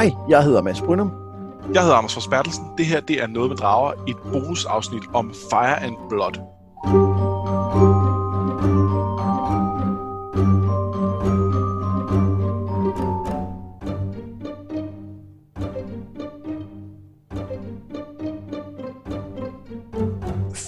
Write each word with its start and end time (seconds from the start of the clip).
Hej, 0.00 0.12
jeg 0.28 0.44
hedder 0.44 0.62
Mads 0.62 0.80
Brynum. 0.80 1.12
Jeg 1.74 1.82
hedder 1.82 1.96
Anders 1.96 2.14
Forsbertelsen. 2.14 2.64
Det 2.78 2.86
her 2.86 3.00
det 3.00 3.22
er 3.22 3.26
Noget 3.26 3.50
med 3.50 3.56
Drager, 3.56 3.92
et 4.08 4.16
bonusafsnit 4.32 5.02
om 5.14 5.32
Fire 5.50 5.82
and 5.82 5.96
Blood. 6.08 7.29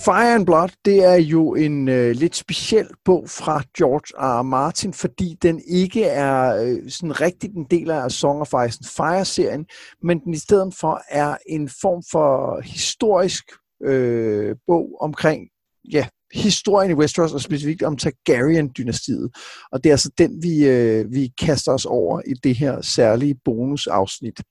Fire 0.05 0.35
and 0.35 0.47
Blood, 0.47 0.69
det 0.85 1.05
er 1.05 1.15
jo 1.15 1.55
en 1.55 1.89
øh, 1.89 2.11
lidt 2.11 2.37
speciel 2.37 2.89
bog 3.05 3.29
fra 3.29 3.63
George 3.79 4.19
R. 4.19 4.41
R. 4.41 4.43
Martin, 4.43 4.93
fordi 4.93 5.37
den 5.43 5.63
ikke 5.67 6.05
er 6.05 6.63
øh, 6.65 6.91
sådan 6.91 7.21
rigtig 7.21 7.51
en 7.57 7.67
del 7.71 7.91
af 7.91 8.11
Song 8.11 8.41
of 8.41 8.49
Ice 8.49 8.79
and 8.81 8.87
Fire-serien, 8.97 9.67
men 10.03 10.21
den 10.21 10.35
i 10.35 10.37
stedet 10.37 10.75
for 10.75 11.03
er 11.09 11.37
en 11.47 11.69
form 11.69 12.03
for 12.11 12.61
historisk 12.65 13.45
øh, 13.85 14.57
bog 14.67 14.99
omkring 15.01 15.49
ja, 15.93 16.07
historien 16.35 16.91
i 16.91 16.95
Westeros, 16.95 17.33
og 17.33 17.41
specifikt 17.41 17.83
om 17.83 17.97
Targaryen-dynastiet. 17.97 19.31
Og 19.73 19.85
det 19.85 19.91
er 19.91 19.95
altså 19.95 20.11
den, 20.19 20.43
vi, 20.43 20.69
øh, 20.69 21.13
vi 21.13 21.33
kaster 21.39 21.73
os 21.73 21.85
over 21.85 22.21
i 22.27 22.35
det 22.45 22.55
her 22.55 22.81
særlige 22.81 23.35
bonusafsnit. 23.45 24.43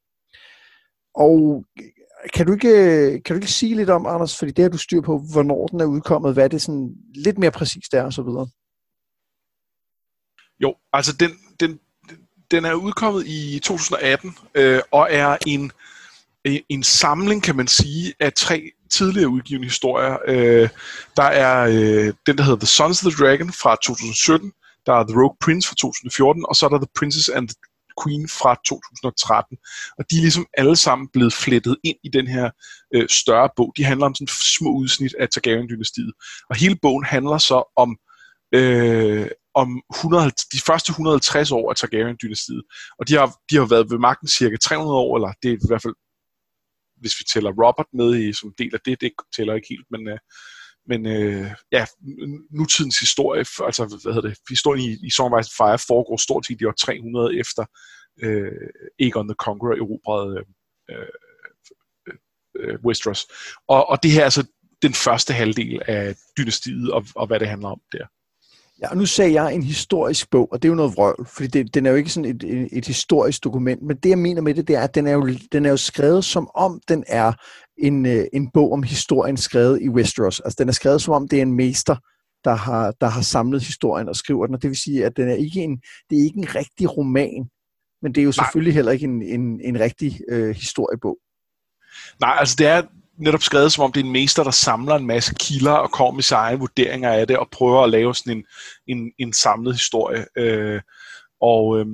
Og 1.16 1.66
kan 2.34 2.46
du, 2.46 2.54
ikke, 2.54 3.22
kan 3.26 3.36
du 3.36 3.38
ikke 3.42 3.52
sige 3.52 3.76
lidt 3.76 3.90
om, 3.90 4.06
Anders, 4.06 4.38
fordi 4.38 4.52
det 4.52 4.64
har 4.64 4.70
du 4.70 4.78
styr 4.78 5.02
på, 5.02 5.26
hvornår 5.32 5.68
den 5.68 5.82
er 5.82 5.86
udkommet, 5.86 6.34
hvad 6.34 6.50
det 6.50 6.62
sådan 6.62 6.96
lidt 7.16 7.38
mere 7.38 7.52
præcist 7.52 7.94
er 7.94 8.04
og 8.04 8.14
så 8.14 8.22
videre? 8.22 8.48
Jo, 10.60 10.76
altså 10.94 11.14
den, 11.14 11.32
den, 11.60 11.80
den 12.52 12.66
er 12.66 12.74
udkommet 12.74 13.28
i 13.28 13.60
2018 13.64 14.38
øh, 14.56 14.82
og 14.92 15.08
er 15.12 15.38
en, 15.48 15.72
en 16.46 16.84
samling, 16.84 17.44
kan 17.44 17.56
man 17.56 17.68
sige, 17.68 18.14
af 18.20 18.34
tre 18.34 18.72
tidligere 18.92 19.30
udgivende 19.30 19.68
historier. 19.68 20.18
Øh, 20.28 20.70
der 21.18 21.24
er 21.24 21.68
øh, 21.68 22.14
den, 22.26 22.38
der 22.38 22.44
hedder 22.44 22.60
The 22.60 22.68
Sons 22.68 23.06
of 23.06 23.12
the 23.12 23.26
Dragon 23.26 23.54
fra 23.54 23.76
2017, 23.76 24.52
der 24.86 24.94
er 24.94 25.04
The 25.04 25.22
Rogue 25.22 25.38
Prince 25.42 25.68
fra 25.68 25.76
2014, 25.76 26.46
og 26.50 26.56
så 26.56 26.66
er 26.66 26.70
der 26.70 26.78
The 26.78 26.94
Princess 26.96 27.30
and 27.30 27.48
the 27.48 27.56
Queen 28.04 28.30
fra 28.30 28.56
2013. 28.66 29.58
Og 29.98 30.06
de 30.12 30.18
er 30.18 30.22
ligesom 30.22 30.48
alle 30.58 30.76
sammen 30.76 31.08
blevet 31.14 31.34
flettet 31.34 31.78
ind 31.84 31.98
i 32.04 32.10
den 32.10 32.28
her 32.28 32.50
øh, 32.96 33.10
større 33.10 33.50
bog. 33.56 33.74
De 33.78 33.84
handler 33.84 34.06
om 34.06 34.16
sådan 34.16 34.34
små 34.58 34.70
udsnit 34.70 35.16
af 35.20 35.28
Targaryen-dynastiet. 35.30 36.12
Og 36.50 36.56
hele 36.56 36.78
bogen 36.82 37.06
handler 37.06 37.38
så 37.38 37.64
om, 37.76 37.98
øh, 38.54 39.28
om 39.56 39.82
100, 39.96 40.32
de 40.54 40.60
første 40.60 40.90
150 40.92 41.52
år 41.52 41.70
af 41.70 41.76
Targaryen-dynastiet. 41.76 42.64
Og 43.00 43.08
de 43.08 43.14
har, 43.16 43.28
de 43.50 43.56
har 43.56 43.66
været 43.66 43.92
ved 43.92 43.98
magten 43.98 44.28
cirka 44.28 44.58
300 44.58 44.98
år, 44.98 45.18
eller 45.18 45.32
det 45.44 45.50
er 45.50 45.56
i 45.56 45.68
hvert 45.68 45.82
fald, 45.82 45.96
hvis 47.02 47.20
vi 47.20 47.24
tæller 47.34 47.52
Robert 47.62 47.90
med 47.94 48.10
i, 48.20 48.34
som 48.34 48.54
del 48.58 48.72
af 48.74 48.80
det, 48.86 49.02
det 49.02 49.12
tæller 49.36 49.54
ikke 49.54 49.68
helt, 49.70 49.88
men... 49.92 50.08
Øh, 50.08 50.20
men 50.88 51.06
øh, 51.06 51.52
ja, 51.72 51.86
nutidens 52.52 53.00
historie, 53.00 53.40
altså 53.40 54.00
hvad 54.04 54.14
hedder 54.14 54.30
det, 54.30 54.38
historien 54.50 54.84
i, 54.90 55.08
i 55.08 55.10
Song 55.10 55.34
of 55.34 55.40
Ice 55.40 55.56
Fire 55.58 55.80
foregår 55.80 56.18
stort 56.18 56.46
set 56.46 56.62
i 56.62 56.66
år 56.66 56.72
300 56.72 57.40
efter 57.40 57.66
øh, 58.24 58.70
Aegon 59.00 59.28
the 59.28 59.36
Conqueror 59.36 59.76
erobrede 59.76 60.44
øh, 60.90 60.98
øh, 62.08 62.16
øh, 62.60 62.80
Westeros. 62.86 63.28
Og, 63.68 63.90
og 63.90 64.04
det 64.04 64.12
her 64.12 64.20
er 64.20 64.24
altså 64.24 64.48
den 64.82 64.94
første 64.94 65.34
halvdel 65.34 65.82
af 65.88 66.16
dynastiet 66.38 66.92
og, 66.92 67.06
og 67.16 67.28
hvad 67.28 67.40
det 67.40 67.48
handler 67.48 67.70
om 67.70 67.82
der. 67.92 68.06
Ja, 68.82 68.90
og 68.90 68.98
nu 68.98 69.06
sagde 69.06 69.34
jeg 69.34 69.56
en 69.56 69.64
historisk 69.64 70.30
bog, 70.30 70.52
og 70.52 70.62
det 70.62 70.68
er 70.68 70.72
jo 70.72 70.76
noget 70.76 70.96
vrøvl, 70.96 71.26
fordi 71.26 71.48
det, 71.48 71.74
den 71.74 71.86
er 71.86 71.90
jo 71.90 71.96
ikke 71.96 72.10
sådan 72.10 72.36
et, 72.36 72.44
et, 72.44 72.70
et 72.72 72.88
historisk 72.88 73.44
dokument, 73.44 73.82
men 73.82 73.98
det 73.98 74.10
jeg 74.10 74.18
mener 74.18 74.42
med 74.42 74.54
det, 74.54 74.68
det 74.68 74.76
er, 74.76 74.82
at 74.82 74.96
den 74.96 75.08
er 75.08 75.12
jo, 75.12 75.30
den 75.52 75.66
er 75.66 75.70
jo 75.70 75.78
skrevet 75.78 76.26
som 76.26 76.50
om 76.56 76.82
den 76.88 77.04
er 77.08 77.34
en, 77.78 78.06
øh, 78.06 78.26
en 78.34 78.52
bog 78.52 78.72
om 78.72 78.84
historien 78.84 79.38
skrevet 79.38 79.82
i 79.82 79.90
Westeros. 79.90 80.40
Altså 80.40 80.58
den 80.60 80.70
er 80.70 80.74
skrevet 80.74 81.02
som 81.02 81.14
om 81.14 81.28
det 81.28 81.38
er 81.38 81.42
en 81.42 81.54
mester, 81.54 81.96
der 82.44 82.56
har, 82.56 82.92
der 83.02 83.08
har 83.08 83.22
samlet 83.22 83.64
historien 83.64 84.10
og 84.10 84.16
skriver 84.16 84.46
den, 84.46 84.56
og 84.56 84.62
det 84.62 84.70
vil 84.70 84.78
sige, 84.78 85.06
at 85.06 85.18
den 85.18 85.30
er 85.30 85.36
ikke 85.36 85.62
en, 85.62 85.78
det 86.10 86.20
er 86.20 86.24
ikke 86.24 86.38
en 86.38 86.56
rigtig 86.56 86.98
roman, 86.98 87.50
men 88.02 88.16
det 88.16 88.22
er 88.22 88.26
jo 88.26 88.32
selvfølgelig 88.32 88.72
Nej. 88.72 88.76
heller 88.76 88.92
ikke 88.92 89.06
en, 89.06 89.22
en, 89.22 89.62
en 89.64 89.80
rigtig 89.80 90.20
øh, 90.30 90.56
historiebog. 90.56 91.18
Nej, 92.20 92.36
altså 92.40 92.56
det 92.60 92.68
er 92.68 92.82
netop 93.22 93.44
skrevet 93.44 93.72
som 93.72 93.84
om 93.84 93.92
det 93.92 94.00
er 94.00 94.06
en 94.06 94.12
mester, 94.12 94.44
der 94.44 94.52
samler 94.52 94.96
en 94.96 95.08
masse 95.08 95.36
kilder 95.40 95.72
og 95.72 95.92
kommer 95.92 96.14
med 96.14 96.24
sine 96.24 96.38
egne 96.38 96.60
vurderinger 96.60 97.12
af 97.14 97.28
det, 97.28 97.38
og 97.38 97.50
prøver 97.52 97.84
at 97.84 97.90
lave 97.90 98.16
sådan 98.16 98.38
en, 98.38 98.46
en, 98.88 99.12
en 99.20 99.34
samlet 99.34 99.74
historie. 99.74 100.26
Øh, 100.38 100.82
og, 101.42 101.80
øh, 101.80 101.86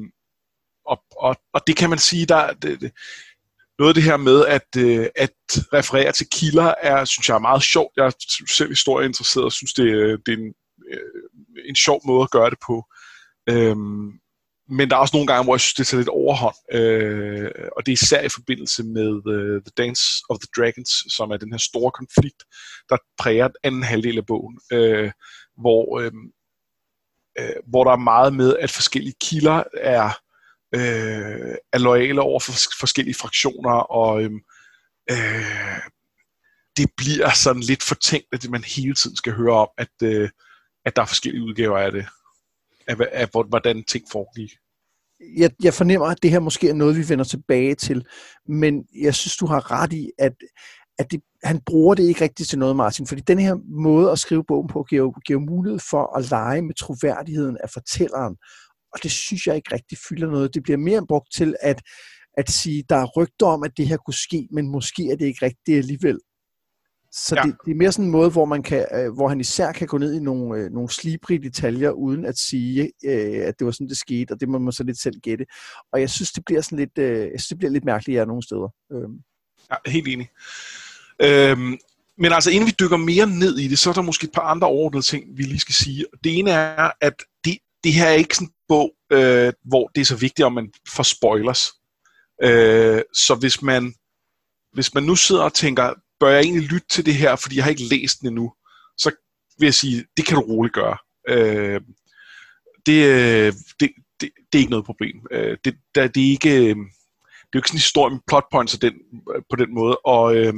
og, 0.85 1.03
og, 1.17 1.35
og 1.53 1.61
det 1.67 1.75
kan 1.75 1.89
man 1.89 1.99
sige, 1.99 2.25
der, 2.25 2.53
det, 2.53 2.91
noget 3.79 3.89
af 3.89 3.95
det 3.95 4.03
her 4.03 4.17
med 4.17 4.45
at, 4.45 4.67
øh, 4.77 5.07
at 5.15 5.33
referere 5.73 6.11
til 6.11 6.27
kilder, 6.31 6.73
er, 6.81 7.05
synes 7.05 7.29
jeg 7.29 7.35
er 7.35 7.39
meget 7.39 7.63
sjovt. 7.63 7.93
Jeg 7.97 8.05
er 8.05 8.11
selv 8.57 8.69
historieinteresseret 8.69 9.45
og 9.45 9.51
synes, 9.51 9.73
det, 9.73 9.83
øh, 9.83 10.19
det 10.25 10.33
er 10.33 10.37
en, 10.37 10.53
øh, 10.91 11.69
en 11.69 11.75
sjov 11.75 12.01
måde 12.05 12.23
at 12.23 12.31
gøre 12.31 12.49
det 12.49 12.59
på. 12.67 12.85
Øhm, 13.49 14.11
men 14.69 14.89
der 14.89 14.95
er 14.95 14.99
også 14.99 15.15
nogle 15.15 15.27
gange, 15.27 15.43
hvor 15.43 15.55
jeg 15.55 15.61
synes, 15.61 15.73
det 15.73 15.87
tager 15.87 15.99
lidt 15.99 16.09
overhånd. 16.09 16.55
Øh, 16.71 17.51
og 17.75 17.85
det 17.85 17.91
er 17.91 17.93
især 18.03 18.21
i 18.21 18.29
forbindelse 18.29 18.83
med 18.83 19.09
uh, 19.09 19.61
The 19.61 19.71
Dance 19.77 20.03
of 20.29 20.37
the 20.39 20.47
Dragons, 20.57 21.13
som 21.15 21.31
er 21.31 21.37
den 21.37 21.51
her 21.51 21.57
store 21.57 21.91
konflikt, 21.91 22.43
der 22.89 22.97
præger 23.19 23.49
anden 23.63 23.83
halvdel 23.83 24.17
af 24.17 24.25
bogen. 24.25 24.59
Øh, 24.71 25.11
hvor, 25.57 25.99
øh, 25.99 26.11
øh, 27.39 27.55
hvor 27.67 27.83
der 27.83 27.91
er 27.91 27.97
meget 27.97 28.33
med, 28.35 28.57
at 28.57 28.71
forskellige 28.71 29.15
kilder 29.21 29.63
er 29.73 30.09
øh, 30.75 31.55
er 31.73 31.77
lojale 31.77 32.21
over 32.21 32.39
for 32.39 32.51
forskellige 32.79 33.15
fraktioner, 33.15 33.71
og 33.71 34.23
øh, 34.23 34.31
øh, 35.11 35.81
det 36.77 36.91
bliver 36.97 37.29
sådan 37.29 37.61
lidt 37.61 37.83
fortænkt, 37.83 38.27
at 38.33 38.49
man 38.49 38.63
hele 38.63 38.95
tiden 38.95 39.15
skal 39.15 39.33
høre 39.33 39.53
om, 39.53 39.69
at, 39.77 39.93
øh, 40.03 40.29
at 40.85 40.95
der 40.95 41.01
er 41.01 41.05
forskellige 41.05 41.43
udgaver 41.43 41.77
af 41.77 41.91
det, 41.91 42.05
af, 42.87 42.95
af 43.11 43.27
hvordan 43.49 43.83
ting 43.83 44.05
foregik. 44.11 44.51
Jeg, 45.37 45.51
jeg 45.63 45.73
fornemmer, 45.73 46.07
at 46.07 46.23
det 46.23 46.31
her 46.31 46.39
måske 46.39 46.69
er 46.69 46.73
noget, 46.73 46.97
vi 46.97 47.09
vender 47.09 47.25
tilbage 47.25 47.75
til, 47.75 48.05
men 48.47 48.85
jeg 49.01 49.15
synes, 49.15 49.37
du 49.37 49.45
har 49.45 49.71
ret 49.71 49.93
i, 49.93 50.11
at, 50.19 50.33
at 50.99 51.11
det, 51.11 51.21
han 51.43 51.61
bruger 51.65 51.95
det 51.95 52.03
ikke 52.03 52.21
rigtigt 52.21 52.49
til 52.49 52.59
noget, 52.59 52.75
Martin, 52.75 53.07
fordi 53.07 53.21
den 53.21 53.39
her 53.39 53.55
måde 53.85 54.11
at 54.11 54.19
skrive 54.19 54.43
bogen 54.47 54.67
på 54.67 54.83
giver, 54.83 55.19
giver 55.19 55.39
mulighed 55.39 55.79
for 55.89 56.17
at 56.17 56.29
lege 56.29 56.61
med 56.61 56.75
troværdigheden 56.75 57.57
af 57.63 57.69
fortælleren, 57.69 58.35
og 58.93 59.03
det 59.03 59.11
synes 59.11 59.47
jeg 59.47 59.55
ikke 59.55 59.73
rigtig 59.73 59.97
fylder 60.09 60.27
noget. 60.27 60.53
Det 60.53 60.63
bliver 60.63 60.77
mere 60.77 61.07
brugt 61.07 61.33
til 61.33 61.55
at, 61.61 61.81
at 62.37 62.49
sige, 62.49 62.83
der 62.89 62.95
er 62.95 63.11
rygter 63.17 63.45
om, 63.45 63.63
at 63.63 63.77
det 63.77 63.87
her 63.87 63.97
kunne 63.97 64.13
ske, 64.13 64.47
men 64.51 64.67
måske 64.67 65.11
er 65.11 65.15
det 65.15 65.25
ikke 65.25 65.45
rigtigt 65.45 65.77
alligevel. 65.77 66.19
Så 67.11 67.35
ja. 67.35 67.41
det, 67.41 67.55
det 67.65 67.71
er 67.71 67.75
mere 67.75 67.91
sådan 67.91 68.05
en 68.05 68.11
måde, 68.11 68.29
hvor, 68.29 68.45
man 68.45 68.63
kan, 68.63 68.85
øh, 68.93 69.13
hvor 69.13 69.27
han 69.27 69.39
især 69.39 69.71
kan 69.71 69.87
gå 69.87 69.97
ned 69.97 70.13
i 70.13 70.19
nogle, 70.19 70.59
øh, 70.59 70.71
nogle 70.71 70.89
slibrige 70.89 71.43
detaljer, 71.43 71.91
uden 71.91 72.25
at 72.25 72.37
sige, 72.37 72.91
øh, 73.05 73.47
at 73.47 73.59
det 73.59 73.65
var 73.65 73.71
sådan, 73.71 73.89
det 73.89 73.97
skete, 73.97 74.31
og 74.31 74.39
det 74.39 74.49
må 74.49 74.57
man 74.57 74.71
så 74.71 74.83
lidt 74.83 74.99
selv 74.99 75.19
gætte. 75.19 75.45
Og 75.93 76.01
jeg 76.01 76.09
synes, 76.09 76.31
det 76.31 76.43
bliver 76.45 76.61
sådan 76.61 76.79
lidt, 76.79 76.97
øh, 76.97 77.19
jeg 77.19 77.29
synes, 77.39 77.47
det 77.47 77.57
bliver 77.57 77.71
lidt 77.71 77.85
mærkeligt 77.85 78.17
ja, 78.17 78.25
nogle 78.25 78.43
steder. 78.43 78.73
Øhm. 78.91 79.17
Ja, 79.71 79.91
helt 79.91 80.07
enig. 80.07 80.29
Øhm, 81.21 81.77
men 82.17 82.33
altså, 82.33 82.51
inden 82.51 82.67
vi 82.67 82.75
dykker 82.79 82.97
mere 82.97 83.27
ned 83.27 83.57
i 83.57 83.67
det, 83.67 83.79
så 83.79 83.89
er 83.89 83.93
der 83.93 84.01
måske 84.01 84.25
et 84.25 84.31
par 84.33 84.41
andre 84.41 84.67
overordnede 84.67 85.05
ting, 85.05 85.37
vi 85.37 85.43
lige 85.43 85.59
skal 85.59 85.75
sige. 85.75 86.05
Det 86.23 86.37
ene 86.37 86.51
er, 86.51 86.91
at 87.01 87.13
det, 87.45 87.57
det 87.83 87.93
her 87.93 88.05
er 88.05 88.13
ikke 88.13 88.35
sådan 88.35 88.47
en 88.47 88.53
bog, 88.67 88.91
øh, 89.11 89.53
hvor 89.65 89.87
det 89.87 90.01
er 90.01 90.05
så 90.05 90.15
vigtigt, 90.15 90.45
om 90.45 90.53
man 90.53 90.71
får 90.95 91.03
spoilers. 91.03 91.59
Øh, 92.43 93.01
så 93.13 93.35
hvis 93.39 93.61
man, 93.61 93.93
hvis 94.73 94.93
man 94.93 95.03
nu 95.03 95.15
sidder 95.15 95.43
og 95.43 95.53
tænker, 95.53 95.93
bør 96.19 96.29
jeg 96.29 96.41
egentlig 96.41 96.63
lytte 96.63 96.87
til 96.87 97.05
det 97.05 97.15
her, 97.15 97.35
fordi 97.35 97.55
jeg 97.55 97.63
har 97.63 97.71
ikke 97.71 97.89
læst 97.95 98.19
den 98.19 98.27
endnu, 98.27 98.53
så 98.97 99.11
vil 99.59 99.67
jeg 99.67 99.73
sige, 99.73 100.05
det 100.17 100.25
kan 100.25 100.35
du 100.35 100.41
roligt 100.41 100.73
gøre. 100.73 100.97
Øh, 101.29 101.81
det, 102.85 103.05
øh, 103.05 103.53
det, 103.79 103.89
det, 104.19 104.29
det 104.51 104.53
er 104.53 104.57
ikke 104.57 104.71
noget 104.71 104.85
problem. 104.85 105.17
Øh, 105.31 105.57
det, 105.65 105.75
der, 105.95 106.07
det 106.07 106.27
er 106.27 106.31
ikke... 106.31 106.69
Øh, 106.69 106.75
det 107.47 107.55
er 107.55 107.59
jo 107.59 107.59
ikke 107.59 107.67
sådan 107.67 107.77
en 107.77 107.89
historie 107.89 108.13
med 108.13 108.19
plot 108.27 108.47
points 108.51 108.79
den, 108.79 108.93
øh, 109.35 109.41
på 109.49 109.55
den 109.55 109.73
måde, 109.73 109.97
og, 110.05 110.35
øh, 110.35 110.53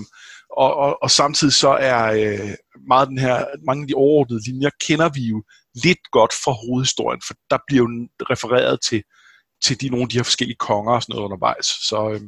og, 0.57 0.75
og, 0.75 1.03
og 1.03 1.11
samtidig 1.11 1.53
så 1.53 1.69
er 1.69 2.03
øh, 2.21 2.56
meget 2.88 3.07
den 3.07 3.17
her, 3.17 3.45
mange 3.65 3.81
af 3.81 3.88
de 3.88 3.94
overordnede 3.94 4.45
linjer 4.50 4.69
kender 4.88 5.09
vi 5.09 5.21
jo 5.21 5.44
lidt 5.83 6.11
godt 6.11 6.33
fra 6.44 6.51
hovedhistorien, 6.51 7.21
for 7.27 7.33
der 7.50 7.57
bliver 7.67 7.83
jo 7.83 8.07
refereret 8.31 8.79
til, 8.89 9.03
til 9.63 9.81
de, 9.81 9.89
nogle 9.89 10.03
af 10.03 10.09
de 10.09 10.17
her 10.17 10.23
forskellige 10.23 10.63
konger 10.67 10.94
og 10.94 11.01
sådan 11.01 11.13
noget 11.13 11.25
undervejs. 11.25 11.65
Så, 11.65 12.09
øh, 12.13 12.21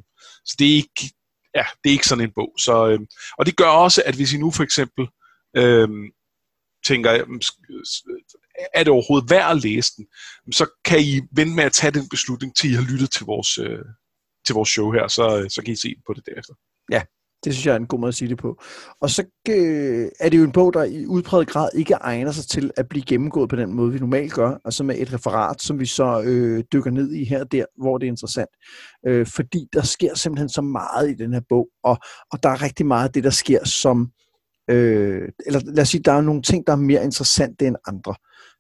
så 0.45 0.55
det, 0.59 0.71
er 0.71 0.75
ikke, 0.75 1.13
ja, 1.55 1.65
det 1.83 1.89
er 1.89 1.93
ikke 1.93 2.07
sådan 2.07 2.23
en 2.23 2.33
bog. 2.35 2.53
Så, 2.57 2.87
øhm, 2.87 3.07
og 3.37 3.45
det 3.45 3.55
gør 3.55 3.67
også, 3.67 4.03
at 4.05 4.15
hvis 4.15 4.33
I 4.33 4.37
nu 4.37 4.51
for 4.51 4.63
eksempel 4.63 5.07
øhm, 5.55 6.11
tænker, 6.85 7.09
er 8.73 8.83
det 8.83 8.87
overhovedet 8.87 9.29
værd 9.29 9.51
at 9.51 9.61
læse 9.63 9.91
den, 9.97 10.07
så 10.53 10.65
kan 10.85 10.99
I 10.99 11.21
vente 11.31 11.55
med 11.55 11.63
at 11.63 11.73
tage 11.73 11.91
den 11.91 12.09
beslutning, 12.09 12.55
til 12.55 12.71
I 12.71 12.73
har 12.73 12.91
lyttet 12.91 13.11
til 13.11 13.25
vores, 13.25 13.57
øh, 13.57 13.85
til 14.45 14.53
vores 14.53 14.69
show 14.69 14.91
her, 14.91 15.07
så, 15.07 15.41
øh, 15.43 15.49
så 15.49 15.61
kan 15.65 15.73
I 15.73 15.75
se 15.75 15.95
på 16.07 16.13
det 16.13 16.25
derefter. 16.25 16.53
Ja, 16.91 17.01
det 17.43 17.53
synes 17.53 17.65
jeg 17.65 17.73
er 17.73 17.79
en 17.79 17.87
god 17.87 17.99
måde 17.99 18.07
at 18.07 18.15
sige 18.15 18.29
det 18.29 18.37
på. 18.37 18.61
Og 19.01 19.09
så 19.09 19.23
øh, 19.49 20.07
er 20.19 20.29
det 20.29 20.37
jo 20.37 20.43
en 20.43 20.51
bog, 20.51 20.73
der 20.73 20.83
i 20.83 21.05
udpræget 21.05 21.47
grad 21.47 21.69
ikke 21.75 21.93
egner 21.93 22.31
sig 22.31 22.45
til 22.45 22.71
at 22.77 22.89
blive 22.89 23.05
gennemgået 23.05 23.49
på 23.49 23.55
den 23.55 23.73
måde, 23.73 23.91
vi 23.91 23.99
normalt 23.99 24.33
gør, 24.33 24.57
altså 24.65 24.83
med 24.83 24.95
et 24.97 25.13
referat, 25.13 25.61
som 25.61 25.79
vi 25.79 25.85
så 25.85 26.21
øh, 26.25 26.63
dykker 26.73 26.91
ned 26.91 27.13
i 27.13 27.23
her 27.23 27.39
og 27.39 27.51
der, 27.51 27.65
hvor 27.81 27.97
det 27.97 28.07
er 28.07 28.11
interessant. 28.11 28.49
Øh, 29.07 29.27
fordi 29.27 29.67
der 29.73 29.81
sker 29.81 30.15
simpelthen 30.15 30.49
så 30.49 30.61
meget 30.61 31.09
i 31.09 31.13
den 31.13 31.33
her 31.33 31.41
bog, 31.49 31.67
og, 31.83 31.97
og 32.31 32.43
der 32.43 32.49
er 32.49 32.61
rigtig 32.61 32.85
meget 32.85 33.07
af 33.07 33.13
det, 33.13 33.23
der 33.23 33.29
sker, 33.29 33.65
som... 33.65 34.11
Øh, 34.69 35.21
eller 35.45 35.61
lad 35.65 35.81
os 35.81 35.89
sige, 35.89 36.01
der 36.05 36.11
er 36.11 36.21
nogle 36.21 36.41
ting, 36.41 36.67
der 36.67 36.73
er 36.73 36.77
mere 36.77 37.03
interessante 37.03 37.67
end 37.67 37.75
andre. 37.87 38.15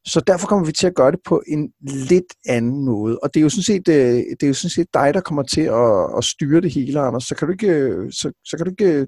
Så 0.05 0.21
derfor 0.27 0.47
kommer 0.47 0.65
vi 0.65 0.71
til 0.71 0.87
at 0.87 0.95
gøre 0.95 1.11
det 1.11 1.19
på 1.25 1.43
en 1.47 1.69
lidt 1.83 2.33
anden 2.45 2.85
måde. 2.85 3.19
Og 3.23 3.33
det 3.33 3.39
er 3.39 3.43
jo 3.43 3.49
sådan 3.49 3.63
set, 3.63 3.87
øh, 3.87 4.15
det 4.15 4.43
er 4.43 4.47
jo 4.47 4.53
sådan 4.53 4.69
set 4.69 4.87
dig, 4.93 5.13
der 5.13 5.21
kommer 5.21 5.43
til 5.43 5.61
at, 5.61 6.17
at 6.17 6.23
styre 6.23 6.61
det 6.61 6.73
hele, 6.73 6.99
Anders. 6.99 7.23
Så 7.23 7.35
kan 7.35 7.47
du 7.47 7.51
ikke, 7.51 7.67
øh, 7.67 8.11
så, 8.11 8.31
så 8.45 8.57
kan 8.57 8.65
du 8.65 8.71
ikke 8.71 8.93
øh, 8.93 9.07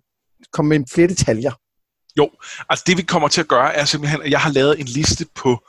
komme 0.54 0.70
med 0.70 0.86
flere 0.94 1.08
detaljer. 1.08 1.52
Jo, 2.18 2.30
altså 2.70 2.84
det 2.88 2.98
vi 2.98 3.02
kommer 3.02 3.28
til 3.28 3.42
at 3.42 3.48
gøre 3.48 3.74
er 3.76 3.86
simpelthen, 3.86 4.22
at 4.22 4.32
jeg 4.32 4.40
har 4.40 4.52
lavet 4.52 4.80
en 4.80 4.86
liste 4.86 5.26
på 5.36 5.66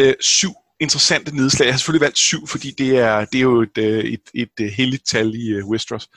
øh, 0.00 0.14
syv 0.20 0.50
interessante 0.80 1.36
nedslag. 1.36 1.66
Jeg 1.66 1.74
har 1.74 1.78
selvfølgelig 1.78 2.04
valgt 2.04 2.18
syv, 2.18 2.46
fordi 2.46 2.70
det 2.70 2.98
er, 2.98 3.24
det 3.24 3.38
er 3.38 3.42
jo 3.42 3.62
et, 3.62 3.78
et, 3.78 4.20
et, 4.34 4.48
et 4.58 4.72
heldigt 4.72 5.06
tal 5.06 5.34
i 5.34 5.48
øh, 5.48 5.68
Westeros 5.68 6.08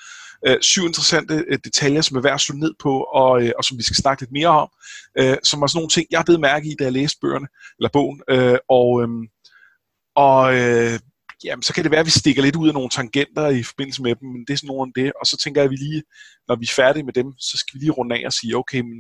øh, 0.48 0.58
syv 0.62 0.86
interessante 0.86 1.46
øh, 1.48 1.60
detaljer, 1.64 2.02
som 2.02 2.18
er 2.18 2.22
værd 2.22 2.34
at 2.34 2.42
slå 2.42 2.56
ned 2.56 2.74
på, 2.80 3.04
og, 3.04 3.44
øh, 3.44 3.52
og 3.58 3.64
som 3.64 3.78
vi 3.78 3.84
skal 3.84 3.96
snakke 3.96 4.22
lidt 4.22 4.32
mere 4.32 4.48
om, 4.48 4.70
øh, 5.20 5.38
som 5.44 5.62
var 5.62 5.68
sådan 5.68 5.78
nogle 5.78 5.90
ting, 5.90 6.08
jeg 6.12 6.24
blev 6.26 6.40
mærke 6.40 6.68
i, 6.68 6.76
da 6.80 6.84
jeg 6.84 6.94
læste 6.94 7.20
bøgerne, 7.22 7.48
eller 7.80 7.90
bogen, 7.90 8.22
øh, 8.30 8.58
og, 8.70 9.02
øh, 9.04 9.10
og 10.16 10.56
øh, 10.58 11.00
jamen, 11.44 11.64
så 11.64 11.74
kan 11.74 11.84
det 11.84 11.92
være, 11.92 12.00
at 12.00 12.06
vi 12.06 12.20
stikker 12.22 12.42
lidt 12.42 12.56
ud 12.56 12.68
af 12.68 12.74
nogle 12.74 12.90
tangenter 12.90 13.48
i 13.48 13.64
forbindelse 13.64 14.02
med 14.02 14.16
dem, 14.16 14.28
men 14.30 14.42
det 14.48 14.54
er 14.54 14.58
sådan 14.58 14.68
nogle 14.68 14.92
af 14.96 15.04
det, 15.04 15.14
og 15.20 15.26
så 15.26 15.38
tænker 15.38 15.62
jeg, 15.62 15.66
at 15.66 15.72
vi 15.72 15.76
lige, 15.76 16.04
når 16.48 16.56
vi 16.56 16.66
er 16.66 16.74
færdige 16.76 17.04
med 17.04 17.14
dem, 17.14 17.34
så 17.40 17.58
skal 17.58 17.74
vi 17.74 17.84
lige 17.84 17.92
runde 17.92 18.16
af 18.16 18.24
og 18.26 18.34
sige, 18.34 18.58
okay, 18.58 18.82
men, 18.82 19.00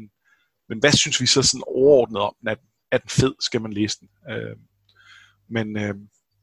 men 0.70 0.80
hvad 0.80 0.92
synes 0.92 1.22
vi 1.22 1.26
så 1.26 1.42
sådan 1.42 1.64
overordnet 1.68 2.22
om, 2.22 2.36
at 2.48 2.60
er 2.92 2.98
den 2.98 3.10
fed, 3.10 3.34
skal 3.40 3.62
man 3.62 3.74
læse 3.74 3.98
den. 4.00 4.10
Øh, 4.32 4.56
men 5.50 5.78
øh, 5.78 5.96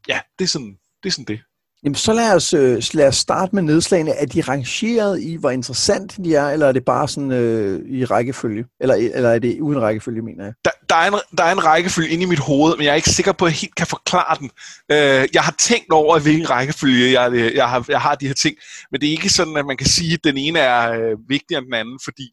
ja, 0.09 0.21
det 0.39 0.45
er 0.45 0.49
sådan 0.49 0.79
det. 1.03 1.09
Er 1.09 1.11
sådan 1.11 1.25
det. 1.25 1.41
Jamen, 1.85 1.95
så 1.95 2.13
lad 2.13 2.35
os, 2.35 2.55
øh, 2.55 2.83
lad 2.95 3.09
os 3.09 3.17
starte 3.17 3.55
med 3.55 3.63
nedslagene. 3.63 4.11
Er 4.11 4.27
de 4.27 4.41
rangeret 4.41 5.21
i, 5.21 5.35
hvor 5.37 5.51
interessant 5.51 6.17
de 6.25 6.35
er, 6.35 6.49
eller 6.49 6.67
er 6.67 6.73
det 6.73 6.85
bare 6.85 7.09
sådan 7.09 7.33
øh, 7.33 7.81
i 7.89 8.05
rækkefølge? 8.05 8.65
Eller, 8.81 8.97
øh, 8.97 9.11
eller 9.15 9.31
er 9.31 9.39
det 9.39 9.61
uden 9.61 9.83
rækkefølge, 9.83 10.23
mener 10.23 10.45
jeg? 10.45 10.55
Der, 10.65 10.71
der, 10.89 10.97
er 10.97 11.11
en, 11.11 11.21
der 11.39 11.45
er 11.45 11.53
en 11.53 11.65
rækkefølge 11.65 12.09
inde 12.09 12.23
i 12.23 12.27
mit 12.27 12.39
hoved, 12.39 12.77
men 12.77 12.85
jeg 12.85 12.91
er 12.91 12.95
ikke 12.95 13.11
sikker 13.11 13.33
på, 13.33 13.45
at 13.45 13.51
jeg 13.51 13.57
helt 13.57 13.75
kan 13.75 13.87
forklare 13.87 14.37
den. 14.41 14.51
Øh, 14.93 15.29
jeg 15.35 15.43
har 15.43 15.55
tænkt 15.59 15.93
over, 15.93 16.19
hvilken 16.19 16.51
rækkefølge 16.51 17.21
jeg, 17.21 17.33
øh, 17.33 17.55
jeg, 17.55 17.69
har, 17.69 17.85
jeg 17.89 18.01
har 18.01 18.15
de 18.15 18.27
her 18.27 18.35
ting, 18.35 18.57
men 18.91 19.01
det 19.01 19.07
er 19.07 19.11
ikke 19.11 19.29
sådan, 19.29 19.57
at 19.57 19.67
man 19.67 19.77
kan 19.77 19.87
sige, 19.87 20.15
at 20.15 20.25
den 20.25 20.37
ene 20.37 20.59
er 20.59 20.93
øh, 20.93 21.17
vigtigere 21.29 21.59
end 21.59 21.67
den 21.67 21.75
anden, 21.75 21.99
fordi 22.05 22.27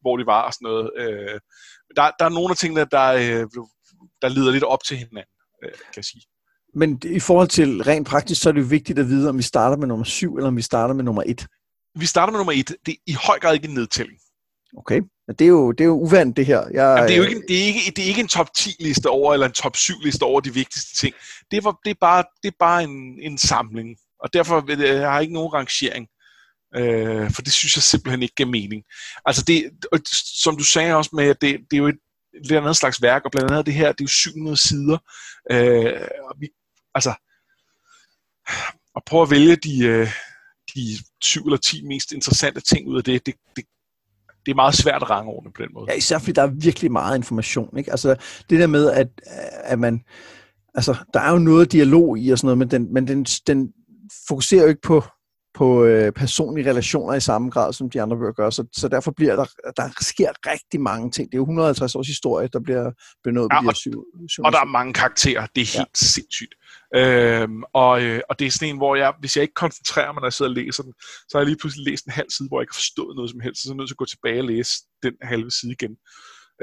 hvor 0.00 0.16
de 0.16 0.26
var 0.26 0.42
og 0.42 0.52
sådan 0.52 0.66
noget. 0.66 0.90
Øh, 0.98 1.40
der, 1.96 2.10
der 2.18 2.24
er 2.24 2.28
nogle 2.28 2.50
af 2.50 2.56
tingene, 2.56 2.86
der, 2.90 3.08
øh, 3.12 3.46
der 4.22 4.28
lider 4.28 4.52
lidt 4.52 4.64
op 4.64 4.84
til 4.84 4.96
hinanden, 4.96 5.32
øh, 5.64 5.72
kan 5.72 5.96
jeg 5.96 6.04
sige. 6.04 6.22
Men 6.74 7.00
i 7.04 7.20
forhold 7.20 7.48
til 7.48 7.82
rent 7.82 8.08
praktisk, 8.08 8.42
så 8.42 8.48
er 8.48 8.52
det 8.52 8.60
jo 8.60 8.66
vigtigt 8.66 8.98
at 8.98 9.08
vide, 9.08 9.28
om 9.28 9.38
vi 9.38 9.42
starter 9.42 9.76
med 9.76 9.86
nummer 9.86 10.04
7, 10.04 10.36
eller 10.36 10.48
om 10.48 10.56
vi 10.56 10.62
starter 10.62 10.94
med 10.94 11.04
nummer 11.04 11.22
1. 11.26 11.46
Vi 11.94 12.06
starter 12.06 12.30
med 12.32 12.38
nummer 12.38 12.52
1. 12.52 12.68
Det 12.86 12.92
er 12.92 12.96
i 13.06 13.16
høj 13.26 13.38
grad 13.38 13.54
ikke 13.54 13.68
en 13.68 13.74
nedtælling. 13.74 14.18
Okay. 14.76 15.00
Det 15.28 15.40
er 15.40 15.48
jo, 15.48 15.72
det 15.72 15.80
er 15.80 15.88
jo 15.88 16.00
uvandt, 16.00 16.36
det 16.36 16.46
her. 16.46 16.60
Jeg, 16.60 16.74
Jamen, 16.74 17.02
det, 17.02 17.12
er 17.12 17.16
jo 17.16 17.22
ikke, 17.22 17.42
det, 17.48 17.62
er 17.62 17.64
ikke, 17.64 17.80
det 17.96 18.04
er 18.04 18.08
ikke 18.08 18.20
en 18.20 18.28
top 18.28 18.48
10-liste 18.58 19.06
over, 19.06 19.32
eller 19.32 19.46
en 19.46 19.52
top 19.52 19.76
7-liste 19.76 20.22
over 20.22 20.40
de 20.40 20.54
vigtigste 20.54 20.96
ting. 20.96 21.14
Det, 21.50 21.64
var, 21.64 21.78
det 21.84 21.90
er 21.90 21.94
bare, 22.00 22.24
det 22.42 22.48
er 22.48 22.56
bare 22.58 22.84
en, 22.84 23.18
en 23.20 23.38
samling. 23.38 23.96
Og 24.20 24.32
derfor 24.32 24.64
jeg, 24.68 24.78
jeg 24.78 25.12
har 25.12 25.20
ikke 25.20 25.34
nogen 25.34 25.52
rangering. 25.54 26.06
Øh, 26.76 27.30
for 27.30 27.42
det 27.42 27.52
synes 27.52 27.76
jeg 27.76 27.82
simpelthen 27.82 28.22
ikke 28.22 28.34
giver 28.34 28.48
mening. 28.48 28.82
Altså 29.26 29.44
det, 29.46 29.70
som 30.42 30.56
du 30.56 30.64
sagde 30.64 30.94
også 30.94 31.10
med, 31.12 31.24
at 31.24 31.40
det, 31.40 31.60
det 31.70 31.76
er 31.76 31.82
jo 31.82 31.88
et 31.88 31.98
lidt 32.44 32.58
andet 32.58 32.76
slags 32.76 33.02
værk, 33.02 33.24
og 33.24 33.30
blandt 33.30 33.50
andet 33.50 33.66
det 33.66 33.74
her, 33.74 33.92
det 33.92 34.00
er 34.00 34.04
jo 34.04 34.08
700 34.08 34.56
sider. 34.56 34.98
Øh, 35.50 36.00
og 36.30 36.36
vi, 36.40 36.48
altså, 36.94 37.14
at 38.96 39.02
prøve 39.06 39.22
at 39.22 39.30
vælge 39.30 39.56
de, 39.56 39.86
øh, 39.86 40.08
de 40.74 40.80
7 41.20 41.44
eller 41.44 41.56
10 41.56 41.84
mest 41.86 42.12
interessante 42.12 42.60
ting 42.60 42.88
ud 42.88 42.96
af 42.96 43.04
det, 43.04 43.26
det, 43.26 43.34
det, 43.56 43.64
det 44.46 44.50
er 44.50 44.56
meget 44.56 44.74
svært 44.74 45.02
at 45.02 45.10
rangordne 45.10 45.52
på 45.52 45.62
den 45.62 45.70
måde. 45.74 45.86
Ja, 45.88 45.96
især 45.96 46.18
fordi 46.18 46.32
der 46.32 46.42
er 46.42 46.46
virkelig 46.46 46.92
meget 46.92 47.16
information. 47.16 47.78
Ikke? 47.78 47.90
Altså, 47.90 48.16
det 48.50 48.60
der 48.60 48.66
med, 48.66 48.90
at, 48.90 49.08
at 49.64 49.78
man... 49.78 50.04
Altså, 50.74 50.96
der 51.14 51.20
er 51.20 51.30
jo 51.32 51.38
noget 51.38 51.72
dialog 51.72 52.18
i 52.18 52.30
og 52.30 52.38
sådan 52.38 52.46
noget, 52.46 52.58
men 52.58 52.70
den, 52.70 52.94
men 52.94 53.08
den, 53.08 53.24
den 53.24 53.72
fokuserer 54.28 54.62
jo 54.62 54.68
ikke 54.68 54.80
på, 54.80 55.04
på 55.54 55.84
øh, 55.84 56.12
personlige 56.12 56.70
relationer 56.70 57.14
i 57.14 57.20
samme 57.20 57.50
grad, 57.50 57.72
som 57.72 57.90
de 57.90 58.02
andre 58.02 58.16
bøger 58.16 58.32
gør. 58.32 58.50
Så, 58.50 58.66
så 58.72 58.88
derfor 58.88 59.10
bliver 59.10 59.36
der, 59.36 59.44
der 59.76 59.88
sker 60.00 60.32
rigtig 60.46 60.80
mange 60.80 61.10
ting. 61.10 61.32
Det 61.32 61.34
er 61.34 61.38
jo 61.38 61.42
150 61.42 61.94
års 61.94 62.06
historie, 62.06 62.48
der 62.52 62.60
bliver 62.60 62.90
benået 63.24 63.48
ja, 63.52 63.60
på 63.60 63.62
de 63.62 63.66
her 63.66 63.74
syv, 63.74 64.04
syv, 64.28 64.42
Og 64.44 64.52
der 64.52 64.60
er 64.60 64.64
mange 64.64 64.92
karakterer. 64.92 65.46
Det 65.54 65.60
er 65.60 65.78
helt 65.78 66.02
ja. 66.02 66.06
sindssygt. 66.06 66.54
Øhm, 66.94 67.62
og, 67.72 68.02
øh, 68.02 68.20
og 68.28 68.38
det 68.38 68.46
er 68.46 68.50
sådan 68.50 68.68
en, 68.68 68.76
hvor 68.76 68.96
jeg, 68.96 69.14
hvis 69.20 69.36
jeg 69.36 69.42
ikke 69.42 69.54
koncentrerer 69.54 70.12
mig, 70.12 70.20
når 70.20 70.26
jeg 70.26 70.32
sidder 70.32 70.50
og 70.50 70.56
læser 70.56 70.82
den, 70.82 70.92
så 71.00 71.30
har 71.32 71.40
jeg 71.40 71.46
lige 71.46 71.58
pludselig 71.60 71.86
læst 71.90 72.04
en 72.04 72.12
halv 72.12 72.30
side, 72.30 72.48
hvor 72.48 72.58
jeg 72.58 72.62
ikke 72.62 72.74
har 72.74 72.82
forstået 72.84 73.16
noget 73.16 73.30
som 73.30 73.40
helst, 73.40 73.62
så 73.62 73.68
er 73.68 73.72
jeg 73.72 73.76
nødt 73.76 73.88
til 73.88 73.94
at 73.94 74.02
gå 74.02 74.04
tilbage 74.04 74.40
og 74.40 74.44
læse 74.44 74.72
den 75.02 75.14
halve 75.22 75.50
side 75.50 75.72
igen. 75.72 75.96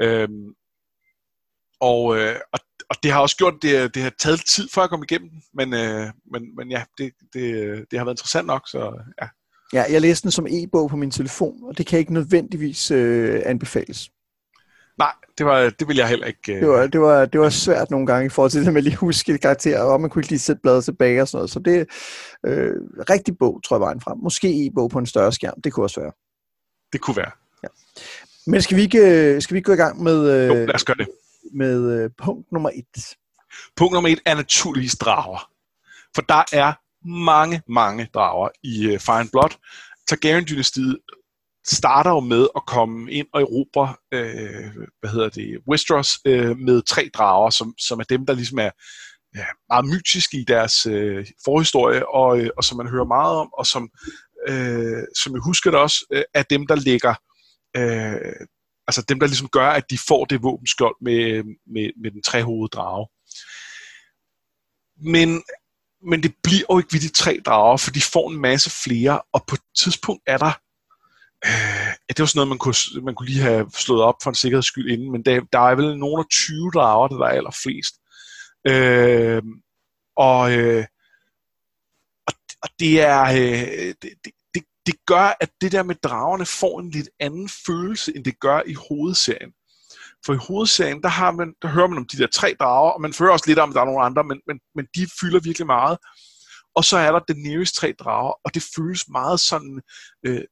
Øhm, 0.00 0.48
og, 1.90 2.02
øh, 2.18 2.36
og, 2.52 2.60
og 2.92 3.02
det 3.02 3.12
har 3.12 3.20
også 3.20 3.36
gjort, 3.36 3.54
det, 3.62 3.94
det 3.94 4.02
har 4.02 4.12
taget 4.18 4.40
tid 4.46 4.68
for 4.74 4.80
at 4.80 4.90
komme 4.90 5.06
igennem 5.10 5.30
den, 5.30 5.42
men, 5.54 5.74
øh, 5.74 6.06
men, 6.32 6.56
men 6.56 6.70
ja, 6.70 6.82
det, 6.98 7.12
det, 7.32 7.44
det 7.90 7.98
har 7.98 8.04
været 8.04 8.14
interessant 8.14 8.46
nok, 8.46 8.62
så 8.68 8.92
ja. 9.22 9.28
Ja, 9.72 9.84
jeg 9.90 10.00
læste 10.00 10.22
den 10.22 10.30
som 10.30 10.46
e-bog 10.50 10.90
på 10.90 10.96
min 10.96 11.10
telefon, 11.10 11.64
og 11.64 11.78
det 11.78 11.86
kan 11.86 11.98
ikke 11.98 12.12
nødvendigvis 12.12 12.90
øh, 12.90 13.42
anbefales. 13.44 14.10
Nej, 14.98 15.12
det, 15.38 15.46
var, 15.46 15.70
det 15.70 15.88
vil 15.88 15.96
jeg 15.96 16.08
heller 16.08 16.26
ikke. 16.26 16.54
Øh... 16.54 16.60
Det, 16.60 16.68
var, 16.68 16.86
det, 16.86 17.00
var, 17.00 17.24
det 17.24 17.40
var 17.40 17.48
svært 17.48 17.90
nogle 17.90 18.06
gange 18.06 18.26
i 18.26 18.28
forhold 18.28 18.50
til 18.50 18.64
det 18.64 18.72
med 18.72 18.82
lige 18.82 18.96
huske 18.96 19.38
karakterer, 19.38 19.82
og 19.82 20.00
man 20.00 20.10
kunne 20.10 20.20
ikke 20.20 20.30
lige 20.30 20.38
sætte 20.38 20.60
bladet 20.62 20.84
tilbage 20.84 21.22
og 21.22 21.28
sådan 21.28 21.38
noget. 21.38 21.50
Så 21.50 21.58
det 21.58 21.76
er 21.76 21.84
øh, 22.46 22.74
rigtig 23.10 23.38
bog, 23.38 23.60
tror 23.64 23.76
jeg, 23.76 23.80
vejen 23.80 24.00
frem. 24.00 24.18
Måske 24.18 24.66
e-bog 24.66 24.90
på 24.90 24.98
en 24.98 25.06
større 25.06 25.32
skærm, 25.32 25.60
det 25.64 25.72
kunne 25.72 25.84
også 25.84 26.00
være. 26.00 26.12
Det 26.92 27.00
kunne 27.00 27.16
være. 27.16 27.30
Ja. 27.62 27.68
Men 28.46 28.62
skal 28.62 28.76
vi 28.76 28.82
ikke, 28.82 28.98
øh, 28.98 29.42
skal 29.42 29.54
vi 29.54 29.58
ikke 29.58 29.66
gå 29.66 29.72
i 29.72 29.76
gang 29.76 30.02
med, 30.02 30.30
øh, 30.30 30.48
jo, 30.48 30.54
lad 30.54 30.74
os 30.74 30.84
gøre 30.84 30.96
det 30.96 31.08
med 31.54 32.02
øh, 32.02 32.10
punkt 32.18 32.52
nummer 32.52 32.70
et? 32.74 33.16
Punkt 33.76 33.92
nummer 33.92 34.10
et 34.10 34.20
er 34.26 34.34
naturligvis 34.34 34.96
drager. 34.96 35.50
For 36.14 36.22
der 36.22 36.44
er 36.52 36.72
mange, 37.08 37.62
mange 37.68 38.08
drager 38.14 38.48
i 38.62 38.86
øh, 38.86 39.00
Fire 39.00 39.20
and 39.20 39.30
Blood. 39.30 39.50
Targaryen-dynastiet 40.06 40.96
starter 41.66 42.10
jo 42.10 42.20
med 42.20 42.48
at 42.56 42.66
komme 42.66 43.12
ind 43.12 43.26
og 43.32 43.40
erobre, 43.40 43.94
øh, 44.12 44.74
hvad 45.00 45.10
hedder 45.10 45.28
det, 45.28 45.58
Westeros 45.68 46.18
øh, 46.24 46.58
med 46.58 46.82
tre 46.82 47.10
drager, 47.14 47.50
som, 47.50 47.74
som 47.78 48.00
er 48.00 48.04
dem, 48.04 48.26
der 48.26 48.34
ligesom 48.34 48.58
er 48.58 48.70
ja, 49.36 49.44
meget 49.68 49.84
mytiske 49.84 50.36
i 50.36 50.44
deres 50.44 50.86
øh, 50.86 51.26
forhistorie, 51.44 52.08
og, 52.08 52.40
øh, 52.40 52.50
og 52.56 52.64
som 52.64 52.76
man 52.76 52.88
hører 52.88 53.04
meget 53.04 53.36
om, 53.36 53.52
og 53.52 53.66
som, 53.66 53.90
øh, 54.48 55.02
som 55.16 55.32
jeg 55.32 55.42
husker 55.44 55.70
det 55.70 55.80
også, 55.80 56.06
øh, 56.10 56.22
er 56.34 56.42
dem, 56.42 56.66
der 56.66 56.74
ligger, 56.74 57.14
øh, 57.76 58.46
altså 58.88 59.02
dem, 59.08 59.20
der 59.20 59.26
ligesom 59.26 59.48
gør, 59.48 59.68
at 59.68 59.90
de 59.90 59.98
får 60.08 60.24
det 60.24 60.42
våbenskjold 60.42 60.96
med, 61.00 61.14
øh, 61.14 61.44
med, 61.66 61.90
med 62.02 62.10
den 62.10 62.22
trehovede 62.22 62.68
drage. 62.68 63.08
Men 64.96 65.42
men 66.04 66.22
det 66.22 66.34
bliver 66.42 66.64
jo 66.70 66.78
ikke 66.78 66.92
ved 66.92 67.00
de 67.00 67.08
tre 67.08 67.40
drager, 67.46 67.76
for 67.76 67.90
de 67.90 68.00
får 68.12 68.30
en 68.30 68.40
masse 68.40 68.70
flere, 68.84 69.20
og 69.32 69.44
på 69.46 69.54
et 69.54 69.62
tidspunkt 69.76 70.22
er 70.26 70.38
der 70.38 70.52
Øh, 71.46 71.86
ja, 72.06 72.08
det 72.08 72.20
var 72.20 72.26
sådan 72.26 72.38
noget, 72.38 72.48
man 72.48 72.58
kunne, 72.58 72.74
man 73.02 73.14
kunne 73.14 73.28
lige 73.28 73.42
have 73.42 73.70
slået 73.74 74.02
op 74.02 74.14
for 74.22 74.30
en 74.30 74.34
sikkerheds 74.34 74.66
skyld 74.66 74.90
inden, 74.90 75.12
men 75.12 75.24
der, 75.24 75.40
der 75.52 75.58
er 75.58 75.74
vel 75.74 75.98
nogen 75.98 76.18
af 76.18 76.24
20 76.30 76.70
drager, 76.74 77.08
der 77.08 77.26
er 77.26 77.28
allerflest. 77.28 77.94
Øh, 78.66 79.42
og, 80.16 80.52
øh, 80.58 80.84
og, 82.26 82.34
og 82.62 82.68
det 82.78 83.00
er 83.00 83.22
øh, 83.22 83.94
det, 84.02 84.10
det, 84.24 84.32
det, 84.86 84.94
gør, 85.06 85.36
at 85.40 85.50
det 85.60 85.72
der 85.72 85.82
med 85.82 85.94
dragerne 85.94 86.46
får 86.46 86.80
en 86.80 86.90
lidt 86.90 87.08
anden 87.20 87.48
følelse, 87.66 88.16
end 88.16 88.24
det 88.24 88.40
gør 88.40 88.62
i 88.66 88.74
hovedserien. 88.88 89.52
For 90.26 90.32
i 90.34 90.36
hovedserien, 90.48 91.02
der, 91.02 91.08
har 91.08 91.30
man, 91.30 91.54
der 91.62 91.68
hører 91.68 91.86
man 91.86 91.98
om 91.98 92.06
de 92.06 92.18
der 92.18 92.26
tre 92.26 92.56
drager, 92.60 92.90
og 92.90 93.00
man 93.00 93.14
hører 93.18 93.32
også 93.32 93.44
lidt 93.48 93.58
om, 93.58 93.70
at 93.70 93.74
der 93.74 93.80
er 93.80 93.84
nogle 93.84 94.04
andre, 94.04 94.24
men, 94.24 94.40
men, 94.46 94.60
men 94.74 94.86
de 94.94 95.06
fylder 95.20 95.40
virkelig 95.40 95.66
meget. 95.66 95.98
Og 96.74 96.84
så 96.84 96.96
er 96.96 97.12
der 97.12 97.18
den 97.18 97.44
Daenerys 97.44 97.72
tre 97.72 97.94
drager, 97.98 98.32
og 98.44 98.54
det 98.54 98.62
føles 98.76 99.08
meget 99.08 99.40
sådan 99.40 99.82
øh, 100.26 100.44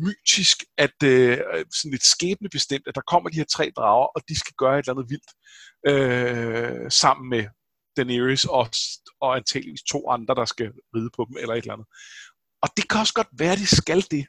mytisk, 0.00 0.64
at 0.78 1.02
øh, 1.04 1.38
sådan 1.74 1.90
lidt 1.90 2.04
skæbnebestemt, 2.04 2.86
at 2.86 2.94
der 2.94 3.00
kommer 3.06 3.30
de 3.30 3.36
her 3.36 3.44
tre 3.44 3.72
drager, 3.76 4.06
og 4.06 4.22
de 4.28 4.38
skal 4.38 4.54
gøre 4.58 4.78
et 4.78 4.82
eller 4.82 4.94
andet 4.94 5.10
vildt 5.10 5.30
øh, 5.90 6.90
sammen 6.90 7.28
med 7.30 7.44
Daenerys 7.96 8.44
og, 8.44 8.68
og 9.20 9.36
antageligvis 9.36 9.82
to 9.82 10.10
andre, 10.10 10.34
der 10.34 10.44
skal 10.44 10.72
ride 10.94 11.10
på 11.16 11.26
dem, 11.28 11.36
eller 11.40 11.54
et 11.54 11.58
eller 11.58 11.72
andet. 11.72 11.88
Og 12.62 12.68
det 12.76 12.88
kan 12.88 13.00
også 13.00 13.14
godt 13.14 13.28
være, 13.32 13.52
at 13.52 13.58
det 13.58 13.68
skal 13.68 14.06
det. 14.10 14.26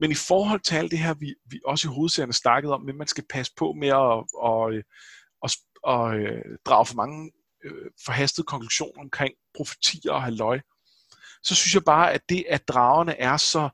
Men 0.00 0.10
i 0.10 0.14
forhold 0.14 0.60
til 0.60 0.76
alt 0.76 0.90
det 0.90 0.98
her, 0.98 1.14
vi, 1.14 1.34
vi 1.50 1.60
også 1.64 1.88
i 1.88 1.94
hovedserien 1.94 2.32
snakket 2.32 2.72
om, 2.72 2.88
at 2.88 2.94
man 2.94 3.06
skal 3.06 3.24
passe 3.30 3.52
på 3.56 3.72
med 3.72 3.88
at, 3.88 4.24
og, 4.34 4.72
øh, 4.72 4.82
og, 5.42 5.50
og, 5.82 6.02
og 6.02 6.14
drage 6.64 6.86
for 6.86 6.94
mange 6.94 7.32
øh, 7.64 7.90
forhastede 8.04 8.46
konklusioner 8.46 9.00
omkring 9.00 9.34
profetier 9.56 10.12
og 10.12 10.22
halvøj, 10.22 10.60
så 11.42 11.54
synes 11.54 11.74
jeg 11.74 11.84
bare, 11.84 12.12
at 12.12 12.20
det, 12.28 12.44
at 12.48 12.68
dragerne 12.68 13.20
er 13.20 13.36
så 13.36 13.68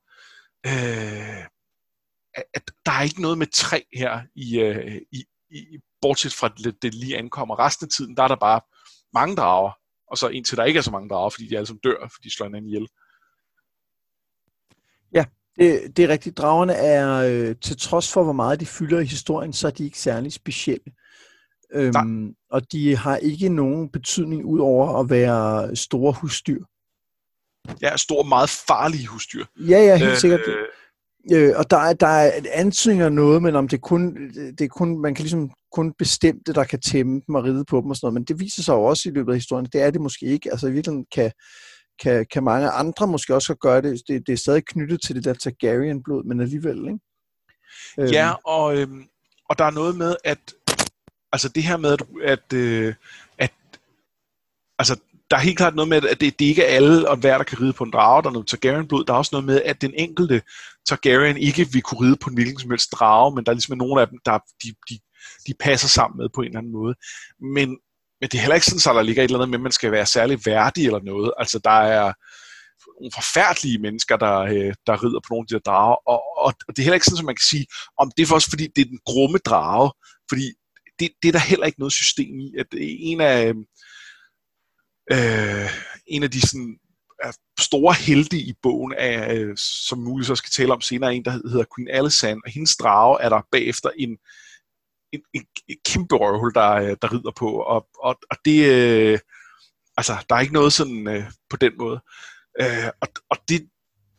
øh, 0.66 1.44
at 2.54 2.70
der 2.86 2.92
er 2.92 3.02
ikke 3.02 3.22
noget 3.22 3.38
med 3.38 3.46
træ 3.46 3.80
her, 3.94 4.22
i, 4.34 4.58
øh, 4.58 5.00
i, 5.12 5.24
i, 5.50 5.78
bortset 6.00 6.32
fra 6.32 6.48
det, 6.48 6.82
det 6.82 6.94
lige 6.94 7.18
ankommer. 7.18 7.58
Resten 7.58 7.84
af 7.86 7.90
tiden, 7.90 8.16
der 8.16 8.22
er 8.22 8.28
der 8.28 8.36
bare 8.36 8.60
mange 9.14 9.36
drager, 9.36 9.72
og 10.10 10.18
så 10.18 10.28
indtil 10.28 10.56
der 10.56 10.64
ikke 10.64 10.78
er 10.78 10.82
så 10.82 10.90
mange 10.90 11.08
drager, 11.08 11.30
fordi 11.30 11.48
de 11.48 11.56
alle 11.56 11.66
sammen 11.66 11.80
dør, 11.84 12.08
fordi 12.12 12.28
de 12.28 12.34
slår 12.34 12.46
hinanden 12.46 12.68
ihjel. 12.68 12.82
Øh, 12.82 13.01
det, 15.58 15.96
det 15.96 16.04
er 16.04 16.08
rigtigt. 16.08 16.38
Dragerne 16.38 16.72
er, 16.72 17.12
øh, 17.12 17.56
til 17.62 17.76
trods 17.78 18.12
for 18.12 18.22
hvor 18.24 18.32
meget 18.32 18.60
de 18.60 18.66
fylder 18.66 19.00
i 19.00 19.04
historien, 19.04 19.52
så 19.52 19.66
er 19.66 19.70
de 19.70 19.84
ikke 19.84 19.98
særlig 19.98 20.32
specielle. 20.32 20.92
Øhm, 21.74 22.34
og 22.50 22.72
de 22.72 22.96
har 22.96 23.16
ikke 23.16 23.48
nogen 23.48 23.88
betydning 23.88 24.44
ud 24.44 24.60
over 24.60 25.00
at 25.00 25.10
være 25.10 25.76
store 25.76 26.12
husdyr. 26.12 26.64
Ja, 27.82 27.96
store, 27.96 28.28
meget 28.28 28.50
farlige 28.66 29.06
husdyr. 29.06 29.44
Ja, 29.60 29.78
ja, 29.78 29.96
helt 29.96 30.10
øh, 30.10 30.16
sikkert. 30.16 30.40
Øh, 31.32 31.52
og 31.56 31.70
der 31.70 31.76
er, 31.76 31.92
der 31.92 32.06
er 32.06 32.32
ansøgninger 32.52 33.08
noget, 33.08 33.42
men 33.42 33.56
om 33.56 33.68
det 33.68 33.80
kun, 33.80 34.14
det 34.58 34.60
er 34.60 34.68
kun, 34.68 35.00
man 35.00 35.14
kan 35.14 35.22
ligesom 35.22 35.50
kun 35.72 35.92
bestemte, 35.98 36.52
der 36.52 36.64
kan 36.64 36.80
tæmme 36.80 37.20
dem 37.26 37.34
og 37.34 37.44
ride 37.44 37.64
på 37.64 37.80
dem 37.80 37.90
og 37.90 37.96
sådan 37.96 38.06
noget, 38.06 38.14
men 38.14 38.24
det 38.24 38.40
viser 38.40 38.62
sig 38.62 38.72
jo 38.72 38.84
også 38.84 39.08
i 39.08 39.12
løbet 39.12 39.32
af 39.32 39.36
historien, 39.36 39.68
det 39.72 39.82
er 39.82 39.90
det 39.90 40.00
måske 40.00 40.26
ikke. 40.26 40.50
Altså 40.50 40.66
i 40.66 40.72
virkeligheden 40.72 41.06
kan, 41.14 41.32
kan, 42.02 42.26
kan 42.32 42.44
mange 42.44 42.70
andre 42.70 43.06
måske 43.06 43.34
også 43.34 43.54
gøre 43.54 43.82
det. 43.82 44.02
det. 44.08 44.26
Det 44.26 44.32
er 44.32 44.36
stadig 44.36 44.64
knyttet 44.64 45.02
til 45.02 45.16
det 45.16 45.24
der 45.24 45.34
Targaryen-blod, 45.34 46.24
men 46.24 46.40
alligevel, 46.40 46.78
ikke? 46.78 46.98
Øhm. 47.98 48.12
Ja, 48.12 48.32
og, 48.44 48.76
øhm, 48.78 49.04
og 49.48 49.58
der 49.58 49.64
er 49.64 49.70
noget 49.70 49.96
med, 49.96 50.16
at 50.24 50.38
altså 51.32 51.48
det 51.48 51.62
her 51.62 51.76
med, 51.76 51.92
at, 51.92 52.02
at, 52.24 52.52
øh, 52.52 52.94
at 53.38 53.52
altså, 54.78 54.96
der 55.30 55.36
er 55.36 55.40
helt 55.40 55.56
klart 55.56 55.74
noget 55.74 55.88
med, 55.88 55.96
at 55.96 56.20
det, 56.20 56.38
det 56.38 56.44
ikke 56.44 56.62
er 56.62 56.76
alle 56.76 57.08
og 57.08 57.16
hver, 57.16 57.36
der 57.36 57.44
kan 57.44 57.60
ride 57.60 57.72
på 57.72 57.84
en 57.84 57.90
drage, 57.90 58.22
der 58.22 58.28
er 58.28 58.32
noget 58.32 58.48
Targaryen-blod. 58.48 59.04
Der 59.04 59.12
er 59.12 59.18
også 59.18 59.30
noget 59.32 59.44
med, 59.44 59.62
at 59.62 59.80
den 59.82 59.94
enkelte 59.94 60.42
Targaryen 60.88 61.36
ikke 61.36 61.68
vil 61.72 61.82
kunne 61.82 62.08
ride 62.08 62.16
på 62.16 62.30
en 62.30 62.34
hvilken 62.34 62.58
som 62.58 62.70
helst 62.70 62.92
drage, 62.92 63.34
men 63.34 63.44
der 63.44 63.50
er 63.50 63.54
ligesom 63.54 63.78
nogle 63.78 64.00
af 64.00 64.08
dem, 64.08 64.18
der 64.24 64.38
de, 64.64 64.74
de, 64.90 64.98
de 65.46 65.54
passer 65.60 65.88
sammen 65.88 66.18
med 66.18 66.28
på 66.34 66.40
en 66.40 66.46
eller 66.46 66.58
anden 66.58 66.72
måde. 66.72 66.94
Men, 67.40 67.78
men 68.22 68.28
det 68.28 68.38
er 68.38 68.42
heller 68.42 68.54
ikke 68.54 68.66
sådan, 68.66 68.92
at 68.92 68.96
der 68.96 69.02
ligger 69.02 69.22
et 69.22 69.28
eller 69.28 69.38
andet 69.38 69.50
med, 69.50 69.58
at 69.58 69.62
man 69.62 69.72
skal 69.72 69.92
være 69.92 70.06
særlig 70.06 70.38
værdig 70.46 70.86
eller 70.86 71.02
noget. 71.02 71.32
Altså 71.38 71.58
der 71.64 71.78
er 71.96 72.12
nogle 73.00 73.12
forfærdelige 73.14 73.78
mennesker, 73.78 74.16
der, 74.16 74.36
øh, 74.38 74.74
der 74.86 75.04
rider 75.04 75.20
på 75.20 75.28
nogle 75.30 75.44
af 75.44 75.48
de 75.48 75.54
der 75.54 75.70
drager, 75.70 75.96
og, 76.12 76.20
og, 76.44 76.54
og 76.68 76.70
det 76.76 76.78
er 76.78 76.84
heller 76.84 77.00
ikke 77.00 77.06
sådan, 77.06 77.24
at 77.24 77.30
man 77.32 77.40
kan 77.40 77.50
sige, 77.50 77.66
om 77.98 78.12
det 78.16 78.22
er 78.22 78.26
for 78.26 78.34
også 78.34 78.50
fordi, 78.50 78.66
det 78.76 78.82
er 78.82 78.92
den 78.94 79.02
grumme 79.06 79.38
drage, 79.38 79.92
fordi 80.30 80.46
det, 80.98 81.10
det 81.22 81.28
er 81.28 81.32
der 81.32 81.50
heller 81.50 81.66
ikke 81.66 81.80
noget 81.80 81.92
system 81.92 82.40
i. 82.40 82.54
At 82.58 82.66
en 82.80 83.20
af, 83.20 83.46
øh, 83.48 83.54
øh 85.12 85.70
en 86.06 86.22
af 86.22 86.30
de 86.30 86.40
sådan, 86.40 86.76
store 87.60 87.94
helte 87.94 88.36
i 88.36 88.52
bogen, 88.62 88.94
er, 88.98 89.34
øh, 89.34 89.56
som 89.56 89.98
muligvis 89.98 90.26
så 90.26 90.34
skal 90.34 90.50
tale 90.50 90.72
om 90.72 90.80
senere, 90.80 91.14
en, 91.14 91.24
der 91.24 91.30
hedder 91.30 91.72
Queen 91.76 91.88
Alysanne, 91.90 92.40
og 92.44 92.50
hendes 92.52 92.76
drage 92.76 93.22
er 93.22 93.28
der 93.28 93.40
bagefter 93.52 93.90
en, 93.98 94.18
en, 95.12 95.20
en, 95.34 95.46
en 95.68 95.76
kæmpe 95.84 96.16
røvhul, 96.16 96.54
der, 96.54 96.70
øh, 96.72 96.96
der 97.02 97.12
rider 97.12 97.32
på, 97.36 97.50
og, 97.50 97.88
og, 98.02 98.18
og 98.30 98.36
det, 98.44 98.66
øh, 98.66 99.18
altså, 99.96 100.24
der 100.28 100.36
er 100.36 100.40
ikke 100.40 100.52
noget 100.52 100.72
sådan 100.72 101.08
øh, 101.08 101.24
på 101.50 101.56
den 101.56 101.72
måde. 101.78 102.00
Øh, 102.60 102.90
og, 103.00 103.08
og 103.30 103.36
det, 103.48 103.68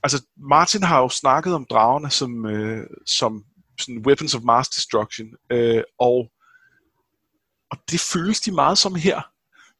altså, 0.04 0.26
Martin 0.38 0.84
har 0.84 1.00
jo 1.00 1.10
snakket 1.10 1.54
om 1.54 1.66
dragerne 1.70 2.10
som, 2.10 2.46
øh, 2.46 2.88
som 3.06 3.44
sådan 3.80 4.06
weapons 4.06 4.36
of 4.36 4.44
mass 4.44 4.70
destruction, 4.70 5.28
øh, 5.52 5.84
og, 6.00 6.32
og 7.72 7.78
det 7.92 8.00
føles 8.00 8.40
de 8.40 8.52
meget 8.52 8.78
som 8.78 8.96
her 8.96 9.34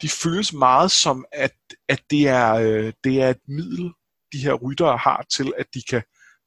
de 0.04 0.10
føles 0.10 0.54
meget 0.54 0.92
som, 0.92 1.26
at, 1.32 1.56
at 1.90 2.02
det, 2.10 2.28
er, 2.28 2.54
øh, 2.54 2.94
det 3.04 3.22
er 3.22 3.30
et 3.30 3.42
middel, 3.48 3.92
de 4.34 4.38
her 4.38 4.54
ryttere 4.54 4.98
har 4.98 5.26
til, 5.36 5.54
at 5.58 5.66
de 5.74 5.82
kan 5.90 6.04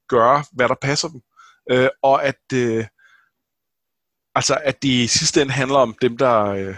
gøre, 0.08 0.44
hvad 0.52 0.68
der 0.68 0.74
passer 0.82 1.08
dem. 1.08 1.20
Øh, 1.70 1.88
og 2.02 2.24
at, 2.24 2.42
øh, 2.54 2.84
altså, 4.36 4.58
at 4.64 4.82
det 4.82 4.88
i 4.88 5.06
sidste 5.06 5.42
ende 5.42 5.52
handler 5.52 5.78
om 5.78 5.94
dem, 6.02 6.16
der, 6.16 6.44
øh, 6.44 6.76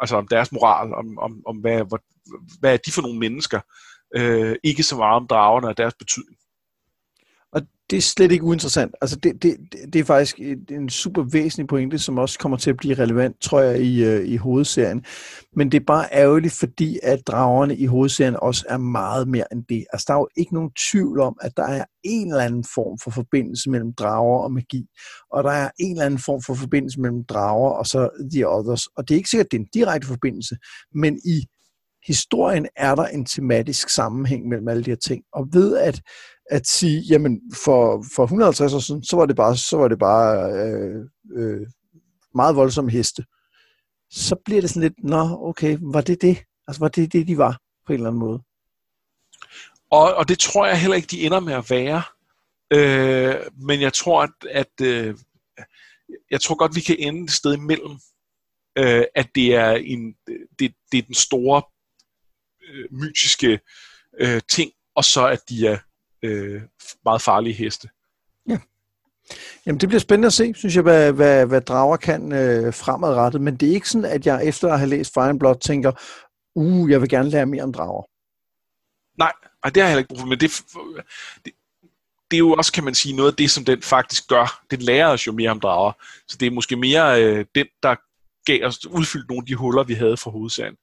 altså 0.00 0.16
om 0.16 0.28
deres 0.28 0.52
moral, 0.52 0.94
om, 0.94 1.18
om, 1.18 1.42
om 1.46 1.56
hvad, 1.56 1.76
hvad, 1.76 1.98
hvad 2.60 2.72
er 2.72 2.76
de 2.76 2.92
for 2.92 3.02
nogle 3.02 3.18
mennesker, 3.18 3.60
øh, 4.16 4.56
ikke 4.64 4.82
så 4.82 4.96
meget 4.96 5.16
om 5.16 5.26
dragerne 5.26 5.68
og 5.68 5.76
deres 5.76 5.94
betydning 5.94 6.38
det 7.90 7.96
er 7.96 8.00
slet 8.00 8.32
ikke 8.32 8.44
uinteressant. 8.44 8.94
Altså 9.00 9.16
det, 9.16 9.42
det, 9.42 9.56
det 9.92 10.00
er 10.00 10.04
faktisk 10.04 10.38
en 10.70 10.88
super 10.88 11.22
væsentlig 11.22 11.66
pointe, 11.66 11.98
som 11.98 12.18
også 12.18 12.38
kommer 12.38 12.58
til 12.58 12.70
at 12.70 12.76
blive 12.76 12.94
relevant, 12.94 13.40
tror 13.40 13.60
jeg, 13.60 13.80
i, 13.80 14.04
øh, 14.04 14.28
i 14.28 14.36
hovedserien. 14.36 15.04
Men 15.56 15.72
det 15.72 15.80
er 15.80 15.84
bare 15.86 16.08
ærgerligt, 16.12 16.54
fordi 16.54 16.98
at 17.02 17.26
dragerne 17.26 17.76
i 17.76 17.86
hovedserien 17.86 18.36
også 18.42 18.64
er 18.68 18.76
meget 18.76 19.28
mere 19.28 19.44
end 19.52 19.64
det. 19.68 19.84
Altså 19.92 20.04
der 20.08 20.14
er 20.14 20.18
jo 20.18 20.28
ikke 20.36 20.54
nogen 20.54 20.70
tvivl 20.90 21.20
om, 21.20 21.36
at 21.40 21.52
der 21.56 21.66
er 21.66 21.84
en 22.04 22.28
eller 22.28 22.44
anden 22.44 22.64
form 22.74 22.98
for 23.04 23.10
forbindelse 23.10 23.70
mellem 23.70 23.92
drager 23.94 24.38
og 24.38 24.52
magi. 24.52 24.86
Og 25.32 25.44
der 25.44 25.50
er 25.50 25.70
en 25.78 25.92
eller 25.92 26.06
anden 26.06 26.20
form 26.20 26.42
for 26.42 26.54
forbindelse 26.54 27.00
mellem 27.00 27.24
drager 27.24 27.70
og 27.70 27.86
så 27.86 28.28
The 28.32 28.48
Others. 28.48 28.86
Og 28.86 29.08
det 29.08 29.14
er 29.14 29.18
ikke 29.18 29.30
sikkert, 29.30 29.46
at 29.46 29.52
det 29.52 29.58
er 29.58 29.62
en 29.62 29.68
direkte 29.74 30.06
forbindelse, 30.06 30.56
men 30.94 31.20
i 31.24 31.46
historien 32.06 32.66
er 32.76 32.94
der 32.94 33.06
en 33.06 33.24
tematisk 33.24 33.88
sammenhæng 33.88 34.48
mellem 34.48 34.68
alle 34.68 34.84
de 34.84 34.90
her 34.90 34.96
ting. 34.96 35.22
Og 35.32 35.48
ved 35.52 35.76
at 35.76 36.00
at 36.50 36.66
sige, 36.66 37.00
jamen 37.00 37.40
for, 37.64 38.04
for 38.14 38.22
150 38.22 38.72
år 38.72 38.78
siden, 38.78 39.04
så 39.04 39.16
var 39.16 39.26
det 39.26 39.36
bare, 39.36 39.56
så 39.56 39.76
var 39.76 39.88
det 39.88 39.98
bare 39.98 40.52
øh, 40.52 41.04
øh, 41.36 41.66
meget 42.34 42.56
voldsomme 42.56 42.90
heste. 42.90 43.24
Så 44.10 44.36
bliver 44.44 44.60
det 44.60 44.70
sådan 44.70 44.82
lidt, 44.82 45.04
nå 45.04 45.38
okay, 45.48 45.78
var 45.80 46.00
det 46.00 46.22
det? 46.22 46.38
Altså 46.68 46.80
var 46.80 46.88
det 46.88 47.12
det, 47.12 47.28
de 47.28 47.38
var 47.38 47.60
på 47.86 47.92
en 47.92 47.94
eller 47.94 48.08
anden 48.08 48.20
måde? 48.20 48.42
Og, 49.90 50.14
og 50.14 50.28
det 50.28 50.38
tror 50.38 50.66
jeg 50.66 50.80
heller 50.80 50.96
ikke, 50.96 51.06
de 51.06 51.26
ender 51.26 51.40
med 51.40 51.54
at 51.54 51.70
være. 51.70 52.02
Øh, 52.70 53.36
men 53.56 53.80
jeg 53.80 53.92
tror, 53.92 54.22
at, 54.22 54.30
at 54.50 54.86
øh, 54.86 55.16
jeg 56.30 56.40
tror 56.40 56.54
godt, 56.54 56.76
vi 56.76 56.80
kan 56.80 56.96
ende 56.98 57.24
et 57.24 57.30
sted 57.30 57.54
imellem. 57.54 57.92
Øh, 58.78 59.04
at 59.14 59.28
det 59.34 59.54
er, 59.54 59.70
en, 59.70 60.14
det, 60.58 60.74
det 60.92 60.98
er 60.98 61.02
den 61.02 61.14
store 61.14 61.62
øh, 62.68 62.84
mytiske 62.90 63.60
øh, 64.20 64.40
ting, 64.48 64.72
og 64.94 65.04
så 65.04 65.26
at 65.26 65.40
de 65.48 65.66
er 65.66 65.78
øh, 66.22 66.62
meget 67.04 67.22
farlige 67.22 67.54
heste. 67.54 67.88
Ja. 68.48 68.58
Jamen 69.66 69.80
det 69.80 69.88
bliver 69.88 70.00
spændende 70.00 70.26
at 70.26 70.32
se, 70.32 70.54
synes 70.54 70.74
jeg, 70.74 70.82
hvad, 70.82 71.12
hvad, 71.12 71.46
hvad 71.46 71.60
drager 71.60 71.96
kan 71.96 72.32
øh, 72.32 72.74
fremadrettet, 72.74 73.40
men 73.40 73.56
det 73.56 73.68
er 73.68 73.74
ikke 73.74 73.90
sådan, 73.90 74.04
at 74.04 74.26
jeg 74.26 74.44
efter 74.44 74.72
at 74.72 74.78
have 74.78 74.90
læst 74.90 75.14
Fire 75.14 75.28
and 75.28 75.40
Blood 75.40 75.56
tænker, 75.60 75.92
uh, 76.54 76.90
jeg 76.90 77.00
vil 77.00 77.08
gerne 77.08 77.30
lære 77.30 77.46
mere 77.46 77.62
om 77.62 77.72
drager. 77.72 78.02
Nej, 79.18 79.32
nej 79.64 79.70
det 79.70 79.82
har 79.82 79.88
jeg 79.88 79.90
heller 79.90 79.98
ikke 79.98 80.08
brug 80.08 80.18
for, 80.18 80.26
men 80.26 80.40
det, 80.40 80.50
det, 81.44 81.52
det 82.30 82.36
er 82.36 82.38
jo 82.38 82.52
også, 82.52 82.72
kan 82.72 82.84
man 82.84 82.94
sige, 82.94 83.16
noget 83.16 83.30
af 83.30 83.36
det, 83.36 83.50
som 83.50 83.64
den 83.64 83.82
faktisk 83.82 84.28
gør. 84.28 84.64
Det 84.70 84.82
lærer 84.82 85.08
os 85.08 85.26
jo 85.26 85.32
mere 85.32 85.50
om 85.50 85.60
drager. 85.60 85.92
Så 86.28 86.36
det 86.40 86.46
er 86.46 86.50
måske 86.50 86.76
mere 86.76 87.22
øh, 87.22 87.46
den, 87.54 87.66
der 87.82 87.96
gav 88.46 88.66
os 88.66 88.86
udfyldt 88.86 89.28
nogle 89.28 89.42
af 89.42 89.46
de 89.46 89.54
huller, 89.54 89.84
vi 89.84 89.94
havde 89.94 90.16
fra 90.16 90.30
hovedserien. 90.30 90.74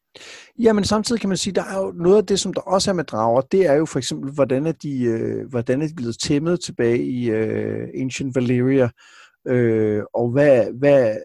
Ja, 0.60 0.74
men 0.74 0.84
samtidig 0.84 1.22
kan 1.22 1.30
man 1.30 1.38
sige, 1.38 1.54
der 1.54 1.64
er 1.64 1.78
jo 1.78 1.92
noget 1.92 2.18
af 2.18 2.26
det, 2.26 2.40
som 2.40 2.54
der 2.54 2.62
også 2.62 2.92
er 2.92 2.96
med 2.96 3.04
drager, 3.04 3.42
det 3.42 3.66
er 3.66 3.74
jo 3.74 3.86
for 3.86 4.00
eksempel, 4.00 4.32
hvordan 4.32 4.66
er 4.66 4.72
de, 4.72 5.04
øh, 5.04 5.50
hvordan 5.50 5.82
er 5.82 5.88
de 5.88 5.96
blevet 5.96 6.20
tæmmet 6.20 6.62
tilbage 6.62 7.04
i 7.04 7.30
øh, 7.30 7.88
Ancient 8.02 8.36
Valyria, 8.36 8.90
øh, 9.48 10.04
og 10.14 10.32
hvad, 10.32 10.80
hvad 10.80 11.18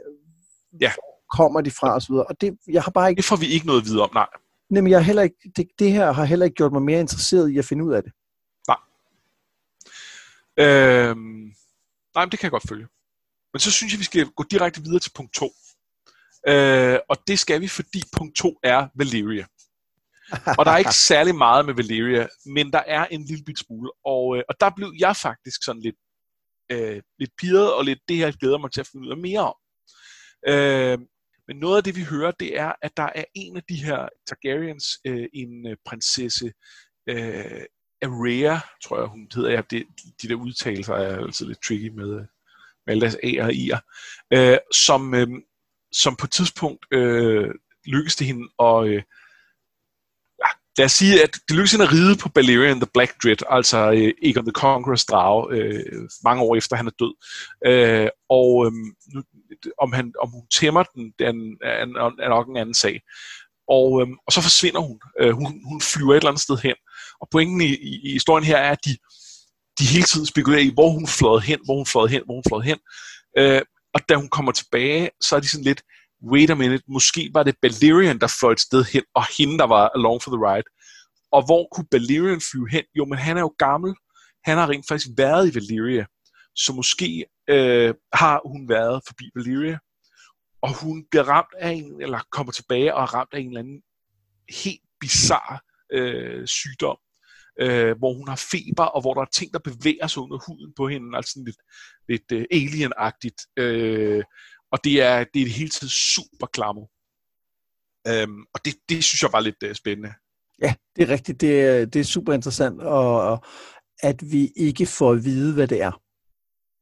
ja. 0.81 0.93
kommer 1.37 1.61
de 1.61 1.71
fra 1.71 1.97
osv. 1.97 2.13
Og 2.13 2.41
det, 2.41 2.59
jeg 2.69 2.83
har 2.83 2.91
bare 2.91 3.11
ikke... 3.11 3.19
Det 3.19 3.25
får 3.25 3.37
vi 3.37 3.47
ikke 3.47 3.67
noget 3.67 3.85
videre 3.85 4.03
om, 4.03 4.11
nej. 4.15 4.27
Jamen, 4.75 4.91
jeg 4.91 5.05
heller 5.05 5.23
ikke, 5.23 5.37
det, 5.57 5.69
det 5.79 5.93
her 5.93 6.13
har 6.13 6.25
heller 6.25 6.45
ikke 6.45 6.55
gjort 6.55 6.73
mig 6.73 6.83
mere 6.83 7.01
interesseret 7.01 7.51
i 7.51 7.59
at 7.59 7.65
finde 7.65 7.85
ud 7.85 7.93
af 7.93 8.03
det. 8.03 8.13
Nej. 8.69 8.77
Øhm, 10.59 11.53
nej, 12.15 12.25
men 12.25 12.31
det 12.31 12.39
kan 12.39 12.47
jeg 12.47 12.51
godt 12.51 12.69
følge. 12.69 12.87
Men 13.53 13.61
så 13.61 13.71
synes 13.71 13.93
jeg, 13.93 13.99
vi 13.99 14.05
skal 14.05 14.27
gå 14.27 14.45
direkte 14.51 14.83
videre 14.83 15.01
til 15.01 15.13
punkt 15.15 15.35
2. 15.35 15.53
Øh, 16.49 16.99
og 17.09 17.17
det 17.27 17.39
skal 17.39 17.61
vi, 17.61 17.69
fordi 17.69 18.03
punkt 18.17 18.37
2 18.37 18.59
er 18.63 18.89
Valyria. 18.95 19.47
og 20.59 20.65
der 20.65 20.71
er 20.71 20.77
ikke 20.77 20.95
særlig 21.13 21.35
meget 21.35 21.67
med 21.67 21.75
Valyria, 21.75 22.27
men 22.47 22.73
der 22.73 22.83
er 22.87 23.07
en 23.07 23.25
lille 23.25 23.45
bit 23.45 23.59
smule. 23.59 23.91
Og, 24.05 24.37
øh, 24.37 24.43
og 24.49 24.55
der 24.61 24.71
blev 24.77 24.93
jeg 24.99 25.17
faktisk 25.17 25.65
sådan 25.65 25.83
lidt, 25.83 25.97
øh, 26.73 27.03
lidt 27.19 27.31
pirret, 27.39 27.75
og 27.75 27.85
lidt 27.85 27.99
det 28.09 28.17
her 28.17 28.33
glæder 28.33 28.59
mig 28.59 28.73
til 28.73 28.81
at 28.81 28.87
finde 28.87 29.07
ud 29.07 29.11
af 29.11 29.17
mere 29.17 29.41
om. 29.41 29.55
Øh, 30.49 30.99
men 31.49 31.57
noget 31.57 31.77
af 31.77 31.85
det, 31.85 31.97
vi 31.97 32.03
hører, 32.03 32.31
det 32.31 32.59
er, 32.59 32.73
at 32.83 32.97
der 32.97 33.11
er 33.15 33.25
en 33.35 33.57
af 33.57 33.63
de 33.69 33.75
her 33.75 34.09
Targaryens, 34.27 34.87
øh, 35.05 35.27
en 35.33 35.67
øh, 35.67 35.77
prinsesse, 35.85 36.53
øh, 37.09 37.63
Arya, 38.03 38.59
tror 38.85 38.99
jeg, 38.99 39.07
hun 39.07 39.29
hedder. 39.35 39.51
Ja, 39.51 39.63
det, 39.71 39.87
de 40.23 40.29
der 40.29 40.35
udtalelser 40.35 40.95
er 40.95 41.19
altid 41.19 41.47
lidt 41.47 41.63
tricky 41.63 41.89
med, 41.89 42.11
med 42.87 42.89
alle 42.89 43.01
deres 43.01 43.17
A'er 43.17 43.43
og 43.43 43.51
I'er. 43.51 43.81
Øh, 44.33 44.59
som, 44.73 45.15
øh, 45.15 45.29
som 45.93 46.17
på 46.17 46.27
et 46.27 46.31
tidspunkt 46.31 46.87
øh, 46.93 47.51
lykkes 47.87 48.17
det 48.17 48.27
hende 48.27 48.49
at... 48.61 48.87
Øh, 48.87 49.03
ja, 50.43 50.49
lad 50.79 50.85
os 50.85 50.93
sige, 50.93 51.23
at 51.23 51.35
det 51.49 51.57
lykkes 51.57 51.73
hende 51.73 51.85
at 51.85 51.93
ride 51.93 52.17
på 52.17 52.29
Balerion 52.29 52.81
the 52.81 52.91
Black 52.95 53.23
Dread, 53.23 53.43
altså 53.51 53.91
øh, 53.91 54.13
Egon 54.23 54.45
the 54.45 54.59
Conqueror's 54.59 55.05
drage, 55.11 55.57
øh, 55.57 56.09
mange 56.25 56.43
år 56.43 56.57
efter 56.57 56.77
han 56.77 56.87
er 56.87 56.97
død. 56.99 57.15
Øh, 57.67 58.09
og 58.29 58.67
øh, 58.67 58.73
nu, 59.15 59.23
om, 59.79 59.93
han, 59.93 60.13
om 60.23 60.31
hun 60.31 60.47
tæmmer 60.61 60.83
den, 60.83 61.13
den 61.19 61.57
er, 61.63 61.87
er, 62.25 62.29
nok 62.29 62.49
en 62.49 62.57
anden 62.57 62.75
sag. 62.75 63.01
Og, 63.69 64.01
øh, 64.01 64.09
og 64.27 64.33
så 64.33 64.41
forsvinder 64.41 64.81
hun. 64.81 65.01
Øh, 65.21 65.33
hun. 65.33 65.61
Hun 65.71 65.81
flyver 65.81 66.13
et 66.13 66.17
eller 66.17 66.31
andet 66.31 66.43
sted 66.43 66.59
hen. 66.59 66.75
Og 67.21 67.29
pointen 67.31 67.61
i, 67.61 67.75
i, 67.91 68.01
i 68.09 68.13
historien 68.13 68.45
her 68.45 68.57
er, 68.57 68.71
at 68.71 68.85
de, 68.85 68.97
de 69.79 69.85
hele 69.85 70.05
tiden 70.05 70.27
spekulerer 70.27 70.63
i, 70.63 70.71
hvor 70.75 70.91
hun 70.91 71.07
fløj 71.07 71.39
hen, 71.39 71.61
hvor 71.65 71.77
hun 71.77 71.87
fløj 71.87 72.07
hen, 72.07 72.23
hvor 72.25 72.35
hun 72.35 72.45
fløj 72.49 72.61
hen. 72.61 72.79
Øh, 73.39 73.63
og 73.95 74.01
da 74.09 74.15
hun 74.15 74.29
kommer 74.29 74.53
tilbage, 74.53 75.11
så 75.21 75.37
er 75.37 75.41
de 75.41 75.49
sådan 75.49 75.65
lidt, 75.65 75.83
wait 76.33 76.51
a 76.51 76.55
minute, 76.55 76.85
måske 76.89 77.31
var 77.35 77.43
det 77.43 77.55
Balerion, 77.63 78.19
der 78.19 78.37
fløj 78.41 78.53
et 78.53 78.61
sted 78.61 78.85
hen, 78.85 79.03
og 79.15 79.25
hende, 79.39 79.59
der 79.59 79.67
var 79.67 79.89
along 79.95 80.23
for 80.23 80.31
the 80.31 80.41
ride. 80.47 80.69
Og 81.33 81.47
hvor 81.47 81.69
kunne 81.73 81.87
Balerion 81.91 82.41
flyve 82.41 82.71
hen? 82.71 82.85
Jo, 82.99 83.05
men 83.05 83.19
han 83.19 83.37
er 83.37 83.41
jo 83.41 83.55
gammel. 83.59 83.95
Han 84.45 84.59
har 84.59 84.69
rent 84.69 84.89
faktisk 84.89 85.09
været 85.17 85.49
i 85.49 85.55
Valyria. 85.55 86.07
Så 86.55 86.73
måske 86.73 87.25
øh, 87.51 87.95
har 88.13 88.41
hun 88.45 88.69
været 88.69 89.03
forbi 89.07 89.25
Valyria, 89.35 89.79
og 90.63 90.81
hun 90.83 91.05
bliver 91.11 91.25
ramt 91.29 91.55
af 91.59 91.71
en, 91.71 92.03
eller 92.03 92.21
kommer 92.33 92.53
tilbage 92.53 92.95
og 92.95 93.03
er 93.03 93.15
ramt 93.15 93.35
af 93.35 93.39
en 93.41 93.47
eller 93.47 93.61
anden 93.61 93.83
helt 94.65 94.83
bizarre 95.01 95.59
øh, 95.93 96.47
sygdom, 96.47 96.97
øh, 97.61 97.99
hvor 97.99 98.13
hun 98.15 98.29
har 98.29 98.49
feber, 98.53 98.85
og 98.85 99.01
hvor 99.01 99.15
der 99.15 99.21
er 99.21 99.35
ting, 99.35 99.53
der 99.53 99.59
bevæger 99.59 100.07
sig 100.07 100.23
under 100.23 100.39
huden 100.47 100.73
på 100.77 100.89
hende, 100.89 101.17
altså 101.17 101.33
sådan 101.33 101.45
lidt, 101.45 101.61
lidt 102.09 102.33
øh, 102.33 102.45
alien-agtigt. 102.51 103.41
Øh, 103.57 104.23
og 104.73 104.85
det 104.85 105.03
er, 105.03 105.25
det 105.35 105.43
er 105.43 105.47
hele 105.47 105.71
tiden 105.71 105.89
super 105.89 106.47
klammer. 106.47 106.87
Øhm, 108.09 108.41
og 108.55 108.65
det, 108.65 108.75
det 108.89 109.05
synes 109.05 109.23
jeg 109.23 109.31
var 109.33 109.41
lidt 109.41 109.63
øh, 109.63 109.75
spændende. 109.75 110.13
Ja, 110.63 110.75
det 110.97 111.03
er 111.03 111.09
rigtigt. 111.09 111.41
Det 111.41 111.61
er, 111.61 111.85
det 111.85 112.01
er 112.01 112.05
super 112.05 112.33
interessant, 112.33 112.81
og, 112.81 113.23
og 113.23 113.45
at 114.03 114.33
vi 114.33 114.53
ikke 114.57 114.87
får 114.87 115.13
at 115.13 115.25
vide, 115.25 115.55
hvad 115.55 115.69
det 115.69 115.83
er. 115.83 116.01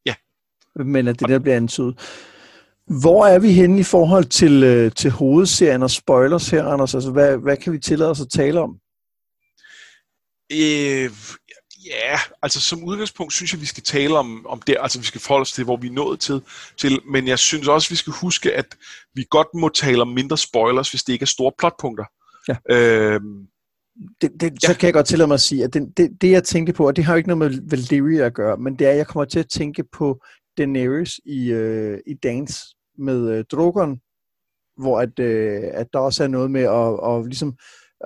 Ja. 0.06 0.14
Men 0.84 1.08
at 1.08 1.20
det 1.20 1.28
der 1.28 1.38
bliver 1.38 1.56
antydet. 1.56 1.98
Hvor 3.00 3.26
er 3.26 3.38
vi 3.38 3.52
henne 3.52 3.80
i 3.80 3.82
forhold 3.82 4.24
til, 4.24 4.62
øh, 4.62 4.92
til 4.92 5.10
hovedserien 5.10 5.82
og 5.82 5.90
spoilers 5.90 6.50
her, 6.50 6.64
Anders? 6.64 6.94
Altså, 6.94 7.10
hvad, 7.10 7.36
hvad 7.36 7.56
kan 7.56 7.72
vi 7.72 7.78
tillade 7.78 8.10
os 8.10 8.20
at 8.20 8.30
tale 8.30 8.60
om? 8.60 8.78
Øh, 10.52 11.10
ja, 11.86 12.18
altså 12.42 12.60
som 12.60 12.84
udgangspunkt 12.84 13.32
synes 13.32 13.52
jeg, 13.52 13.60
vi 13.60 13.66
skal 13.66 13.82
tale 13.82 14.18
om, 14.18 14.46
om 14.46 14.62
det, 14.66 14.76
altså 14.80 14.98
vi 14.98 15.04
skal 15.04 15.20
forholde 15.20 15.42
os 15.42 15.52
til, 15.52 15.64
hvor 15.64 15.76
vi 15.76 15.86
er 15.86 15.92
nået 15.92 16.20
til, 16.20 16.42
til, 16.76 17.00
men 17.10 17.28
jeg 17.28 17.38
synes 17.38 17.68
også, 17.68 17.88
vi 17.90 17.96
skal 17.96 18.12
huske, 18.12 18.52
at 18.52 18.76
vi 19.14 19.24
godt 19.30 19.48
må 19.54 19.68
tale 19.68 20.02
om 20.02 20.08
mindre 20.08 20.38
spoilers, 20.38 20.90
hvis 20.90 21.04
det 21.04 21.12
ikke 21.12 21.22
er 21.22 21.26
store 21.26 21.52
plotpunkter. 21.58 22.04
Ja. 22.48 22.56
Øh, 22.70 23.20
det, 24.20 24.40
det, 24.40 24.52
så 24.62 24.72
ja. 24.72 24.78
kan 24.78 24.86
jeg 24.86 24.94
godt 24.94 25.06
tillade 25.06 25.28
mig 25.28 25.34
at 25.34 25.40
sige, 25.40 25.64
at 25.64 25.74
det, 25.74 25.92
det, 25.96 26.10
det 26.20 26.30
jeg 26.30 26.44
tænkte 26.44 26.72
på, 26.72 26.86
og 26.86 26.96
det 26.96 27.04
har 27.04 27.12
jo 27.12 27.16
ikke 27.16 27.28
noget 27.28 27.52
med 27.52 27.70
Valyria 27.70 28.26
at 28.26 28.34
gøre, 28.34 28.56
men 28.56 28.78
det 28.78 28.86
er, 28.86 28.90
at 28.90 28.96
jeg 28.96 29.06
kommer 29.06 29.24
til 29.24 29.38
at 29.38 29.48
tænke 29.48 29.84
på 29.92 30.24
Daenerys 30.58 31.20
i, 31.24 31.50
øh, 31.50 31.98
i 32.06 32.14
Dance 32.14 32.64
med 32.98 33.30
øh, 33.30 33.44
Drogon, 33.50 34.00
hvor 34.76 35.00
at, 35.00 35.18
øh, 35.18 35.62
at 35.72 35.86
der 35.92 35.98
også 35.98 36.24
er 36.24 36.28
noget 36.28 36.50
med 36.50 36.62
at, 36.62 37.00
og 37.00 37.24
ligesom, 37.24 37.56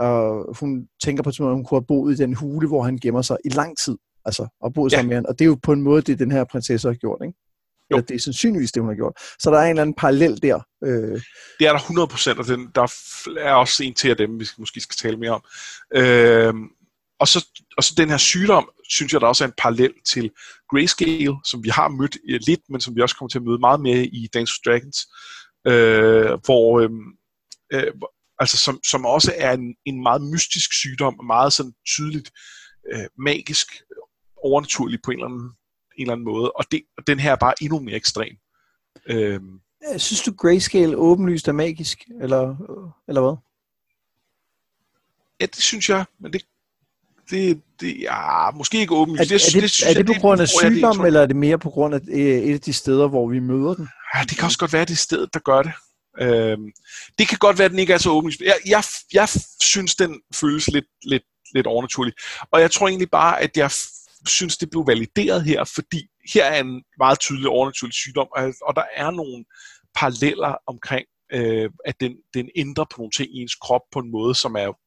øh, 0.00 0.56
hun 0.60 0.88
tænker 1.04 1.22
på, 1.22 1.28
at 1.28 1.36
hun 1.38 1.64
kunne 1.64 1.80
have 1.80 1.86
boet 1.86 2.12
i 2.12 2.22
den 2.22 2.34
hule, 2.34 2.68
hvor 2.68 2.82
han 2.82 2.98
gemmer 2.98 3.22
sig 3.22 3.36
i 3.44 3.48
lang 3.48 3.78
tid, 3.78 3.96
altså, 4.24 4.46
og 4.60 4.74
boet 4.74 4.92
ja. 4.92 4.96
sammen 4.96 5.08
med 5.08 5.16
han, 5.16 5.26
og 5.26 5.38
det 5.38 5.44
er 5.44 5.48
jo 5.48 5.58
på 5.62 5.72
en 5.72 5.82
måde, 5.82 6.02
det 6.02 6.18
den 6.18 6.32
her 6.32 6.44
prinsesse 6.44 6.88
har 6.88 6.94
gjort, 6.94 7.20
ikke? 7.24 7.38
Jo. 7.90 7.96
Eller 7.96 8.06
det 8.06 8.14
er 8.14 8.18
sandsynligvis 8.18 8.72
det, 8.72 8.82
hun 8.82 8.90
har 8.90 8.96
gjort. 8.96 9.12
Så 9.38 9.50
der 9.50 9.58
er 9.58 9.62
en 9.62 9.70
eller 9.70 9.82
anden 9.82 9.94
parallel 9.94 10.42
der. 10.42 10.60
Øh. 10.84 11.20
Det 11.58 11.66
er 11.66 11.72
der 11.72 11.78
100 11.78 12.08
procent, 12.08 12.38
og 12.38 12.46
den, 12.46 12.70
der 12.74 12.92
er 13.38 13.52
også 13.52 13.84
en 13.84 13.94
til 13.94 14.08
af 14.08 14.16
dem, 14.16 14.40
vi 14.40 14.46
måske 14.58 14.80
skal 14.80 14.96
tale 14.96 15.16
mere 15.16 15.30
om. 15.30 15.42
Øh, 15.94 16.54
og, 17.20 17.28
så, 17.28 17.46
og 17.76 17.84
så 17.84 17.94
den 17.96 18.10
her 18.10 18.16
sygdom, 18.16 18.70
synes 18.88 19.12
jeg, 19.12 19.20
der 19.20 19.26
også 19.26 19.44
er 19.44 19.48
en 19.48 19.54
parallel 19.58 19.92
til 20.06 20.30
Grayscale, 20.70 21.36
som 21.44 21.64
vi 21.64 21.68
har 21.68 21.88
mødt 21.88 22.16
lidt, 22.46 22.60
men 22.68 22.80
som 22.80 22.96
vi 22.96 23.00
også 23.00 23.16
kommer 23.16 23.28
til 23.28 23.38
at 23.38 23.44
møde 23.44 23.58
meget 23.58 23.80
mere 23.80 24.04
i 24.04 24.28
Dance 24.34 24.52
of 24.52 24.62
Dragons, 24.64 24.98
øh, 25.66 26.38
hvor, 26.44 26.80
øh, 26.80 26.90
øh, 27.72 27.92
altså 28.40 28.56
som, 28.56 28.80
som 28.84 29.06
også 29.06 29.34
er 29.36 29.52
en, 29.52 29.74
en 29.84 30.02
meget 30.02 30.22
mystisk 30.22 30.72
sygdom, 30.72 31.20
meget 31.26 31.52
sådan 31.52 31.72
tydeligt 31.86 32.30
øh, 32.92 33.06
magisk, 33.18 33.66
overnaturlig 34.44 34.98
på 35.04 35.10
en 35.10 35.18
eller 35.18 35.26
anden 35.26 35.50
en 35.96 36.02
eller 36.02 36.12
anden 36.12 36.24
måde, 36.24 36.52
og, 36.52 36.64
det, 36.72 36.82
og 36.98 37.06
den 37.06 37.20
her 37.20 37.32
er 37.32 37.36
bare 37.36 37.54
endnu 37.60 37.80
mere 37.80 37.96
ekstrem. 37.96 38.36
Øhm. 39.06 39.60
Synes 39.96 40.22
du 40.22 40.32
Grayscale 40.32 40.96
åbenlyst 40.96 41.48
er 41.48 41.52
magisk, 41.52 42.04
eller, 42.20 42.56
eller 43.08 43.20
hvad? 43.20 43.36
Ja, 45.40 45.46
det 45.46 45.62
synes 45.62 45.88
jeg, 45.88 46.04
men 46.20 46.32
det, 46.32 46.42
det, 47.30 47.62
det 47.80 48.00
ja, 48.00 48.50
måske 48.50 48.80
ikke 48.80 48.94
åbenlyst. 48.94 49.20
Er, 49.20 49.36
det, 49.36 49.46
er 49.46 49.50
det, 49.52 49.62
det, 49.62 49.70
synes 49.70 49.96
er 49.96 50.02
det 50.02 50.06
på 50.06 50.20
grund 50.20 50.40
af 50.40 50.48
sygdom, 50.48 51.04
eller 51.04 51.20
er 51.20 51.26
det 51.26 51.36
mere 51.36 51.58
på 51.58 51.70
grund 51.70 51.94
af 51.94 52.00
et 52.12 52.54
af 52.54 52.60
de 52.60 52.72
steder, 52.72 53.08
hvor 53.08 53.28
vi 53.28 53.38
møder 53.38 53.74
den? 53.74 53.88
Ja, 54.14 54.22
det 54.22 54.38
kan 54.38 54.44
også 54.44 54.58
godt 54.58 54.72
være, 54.72 54.84
det 54.84 54.98
sted, 54.98 55.26
der 55.26 55.38
gør 55.38 55.62
det. 55.62 55.72
Øh, 56.20 56.58
det 57.18 57.28
kan 57.28 57.38
godt 57.38 57.58
være, 57.58 57.64
at 57.64 57.70
den 57.70 57.78
ikke 57.78 57.92
er 57.92 57.98
så 57.98 58.10
åbenlyst. 58.10 58.40
Jeg, 58.40 58.56
jeg, 58.66 58.84
jeg 59.12 59.28
synes, 59.62 59.94
den 59.94 60.20
føles 60.34 60.66
lidt, 60.68 60.86
lidt, 61.02 61.22
lidt 61.54 61.66
overnaturlig. 61.66 62.12
Og 62.50 62.60
jeg 62.60 62.70
tror 62.70 62.88
egentlig 62.88 63.10
bare, 63.10 63.40
at 63.40 63.56
jeg 63.56 63.70
synes, 64.26 64.56
det 64.56 64.70
blev 64.70 64.86
valideret 64.86 65.44
her, 65.44 65.64
fordi 65.64 66.08
her 66.34 66.44
er 66.44 66.60
en 66.60 66.84
meget 66.98 67.20
tydelig 67.20 67.48
overnaturlig 67.48 67.94
sygdom, 67.94 68.28
og, 68.36 68.54
og 68.62 68.76
der 68.76 68.84
er 68.94 69.10
nogle 69.10 69.44
paralleller 69.94 70.56
omkring, 70.66 71.06
øh, 71.32 71.70
at 71.84 72.00
den, 72.00 72.16
den 72.34 72.48
ændrer 72.56 72.84
på 72.84 72.94
nogle 72.98 73.10
ting 73.10 73.36
i 73.36 73.40
ens 73.40 73.54
krop 73.54 73.82
på 73.92 73.98
en 73.98 74.10
måde, 74.10 74.34
som 74.34 74.54
er 74.54 74.78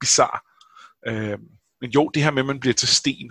bizarre. 0.00 0.40
Øh, 1.06 1.38
men 1.80 1.90
jo, 1.90 2.08
det 2.08 2.22
her 2.22 2.30
med, 2.30 2.42
at 2.42 2.46
man 2.46 2.60
bliver 2.60 2.74
til 2.74 2.88
sten, 2.88 3.30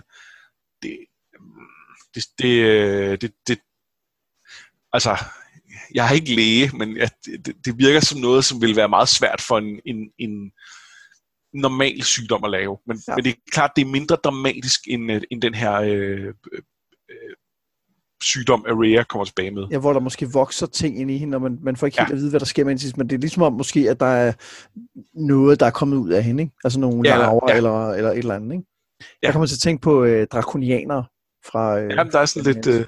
det, 0.82 0.98
mm, 1.40 1.66
det, 2.14 2.24
det, 2.38 2.54
øh, 2.64 3.18
det, 3.20 3.32
det 3.46 3.58
altså, 4.92 5.16
jeg 5.94 6.08
er 6.08 6.12
ikke 6.12 6.34
læge, 6.34 6.70
men 6.74 6.96
jeg, 6.96 7.10
det, 7.24 7.54
det 7.64 7.78
virker 7.78 8.00
som 8.00 8.20
noget, 8.20 8.44
som 8.44 8.60
vil 8.60 8.76
være 8.76 8.88
meget 8.88 9.08
svært 9.08 9.40
for 9.40 9.58
en, 9.58 9.80
en, 9.86 10.10
en, 10.18 10.52
normal 11.54 12.02
sygdom 12.02 12.44
at 12.44 12.50
lave. 12.50 12.78
Men, 12.86 12.98
ja. 13.08 13.14
men 13.16 13.24
det 13.24 13.30
er 13.30 13.36
klart, 13.50 13.70
det 13.76 13.82
er 13.82 13.86
mindre 13.86 14.16
dramatisk 14.16 14.80
end, 14.88 15.12
øh, 15.12 15.22
end 15.30 15.42
den 15.42 15.54
her 15.54 15.74
øh, 15.80 16.26
øh, 16.50 17.34
sygdom, 18.22 18.64
Area 18.68 19.02
kommer 19.02 19.24
tilbage 19.24 19.50
med. 19.50 19.66
Ja, 19.70 19.78
hvor 19.78 19.92
der 19.92 20.00
måske 20.00 20.32
vokser 20.32 20.66
ting 20.66 21.00
ind 21.00 21.10
i 21.10 21.18
hende, 21.18 21.36
og 21.36 21.42
man, 21.42 21.58
man 21.62 21.76
får 21.76 21.86
ikke 21.86 21.98
helt 21.98 22.08
ja. 22.08 22.14
at 22.14 22.18
vide, 22.18 22.30
hvad 22.30 22.40
der 22.40 22.46
sker 22.46 22.64
med 22.64 22.78
hende 22.78 22.96
men 22.96 23.10
det 23.10 23.16
er 23.16 23.20
ligesom 23.20 23.42
om 23.42 23.52
måske, 23.52 23.90
at 23.90 24.00
der 24.00 24.06
er 24.06 24.32
noget, 25.14 25.60
der 25.60 25.66
er 25.66 25.70
kommet 25.70 25.96
ud 25.96 26.10
af 26.10 26.22
hende, 26.22 26.42
ikke? 26.42 26.54
Altså 26.64 26.80
nogle 26.80 27.08
ja, 27.08 27.18
laver 27.18 27.40
ja. 27.48 27.56
eller, 27.56 27.90
eller 27.90 28.10
et 28.10 28.18
eller 28.18 28.34
andet, 28.34 28.52
ikke? 28.52 28.64
Ja. 29.00 29.26
Jeg 29.26 29.32
kommer 29.32 29.46
til 29.46 29.54
at 29.54 29.60
tænke 29.60 29.82
på 29.82 30.04
øh, 30.04 30.26
drakonianer 30.26 31.02
fra... 31.46 31.80
Øh, 31.80 31.90
ja, 31.90 32.04
der 32.04 32.18
er 32.18 32.26
sådan 32.26 32.52
lidt... 32.54 32.66
Øh, 32.66 32.86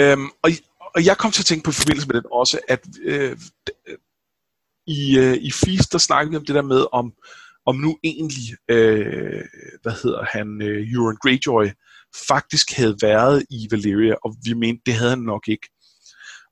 øh, 0.00 0.16
og, 0.42 0.50
og 0.94 1.04
jeg 1.04 1.18
kom 1.18 1.30
til 1.30 1.42
at 1.42 1.46
tænke 1.46 1.64
på 1.64 1.70
i 1.70 1.74
forbindelse 1.74 2.08
med 2.08 2.14
den 2.14 2.30
også, 2.32 2.58
at 2.68 2.86
øh, 3.02 3.36
øh, 3.88 3.98
i, 4.86 5.18
øh, 5.18 5.36
i 5.36 5.50
Feast, 5.50 5.92
der 5.92 5.98
snakkede 5.98 6.30
vi 6.30 6.36
om 6.36 6.44
det 6.44 6.54
der 6.54 6.62
med, 6.62 6.86
om 6.92 7.12
om 7.66 7.76
nu 7.76 7.98
egentlig, 8.04 8.56
øh, 8.68 9.44
hvad 9.82 9.92
hedder 10.02 10.24
han, 10.24 10.62
øh, 10.62 10.92
Euron 10.92 11.16
Greyjoy, 11.16 11.66
faktisk 12.28 12.72
havde 12.72 12.96
været 13.02 13.46
i 13.50 13.68
Valyria, 13.70 14.14
og 14.24 14.36
vi 14.44 14.52
mente, 14.52 14.82
det 14.86 14.94
havde 14.94 15.10
han 15.10 15.18
nok 15.18 15.48
ikke. 15.48 15.68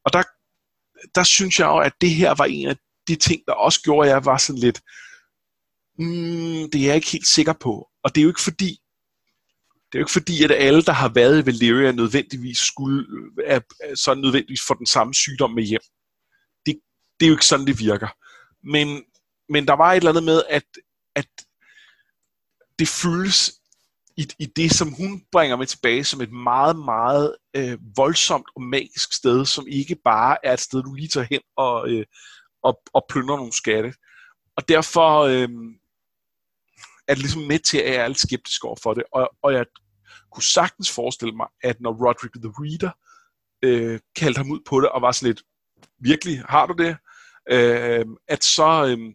Og 0.04 0.12
der, 0.12 0.22
der 1.14 1.22
synes 1.22 1.58
jeg 1.58 1.66
jo, 1.66 1.78
at 1.78 1.92
det 2.00 2.10
her 2.10 2.34
var 2.34 2.44
en 2.44 2.68
af 2.68 2.76
de 3.08 3.16
ting, 3.16 3.42
der 3.46 3.52
også 3.52 3.82
gjorde, 3.82 4.08
at 4.08 4.14
jeg 4.14 4.24
var 4.24 4.38
sådan 4.38 4.60
lidt, 4.60 4.80
mm, 5.98 6.70
det 6.70 6.74
er 6.74 6.86
jeg 6.86 6.94
ikke 6.94 7.10
helt 7.10 7.26
sikker 7.26 7.52
på. 7.52 7.88
Og 8.04 8.14
det 8.14 8.20
er 8.20 8.22
jo 8.22 8.30
ikke 8.30 8.40
fordi, 8.40 8.78
det 9.92 9.98
er 9.98 10.00
jo 10.00 10.04
ikke 10.04 10.12
fordi, 10.12 10.44
at 10.44 10.50
alle, 10.50 10.82
der 10.82 10.92
har 10.92 11.08
været 11.08 11.42
i 11.42 11.46
Valeria, 11.46 11.92
nødvendigvis 11.92 12.58
skulle, 12.58 13.06
øh, 13.10 13.44
er, 13.46 13.60
er 13.80 13.94
så 13.94 14.14
nødvendigvis 14.14 14.66
få 14.66 14.74
den 14.74 14.86
samme 14.86 15.14
sygdom 15.14 15.50
med 15.50 15.62
hjem. 15.62 15.80
Det, 16.66 16.80
det 17.20 17.26
er 17.26 17.28
jo 17.28 17.34
ikke 17.34 17.46
sådan, 17.46 17.66
det 17.66 17.78
virker. 17.78 18.08
Men, 18.62 19.04
men 19.48 19.66
der 19.66 19.72
var 19.72 19.92
et 19.92 19.96
eller 19.96 20.10
andet 20.10 20.24
med, 20.24 20.42
at 20.48 20.64
at 21.14 21.28
det 22.78 22.88
føles 22.88 23.52
i, 24.16 24.26
i 24.38 24.46
det, 24.46 24.70
som 24.70 24.92
hun 24.92 25.24
bringer 25.32 25.56
med 25.56 25.66
tilbage, 25.66 26.04
som 26.04 26.20
et 26.20 26.32
meget, 26.32 26.78
meget 26.78 27.36
øh, 27.56 27.78
voldsomt 27.96 28.46
og 28.56 28.62
magisk 28.62 29.12
sted, 29.12 29.46
som 29.46 29.66
ikke 29.68 29.96
bare 30.04 30.36
er 30.42 30.52
et 30.52 30.60
sted, 30.60 30.82
du 30.82 30.94
lige 30.94 31.08
tager 31.08 31.26
hen 31.30 31.40
og, 31.56 31.90
øh, 31.90 32.06
og, 32.62 32.82
og 32.92 33.06
plyndrer 33.08 33.36
nogle 33.36 33.52
skatte. 33.52 33.94
Og 34.56 34.68
derfor 34.68 35.20
øh, 35.20 35.48
er 37.08 37.14
ligesom 37.14 37.42
med 37.42 37.58
til, 37.58 37.78
at 37.78 37.94
jeg 37.94 38.02
er 38.02 38.08
lidt 38.08 38.20
skeptisk 38.20 38.64
over 38.64 38.76
for 38.82 38.94
det. 38.94 39.04
Og, 39.12 39.30
og 39.42 39.52
jeg 39.52 39.64
kunne 40.32 40.42
sagtens 40.42 40.92
forestille 40.92 41.34
mig, 41.36 41.46
at 41.62 41.80
når 41.80 41.92
Roderick 41.92 42.34
the 42.34 42.52
Reader 42.58 42.90
øh, 43.62 44.00
kaldte 44.16 44.38
ham 44.38 44.50
ud 44.50 44.60
på 44.66 44.80
det, 44.80 44.88
og 44.88 45.02
var 45.02 45.12
sådan 45.12 45.28
lidt, 45.28 45.42
virkelig, 45.98 46.42
har 46.48 46.66
du 46.66 46.74
det? 46.82 46.96
Øh, 47.50 48.06
at 48.28 48.44
så, 48.44 48.86
øh, 48.86 49.14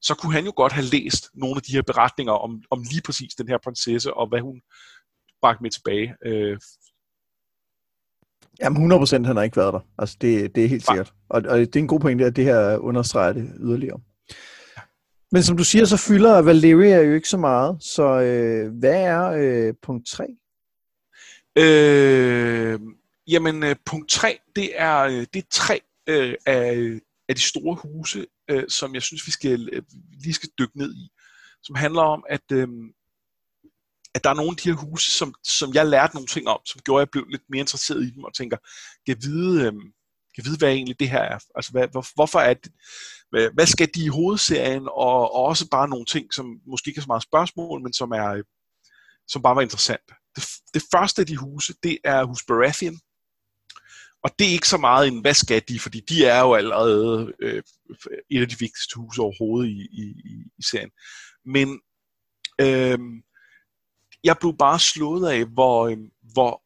så 0.00 0.14
kunne 0.14 0.32
han 0.32 0.44
jo 0.44 0.52
godt 0.56 0.72
have 0.72 0.86
læst 0.86 1.30
nogle 1.34 1.56
af 1.56 1.62
de 1.62 1.72
her 1.72 1.82
beretninger 1.82 2.32
om, 2.32 2.62
om 2.70 2.82
lige 2.90 3.02
præcis 3.02 3.34
den 3.34 3.48
her 3.48 3.58
prinsesse, 3.64 4.14
og 4.14 4.28
hvad 4.28 4.40
hun 4.40 4.60
bragte 5.40 5.62
med 5.62 5.70
tilbage. 5.70 6.14
Øh. 6.24 6.58
Jamen 8.60 8.92
100% 8.92 9.26
han 9.26 9.36
har 9.36 9.42
ikke 9.42 9.56
været 9.56 9.74
der. 9.74 9.80
Altså 9.98 10.16
det, 10.20 10.54
det 10.54 10.64
er 10.64 10.68
helt 10.68 10.86
sikkert. 10.86 11.12
Og, 11.28 11.42
og 11.48 11.58
det 11.58 11.76
er 11.76 11.80
en 11.80 11.88
god 11.88 12.00
pointe, 12.00 12.24
at 12.24 12.36
det 12.36 12.44
her 12.44 12.76
understreger 12.76 13.32
det 13.32 13.52
yderligere. 13.60 14.00
Men 15.32 15.42
som 15.42 15.56
du 15.56 15.64
siger, 15.64 15.84
så 15.84 15.96
fylder 15.96 16.42
Valeria 16.42 17.02
jo 17.02 17.14
ikke 17.14 17.28
så 17.28 17.36
meget. 17.36 17.82
Så 17.82 18.02
øh, 18.02 18.78
hvad 18.78 19.02
er 19.02 19.30
øh, 19.30 19.74
punkt 19.82 20.08
3? 20.08 20.26
Øh, 21.58 22.80
jamen 23.26 23.62
øh, 23.62 23.76
punkt 23.86 24.10
3, 24.10 24.38
det 24.56 24.80
er, 24.80 24.98
øh, 24.98 25.26
det 25.34 25.36
er 25.36 25.48
tre 25.50 25.80
øh, 26.06 26.34
af, 26.46 27.00
af 27.28 27.34
de 27.34 27.40
store 27.40 27.76
huse, 27.82 28.26
øh, 28.50 28.64
som 28.68 28.94
jeg 28.94 29.02
synes, 29.02 29.26
vi 29.26 29.32
skal 29.32 29.68
øh, 29.72 29.82
lige 30.22 30.34
skal 30.34 30.48
dykke 30.58 30.78
ned 30.78 30.94
i, 30.94 31.10
som 31.62 31.74
handler 31.74 32.02
om, 32.02 32.24
at 32.28 32.52
øh, 32.52 32.68
at 34.14 34.24
der 34.24 34.30
er 34.30 34.34
nogle 34.34 34.50
af 34.50 34.56
de 34.56 34.68
her 34.68 34.76
huse, 34.76 35.10
som, 35.10 35.34
som 35.44 35.74
jeg 35.74 35.86
lærte 35.86 36.14
nogle 36.14 36.26
ting 36.26 36.48
om, 36.48 36.60
som 36.64 36.80
gjorde, 36.84 37.02
at 37.02 37.06
jeg 37.06 37.10
blev 37.10 37.24
lidt 37.28 37.42
mere 37.50 37.60
interesseret 37.60 38.02
i 38.02 38.10
dem, 38.10 38.24
og 38.24 38.34
tænker, 38.34 38.56
kan 39.06 39.14
jeg 39.14 39.22
vide, 39.22 39.66
øh, 39.66 39.72
kan 40.38 40.44
vide 40.44 40.58
hvad 40.58 40.68
egentlig 40.68 41.00
det 41.00 41.10
her 41.10 41.20
er? 41.20 41.38
Altså, 41.54 41.72
hvad, 41.72 41.88
hvor, 41.88 42.06
hvorfor 42.14 42.38
er 42.38 42.54
det, 42.54 42.72
hvad, 43.30 43.50
hvad 43.54 43.66
skal 43.66 43.88
de 43.94 44.04
i 44.04 44.08
hovedserien, 44.08 44.82
og, 44.88 45.34
og 45.34 45.42
også 45.44 45.68
bare 45.70 45.88
nogle 45.88 46.04
ting, 46.04 46.34
som 46.34 46.60
måske 46.66 46.88
ikke 46.88 46.98
er 46.98 47.02
så 47.02 47.08
meget 47.14 47.22
spørgsmål, 47.22 47.82
men 47.82 47.92
som, 47.92 48.10
er, 48.10 48.42
som 49.28 49.42
bare 49.42 49.56
var 49.56 49.62
interessant. 49.62 50.06
Det, 50.36 50.44
det 50.74 50.82
første 50.92 51.22
af 51.22 51.26
de 51.26 51.36
huse, 51.36 51.74
det 51.82 51.98
er 52.04 52.24
hus 52.24 52.44
Baratheon, 52.48 52.98
og 54.24 54.30
det 54.38 54.46
er 54.46 54.52
ikke 54.52 54.68
så 54.68 54.76
meget 54.78 55.08
en, 55.08 55.20
hvad 55.20 55.34
skal 55.34 55.62
de, 55.68 55.80
fordi 55.80 56.00
de 56.08 56.26
er 56.26 56.40
jo 56.40 56.54
allerede 56.54 57.32
øh, 57.40 57.62
et 58.30 58.40
af 58.40 58.48
de 58.48 58.58
vigtigste 58.58 58.96
huse 58.96 59.22
overhovedet 59.22 59.70
i, 59.70 59.80
i, 59.92 60.04
i 60.58 60.62
serien. 60.62 60.90
Men 61.44 61.80
øh, 62.60 62.98
jeg 64.24 64.36
blev 64.40 64.56
bare 64.58 64.78
slået 64.78 65.30
af, 65.30 65.44
hvor, 65.44 65.88
øh, 65.88 65.98
hvor 66.32 66.62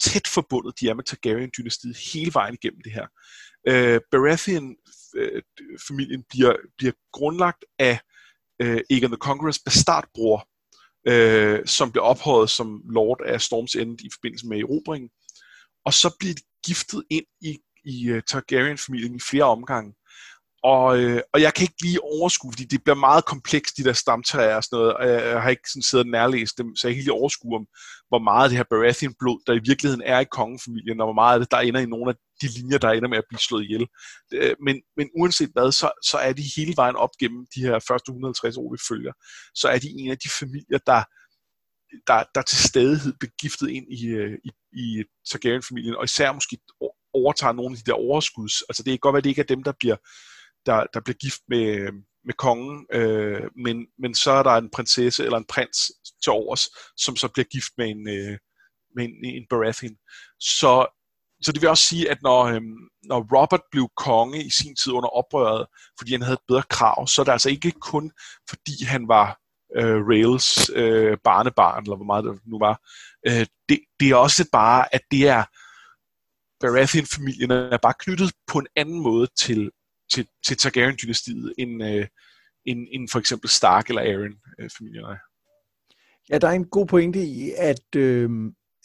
tæt 0.00 0.26
forbundet 0.26 0.80
de 0.80 0.88
er 0.88 0.94
med 0.94 1.04
Targaryen-dynastiet 1.04 1.96
hele 2.12 2.30
vejen 2.34 2.54
igennem 2.54 2.80
det 2.84 2.92
her. 2.92 3.06
Øh, 3.68 4.00
Baratheon-familien 4.10 6.24
bliver, 6.30 6.56
bliver 6.78 6.92
grundlagt 7.12 7.64
af 7.78 8.00
øh, 8.62 8.80
Aegon 8.90 9.10
the 9.10 9.16
Conquerors 9.16 9.58
bastardbror, 9.58 10.48
øh, 11.08 11.66
som 11.66 11.92
bliver 11.92 12.04
ophøjet 12.04 12.50
som 12.50 12.82
lord 12.90 13.20
af 13.26 13.40
Storms 13.40 13.74
End 13.74 14.00
i 14.00 14.10
forbindelse 14.12 14.46
med 14.46 14.58
erobringen. 14.58 15.10
Og 15.84 15.94
så 15.94 16.16
bliver 16.18 16.34
de 16.34 16.42
giftet 16.66 17.04
ind 17.10 17.26
i, 17.40 17.58
i 17.84 18.12
uh, 18.12 18.20
Targaryen-familien 18.26 19.14
i 19.14 19.20
flere 19.30 19.44
omgange. 19.44 19.94
Og, 20.72 20.98
øh, 21.00 21.20
og 21.32 21.40
jeg 21.40 21.54
kan 21.54 21.62
ikke 21.62 21.82
lige 21.82 22.04
overskue, 22.04 22.52
fordi 22.52 22.64
det 22.64 22.84
bliver 22.84 22.96
meget 23.08 23.24
komplekst, 23.24 23.76
de 23.76 23.84
der 23.84 23.92
stamtræer 23.92 24.56
og 24.56 24.64
sådan 24.64 24.76
noget, 24.76 24.94
og 24.94 25.08
jeg, 25.08 25.22
jeg 25.32 25.42
har 25.42 25.50
ikke 25.50 25.70
sådan 25.70 25.82
siddet 25.82 26.06
og 26.06 26.10
nærlæst 26.10 26.58
dem, 26.58 26.76
så 26.76 26.88
jeg 26.88 26.92
kan 26.92 26.98
ikke 26.98 27.08
lige 27.08 27.20
overskue 27.20 27.56
om, 27.56 27.66
hvor 28.08 28.18
meget 28.18 28.44
af 28.44 28.50
det 28.50 28.58
her 28.58 28.70
Baratheon-blod, 28.72 29.40
der 29.46 29.52
i 29.52 29.66
virkeligheden 29.70 30.02
er 30.12 30.20
i 30.20 30.32
kongefamilien, 30.38 31.00
og 31.00 31.06
hvor 31.06 31.20
meget 31.22 31.34
af 31.34 31.40
det, 31.40 31.50
der 31.50 31.58
ender 31.58 31.80
i 31.80 31.92
nogle 31.94 32.10
af 32.10 32.16
de 32.42 32.46
linjer, 32.58 32.78
der 32.78 32.90
ender 32.90 33.08
med 33.08 33.18
at 33.18 33.28
blive 33.28 33.46
slået 33.46 33.64
ihjel. 33.64 33.86
Øh, 34.34 34.54
men, 34.66 34.76
men 34.96 35.06
uanset 35.18 35.50
hvad, 35.54 35.72
så, 35.72 35.88
så 36.10 36.16
er 36.18 36.32
de 36.32 36.44
hele 36.56 36.74
vejen 36.76 36.96
op 36.96 37.14
gennem 37.20 37.46
de 37.54 37.60
her 37.66 37.78
første 37.88 38.08
150 38.10 38.56
år, 38.56 38.72
vi 38.74 38.78
følger, 38.88 39.12
så 39.54 39.66
er 39.68 39.78
de 39.78 39.88
en 39.98 40.10
af 40.10 40.18
de 40.18 40.28
familier, 40.40 40.80
der, 40.90 41.02
der, 42.08 42.18
der 42.34 42.42
til 42.42 42.58
stadighed 42.70 43.12
bliver 43.18 43.34
giftet 43.42 43.68
ind 43.70 43.86
i, 44.00 44.06
øh, 44.06 44.34
i, 44.48 44.50
i 44.82 45.04
Targaryen-familien, 45.30 45.96
og 45.96 46.04
især 46.04 46.32
måske 46.32 46.58
overtager 47.20 47.52
nogle 47.52 47.72
af 47.72 47.78
de 47.78 47.90
der 47.90 47.96
overskuds. 48.08 48.54
Altså 48.68 48.82
det 48.82 48.90
kan 48.90 48.98
godt 48.98 49.14
være, 49.14 49.22
at 49.22 49.24
det 49.24 49.30
ikke 49.30 49.46
er 49.46 49.54
dem, 49.54 49.62
der 49.62 49.72
bliver, 49.80 49.96
der, 50.66 50.86
der 50.94 51.00
bliver 51.00 51.16
gift 51.16 51.40
med, 51.48 51.92
med 52.24 52.34
kongen, 52.34 52.86
øh, 52.92 53.42
men, 53.64 53.86
men 53.98 54.14
så 54.14 54.30
er 54.30 54.42
der 54.42 54.50
en 54.50 54.70
prinsesse 54.70 55.24
eller 55.24 55.38
en 55.38 55.46
prins 55.48 55.78
til 56.22 56.32
overs, 56.32 56.68
som 56.96 57.16
så 57.16 57.28
bliver 57.28 57.44
gift 57.44 57.72
med 57.78 57.88
en, 57.88 58.08
øh, 58.08 58.38
med 58.96 59.04
en, 59.04 59.24
en 59.24 59.46
Baratheon. 59.50 59.96
Så, 60.40 60.86
så 61.42 61.52
det 61.52 61.60
vil 61.60 61.68
også 61.68 61.86
sige, 61.86 62.10
at 62.10 62.18
når, 62.22 62.44
øh, 62.44 62.62
når 63.02 63.40
Robert 63.40 63.62
blev 63.70 63.88
konge 63.96 64.44
i 64.44 64.50
sin 64.50 64.76
tid 64.76 64.92
under 64.92 65.08
oprøret, 65.08 65.66
fordi 65.98 66.12
han 66.12 66.22
havde 66.22 66.34
et 66.34 66.48
bedre 66.48 66.62
krav, 66.70 67.06
så 67.06 67.22
er 67.22 67.24
det 67.24 67.32
altså 67.32 67.50
ikke 67.50 67.70
kun 67.70 68.12
fordi 68.50 68.84
han 68.84 69.08
var 69.08 69.38
øh, 69.76 70.06
Rails 70.08 70.70
øh, 70.74 71.18
barnebarn, 71.24 71.82
eller 71.82 71.96
hvor 71.96 72.04
meget 72.04 72.24
det 72.24 72.40
nu 72.46 72.58
var. 72.58 72.80
Øh, 73.26 73.46
det, 73.68 73.80
det 74.00 74.10
er 74.10 74.16
også 74.16 74.48
bare, 74.52 74.94
at 74.94 75.00
det 75.10 75.28
er 75.28 75.44
Baratheon-familien 76.60 77.50
er 77.50 77.78
bare 77.82 77.94
knyttet 77.98 78.32
på 78.46 78.58
en 78.58 78.66
anden 78.76 79.00
måde 79.02 79.28
til, 79.38 79.70
til, 80.12 80.26
til 80.46 80.56
Targaryen-dynastiet, 80.56 81.54
end, 81.58 81.84
øh, 81.84 82.06
end, 82.66 82.86
end 82.92 83.08
for 83.12 83.18
eksempel 83.18 83.50
Stark 83.50 83.88
eller 83.88 84.02
Aaron-familierne 84.02 85.12
øh, 85.12 85.18
Ja, 86.30 86.38
der 86.38 86.48
er 86.48 86.52
en 86.52 86.64
god 86.64 86.86
pointe 86.86 87.24
i, 87.24 87.52
at, 87.58 87.96
øh, 87.96 88.30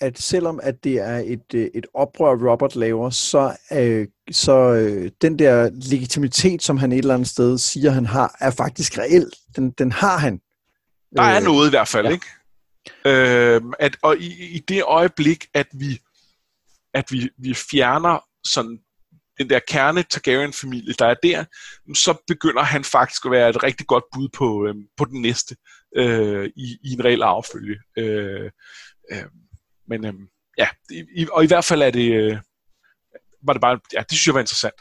at 0.02 0.20
selvom 0.20 0.60
at 0.64 0.84
det 0.84 0.94
er 0.94 1.18
et, 1.18 1.54
øh, 1.54 1.70
et 1.76 1.88
oprør, 1.94 2.52
Robert 2.52 2.76
laver, 2.76 3.10
så, 3.10 3.58
øh, 3.72 4.08
så 4.32 4.74
øh, 4.74 5.12
den 5.22 5.40
der 5.40 5.70
legitimitet, 5.92 6.64
som 6.64 6.78
han 6.78 6.92
et 6.92 6.98
eller 6.98 7.14
andet 7.14 7.28
sted 7.28 7.58
siger, 7.58 7.92
han 7.92 8.06
har, 8.06 8.36
er 8.40 8.52
faktisk 8.52 8.98
reel. 8.98 9.32
Den, 9.56 9.72
den 9.72 9.92
har 9.92 10.18
han. 10.18 10.42
Der 11.16 11.24
er 11.24 11.38
øh, 11.38 11.44
noget 11.44 11.68
i 11.68 11.70
hvert 11.70 11.88
fald, 11.88 12.06
ja. 12.06 12.12
ikke? 12.12 12.26
Øh, 13.06 13.62
at, 13.80 13.98
og 14.02 14.18
i, 14.18 14.56
i 14.56 14.60
det 14.60 14.84
øjeblik, 14.84 15.46
at 15.54 15.68
vi 15.74 16.00
at 16.94 17.12
vi, 17.12 17.30
vi 17.38 17.54
fjerner 17.54 18.20
sådan 18.44 18.80
den 19.40 19.50
der 19.50 19.60
kerne 19.68 20.04
Targaryen-familie, 20.04 20.94
der 21.00 21.06
er 21.06 21.16
der, 21.24 21.46
så 21.96 22.24
begynder 22.28 22.64
han 22.64 22.84
faktisk 22.84 23.26
at 23.26 23.32
være 23.32 23.50
et 23.50 23.64
rigtig 23.64 23.88
godt 23.88 24.04
bud 24.14 24.30
på, 24.34 24.66
øh, 24.68 24.76
på 24.98 25.06
den 25.06 25.22
næste 25.22 25.56
øh, 25.98 26.50
i, 26.56 26.78
i 26.84 26.92
en 26.92 27.06
reel 27.06 27.22
affølge. 27.22 27.78
Øh, 27.98 28.52
øh, 29.12 29.26
men 29.88 30.06
øh, 30.06 30.14
ja, 30.58 30.68
i, 31.16 31.28
og 31.32 31.44
i 31.44 31.48
hvert 31.48 31.66
fald 31.66 31.82
er 31.82 31.92
det, 31.92 32.14
øh, 32.14 32.38
var 33.44 33.54
det 33.54 33.62
bare, 33.62 33.80
ja, 33.94 34.00
det 34.00 34.12
synes 34.12 34.28
jeg 34.28 34.34
var 34.34 34.40
interessant. 34.40 34.76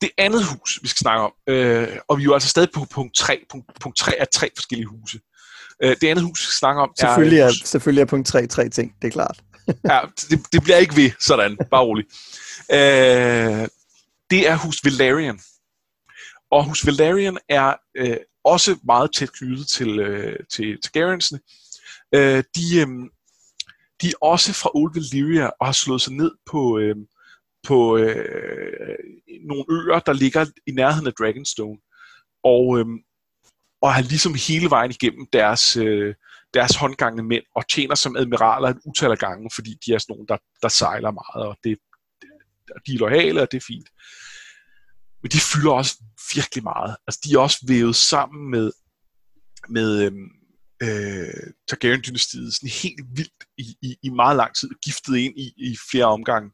Det 0.00 0.10
andet 0.18 0.44
hus, 0.44 0.78
vi 0.82 0.88
skal 0.88 0.98
snakke 0.98 1.22
om, 1.22 1.32
øh, 1.48 1.96
og 2.08 2.18
vi 2.18 2.22
er 2.22 2.24
jo 2.24 2.34
altså 2.34 2.48
stadig 2.48 2.68
på 2.74 2.86
punkt 2.90 3.16
3, 3.16 3.44
punkt, 3.50 3.66
punkt 3.80 3.98
3 3.98 4.18
er 4.18 4.24
tre 4.24 4.50
forskellige 4.56 4.86
huse. 4.86 5.20
Øh, 5.82 5.96
det 6.00 6.08
andet 6.08 6.24
hus, 6.24 6.40
vi 6.40 6.44
skal 6.44 6.58
snakke 6.58 6.80
om, 6.80 6.92
selvfølgelig 6.98 7.38
er... 7.38 7.46
er 7.46 7.52
selvfølgelig 7.64 8.02
er 8.02 8.06
punkt 8.06 8.26
3 8.26 8.46
tre 8.46 8.68
ting, 8.68 8.94
det 9.02 9.08
er 9.08 9.12
klart 9.12 9.40
ja, 9.90 10.00
det, 10.30 10.52
det 10.52 10.62
bliver 10.62 10.76
ikke 10.76 10.96
ved 10.96 11.10
sådan, 11.20 11.56
bare 11.70 11.82
rolig. 11.82 12.04
Øh, 12.72 13.68
det 14.30 14.48
er 14.48 14.56
hus 14.56 14.84
Valerian. 14.84 15.40
Og 16.50 16.64
hus 16.64 16.86
Valerian 16.86 17.38
er 17.48 17.74
øh, 17.96 18.16
også 18.44 18.78
meget 18.84 19.10
tæt 19.14 19.32
knyttet 19.32 19.68
til, 19.68 19.98
øh, 19.98 20.36
til 20.52 20.80
Targaryensene. 20.82 21.40
Øh, 22.14 22.44
de, 22.56 22.80
øh, 22.80 22.88
de 24.02 24.08
er 24.08 24.18
også 24.20 24.52
fra 24.52 24.70
Old 24.74 24.94
Valyria 24.94 25.50
og 25.60 25.66
har 25.66 25.72
slået 25.72 26.02
sig 26.02 26.12
ned 26.12 26.30
på, 26.46 26.78
øh, 26.78 26.96
på 27.62 27.96
øh, 27.96 28.96
nogle 29.48 29.64
øer, 29.70 29.98
der 29.98 30.12
ligger 30.12 30.46
i 30.66 30.70
nærheden 30.70 31.06
af 31.06 31.12
Dragonstone. 31.12 31.78
Og, 32.44 32.78
øh, 32.78 32.86
og 33.82 33.94
har 33.94 34.02
ligesom 34.02 34.34
hele 34.48 34.70
vejen 34.70 34.90
igennem 34.90 35.26
deres, 35.32 35.76
øh, 35.76 36.14
deres 36.54 36.76
håndgangende 36.76 37.22
mænd 37.22 37.44
og 37.54 37.68
tjener 37.68 37.94
som 37.94 38.16
admiraler 38.16 38.68
et 38.68 38.80
utal 38.84 39.10
af 39.10 39.18
gange, 39.18 39.50
fordi 39.54 39.70
de 39.86 39.94
er 39.94 39.98
sådan 39.98 40.12
nogle, 40.12 40.26
der, 40.28 40.38
der 40.62 40.68
sejler 40.68 41.10
meget, 41.10 41.48
og 41.48 41.56
det, 41.64 41.78
det, 42.20 42.28
de 42.86 42.94
er 42.94 42.98
lojale, 42.98 43.42
og 43.42 43.52
det 43.52 43.56
er 43.56 43.66
fint. 43.66 43.88
Men 45.22 45.30
de 45.30 45.40
fylder 45.40 45.72
også 45.72 45.94
virkelig 46.34 46.64
meget. 46.64 46.96
Altså, 47.06 47.20
de 47.24 47.34
er 47.34 47.38
også 47.38 47.58
vævet 47.68 47.96
sammen 47.96 48.50
med, 48.50 48.72
med 49.68 50.02
øhm, 50.04 50.28
øh, 50.82 51.52
Targaryen-dynastiet 51.68 52.54
sådan 52.54 52.68
helt 52.82 53.00
vildt 53.16 53.44
i, 53.58 53.76
i, 53.82 53.96
i 54.02 54.08
meget 54.10 54.36
lang 54.36 54.54
tid, 54.54 54.70
giftet 54.84 55.16
ind 55.16 55.38
i, 55.38 55.52
i 55.56 55.76
flere 55.90 56.04
omgange. 56.04 56.50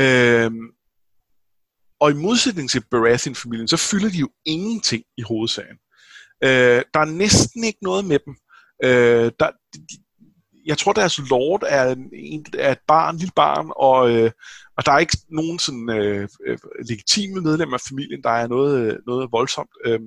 Øhm, 0.00 0.66
og 2.00 2.10
i 2.10 2.14
modsætning 2.14 2.70
til 2.70 2.84
Baratheon-familien, 2.90 3.68
så 3.68 3.76
fylder 3.76 4.10
de 4.10 4.18
jo 4.18 4.30
ingenting 4.44 5.04
i 5.16 5.22
hovedsagen. 5.22 5.78
Øh, 6.44 6.82
der 6.94 7.00
er 7.00 7.14
næsten 7.24 7.64
ikke 7.64 7.78
noget 7.82 8.04
med 8.04 8.18
dem. 8.26 8.34
Øh, 8.84 9.32
der, 9.40 9.50
de, 9.74 9.80
jeg 10.66 10.78
tror, 10.78 10.92
deres 10.92 11.18
lord 11.30 11.62
er, 11.66 11.94
en, 12.12 12.46
er 12.58 12.72
et 12.72 12.78
barn, 12.88 13.14
et 13.14 13.20
lille 13.20 13.32
barn, 13.36 13.70
og, 13.76 14.10
øh, 14.10 14.30
og 14.76 14.86
der 14.86 14.92
er 14.92 14.98
ikke 14.98 15.18
nogen 15.28 15.58
sådan 15.58 15.90
øh, 15.90 16.28
øh 16.46 16.58
legitime 16.88 17.40
medlemmer 17.40 17.74
af 17.74 17.80
familien, 17.88 18.22
der 18.22 18.30
er 18.30 18.46
noget, 18.46 18.92
øh, 18.92 18.98
noget 19.06 19.32
voldsomt. 19.32 19.70
Øh, 19.86 20.00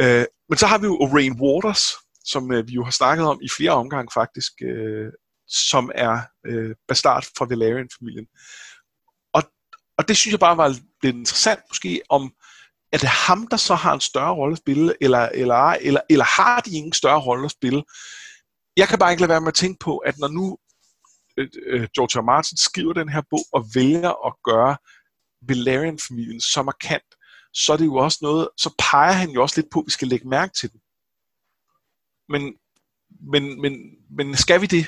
øh, 0.00 0.24
men 0.48 0.58
så 0.58 0.66
har 0.66 0.78
vi 0.78 0.86
jo 0.86 1.06
Rain 1.06 1.40
Waters, 1.40 1.84
som 2.24 2.52
øh, 2.52 2.68
vi 2.68 2.72
jo 2.72 2.84
har 2.84 2.90
snakket 2.90 3.26
om 3.26 3.38
i 3.42 3.48
flere 3.56 3.70
omgange 3.70 4.10
faktisk, 4.14 4.52
øh, 4.62 5.12
som 5.48 5.90
er 5.94 6.20
øh, 6.46 6.74
bastard 6.88 7.24
fra 7.38 7.46
Valerian-familien. 7.48 8.26
Og, 9.32 9.42
og 9.98 10.08
det 10.08 10.16
synes 10.16 10.32
jeg 10.32 10.40
bare 10.40 10.56
var 10.56 10.68
lidt 11.02 11.16
interessant 11.16 11.60
måske, 11.70 12.00
om 12.08 12.32
er 12.94 12.98
det 12.98 13.08
ham, 13.08 13.46
der 13.46 13.56
så 13.56 13.74
har 13.74 13.94
en 13.94 14.00
større 14.00 14.34
rolle 14.34 14.52
at 14.52 14.58
spille, 14.58 14.94
eller, 15.00 15.18
eller, 15.18 15.56
eller, 15.56 16.00
eller 16.10 16.24
har 16.24 16.60
de 16.60 16.70
ingen 16.70 16.92
større 16.92 17.20
rolle 17.20 17.44
at 17.44 17.50
spille? 17.50 17.82
Jeg 18.76 18.88
kan 18.88 18.98
bare 18.98 19.10
ikke 19.10 19.20
lade 19.20 19.28
være 19.28 19.40
med 19.40 19.48
at 19.48 19.54
tænke 19.54 19.78
på, 19.80 19.98
at 19.98 20.18
når 20.18 20.28
nu 20.28 20.58
øh, 21.38 21.48
øh 21.66 21.88
George 21.94 22.20
R. 22.20 22.24
Martin 22.24 22.56
skriver 22.56 22.92
den 22.92 23.08
her 23.08 23.22
bog 23.30 23.44
og 23.52 23.64
vælger 23.74 24.26
at 24.26 24.34
gøre 24.44 24.76
Valerian-familien 25.48 26.40
så 26.40 26.62
markant, 26.62 27.10
så 27.54 27.72
er 27.72 27.76
det 27.76 27.84
jo 27.84 27.94
også 27.94 28.18
noget, 28.22 28.48
så 28.56 28.70
peger 28.78 29.12
han 29.12 29.30
jo 29.30 29.42
også 29.42 29.60
lidt 29.60 29.72
på, 29.72 29.78
at 29.80 29.86
vi 29.86 29.90
skal 29.90 30.08
lægge 30.08 30.28
mærke 30.28 30.52
til 30.60 30.72
den. 30.72 30.80
Men, 32.28 32.42
men, 33.32 33.60
men, 33.62 33.72
men 34.10 34.36
skal 34.36 34.60
vi 34.60 34.66
det? 34.66 34.86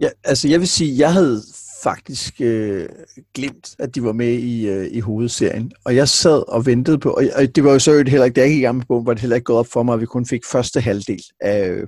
Ja, 0.00 0.08
altså 0.24 0.48
jeg 0.48 0.60
vil 0.60 0.68
sige, 0.68 0.98
jeg 0.98 1.12
havde 1.12 1.42
faktisk 1.82 2.40
øh, 2.40 2.88
glemt, 3.34 3.74
at 3.78 3.94
de 3.94 4.02
var 4.02 4.12
med 4.12 4.32
i, 4.32 4.68
øh, 4.68 4.88
i 4.90 5.00
hovedserien. 5.00 5.72
Og 5.84 5.96
jeg 5.96 6.08
sad 6.08 6.48
og 6.48 6.66
ventede 6.66 6.98
på, 6.98 7.10
og, 7.10 7.24
og 7.36 7.56
det 7.56 7.64
var 7.64 7.72
jo 7.72 7.78
så 7.78 7.92
heller 7.92 8.24
ikke, 8.24 8.34
da 8.34 8.40
jeg 8.40 8.50
gik 8.50 8.58
i 8.58 8.62
gang 8.62 8.76
med 8.76 8.86
bogen, 8.86 9.06
var 9.06 9.12
det 9.12 9.20
heller 9.20 9.36
ikke 9.36 9.44
gået 9.44 9.58
op 9.58 9.66
for 9.66 9.82
mig, 9.82 9.94
at 9.94 10.00
vi 10.00 10.06
kun 10.06 10.26
fik 10.26 10.46
første 10.52 10.80
halvdel 10.80 11.22
af, 11.40 11.82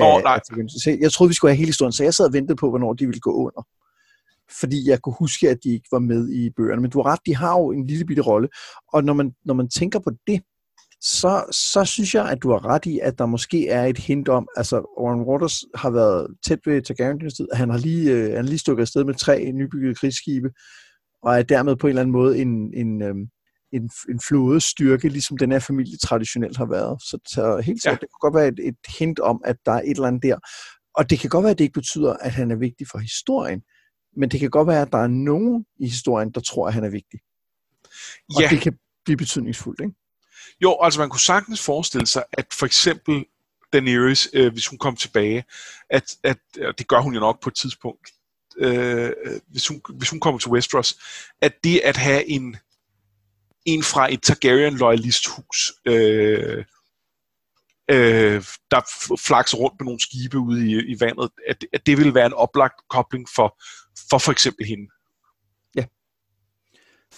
oh, 0.00 0.22
nej. 0.22 0.40
af 0.86 0.96
Jeg 1.00 1.12
troede, 1.12 1.30
vi 1.30 1.34
skulle 1.34 1.50
have 1.50 1.58
hele 1.58 1.68
historien, 1.68 1.92
så 1.92 2.02
jeg 2.02 2.14
sad 2.14 2.26
og 2.26 2.32
ventede 2.32 2.56
på, 2.56 2.68
hvornår 2.68 2.92
de 2.92 3.06
ville 3.06 3.20
gå 3.20 3.32
under. 3.32 3.66
Fordi 4.60 4.88
jeg 4.90 5.02
kunne 5.02 5.14
huske, 5.18 5.50
at 5.50 5.58
de 5.64 5.72
ikke 5.72 5.88
var 5.92 5.98
med 5.98 6.28
i 6.28 6.50
bøgerne. 6.56 6.82
Men 6.82 6.90
du 6.90 7.02
har 7.02 7.12
ret, 7.12 7.20
de 7.26 7.36
har 7.36 7.58
jo 7.58 7.72
en 7.72 7.86
lille 7.86 8.04
bitte 8.04 8.22
rolle. 8.22 8.48
Og 8.92 9.04
når 9.04 9.14
man, 9.14 9.32
når 9.44 9.54
man 9.54 9.68
tænker 9.68 9.98
på 9.98 10.10
det, 10.26 10.40
så, 11.00 11.44
så 11.50 11.84
synes 11.84 12.14
jeg, 12.14 12.30
at 12.30 12.42
du 12.42 12.50
har 12.50 12.64
ret 12.64 12.86
i, 12.86 12.98
at 12.98 13.18
der 13.18 13.26
måske 13.26 13.68
er 13.68 13.84
et 13.84 13.98
hint 13.98 14.28
om, 14.28 14.48
altså 14.56 14.96
Warren 15.00 15.22
Waters 15.22 15.64
har 15.74 15.90
været 15.90 16.36
tæt 16.46 16.58
ved 16.66 16.82
Targaryen-dynastiet, 16.82 17.48
han 17.52 17.70
har 17.70 17.78
lige, 17.78 18.12
øh, 18.12 18.24
han 18.24 18.36
har 18.36 18.42
lige 18.42 18.58
stukket 18.58 18.82
afsted 18.82 19.04
med 19.04 19.14
tre 19.14 19.52
nybyggede 19.52 19.94
krigsskibe, 19.94 20.50
og 21.22 21.38
er 21.38 21.42
dermed 21.42 21.76
på 21.76 21.86
en 21.86 21.88
eller 21.88 22.02
anden 22.02 22.12
måde 22.12 22.38
en, 22.38 22.74
en, 22.74 23.02
øh, 23.02 23.14
en, 23.72 23.90
en 24.08 24.20
flådestyrke, 24.28 25.08
ligesom 25.08 25.38
den 25.38 25.52
her 25.52 25.58
familie 25.58 25.98
traditionelt 25.98 26.56
har 26.56 26.66
været. 26.66 27.02
Så, 27.02 27.18
så 27.28 27.56
helt 27.56 27.82
sikkert, 27.82 28.00
ja. 28.02 28.06
det 28.06 28.08
kan 28.12 28.20
godt 28.20 28.34
være 28.34 28.48
et, 28.48 28.68
et 28.68 28.76
hint 28.98 29.18
om, 29.20 29.40
at 29.44 29.56
der 29.66 29.72
er 29.72 29.80
et 29.80 29.90
eller 29.90 30.08
andet 30.08 30.22
der. 30.22 30.38
Og 30.94 31.10
det 31.10 31.18
kan 31.18 31.30
godt 31.30 31.42
være, 31.42 31.50
at 31.50 31.58
det 31.58 31.64
ikke 31.64 31.80
betyder, 31.80 32.12
at 32.12 32.32
han 32.32 32.50
er 32.50 32.56
vigtig 32.56 32.86
for 32.90 32.98
historien, 32.98 33.62
men 34.16 34.28
det 34.28 34.40
kan 34.40 34.50
godt 34.50 34.68
være, 34.68 34.82
at 34.82 34.92
der 34.92 34.98
er 34.98 35.06
nogen 35.06 35.64
i 35.80 35.86
historien, 35.88 36.30
der 36.30 36.40
tror, 36.40 36.68
at 36.68 36.74
han 36.74 36.84
er 36.84 36.90
vigtig. 36.90 37.20
Og 38.34 38.42
ja. 38.42 38.48
det 38.50 38.60
kan 38.60 38.78
blive 39.04 39.16
betydningsfuldt, 39.16 39.80
ikke? 39.80 39.94
Jo, 40.62 40.78
altså 40.82 41.00
man 41.00 41.08
kunne 41.08 41.20
sagtens 41.20 41.62
forestille 41.62 42.06
sig, 42.06 42.24
at 42.32 42.46
for 42.52 42.66
eksempel 42.66 43.24
Daenerys, 43.72 44.28
øh, 44.32 44.52
hvis 44.52 44.66
hun 44.66 44.78
kom 44.78 44.96
tilbage, 44.96 45.44
at, 45.90 46.16
at 46.22 46.38
og 46.60 46.78
det 46.78 46.88
gør 46.88 47.00
hun 47.00 47.14
jo 47.14 47.20
nok 47.20 47.42
på 47.42 47.50
et 47.50 47.56
tidspunkt, 47.56 48.10
øh, 48.58 49.12
hvis, 49.48 49.68
hun, 49.68 49.82
hvis 49.94 50.10
hun 50.10 50.20
kommer 50.20 50.40
til 50.40 50.50
Westeros, 50.50 50.98
at 51.40 51.64
det 51.64 51.80
at 51.84 51.96
have 51.96 52.28
en, 52.28 52.56
en 53.64 53.82
fra 53.82 54.12
et 54.12 54.20
Targaryen-loyalisthus, 54.22 55.72
øh, 55.86 56.64
øh, 57.90 58.44
der 58.70 58.80
flakser 59.26 59.56
rundt 59.56 59.80
med 59.80 59.84
nogle 59.84 60.00
skibe 60.00 60.38
ude 60.38 60.70
i, 60.70 60.74
i 60.74 61.00
vandet, 61.00 61.30
at, 61.48 61.64
at 61.72 61.86
det 61.86 61.98
vil 61.98 62.14
være 62.14 62.26
en 62.26 62.32
oplagt 62.32 62.88
kobling 62.88 63.28
for 63.34 63.58
for, 64.10 64.18
for 64.18 64.32
eksempel 64.32 64.66
hende. 64.66 64.86
Ja. 65.74 65.84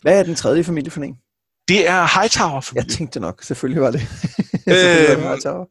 Hvad 0.02 0.18
er 0.18 0.22
den 0.22 0.34
tredje 0.34 0.64
familie 0.64 0.90
for 0.90 1.02
en? 1.02 1.18
Det 1.68 1.88
er 1.88 2.20
Hightower-familien. 2.20 2.88
Jeg 2.88 2.96
tænkte 2.96 3.20
nok, 3.20 3.42
selvfølgelig 3.42 3.82
var 3.82 3.90
det. 3.90 4.00
øhm, 4.74 5.22
Hightower. 5.22 5.66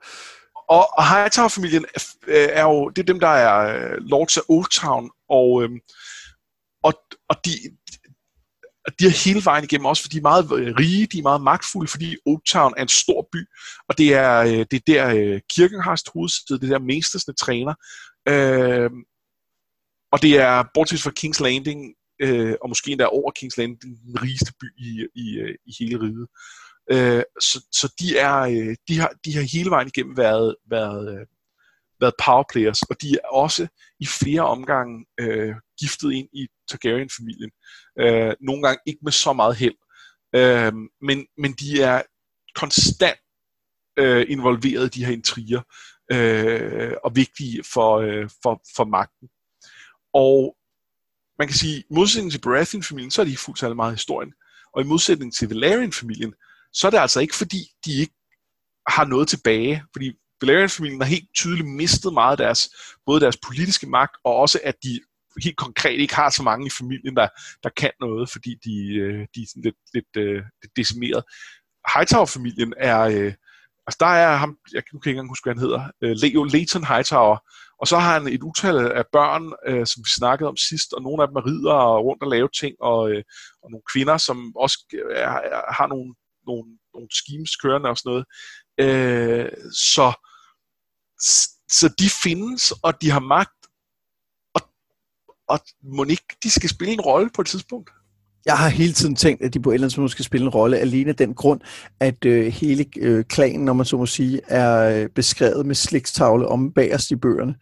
Og, 0.70 0.98
og 0.98 1.04
Hightower-familien 1.10 1.86
øh, 2.28 2.50
er 2.52 2.64
jo, 2.64 2.90
det 2.90 3.02
er 3.02 3.06
dem, 3.06 3.20
der 3.20 3.28
er 3.28 3.56
øh, 3.76 3.98
Lords 3.98 4.38
af 4.38 4.42
Old 4.50 4.70
Town, 4.82 5.10
og, 5.30 5.64
øhm, 5.64 5.80
og, 6.84 6.94
og 7.30 7.36
de, 7.46 7.52
de 9.00 9.06
er 9.06 9.26
hele 9.26 9.46
vejen 9.46 9.64
igennem, 9.64 9.86
også 9.86 10.04
fordi 10.04 10.16
de 10.16 10.20
er 10.20 10.30
meget 10.32 10.52
rige, 10.52 11.08
de 11.08 11.20
er 11.20 11.24
meget 11.24 11.42
magtfulde, 11.42 11.92
fordi 11.92 12.18
Old 12.26 12.42
Town 12.52 12.74
er 12.78 12.82
en 12.82 12.88
stor 12.88 13.28
by, 13.32 13.46
og 13.90 13.98
det 13.98 14.14
er, 14.14 14.38
øh, 14.38 14.66
det 14.72 14.74
er 14.74 14.80
der 14.88 15.40
kirken 15.56 15.82
har 15.82 15.96
sit 15.96 16.10
hovedsted, 16.14 16.60
det 16.60 16.72
er 16.72 16.78
der 16.78 16.86
mestersne 16.86 17.34
træner. 17.34 17.74
Øh, 18.30 18.90
og 20.12 20.22
det 20.22 20.38
er, 20.38 20.64
bortset 20.74 21.02
fra 21.02 21.12
King's 21.20 21.44
Landing, 21.44 21.94
øh, 22.20 22.56
og 22.62 22.70
måske 22.70 22.92
endda 22.92 23.06
over 23.06 23.32
King's 23.40 23.58
Landing, 23.58 23.82
den 23.82 24.22
rigeste 24.22 24.54
by 24.62 24.66
i, 24.78 25.08
i, 25.16 25.38
øh, 25.38 25.56
i 25.66 25.74
hele 25.80 26.02
riget. 26.02 26.28
Øh, 26.92 27.24
så, 27.40 27.68
så 27.72 27.94
de, 28.00 28.18
er, 28.18 28.38
øh, 28.40 28.76
de, 28.88 29.00
har, 29.00 29.12
de 29.26 29.36
har 29.36 29.42
hele 29.58 29.70
vejen 29.70 29.88
igennem 29.88 30.18
været, 30.18 30.56
været, 30.70 31.20
øh, 31.20 31.26
været 32.00 32.14
powerplayers, 32.26 32.82
og 32.82 33.02
de 33.02 33.14
er 33.14 33.28
også 33.28 33.68
i 34.00 34.06
flere 34.06 34.42
omgange 34.42 35.06
øh, 35.20 35.56
giftet 35.80 36.12
ind 36.12 36.30
i 36.34 36.48
Targaryen-familien. 36.70 37.52
Øh, 38.00 38.34
nogle 38.42 38.64
gange 38.64 38.80
ikke 38.86 39.00
med 39.04 39.12
så 39.12 39.34
meget 39.34 39.56
held, 39.56 39.78
øh, 40.36 40.74
men, 41.02 41.28
men 41.38 41.54
de 41.54 41.82
er 41.82 42.02
konstant 42.56 43.20
øh, 44.00 44.26
involveret 44.30 44.86
i 44.86 45.00
de 45.00 45.06
her 45.06 45.14
intriger, 45.14 45.62
øh, 46.12 46.94
og 47.04 47.16
vigtige 47.16 47.64
for, 47.74 47.98
øh, 47.98 48.30
for, 48.44 48.62
for 48.76 48.86
magten. 48.86 49.30
Og 50.14 50.57
man 51.40 51.48
kan 51.48 51.58
sige, 51.58 51.80
i 51.80 51.84
modsætning 51.92 52.32
til 52.32 52.42
Baratheon-familien, 52.42 53.12
så 53.12 53.22
er 53.22 53.26
de 53.26 53.32
ikke 53.32 53.42
fuldt 53.42 53.60
særlig 53.60 53.76
meget 53.76 53.94
historien. 53.94 54.34
Og 54.74 54.82
i 54.82 54.86
modsætning 54.86 55.34
til 55.34 55.50
Valerian-familien, 55.50 56.34
så 56.74 56.88
er 56.88 56.92
det 56.92 56.98
altså 56.98 57.20
ikke 57.20 57.36
fordi, 57.36 57.72
de 57.86 57.92
ikke 58.00 58.14
har 58.88 59.06
noget 59.06 59.28
tilbage. 59.28 59.84
Fordi 59.94 60.12
Valerian-familien 60.42 61.02
har 61.02 61.08
helt 61.08 61.30
tydeligt 61.36 61.68
mistet 61.68 62.14
meget 62.14 62.32
af 62.32 62.38
deres, 62.38 62.70
både 63.06 63.22
deres 63.22 63.38
politiske 63.38 63.88
magt, 63.88 64.16
og 64.24 64.36
også 64.36 64.60
at 64.64 64.76
de 64.84 65.00
helt 65.44 65.58
konkret 65.58 66.00
ikke 66.00 66.16
har 66.16 66.30
så 66.30 66.44
mange 66.44 66.68
i 66.68 66.70
familien, 66.70 67.16
der, 67.16 67.28
der 67.64 67.70
kan 67.78 67.92
noget, 68.00 68.30
fordi 68.30 68.56
de, 68.66 68.96
øh, 68.96 69.28
de 69.36 69.42
er 69.42 69.48
sådan 69.48 69.64
lidt, 69.64 69.76
lidt, 69.94 70.18
øh, 70.18 70.44
lidt 70.62 70.76
decimeret. 70.76 71.24
Hightower-familien 71.94 72.74
er, 72.78 73.00
øh, 73.00 73.34
altså 73.88 73.98
der 74.00 74.14
er 74.24 74.36
ham, 74.36 74.58
jeg 74.74 74.84
kan 74.86 74.98
ikke 74.98 75.10
engang 75.10 75.30
huske, 75.30 75.46
hvad 75.46 75.56
han 75.56 75.66
hedder, 75.66 75.92
øh, 76.02 76.16
Leo 76.22 76.44
Leighton 76.44 76.86
Hightower, 76.86 77.38
og 77.82 77.88
så 77.88 77.98
har 77.98 78.14
han 78.14 78.28
et 78.28 78.44
utal 78.44 78.78
af 78.78 79.06
børn, 79.12 79.54
øh, 79.68 79.86
som 79.88 80.00
vi 80.06 80.10
snakkede 80.10 80.50
om 80.50 80.58
sidst, 80.58 80.94
og 80.94 81.02
nogle 81.02 81.24
af 81.24 81.28
dem 81.28 81.36
er 81.36 81.46
ridder 81.46 81.74
og 81.74 82.06
rundt 82.06 82.24
og 82.24 82.30
lave 82.30 82.50
ting, 82.62 82.76
og, 82.82 83.12
øh, 83.12 83.24
og 83.64 83.72
nogle 83.72 83.84
kvinder, 83.94 84.18
som 84.18 84.56
også 84.56 84.78
er, 85.12 85.30
er, 85.30 85.74
har 85.74 85.88
nogle, 85.88 86.16
nogle, 86.48 86.68
nogle 86.94 87.10
schemes 87.20 87.56
kørende 87.56 87.90
og 87.90 87.98
sådan 87.98 88.10
noget. 88.10 88.26
Øh, 88.84 89.52
så, 89.94 90.08
så 91.80 91.88
de 92.00 92.10
findes, 92.24 92.72
og 92.72 93.02
de 93.02 93.10
har 93.10 93.20
magt, 93.20 93.62
og, 94.56 94.62
og 95.48 95.60
må 95.84 96.04
ikke 96.04 96.36
de 96.44 96.52
skal 96.52 96.70
spille 96.70 96.94
en 96.94 97.02
rolle 97.02 97.30
på 97.36 97.42
et 97.42 97.48
tidspunkt? 97.48 97.90
Jeg 98.46 98.58
har 98.58 98.70
hele 98.70 98.94
tiden 98.94 99.16
tænkt, 99.16 99.44
at 99.44 99.54
de 99.54 99.60
på 99.60 99.70
et 99.70 99.74
eller 99.74 99.88
andet 99.88 99.98
måde 99.98 100.10
skal 100.10 100.26
spille 100.26 100.46
en 100.46 100.50
rolle, 100.50 100.78
alene 100.78 101.14
den 101.14 101.34
grund, 101.34 101.62
at 102.00 102.26
øh, 102.26 102.46
hele 102.46 102.86
øh, 102.98 103.26
klanen, 103.26 103.66
når 103.66 103.74
man 103.74 103.86
så 103.86 103.98
må 103.98 104.06
sige, 104.06 104.42
er 104.48 105.02
øh, 105.02 105.10
beskrevet 105.10 105.66
med 105.66 105.76
slægtstavle 105.76 106.48
om 106.48 106.74
bagerst 106.74 107.12
i 107.12 107.16
bøgerne. 107.16 107.56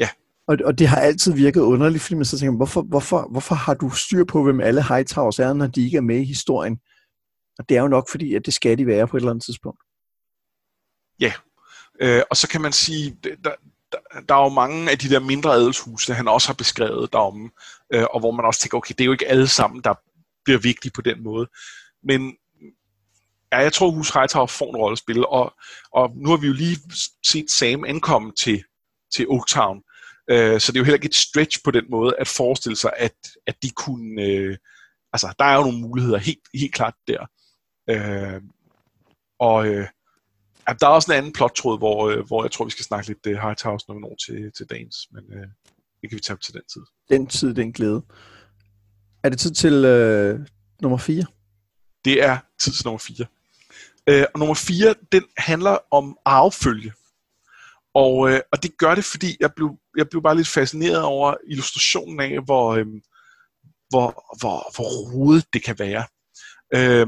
Ja. 0.00 0.08
Og, 0.48 0.56
og 0.64 0.78
det 0.78 0.88
har 0.88 0.96
altid 0.96 1.32
virket 1.32 1.60
underligt, 1.60 2.02
fordi 2.02 2.14
man 2.14 2.24
så 2.24 2.38
tænker, 2.38 2.56
hvorfor, 2.56 2.82
hvorfor, 2.82 3.28
hvorfor 3.30 3.54
har 3.54 3.74
du 3.74 3.90
styr 3.90 4.24
på, 4.24 4.42
hvem 4.42 4.60
alle 4.60 4.88
Hightowers 4.88 5.38
er, 5.38 5.52
når 5.52 5.66
de 5.66 5.84
ikke 5.84 5.96
er 5.96 6.00
med 6.00 6.16
i 6.16 6.24
historien? 6.24 6.78
Og 7.58 7.68
det 7.68 7.76
er 7.76 7.80
jo 7.80 7.88
nok 7.88 8.10
fordi, 8.10 8.34
at 8.34 8.46
det 8.46 8.54
skal 8.54 8.78
de 8.78 8.86
være 8.86 9.06
på 9.06 9.16
et 9.16 9.20
eller 9.20 9.30
andet 9.30 9.44
tidspunkt. 9.44 9.80
Ja, 11.20 11.32
øh, 12.00 12.22
og 12.30 12.36
så 12.36 12.48
kan 12.48 12.60
man 12.60 12.72
sige, 12.72 13.16
der, 13.24 13.30
der, 13.44 13.50
der 14.28 14.34
er 14.34 14.42
jo 14.42 14.48
mange 14.48 14.90
af 14.90 14.98
de 14.98 15.08
der 15.08 15.20
mindre 15.20 15.54
adelshuse, 15.54 16.14
han 16.14 16.28
også 16.28 16.48
har 16.48 16.54
beskrevet 16.54 17.12
derom, 17.12 17.52
øh, 17.94 18.04
og 18.10 18.20
hvor 18.20 18.30
man 18.30 18.44
også 18.44 18.60
tænker, 18.60 18.78
okay, 18.78 18.94
det 18.98 19.00
er 19.00 19.06
jo 19.06 19.12
ikke 19.12 19.28
alle 19.28 19.48
sammen, 19.48 19.84
der 19.84 19.94
bliver 20.44 20.58
vigtige 20.58 20.92
på 20.94 21.00
den 21.00 21.22
måde. 21.22 21.46
Men 22.02 22.36
ja, 23.52 23.58
jeg 23.58 23.72
tror, 23.72 23.90
Hus 23.90 24.10
Hightower 24.10 24.46
får 24.46 24.70
en 24.70 24.76
rolle 24.76 24.92
at 24.94 24.98
spille, 24.98 25.28
og, 25.28 25.54
og 25.92 26.10
nu 26.16 26.30
har 26.30 26.36
vi 26.36 26.46
jo 26.46 26.52
lige 26.52 26.78
set 27.26 27.50
Sam 27.50 27.84
ankomme 27.84 28.32
til, 28.32 28.64
til 29.14 29.28
Oaktown, 29.28 29.82
øh, 30.30 30.60
så 30.60 30.72
det 30.72 30.78
er 30.78 30.80
jo 30.80 30.84
heller 30.84 30.96
ikke 30.96 31.06
et 31.06 31.14
stretch 31.14 31.58
på 31.64 31.70
den 31.70 31.84
måde 31.90 32.14
at 32.18 32.28
forestille 32.28 32.76
sig, 32.76 32.92
at, 32.96 33.16
at 33.46 33.62
de 33.62 33.70
kunne... 33.70 34.22
Øh, 34.22 34.56
altså, 35.12 35.34
der 35.38 35.44
er 35.44 35.54
jo 35.56 35.62
nogle 35.62 35.80
muligheder 35.80 36.18
helt, 36.18 36.48
helt 36.54 36.74
klart 36.74 36.94
der. 37.08 37.26
Øh, 37.90 38.40
og 39.38 39.66
øh, 39.66 39.88
der 40.80 40.86
er 40.86 40.90
også 40.90 41.12
en 41.12 41.18
anden 41.18 41.32
plottråd, 41.32 41.78
hvor, 41.78 42.08
øh, 42.08 42.26
hvor 42.26 42.44
jeg 42.44 42.50
tror, 42.50 42.64
vi 42.64 42.70
skal 42.70 42.84
snakke 42.84 43.08
lidt 43.08 43.26
øh, 43.26 43.32
Hightower, 43.32 43.78
når 43.88 43.94
vi 43.94 44.00
når 44.00 44.16
til, 44.26 44.52
til 44.56 44.66
dagens, 44.70 44.96
men 45.12 45.24
øh, 45.32 45.48
det 46.06 46.10
kan 46.10 46.16
vi 46.16 46.22
tage 46.22 46.36
til 46.36 46.54
den 46.54 46.62
tid. 46.72 46.82
Den 47.10 47.26
tid, 47.26 47.54
den 47.54 47.72
glæde. 47.72 48.02
Er 49.24 49.28
det 49.28 49.38
tid 49.38 49.50
til 49.50 49.84
øh, 49.84 50.40
nummer 50.82 50.98
4? 50.98 51.24
Det 52.04 52.22
er 52.24 52.38
tid 52.58 52.72
til 52.72 52.86
nummer 52.86 52.98
4. 52.98 53.26
Øh, 54.08 54.26
og 54.34 54.38
nummer 54.38 54.54
4, 54.54 54.94
den 55.12 55.24
handler 55.36 55.78
om 55.90 56.18
arvefølge. 56.24 56.92
Og, 57.94 58.30
øh, 58.30 58.40
og 58.52 58.62
det 58.62 58.78
gør 58.78 58.94
det, 58.94 59.04
fordi 59.04 59.36
jeg 59.40 59.50
blev, 59.56 59.78
jeg 59.96 60.08
blev 60.08 60.22
bare 60.22 60.36
lidt 60.36 60.48
fascineret 60.48 61.02
over 61.02 61.34
illustrationen 61.46 62.20
af, 62.20 62.44
hvor, 62.44 62.74
øh, 62.74 62.86
hvor, 63.88 64.36
hvor, 64.40 64.74
hvor 64.76 65.12
rodet 65.12 65.44
det 65.52 65.64
kan 65.64 65.78
være. 65.78 66.04
Øh, 66.74 67.06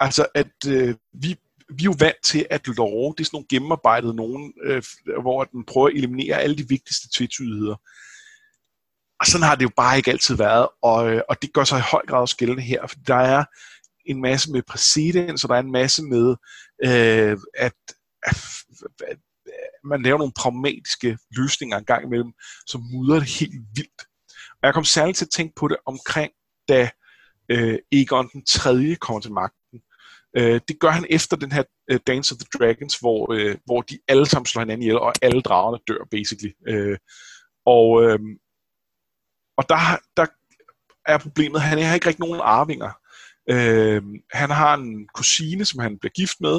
altså, 0.00 0.26
at 0.34 0.52
øh, 0.68 0.94
vi, 1.12 1.36
vi 1.68 1.82
er 1.82 1.84
jo 1.84 1.94
vant 1.98 2.22
til, 2.24 2.46
at 2.50 2.66
lov, 2.66 3.14
det 3.16 3.20
er 3.20 3.24
sådan 3.24 3.36
nogle 3.36 3.46
gennemarbejdede 3.48 4.14
nogen, 4.14 4.52
øh, 4.62 4.82
hvor 5.22 5.44
den 5.44 5.64
prøver 5.64 5.88
at 5.88 5.94
eliminere 5.94 6.40
alle 6.40 6.56
de 6.56 6.68
vigtigste 6.68 7.08
tvetydigheder. 7.16 7.76
Og 9.20 9.26
sådan 9.26 9.46
har 9.46 9.54
det 9.54 9.62
jo 9.62 9.70
bare 9.76 9.96
ikke 9.96 10.10
altid 10.10 10.36
været, 10.36 10.68
og, 10.82 11.10
øh, 11.10 11.22
og 11.28 11.42
det 11.42 11.52
gør 11.52 11.64
sig 11.64 11.78
i 11.78 11.90
høj 11.90 12.02
grad 12.06 12.20
også 12.20 12.36
gældende 12.36 12.62
her, 12.62 12.86
for 12.86 12.96
der 13.06 13.14
er 13.14 13.44
en 14.04 14.22
masse 14.22 14.52
med 14.52 14.62
præcedens, 14.62 15.44
og 15.44 15.48
der 15.48 15.54
er 15.54 15.60
en 15.60 15.72
masse 15.72 16.02
med, 16.02 16.36
øh, 16.84 17.38
at, 17.54 17.74
at, 18.22 18.36
at 19.08 19.18
man 19.84 20.02
laver 20.02 20.18
nogle 20.18 20.32
pragmatiske 20.36 21.18
løsninger 21.36 21.78
en 21.78 21.84
gang 21.84 22.04
imellem, 22.04 22.32
som 22.66 22.82
mudrer 22.92 23.18
det 23.18 23.28
helt 23.28 23.54
vildt. 23.74 24.02
Og 24.50 24.66
jeg 24.66 24.74
kom 24.74 24.84
særligt 24.84 25.18
til 25.18 25.24
at 25.24 25.30
tænke 25.30 25.54
på 25.56 25.68
det 25.68 25.76
omkring, 25.86 26.32
da 26.68 26.90
øh, 27.48 27.78
Egon 27.92 28.28
den 28.32 28.44
3. 28.44 28.94
kommer 29.00 29.20
til 29.20 29.32
magten. 29.32 29.80
Øh, 30.38 30.60
det 30.68 30.80
gør 30.80 30.90
han 30.90 31.06
efter 31.10 31.36
den 31.36 31.52
her 31.52 31.62
uh, 31.92 31.98
Dance 32.06 32.34
of 32.34 32.38
the 32.38 32.58
Dragons, 32.58 32.98
hvor, 32.98 33.32
øh, 33.32 33.56
hvor 33.64 33.80
de 33.80 33.98
alle 34.08 34.26
sammen 34.26 34.46
slår 34.46 34.62
hinanden 34.62 34.82
ihjel, 34.82 34.98
og 34.98 35.12
alle 35.22 35.40
dragerne 35.40 35.78
dør, 35.88 36.04
basically. 36.10 36.52
Øh, 36.68 36.98
og, 37.66 38.02
øh, 38.02 38.18
og 39.56 39.68
der, 39.68 39.76
der 40.16 40.26
er 41.06 41.18
problemet, 41.18 41.60
han 41.60 41.78
har 41.78 41.94
ikke 41.94 42.06
rigtig 42.06 42.26
nogen 42.26 42.40
arvinger. 42.44 42.90
Øh, 43.50 44.02
han 44.32 44.50
har 44.50 44.74
en 44.74 45.08
kusine, 45.14 45.64
som 45.64 45.80
han 45.80 45.98
bliver 45.98 46.12
gift 46.12 46.40
med, 46.40 46.56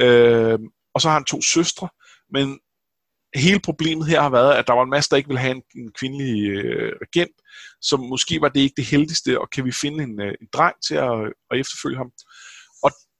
øh, 0.00 0.58
og 0.94 1.00
så 1.00 1.08
har 1.08 1.14
han 1.14 1.24
to 1.24 1.42
søstre, 1.42 1.88
men 2.32 2.60
hele 3.34 3.60
problemet 3.60 4.06
her 4.06 4.20
har 4.20 4.30
været, 4.30 4.54
at 4.54 4.66
der 4.66 4.72
var 4.72 4.82
en 4.82 4.90
masse, 4.90 5.10
der 5.10 5.16
ikke 5.16 5.28
ville 5.28 5.40
have 5.40 5.54
en, 5.56 5.62
en 5.76 5.92
kvindelig 5.92 6.50
øh, 6.50 6.92
regent, 7.02 7.36
så 7.80 7.96
måske 7.96 8.40
var 8.40 8.48
det 8.48 8.60
ikke 8.60 8.76
det 8.76 8.84
heldigste, 8.84 9.40
og 9.40 9.50
kan 9.50 9.64
vi 9.64 9.72
finde 9.72 10.04
en, 10.04 10.20
øh, 10.20 10.34
en 10.40 10.48
dreng 10.52 10.76
til 10.88 10.94
at, 10.94 11.20
øh, 11.24 11.32
at 11.50 11.60
efterfølge 11.60 11.96
ham. 11.96 12.06
Og 12.06 12.12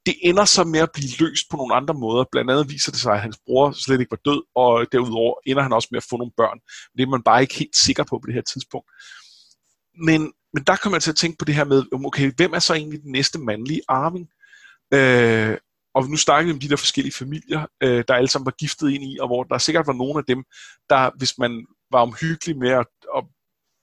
det 0.07 0.15
ender 0.23 0.45
så 0.45 0.65
med 0.65 0.81
at 0.81 0.93
blive 0.95 1.11
løst 1.19 1.47
på 1.51 1.57
nogle 1.57 1.75
andre 1.75 1.95
måder. 1.95 2.25
Blandt 2.33 2.51
andet 2.51 2.71
viser 2.71 2.93
det 2.93 3.01
sig, 3.01 3.13
at 3.13 3.21
hans 3.21 3.39
bror 3.47 3.73
slet 3.73 4.01
ikke 4.01 4.11
var 4.11 4.33
død, 4.33 4.43
og 4.55 4.87
derudover 4.93 5.35
ender 5.47 5.63
han 5.63 5.73
også 5.73 5.89
med 5.91 5.97
at 5.97 6.07
få 6.11 6.17
nogle 6.17 6.33
børn. 6.37 6.59
Det 6.97 7.03
er 7.03 7.07
man 7.07 7.23
bare 7.23 7.43
ikke 7.43 7.55
helt 7.55 7.77
sikker 7.77 8.05
på 8.05 8.19
på 8.19 8.27
det 8.27 8.35
her 8.35 8.43
tidspunkt. 8.53 8.91
Men, 10.07 10.33
men 10.55 10.65
der 10.67 10.77
kommer 10.77 10.97
jeg 10.97 11.03
til 11.03 11.11
at 11.11 11.17
tænke 11.17 11.39
på 11.39 11.45
det 11.45 11.55
her 11.55 11.65
med, 11.65 11.85
okay, 12.07 12.33
hvem 12.37 12.53
er 12.53 12.59
så 12.59 12.75
egentlig 12.75 13.03
den 13.03 13.13
næste 13.13 13.39
mandlige 13.39 13.83
arving? 13.89 14.29
Øh, 14.95 15.57
og 15.95 16.09
nu 16.09 16.17
snakker 16.17 16.47
vi 16.47 16.53
om 16.53 16.61
de 16.61 16.69
der 16.69 16.77
forskellige 16.77 17.15
familier, 17.15 17.67
øh, 17.83 18.05
der 18.09 18.15
alle 18.15 18.29
sammen 18.29 18.47
var 18.47 18.55
giftet 18.59 18.91
ind 18.91 19.05
i, 19.05 19.19
og 19.21 19.29
hvor 19.29 19.43
der 19.43 19.59
sikkert 19.59 19.87
var 19.87 19.93
nogle 19.93 20.19
af 20.19 20.25
dem, 20.25 20.45
der, 20.91 21.11
hvis 21.19 21.39
man 21.39 21.67
var 21.91 22.01
omhyggelig 22.01 22.59
med 22.59 22.71
at, 22.71 22.87
at 23.17 23.25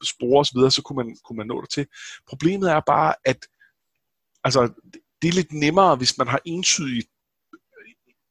spore 0.04 0.40
osv., 0.40 0.60
så 0.70 0.82
kunne 0.86 0.96
man, 0.96 1.18
kunne 1.26 1.38
man 1.38 1.48
nå 1.48 1.62
det 1.62 1.70
til. 1.70 1.88
Problemet 2.30 2.72
er 2.72 2.82
bare, 2.88 3.14
at 3.26 3.38
altså, 4.44 4.70
det 5.22 5.28
er 5.28 5.34
lidt 5.34 5.54
nemmere, 5.54 5.96
hvis 5.96 6.18
man 6.18 6.28
har 6.28 6.42
entydigt 6.46 7.08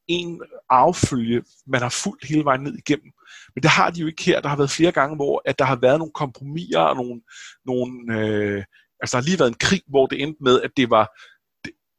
en 0.09 0.42
affølge, 0.70 1.42
man 1.66 1.83
har 1.83 1.88
fuldt 1.88 2.25
hele 2.25 2.44
vejen 2.44 2.62
ned 2.62 2.79
igennem. 2.79 3.12
Men 3.55 3.62
det 3.62 3.70
har 3.70 3.90
de 3.90 4.01
jo 4.01 4.07
ikke 4.07 4.22
her. 4.22 4.40
Der 4.40 4.49
har 4.49 4.57
været 4.57 4.70
flere 4.70 4.92
gange, 4.92 5.16
hvor 5.16 5.42
at 5.44 5.59
der 5.59 5.64
har 5.64 5.77
været 5.77 5.99
nogle 5.99 6.12
kompromiser 6.12 6.81
og 6.81 6.96
nogle, 6.96 7.20
nogle 7.64 8.18
øh, 8.18 8.64
altså 9.01 9.16
der 9.16 9.22
har 9.22 9.29
lige 9.29 9.38
været 9.38 9.49
en 9.49 9.59
krig, 9.61 9.83
hvor 9.87 10.07
det 10.07 10.22
endte 10.22 10.42
med, 10.42 10.62
at 10.62 10.70
det 10.77 10.90
var 10.90 11.09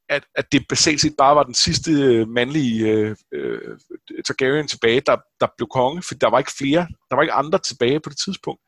at, 0.09 0.23
at 0.35 0.51
det 0.51 0.65
basalt 0.69 1.01
set 1.01 1.15
bare 1.17 1.35
var 1.35 1.43
den 1.43 1.53
sidste 1.53 1.91
øh, 1.91 2.29
mandlige 2.29 2.87
øh, 2.87 3.15
øh, 3.33 3.77
Targaryen 4.25 4.67
tilbage, 4.67 5.01
der, 5.05 5.17
der 5.39 5.47
blev 5.57 5.67
konge, 5.67 6.01
for 6.01 6.15
der 6.15 6.29
var 6.29 6.39
ikke 6.39 6.57
flere, 6.57 6.87
der 7.09 7.15
var 7.15 7.21
ikke 7.21 7.33
andre 7.33 7.59
tilbage 7.59 7.99
på 7.99 8.09
det 8.09 8.17
tidspunkt. 8.25 8.61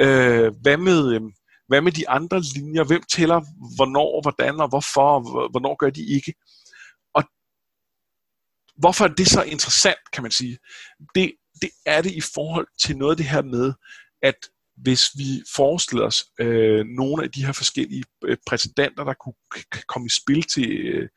Øh, 0.00 0.52
hvad, 0.62 0.76
med, 0.76 1.14
øh, 1.14 1.20
hvad 1.68 1.80
med 1.80 1.92
de 1.92 2.08
andre 2.08 2.40
linjer? 2.40 2.84
Hvem 2.84 3.02
tæller 3.02 3.40
hvornår, 3.76 4.22
hvordan 4.22 4.60
og 4.60 4.68
hvorfor, 4.68 5.00
og 5.00 5.50
hvornår 5.50 5.76
gør 5.76 5.90
de 5.90 6.14
ikke? 6.14 6.34
Og 7.14 7.22
hvorfor 8.76 9.04
er 9.04 9.08
det 9.08 9.26
så 9.26 9.42
interessant, 9.42 10.10
kan 10.12 10.22
man 10.22 10.32
sige? 10.32 10.58
Det, 11.14 11.32
det 11.62 11.70
er 11.86 12.02
det 12.02 12.12
i 12.12 12.20
forhold 12.34 12.66
til 12.80 12.96
noget 12.96 13.10
af 13.10 13.16
det 13.16 13.26
her 13.26 13.42
med, 13.42 13.72
at 14.22 14.36
hvis 14.76 15.10
vi 15.18 15.42
forestiller 15.56 16.06
os 16.06 16.24
øh, 16.40 16.84
nogle 16.86 17.24
af 17.24 17.30
de 17.30 17.44
her 17.44 17.52
forskellige 17.52 18.04
øh, 18.24 18.36
præsidenter, 18.46 19.04
der 19.04 19.14
kunne 19.14 19.34
komme 19.88 20.06
i 20.06 20.10
spil 20.22 20.42
til, 20.42 20.70
øh, 20.70 21.08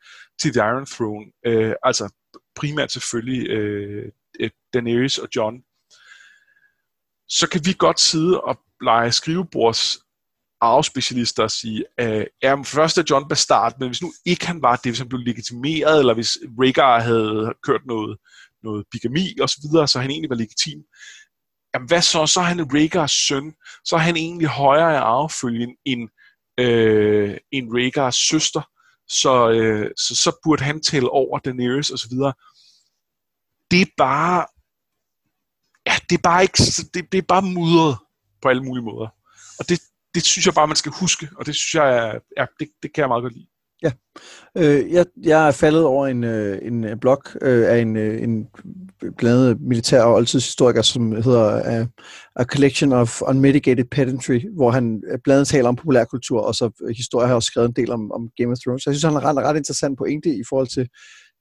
til 0.42 0.52
The 0.52 0.60
Iron 0.60 0.86
Throne, 0.86 1.26
øh, 1.46 1.74
altså 1.82 2.14
primært 2.56 2.92
selvfølgelig 2.92 3.48
øh, 3.48 4.12
øh, 4.40 4.50
Daenerys 4.74 5.18
og 5.18 5.28
John, 5.36 5.62
så 7.28 7.48
kan 7.48 7.60
vi 7.64 7.74
godt 7.78 8.00
sidde 8.00 8.40
og 8.40 8.60
lege 8.80 9.12
skrivebords 9.12 9.98
arvespecialister 10.60 11.42
og 11.42 11.50
sige, 11.50 11.84
øh, 12.00 12.26
ja, 12.42 12.54
først 12.54 12.98
er 12.98 13.02
John 13.10 13.28
Bastard, 13.28 13.74
men 13.78 13.88
hvis 13.88 14.02
nu 14.02 14.12
ikke 14.24 14.46
han 14.46 14.62
var 14.62 14.76
det, 14.76 14.90
hvis 14.90 14.98
han 14.98 15.08
blev 15.08 15.20
legitimeret, 15.20 15.98
eller 15.98 16.14
hvis 16.14 16.38
Rhaegar 16.60 17.00
havde 17.00 17.54
kørt 17.62 17.86
noget, 17.86 18.18
noget 18.62 18.86
bigami 18.90 19.38
og 19.40 19.48
så 19.48 19.58
videre, 19.62 19.88
så 19.88 20.00
han 20.00 20.10
egentlig 20.10 20.30
var 20.30 20.36
legitim, 20.36 20.82
jamen 21.74 21.88
hvad 21.88 22.02
så? 22.02 22.26
Så 22.26 22.40
er 22.40 22.44
han 22.44 22.74
Rhaegars 22.74 23.12
søn. 23.12 23.54
Så 23.84 23.96
er 23.96 24.00
han 24.00 24.16
egentlig 24.16 24.48
højere 24.48 24.92
i 24.92 24.96
arvefølgen 24.96 25.76
end, 25.84 26.08
øh, 26.60 27.36
end 27.52 27.68
Rhaegars 27.74 28.16
søster. 28.16 28.62
Så, 29.08 29.50
øh, 29.50 29.90
så, 29.96 30.16
så 30.16 30.40
burde 30.44 30.64
han 30.64 30.82
tælle 30.82 31.10
over 31.10 31.38
Daenerys 31.38 31.90
og 31.90 31.98
så 31.98 32.08
videre. 32.08 32.32
Det 33.70 33.80
er 33.80 33.90
bare... 33.96 34.46
Ja, 35.86 35.94
det 36.10 36.16
er 36.18 36.22
bare 36.22 36.42
ikke... 36.42 36.62
Det, 36.94 37.12
det 37.12 37.18
er 37.18 37.22
bare 37.28 37.42
mudret 37.42 37.96
på 38.42 38.48
alle 38.48 38.62
mulige 38.62 38.84
måder. 38.84 39.08
Og 39.58 39.68
det, 39.68 39.80
det 40.18 40.26
synes 40.26 40.46
jeg 40.46 40.54
bare, 40.54 40.66
man 40.66 40.76
skal 40.76 40.92
huske, 40.92 41.28
og 41.36 41.46
det 41.46 41.54
synes 41.54 41.74
jeg, 41.74 42.20
ja, 42.36 42.44
det, 42.60 42.68
det 42.82 42.92
kan 42.92 43.00
jeg 43.02 43.08
meget 43.08 43.22
godt 43.22 43.34
lide. 43.34 43.46
Ja, 43.82 43.92
øh, 44.56 44.92
jeg, 44.92 45.06
jeg 45.22 45.48
er 45.48 45.52
faldet 45.52 45.84
over 45.84 46.06
en, 46.06 46.24
øh, 46.24 46.58
en 46.62 46.84
øh, 46.84 46.96
blog 47.00 47.22
øh, 47.42 47.68
af 47.68 47.78
en, 47.78 47.96
øh, 47.96 48.22
en 48.22 48.46
blandt 49.18 49.60
militær 49.60 50.02
og 50.02 50.14
oldtidshistoriker, 50.14 50.82
som 50.82 51.12
hedder 51.12 51.80
uh, 51.80 51.86
A 52.36 52.44
Collection 52.44 52.92
of 52.92 53.22
Unmitigated 53.22 53.84
Pedantry, 53.84 54.40
hvor 54.56 54.70
han 54.70 55.02
øh, 55.06 55.18
blandt 55.24 55.38
andet 55.38 55.48
taler 55.48 55.68
om 55.68 55.76
populærkultur, 55.76 56.40
og 56.40 56.54
så 56.54 56.92
historie 56.96 57.28
har 57.28 57.34
også 57.34 57.46
skrevet 57.46 57.68
en 57.68 57.74
del 57.76 57.90
om, 57.90 58.12
om 58.12 58.30
Game 58.36 58.52
of 58.52 58.58
Thrones. 58.58 58.82
Så 58.82 58.90
jeg 58.90 58.94
synes, 58.94 59.14
han 59.14 59.22
har 59.22 59.24
ret, 59.24 59.36
ret 59.36 59.56
interessant 59.56 59.98
pointe 59.98 60.30
i 60.30 60.42
forhold 60.48 60.68
til, 60.68 60.88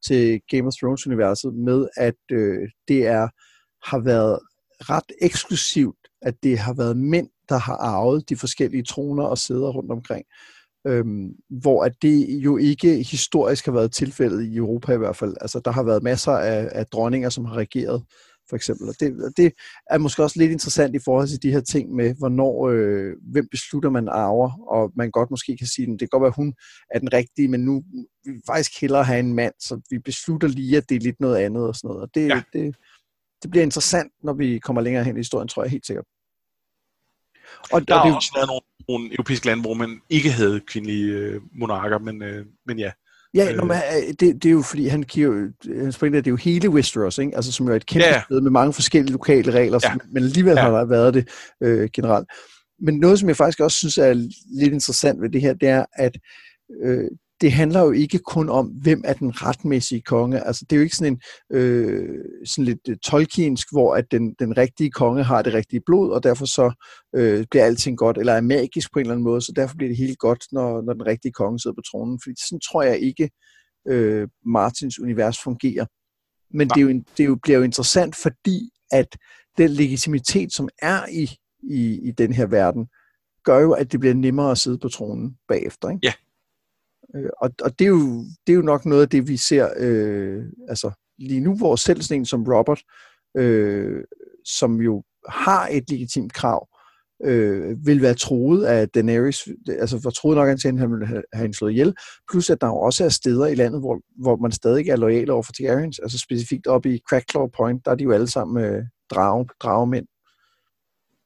til 0.07 0.41
Game 0.51 0.67
of 0.67 0.73
Thrones-universet, 0.73 1.53
med 1.53 1.87
at 1.97 2.21
øh, 2.31 2.69
det 2.87 3.07
er 3.07 3.27
har 3.89 3.99
været 3.99 4.39
ret 4.79 5.11
eksklusivt, 5.21 5.99
at 6.21 6.35
det 6.43 6.59
har 6.59 6.73
været 6.73 6.97
mænd, 6.97 7.29
der 7.49 7.57
har 7.57 7.75
arvet 7.75 8.29
de 8.29 8.35
forskellige 8.35 8.83
troner 8.83 9.23
og 9.23 9.37
sæder 9.37 9.69
rundt 9.69 9.91
omkring 9.91 10.25
øhm, 10.87 11.29
hvor 11.49 11.83
at 11.83 12.01
det 12.01 12.27
jo 12.29 12.57
ikke 12.57 13.03
historisk 13.03 13.65
har 13.65 13.71
været 13.71 13.91
tilfældet 13.91 14.43
i 14.43 14.55
Europa 14.55 14.93
i 14.93 14.97
hvert 14.97 15.15
fald. 15.15 15.35
Altså, 15.41 15.61
der 15.65 15.71
har 15.71 15.83
været 15.83 16.03
masser 16.03 16.31
af, 16.31 16.69
af 16.71 16.85
dronninger, 16.85 17.29
som 17.29 17.45
har 17.45 17.55
regeret, 17.55 18.03
for 18.49 18.55
eksempel. 18.55 18.89
Og 18.89 18.95
det, 18.99 19.33
det 19.37 19.53
er 19.89 19.97
måske 19.97 20.23
også 20.23 20.39
lidt 20.39 20.51
interessant 20.51 20.95
i 20.95 20.99
forhold 21.05 21.27
til 21.27 21.43
de 21.43 21.51
her 21.51 21.61
ting 21.61 21.95
med, 21.95 22.15
hvornår, 22.19 22.69
øh, 22.69 23.13
hvem 23.31 23.47
beslutter 23.51 23.89
man 23.89 24.07
arver, 24.07 24.51
og 24.67 24.91
man 24.95 25.11
godt 25.11 25.31
måske 25.31 25.57
kan 25.57 25.67
sige, 25.67 25.85
at 25.85 25.91
det 25.91 25.99
kan 25.99 26.07
godt 26.11 26.21
være, 26.21 26.35
at 26.35 26.43
hun 26.43 26.53
er 26.91 26.99
den 26.99 27.13
rigtige, 27.13 27.47
men 27.47 27.59
nu 27.59 27.83
vil 28.25 28.33
vi 28.33 28.41
faktisk 28.47 28.81
hellere 28.81 29.03
have 29.03 29.19
en 29.19 29.33
mand, 29.33 29.53
så 29.59 29.81
vi 29.89 29.99
beslutter 29.99 30.47
lige, 30.47 30.77
at 30.77 30.89
det 30.89 30.95
er 30.95 30.99
lidt 30.99 31.19
noget 31.19 31.37
andet 31.37 31.67
og 31.67 31.75
sådan 31.75 31.87
noget. 31.87 32.01
Og 32.01 32.09
det, 32.15 32.27
ja. 32.27 32.41
det, 32.53 32.75
det 33.43 33.51
bliver 33.51 33.63
interessant, 33.63 34.11
når 34.23 34.33
vi 34.33 34.59
kommer 34.59 34.81
længere 34.81 35.03
hen 35.03 35.15
i 35.15 35.19
historien, 35.19 35.47
tror 35.47 35.63
jeg 35.63 35.71
helt 35.71 35.85
sikkert. 35.85 36.05
Og, 37.71 37.87
der 37.87 37.93
det, 37.93 38.11
har 38.11 38.15
også 38.15 38.31
været 38.35 38.47
nogle, 38.47 38.61
nogle 38.89 39.13
europæiske 39.13 39.45
lande, 39.45 39.61
hvor 39.61 39.73
man 39.73 40.01
ikke 40.09 40.31
havde 40.31 40.59
kvindelige 40.59 41.11
øh, 41.11 41.41
monarker, 41.59 41.99
men, 41.99 42.23
øh, 42.23 42.45
men 42.67 42.79
ja. 42.79 42.91
Ja, 43.33 43.51
øh, 43.53 43.67
men, 43.67 43.77
det, 44.19 44.43
det 44.43 44.45
er 44.45 44.51
jo 44.51 44.61
fordi, 44.61 44.87
han 44.87 45.03
giver 45.03 45.47
han 45.81 45.91
springer, 45.91 46.21
det 46.21 46.27
er 46.27 46.31
jo 46.31 46.37
hele 46.37 46.69
Westeros, 46.69 47.17
ikke? 47.17 47.35
Altså, 47.35 47.51
som 47.51 47.65
jo 47.65 47.71
er 47.71 47.75
et 47.75 47.85
kæmpe 47.85 48.05
ja. 48.05 48.21
sted 48.23 48.41
med 48.41 48.51
mange 48.51 48.73
forskellige 48.73 49.11
lokale 49.11 49.51
regler, 49.51 49.79
ja. 49.83 49.95
men 50.11 50.23
alligevel 50.23 50.53
ja. 50.55 50.61
har 50.61 50.71
der 50.71 50.85
været 50.85 51.13
det 51.13 51.29
øh, 51.63 51.89
generelt. 51.93 52.27
Men 52.79 52.99
noget, 52.99 53.19
som 53.19 53.29
jeg 53.29 53.37
faktisk 53.37 53.59
også 53.59 53.77
synes 53.77 53.97
er 53.97 54.13
lidt 54.59 54.73
interessant 54.73 55.21
ved 55.21 55.29
det 55.29 55.41
her, 55.41 55.53
det 55.53 55.69
er, 55.69 55.85
at 55.93 56.17
øh, 56.83 57.09
det 57.41 57.51
handler 57.51 57.81
jo 57.81 57.91
ikke 57.91 58.19
kun 58.19 58.49
om, 58.49 58.67
hvem 58.67 59.01
er 59.05 59.13
den 59.13 59.43
retmæssige 59.43 60.01
konge. 60.01 60.47
Altså, 60.47 60.65
det 60.69 60.75
er 60.75 60.77
jo 60.77 60.83
ikke 60.83 60.95
sådan 60.95 61.13
en 61.13 61.21
øh, 61.57 62.19
sådan 62.45 62.65
lidt 62.65 62.79
øh, 62.89 62.97
tolkiensk, 62.97 63.67
hvor 63.71 63.95
at 63.95 64.11
den, 64.11 64.35
den 64.39 64.57
rigtige 64.57 64.91
konge 64.91 65.23
har 65.23 65.41
det 65.41 65.53
rigtige 65.53 65.81
blod, 65.85 66.11
og 66.11 66.23
derfor 66.23 66.45
så 66.45 66.71
øh, 67.15 67.45
bliver 67.51 67.65
alting 67.65 67.97
godt, 67.97 68.17
eller 68.17 68.33
er 68.33 68.41
magisk 68.41 68.93
på 68.93 68.99
en 68.99 69.01
eller 69.01 69.13
anden 69.13 69.23
måde, 69.23 69.41
så 69.41 69.51
derfor 69.55 69.75
bliver 69.75 69.89
det 69.89 69.97
helt 69.97 70.19
godt, 70.19 70.43
når, 70.51 70.81
når 70.81 70.93
den 70.93 71.05
rigtige 71.05 71.31
konge 71.31 71.59
sidder 71.59 71.75
på 71.75 71.81
tronen. 71.91 72.19
Fordi 72.23 72.35
sådan 72.47 72.59
tror 72.59 72.83
jeg 72.83 72.99
ikke, 72.99 73.29
øh, 73.87 74.27
Martins 74.45 74.99
univers 74.99 75.39
fungerer. 75.43 75.85
Men 76.57 76.69
det, 76.69 76.77
er 76.77 76.81
jo, 76.81 76.89
det 76.89 77.23
er 77.23 77.27
jo, 77.27 77.37
bliver 77.43 77.57
jo 77.57 77.63
interessant, 77.63 78.15
fordi 78.15 78.69
at 78.91 79.17
den 79.57 79.69
legitimitet, 79.69 80.53
som 80.53 80.69
er 80.81 81.05
i, 81.11 81.29
i, 81.63 81.99
i 82.07 82.11
den 82.11 82.33
her 82.33 82.45
verden, 82.45 82.87
gør 83.43 83.59
jo, 83.59 83.71
at 83.71 83.91
det 83.91 83.99
bliver 83.99 84.15
nemmere 84.15 84.51
at 84.51 84.57
sidde 84.57 84.77
på 84.77 84.89
tronen 84.89 85.37
bagefter. 85.47 85.89
Ikke? 85.89 85.99
Ja, 86.03 86.13
Øh, 87.15 87.29
og 87.41 87.49
og 87.61 87.79
det, 87.79 87.85
er 87.85 87.89
jo, 87.89 88.25
det 88.47 88.53
er 88.53 88.57
jo 88.57 88.61
nok 88.61 88.85
noget 88.85 89.01
af 89.01 89.09
det, 89.09 89.27
vi 89.27 89.37
ser 89.37 89.69
øh, 89.77 90.43
altså 90.69 90.91
lige 91.17 91.41
nu, 91.41 91.55
hvor 91.55 91.75
selv 91.75 92.01
sådan 92.01 92.21
en 92.21 92.25
som 92.25 92.43
Robert, 92.43 92.81
øh, 93.37 94.03
som 94.45 94.81
jo 94.81 95.03
har 95.29 95.67
et 95.71 95.89
legitimt 95.89 96.33
krav, 96.33 96.67
øh, 97.23 97.85
vil 97.85 98.01
være 98.01 98.13
troet 98.13 98.65
af 98.65 98.89
Daenerys, 98.89 99.47
altså 99.67 99.99
var 100.03 100.09
troet 100.09 100.35
nok, 100.35 100.49
at 100.49 100.63
han 100.63 100.91
ville 100.91 101.07
have, 101.07 101.23
have 101.33 101.53
slået 101.53 101.71
ihjel, 101.71 101.93
plus 102.31 102.49
at 102.49 102.61
der 102.61 102.67
jo 102.67 102.77
også 102.77 103.05
er 103.05 103.09
steder 103.09 103.47
i 103.47 103.55
landet, 103.55 103.81
hvor, 103.81 103.99
hvor 104.21 104.35
man 104.35 104.51
stadig 104.51 104.89
er 104.89 104.95
lojal 104.95 105.29
over 105.29 105.43
for 105.43 105.51
Targaryens, 105.53 105.99
altså 105.99 106.17
specifikt 106.17 106.67
op 106.67 106.85
i 106.85 106.99
Crackclaw 107.09 107.47
Point, 107.47 107.85
der 107.85 107.91
er 107.91 107.95
de 107.95 108.03
jo 108.03 108.11
alle 108.11 108.27
sammen 108.27 108.63
øh, 108.63 108.83
drage, 109.09 109.47
dragemænd. 109.59 110.07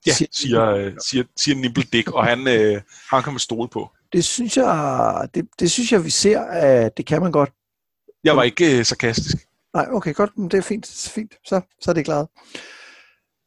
Ja, 0.08 0.12
siger, 0.32 0.66
øh, 0.66 0.94
siger, 1.10 1.24
siger 1.38 1.56
Nimble 1.56 1.84
Dick, 1.94 2.12
og 2.12 2.26
han, 2.26 2.40
øh, 2.40 2.82
han 3.10 3.24
kan 3.24 3.34
man 3.34 3.40
stole 3.40 3.70
på 3.70 3.90
det 4.14 4.26
synes 4.26 4.58
jeg, 4.58 5.30
det, 5.34 5.48
det 5.60 5.72
synes 5.72 5.92
jeg, 5.92 6.06
vi 6.06 6.10
ser, 6.10 6.42
at 6.42 6.98
det 6.98 7.06
kan 7.06 7.22
man 7.22 7.32
godt. 7.32 7.52
Jeg 8.24 8.36
var 8.36 8.44
ikke 8.44 8.80
øh, 8.80 8.86
sarkastisk. 8.86 9.38
Nej, 9.74 9.88
okay, 9.92 10.14
godt. 10.14 10.38
Men 10.38 10.52
det 10.52 10.58
er 10.58 10.62
fint. 10.62 11.10
fint. 11.16 11.34
Så, 11.46 11.62
så 11.82 11.92
er 11.92 11.94
det 11.94 12.06
klart. 12.06 12.28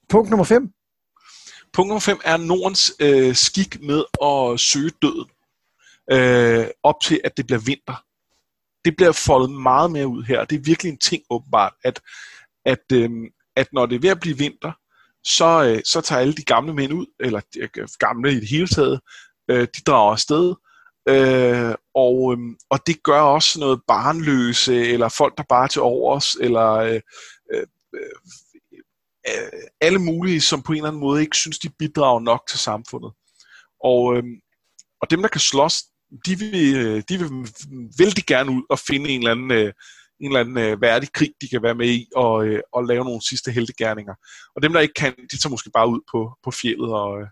Punkt 0.09 0.31
nummer 0.31 0.44
5. 0.44 0.72
Punkt 1.72 1.88
nummer 1.88 2.00
5 2.00 2.20
er 2.24 2.37
Nordens 2.37 2.92
øh, 3.00 3.35
skik 3.35 3.83
med 3.83 4.04
at 4.23 4.60
søge 4.60 4.90
døden. 5.02 5.31
Øh, 6.12 6.67
op 6.83 7.00
til, 7.02 7.21
at 7.25 7.37
det 7.37 7.46
bliver 7.46 7.60
vinter. 7.60 8.04
Det 8.85 8.96
bliver 8.96 9.12
foldet 9.12 9.50
meget 9.50 9.90
mere 9.90 10.06
ud 10.06 10.23
her. 10.23 10.44
Det 10.44 10.56
er 10.56 10.62
virkelig 10.65 10.90
en 10.90 10.98
ting 10.98 11.23
åbenbart, 11.31 11.73
at, 11.85 12.00
at, 12.65 12.92
øh, 12.92 13.10
at 13.56 13.73
når 13.73 13.87
det 13.87 13.96
er 13.96 14.00
ved 14.00 14.10
at 14.10 14.21
blive 14.21 14.38
vinter, 14.38 14.73
så, 15.25 15.65
øh, 15.65 15.83
så 15.85 16.00
tager 16.00 16.21
alle 16.21 16.35
de 16.35 16.42
gamle 16.42 16.75
mænd 16.75 16.92
ud, 16.92 17.06
eller 17.21 17.40
de, 17.54 17.58
øh, 17.58 17.88
gamle 17.98 18.33
i 18.33 18.40
det 18.40 18.48
hele 18.48 18.67
taget, 18.67 19.00
øh, 19.49 19.61
de 19.77 19.83
drager 19.87 20.13
afsted, 20.13 20.55
øh, 21.09 21.75
og, 21.95 22.33
øh, 22.33 22.38
og 22.71 22.87
det 22.87 23.03
gør 23.03 23.21
også 23.21 23.61
noget 23.61 23.81
barnløse, 23.88 24.87
eller 24.87 25.09
folk, 25.09 25.38
der 25.38 25.45
bare 25.49 25.65
er 25.65 25.69
til 25.69 25.83
overs, 25.83 26.35
eller 26.35 26.71
øh, 26.71 27.01
øh, 27.55 27.67
øh, 27.95 28.11
øh, 29.29 29.63
alle 29.81 29.99
mulige, 29.99 30.40
som 30.40 30.63
på 30.63 30.73
en 30.73 30.77
eller 30.77 30.88
anden 30.88 31.01
måde 31.01 31.21
ikke 31.21 31.37
synes, 31.37 31.59
de 31.59 31.69
bidrager 31.79 32.21
nok 32.21 32.42
til 32.49 32.59
samfundet. 32.59 33.13
Og, 33.85 34.17
øh, 34.17 34.25
og 35.01 35.11
dem, 35.11 35.23
der 35.23 35.29
kan 35.29 35.40
slås 35.40 35.85
de 36.27 36.38
vil, 36.38 36.77
øh, 36.77 37.03
de 37.09 37.19
vil 37.19 37.31
vældig 37.99 38.25
gerne 38.27 38.51
ud 38.51 38.63
og 38.71 38.79
finde 38.79 39.11
en 39.11 39.21
eller 39.21 39.31
anden, 39.31 39.51
øh, 39.51 39.73
en 40.21 40.27
eller 40.27 40.40
anden 40.40 40.59
øh, 40.59 40.81
værdig 40.81 41.13
krig, 41.13 41.33
de 41.40 41.49
kan 41.49 41.63
være 41.63 41.75
med 41.75 41.88
i, 41.88 42.09
og, 42.17 42.47
øh, 42.47 42.61
og 42.73 42.85
lave 42.85 43.05
nogle 43.05 43.29
sidste 43.29 43.51
heldegærninger. 43.51 44.15
Og 44.57 44.63
dem, 44.63 44.73
der 44.73 44.81
ikke 44.81 44.95
kan, 44.95 45.15
de 45.33 45.38
tager 45.38 45.51
måske 45.51 45.71
bare 45.71 45.88
ud 45.88 46.01
på, 46.13 46.38
på 46.45 46.51
fjellet 46.51 46.92
og, 46.92 47.21
øh, 47.21 47.27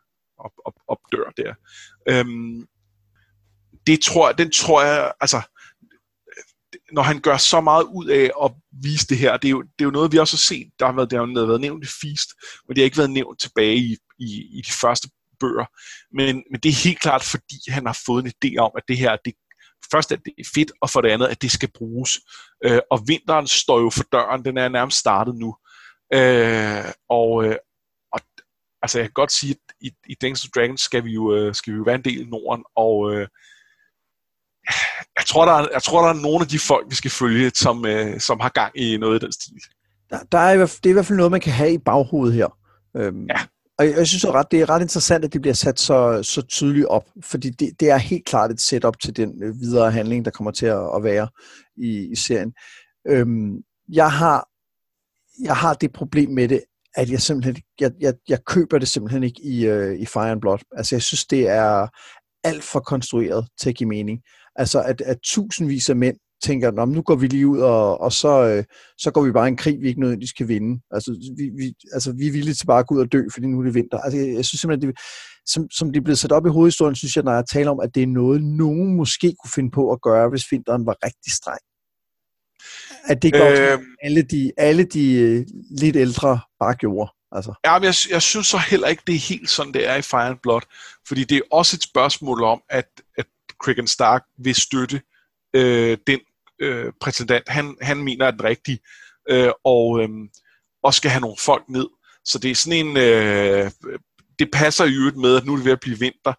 og, 0.45 0.53
og, 0.67 0.75
og 0.89 1.01
dør 1.13 1.31
der. 1.37 1.55
Øhm, 2.09 2.67
det 3.87 4.01
tror, 4.03 4.33
den 4.33 4.51
tror 4.51 4.83
jeg, 4.83 5.13
altså, 5.21 5.43
når 6.93 7.03
han 7.03 7.21
gør 7.21 7.37
så 7.37 7.61
meget 7.61 7.85
ud 7.85 8.07
af 8.07 8.31
at 8.45 8.53
vise 8.83 9.07
det 9.07 9.19
her, 9.19 9.37
det 9.37 9.49
er 9.49 9.51
jo, 9.51 9.63
det 9.63 9.81
er 9.81 9.85
jo 9.85 9.91
noget, 9.91 10.13
vi 10.13 10.19
også 10.19 10.37
har 10.37 10.47
set, 10.55 10.71
der 10.79 10.87
har 10.87 10.93
været, 10.93 11.11
der 11.11 11.19
har 11.41 11.47
været 11.47 11.61
nævnt 11.61 11.85
i 11.85 11.89
Feast, 12.01 12.29
men 12.69 12.75
det 12.75 12.83
har 12.83 12.85
ikke 12.85 12.99
været 12.99 13.11
nævnt 13.11 13.41
tilbage 13.41 13.77
i, 13.77 13.97
i, 14.19 14.59
i 14.59 14.63
de 14.67 14.73
første 14.81 15.09
bøger. 15.41 15.67
Men, 16.17 16.45
men 16.51 16.61
det 16.61 16.69
er 16.69 16.85
helt 16.85 17.01
klart, 17.01 17.23
fordi 17.23 17.57
han 17.69 17.87
har 17.87 17.99
fået 18.07 18.25
en 18.25 18.33
idé 18.37 18.57
om, 18.57 18.71
at 18.77 18.83
det 18.89 18.99
her, 18.99 19.17
det, 19.25 19.35
først 19.93 20.13
at 20.13 20.21
det 20.25 20.35
er 20.39 20.51
fedt, 20.55 20.73
og 20.83 20.91
for 20.91 21.01
det 21.01 21.09
andet, 21.09 21.27
at 21.27 21.43
det 21.43 21.51
skal 21.53 21.71
bruges. 21.79 22.21
Øh, 22.65 22.81
og 22.91 22.99
vinteren 23.07 23.47
står 23.47 23.81
jo 23.81 23.91
for 23.91 24.05
døren, 24.13 24.45
den 24.45 24.59
er 24.59 24.69
nærmest 24.69 24.99
startet 24.99 25.35
nu. 25.35 25.57
Øh, 26.15 26.85
og, 27.09 27.45
øh, 27.45 27.57
og 27.57 27.72
altså 28.83 28.99
jeg 28.99 29.07
kan 29.07 29.13
godt 29.15 29.33
sige, 29.33 29.51
at 29.51 29.75
i, 29.81 29.91
i 30.07 30.15
Dungeons 30.23 30.51
Dragons 30.55 30.81
skal 30.81 31.05
vi 31.05 31.13
jo, 31.13 31.35
øh, 31.35 31.55
skal 31.55 31.73
vi 31.73 31.77
jo 31.77 31.83
være 31.83 31.95
en 31.95 32.05
del 32.05 32.21
i 32.21 32.31
Norden, 32.31 32.65
og 32.77 33.13
øh, 33.13 33.29
jeg 35.19 35.27
tror, 35.27 35.45
der 35.45 35.53
er, 35.53 35.69
jeg 35.73 35.83
tror, 35.83 36.03
der 36.03 36.09
er 36.09 36.23
nogle 36.23 36.41
af 36.41 36.49
de 36.49 36.59
folk, 36.59 36.91
vi 36.91 36.95
skal 36.95 37.11
følge, 37.11 37.51
som, 37.55 37.87
øh, 37.87 38.21
som 38.21 38.41
har 38.41 38.49
gang 38.49 38.73
i 38.79 38.97
noget 38.97 39.15
af 39.15 39.21
den 39.21 39.33
stil. 39.33 39.55
Der, 40.11 40.19
der 40.33 40.39
er, 40.39 40.57
det 40.57 40.87
er 40.87 40.91
i 40.91 40.93
hvert 40.93 41.07
fald 41.07 41.17
noget, 41.17 41.31
man 41.31 41.41
kan 41.41 41.53
have 41.53 41.73
i 41.73 41.79
baghovedet 41.79 42.35
her. 42.35 42.59
Øhm, 42.97 43.27
ja. 43.27 43.41
Og 43.79 43.87
jeg, 43.87 43.97
jeg 43.97 44.07
synes 44.07 44.27
ret, 44.27 44.51
det 44.51 44.61
er 44.61 44.71
ret 44.71 44.83
interessant, 44.83 45.25
at 45.25 45.33
det 45.33 45.41
bliver 45.41 45.55
sat 45.55 45.81
så, 45.81 46.23
så 46.23 46.43
tydeligt 46.43 46.87
op, 46.87 47.05
fordi 47.23 47.51
det, 47.51 47.81
det 47.81 47.91
er 47.91 47.97
helt 47.97 48.25
klart 48.25 48.51
et 48.51 48.61
setup 48.61 49.01
til 49.01 49.17
den 49.17 49.43
øh, 49.43 49.61
videre 49.61 49.91
handling, 49.91 50.25
der 50.25 50.31
kommer 50.31 50.51
til 50.51 50.67
at, 50.67 50.97
at 50.97 51.03
være 51.03 51.29
i, 51.77 52.09
i 52.13 52.17
serien. 52.17 52.53
Øhm, 53.09 53.63
jeg, 53.89 54.13
har, 54.13 54.49
jeg 55.43 55.57
har 55.57 55.75
det 55.75 55.93
problem 55.93 56.31
med 56.31 56.49
det, 56.49 56.63
at 56.95 57.11
jeg 57.11 57.21
simpelthen 57.21 57.57
jeg, 57.81 57.91
jeg, 58.01 58.15
jeg 58.29 58.45
køber 58.45 58.79
det 58.79 58.89
simpelthen 58.89 59.23
ikke 59.23 59.43
i, 59.45 59.67
øh, 59.67 60.01
i 60.01 60.07
Fire 60.07 60.31
and 60.31 60.41
Blood. 60.41 60.59
Altså 60.77 60.95
jeg 60.95 61.03
synes, 61.03 61.27
det 61.27 61.49
er 61.49 61.87
alt 62.45 62.65
for 62.65 62.81
konstrueret 62.81 63.47
til 63.61 63.69
at 63.69 63.77
give 63.77 63.89
mening. 63.89 64.21
Altså 64.57 64.83
at, 64.83 65.01
at 65.01 65.19
tusindvis 65.25 65.91
af 65.91 65.97
mænd 65.97 66.17
tænker, 66.43 66.71
Nå, 66.71 66.85
nu 66.85 67.03
går 67.03 67.15
vi 67.17 67.27
lige 67.27 67.47
ud, 67.47 67.59
og, 67.59 68.01
og 68.01 68.13
så, 68.13 68.49
øh, 68.49 68.65
så 68.99 69.11
går 69.11 69.23
vi 69.23 69.33
bare 69.33 69.49
en 69.49 69.57
krig, 69.57 69.81
vi 69.81 69.89
ikke 69.89 70.01
nødvendigvis 70.01 70.33
kan 70.33 70.49
vinde. 70.49 70.81
Altså 70.91 71.33
vi, 71.37 71.51
vi, 71.59 71.75
altså, 71.93 72.13
vi 72.13 72.27
er 72.27 72.33
villige 72.33 72.55
til 72.55 72.67
bare 72.67 72.79
at 72.79 72.87
gå 72.87 72.95
ud 72.95 73.01
og 73.01 73.13
dø, 73.13 73.23
fordi 73.33 73.47
nu 73.47 73.61
er 73.61 73.65
det 73.65 73.75
vinter. 73.75 73.99
Altså, 73.99 74.19
jeg, 74.19 74.35
jeg 74.35 74.45
synes 74.45 74.61
simpelthen, 74.61 74.89
det, 74.89 74.99
som, 75.47 75.71
som 75.71 75.93
det 75.93 76.01
er 76.01 76.05
blevet 76.05 76.19
sat 76.19 76.33
op 76.33 76.47
i 76.47 76.51
hovedhistorien, 76.51 76.95
synes 76.95 77.17
jeg, 77.17 77.25
når 77.25 77.33
jeg 77.33 77.45
taler 77.53 77.71
om, 77.71 77.81
at 77.81 77.95
det 77.95 78.03
er 78.03 78.07
noget, 78.07 78.45
nogen 78.45 78.97
måske 78.97 79.35
kunne 79.43 79.51
finde 79.55 79.71
på 79.71 79.93
at 79.93 80.03
gøre, 80.03 80.29
hvis 80.29 80.53
vinteren 80.53 80.87
var 80.87 80.97
rigtig 81.05 81.33
streng. 81.33 81.61
At 83.05 83.23
det 83.23 83.33
går 83.33 83.73
øh, 83.73 83.79
alle 84.03 84.23
de, 84.23 84.53
alle 84.57 84.85
de 84.85 85.13
øh, 85.13 85.47
lidt 85.71 85.97
ældre 85.97 86.41
bare 86.59 86.75
gjorde. 86.75 87.13
Altså. 87.33 87.55
Ja, 87.65 87.79
men 87.79 87.85
jeg, 87.85 87.95
jeg 88.11 88.23
synes 88.23 88.47
så 88.47 88.59
heller 88.59 88.89
ikke, 88.89 89.03
det 89.07 89.15
er 89.15 89.19
helt 89.19 89.51
sådan, 89.51 89.75
det 89.75 89.89
er 89.89 89.95
i 89.95 90.03
Fire 90.03 90.27
and 90.27 90.39
Blood. 90.43 90.61
Fordi 91.09 91.25
det 91.25 91.37
er 91.37 91.43
også 91.51 91.77
et 91.77 91.83
spørgsmål 91.83 92.43
om, 92.43 92.63
at, 92.69 92.89
at 93.19 93.27
Cricken 93.63 93.87
Stark 93.87 94.23
vil 94.39 94.55
støtte 94.55 95.01
øh, 95.55 95.99
den 96.07 96.21
øh, 96.59 96.93
præsident, 97.01 97.49
han, 97.49 97.77
han 97.81 97.97
mener 97.97 98.27
er 98.27 98.31
den 98.31 98.45
rigtige, 98.45 98.79
øh, 99.31 99.51
og, 99.65 100.03
øh, 100.03 100.09
og 100.83 100.95
skal 100.95 101.11
have 101.11 101.21
nogle 101.21 101.37
folk 101.39 101.65
ned. 101.69 101.87
Så 102.25 102.39
det 102.39 102.51
er 102.51 102.55
sådan 102.55 102.87
en, 102.87 102.97
øh, 102.97 103.71
det 104.39 104.51
passer 104.53 104.85
i 104.85 104.95
øvrigt 104.95 105.17
med, 105.17 105.37
at 105.37 105.45
nu 105.45 105.53
er 105.53 105.57
det 105.57 105.65
ved 105.65 105.73
at 105.73 105.81
blive 105.81 105.99
vinter, 105.99 106.33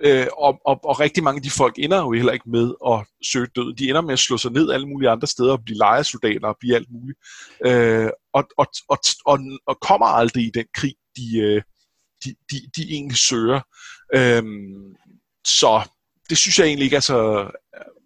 øh, 0.00 0.26
og, 0.38 0.58
og, 0.66 0.80
og 0.84 1.00
rigtig 1.00 1.24
mange 1.24 1.38
af 1.38 1.42
de 1.42 1.50
folk 1.50 1.74
ender 1.78 1.98
jo 1.98 2.12
heller 2.12 2.32
ikke 2.32 2.50
med 2.50 2.74
at 2.86 3.06
søge 3.26 3.48
død. 3.56 3.74
De 3.74 3.88
ender 3.88 4.00
med 4.00 4.12
at 4.12 4.18
slå 4.18 4.36
sig 4.36 4.52
ned 4.52 4.70
alle 4.70 4.88
mulige 4.88 5.10
andre 5.10 5.26
steder 5.26 5.52
og 5.52 5.64
blive 5.64 5.78
lejesoldater 5.78 6.48
og 6.48 6.56
blive 6.60 6.74
alt 6.74 6.88
muligt. 6.90 7.18
Øh, 7.66 8.10
og, 8.34 8.44
og, 8.58 8.66
og, 8.88 8.98
og, 9.26 9.38
og 9.66 9.78
kommer 9.80 10.06
aldrig 10.06 10.44
i 10.44 10.50
den 10.54 10.64
krig, 10.74 10.94
de, 11.16 11.38
øh, 11.38 11.62
de, 12.24 12.34
de, 12.50 12.56
de 12.76 12.82
egentlig 12.90 13.16
søger. 13.16 13.60
Øh, 14.14 14.42
så 15.46 15.88
det 16.30 16.38
synes 16.38 16.58
jeg 16.58 16.66
egentlig 16.66 16.84
ikke 16.84 16.96
er 16.96 17.00
så... 17.00 17.50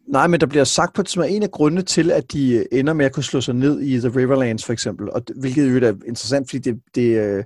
Nej, 0.09 0.27
men 0.27 0.41
der 0.41 0.47
bliver 0.47 0.65
sagt 0.65 0.95
på, 0.95 1.03
som 1.07 1.23
er 1.23 1.27
en 1.27 1.43
af 1.43 1.51
grundene 1.51 1.83
til, 1.83 2.11
at 2.11 2.33
de 2.33 2.67
ender 2.73 2.93
med 2.93 3.07
at 3.07 3.13
kunne 3.13 3.25
slå 3.25 3.41
sig 3.41 3.55
ned 3.55 3.81
i 3.81 4.01
The 4.01 4.09
Riverlands 4.09 4.65
for 4.65 4.73
eksempel, 4.73 5.11
og 5.11 5.23
hvilket 5.41 5.71
jo 5.71 5.87
er 5.87 5.93
interessant, 6.07 6.51
fordi 6.51 6.71
det, 6.71 6.81
det, 6.95 7.19
øh, 7.19 7.45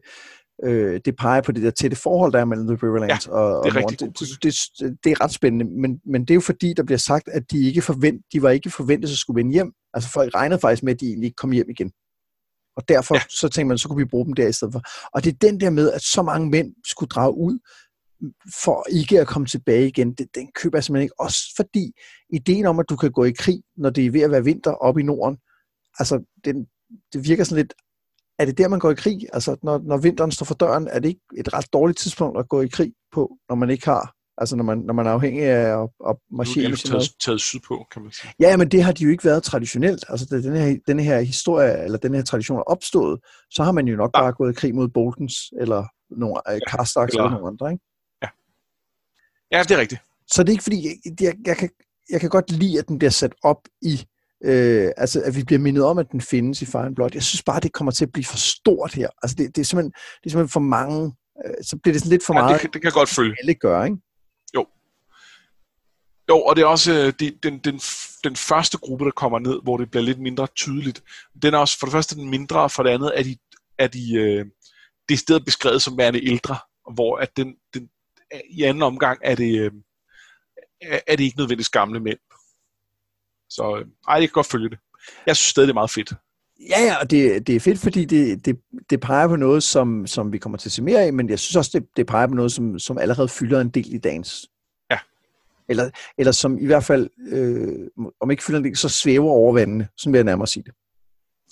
øh, 0.65 1.01
det 1.05 1.17
peger 1.17 1.41
på 1.41 1.53
det 1.53 1.63
der 1.63 1.71
tætte 1.71 1.97
forhold, 1.97 2.33
der 2.33 2.39
er 2.39 2.45
mellem 2.45 2.67
The 2.67 2.79
Riverlands 2.87 3.27
ja, 3.27 3.33
og, 3.33 3.65
det 3.65 3.77
er 3.77 3.85
og 3.85 3.91
Det, 3.91 4.01
det, 4.01 4.57
det, 4.79 4.99
det 5.05 5.13
er 5.13 5.25
ret 5.25 5.33
spændende, 5.33 5.65
men, 5.65 6.01
men 6.07 6.21
det 6.21 6.31
er 6.31 6.35
jo 6.35 6.41
fordi, 6.41 6.75
der 6.75 6.83
bliver 6.83 6.99
sagt, 6.99 7.29
at 7.29 7.51
de 7.51 7.67
ikke 7.67 7.83
forvent, 7.83 8.25
de 8.33 8.43
var 8.43 8.51
ikke 8.51 8.71
forventet 8.71 9.09
at 9.09 9.17
skulle 9.17 9.39
vende 9.39 9.53
hjem. 9.53 9.73
Altså 9.95 10.11
folk 10.11 10.35
regnede 10.35 10.61
faktisk 10.61 10.83
med, 10.83 10.95
at 10.95 11.01
de 11.01 11.07
egentlig 11.07 11.27
ikke 11.27 11.37
kom 11.37 11.53
hjem 11.53 11.71
igen. 11.71 11.93
Og 12.77 12.89
derfor 12.89 13.15
ja. 13.15 13.21
så 13.29 13.49
tænkte 13.49 13.69
man, 13.69 13.79
så 13.79 13.89
kunne 13.89 14.05
vi 14.05 14.11
bruge 14.11 14.27
dem 14.27 14.33
der 14.33 14.49
i 14.49 14.53
stedet 14.53 14.73
for. 14.75 14.83
Og 15.15 15.25
det 15.25 15.33
er 15.33 15.37
den 15.49 15.61
der 15.61 15.71
med, 15.71 15.93
at 15.93 16.03
så 16.03 16.23
mange 16.23 16.51
mænd 16.51 16.75
skulle 16.85 17.09
drage 17.09 17.37
ud, 17.37 17.59
for 18.65 18.87
ikke 18.91 19.21
at 19.21 19.27
komme 19.27 19.47
tilbage 19.47 19.89
igen, 19.89 20.15
det, 20.15 20.27
den 20.35 20.49
køber 20.55 20.79
jeg 20.79 20.85
simpelthen 20.85 21.03
ikke. 21.03 21.21
Også 21.21 21.39
fordi 21.57 21.93
ideen 22.33 22.67
om, 22.67 22.79
at 22.79 22.87
du 22.89 22.97
kan 22.97 23.13
gå 23.13 23.25
i 23.25 23.33
krig, 23.33 23.63
når 23.77 23.91
det 23.91 24.07
er 24.07 24.11
ved 24.11 24.21
at 24.21 24.31
være 24.31 24.45
vinter 24.45 24.71
oppe 24.71 25.01
i 25.01 25.05
Norden, 25.05 25.39
altså 25.99 26.25
den, 26.45 26.67
det 27.13 27.29
virker 27.29 27.45
sådan 27.45 27.57
lidt, 27.57 27.75
er 28.43 28.47
det 28.47 28.59
der, 28.59 28.69
man 28.69 28.79
går 28.79 28.91
i 28.91 28.95
krig? 28.95 29.21
Altså 29.33 29.57
når, 29.63 29.79
når 29.79 29.97
vinteren 29.97 30.33
står 30.33 30.45
for 30.45 30.55
døren, 30.55 30.89
er 30.91 30.99
det 30.99 31.09
ikke 31.09 31.21
et 31.37 31.55
ret 31.55 31.73
dårligt 31.73 31.99
tidspunkt 31.99 32.39
at 32.39 32.49
gå 32.49 32.61
i 32.61 32.69
krig 32.69 32.93
på, 33.13 33.37
når 33.49 33.57
man 33.57 33.71
ikke 33.71 33.85
har 33.85 34.15
Altså 34.39 34.57
når 34.57 34.65
man, 34.65 34.79
når 34.79 34.95
man 34.95 35.07
er 35.07 35.11
afhængig 35.11 35.45
af 35.45 35.83
at, 35.83 35.89
at 36.09 36.17
marchere 36.31 36.69
med 36.69 36.77
taget, 36.77 37.11
taget 37.21 37.41
sydpå, 37.41 37.87
kan 37.93 38.03
man 38.03 38.13
sige. 38.13 38.33
Ja, 38.41 38.57
men 38.57 38.69
det 38.69 38.83
har 38.83 38.93
de 38.93 39.05
jo 39.05 39.11
ikke 39.11 39.25
været 39.25 39.43
traditionelt. 39.43 40.05
Altså 40.09 40.27
da 40.31 40.37
den 40.37 40.57
her, 40.57 40.79
den 40.87 41.01
her 41.01 41.21
historie, 41.21 41.85
eller 41.85 41.99
den 41.99 42.15
her 42.15 42.23
tradition 42.23 42.59
er 42.59 42.63
opstået, 42.63 43.21
så 43.51 43.63
har 43.63 43.73
man 43.73 43.89
jo 43.89 43.97
nok 43.97 44.11
ja. 44.15 44.21
bare 44.21 44.33
gået 44.33 44.53
i 44.53 44.55
krig 44.55 44.75
mod 44.75 44.89
Boltons, 44.89 45.35
eller 45.61 45.85
nogle 46.11 46.35
ja, 46.49 46.59
Karstaks, 46.69 47.13
eller, 47.13 47.25
eller 47.25 47.39
nogle 47.39 47.49
andre, 47.49 47.73
ikke? 47.73 47.85
Ja, 49.53 49.63
det 49.63 49.71
er 49.71 49.79
rigtigt. 49.79 50.01
Så 50.27 50.43
det 50.43 50.49
er 50.49 50.53
ikke 50.53 50.63
fordi, 50.63 50.87
jeg, 50.87 51.21
jeg, 51.21 51.35
jeg, 51.47 51.57
kan, 51.57 51.71
jeg 52.11 52.21
kan 52.21 52.31
godt 52.31 52.51
lide, 52.51 52.79
at 52.79 52.89
den 52.89 52.99
bliver 52.99 53.11
sat 53.11 53.35
op 53.43 53.61
i, 53.83 54.07
øh, 54.45 54.91
altså 54.97 55.23
at 55.23 55.37
vi 55.37 55.45
bliver 55.45 55.59
mindet 55.59 55.85
om, 55.85 55.99
at 55.99 56.13
den 56.13 56.21
findes 56.21 56.63
i 56.63 56.67
Fire 56.67 56.87
and 56.87 56.95
Blood. 56.95 57.11
Jeg 57.15 57.23
synes 57.23 57.43
bare, 57.43 57.61
det 57.61 57.73
kommer 57.73 57.93
til 57.93 58.05
at 58.05 58.13
blive 58.13 58.25
for 58.25 58.37
stort 58.37 58.95
her. 58.95 59.09
Altså 59.23 59.37
det, 59.39 59.57
det, 59.57 59.63
er, 59.63 59.65
simpelthen, 59.65 59.93
det 59.93 60.27
er 60.27 60.31
simpelthen 60.31 60.49
for 60.49 60.61
mange, 60.61 61.15
øh, 61.47 61.65
så 61.65 61.79
bliver 61.83 61.93
det 61.93 62.01
sådan 62.01 62.11
lidt 62.11 62.27
for 62.27 62.35
ja, 62.35 62.43
meget. 62.43 62.53
Det, 62.53 62.61
kan, 62.61 62.71
det 62.73 62.83
kan 62.83 62.93
godt 62.93 63.09
følge. 63.09 63.37
Alle 63.41 63.55
gør, 63.55 63.85
ikke? 63.85 63.97
Jo. 64.57 64.67
Jo, 66.29 66.39
og 66.41 66.57
det 66.57 66.63
er 66.63 66.67
også 66.67 66.93
øh, 66.93 67.13
det, 67.21 67.43
den, 67.43 67.59
den, 67.59 67.81
den 68.25 68.37
første 68.37 68.79
gruppe, 68.79 69.05
der 69.05 69.11
kommer 69.11 69.39
ned, 69.39 69.61
hvor 69.63 69.77
det 69.77 69.91
bliver 69.91 70.05
lidt 70.05 70.21
mindre 70.21 70.47
tydeligt. 70.47 71.03
Den 71.43 71.55
er 71.55 71.59
også 71.59 71.79
for 71.79 71.87
det 71.87 71.93
første 71.93 72.17
den 72.17 72.31
mindre, 72.31 72.61
og 72.61 72.71
for 72.71 72.83
det 72.83 72.91
andet 72.91 73.13
er 73.19 73.23
de, 73.23 73.37
er 73.79 73.87
de 73.87 74.15
øh, 74.15 74.47
det 75.09 75.19
stedet 75.19 75.45
beskrevet 75.45 75.83
som 75.83 75.99
værende 75.99 76.27
ældre, 76.27 76.57
hvor 76.95 77.17
at 77.17 77.37
den, 77.37 77.55
den, 77.75 77.89
i 78.51 78.63
anden 78.63 78.83
omgang 78.83 79.19
er 79.25 79.35
det, 79.35 79.61
øh, 79.61 79.73
er 81.07 81.17
det 81.17 81.25
ikke 81.25 81.37
nødvendigvis 81.37 81.69
gamle 81.69 82.01
mænd. 82.01 82.19
Så 83.55 83.77
øh, 83.77 83.87
ej, 84.09 84.15
jeg 84.15 84.21
kan 84.29 84.33
godt 84.33 84.47
følge 84.47 84.71
det. 84.71 84.79
Jeg 85.27 85.37
synes 85.37 85.51
stadig, 85.51 85.67
det 85.67 85.73
er 85.73 85.75
meget 85.75 85.91
fedt. 85.91 86.13
Ja, 86.69 86.81
ja, 86.81 86.97
og 87.01 87.11
det, 87.11 87.47
det 87.47 87.57
er 87.57 87.61
fedt, 87.61 87.79
fordi 87.79 88.05
det, 88.05 88.45
det, 88.47 88.61
det 88.91 89.01
peger 89.01 89.29
på 89.29 89.37
noget, 89.37 89.63
som, 89.63 90.07
som 90.07 90.33
vi 90.33 90.39
kommer 90.39 90.59
til 90.59 90.69
at 90.69 90.73
se 90.73 90.83
mere 90.83 91.01
af, 91.01 91.13
men 91.13 91.29
jeg 91.29 91.39
synes 91.39 91.57
også, 91.57 91.71
det, 91.75 91.89
det 91.97 92.07
peger 92.07 92.27
på 92.27 92.35
noget, 92.35 92.53
som, 92.53 92.79
som 92.79 92.99
allerede 92.99 93.29
fylder 93.29 93.61
en 93.61 93.69
del 93.69 93.95
i 93.95 93.99
dagens. 93.99 94.47
Ja. 94.91 94.99
Eller, 95.69 95.91
eller 96.19 96.33
som 96.33 96.59
i 96.59 96.67
hvert 96.67 96.85
fald, 96.85 97.11
øh, 97.29 97.89
om 98.21 98.31
ikke 98.31 98.45
fylder 98.45 98.59
en 98.59 98.65
del, 98.65 98.77
så 98.77 98.89
svæver 98.89 99.31
over 99.31 99.53
vandene. 99.53 99.89
Sådan 99.97 100.13
vil 100.13 100.19
jeg 100.19 100.25
nærmere 100.25 100.47
sige 100.47 100.63
det. 100.63 100.75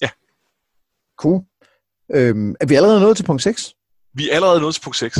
Ja. 0.02 0.10
Cool. 1.16 1.42
Øhm, 2.14 2.54
er 2.60 2.66
vi 2.66 2.74
allerede 2.74 3.00
nået 3.00 3.16
til 3.16 3.24
punkt 3.24 3.42
6? 3.42 3.74
Vi 4.14 4.30
er 4.30 4.34
allerede 4.34 4.60
nået 4.60 4.74
til 4.74 4.82
punkt 4.82 4.96
6. 4.96 5.18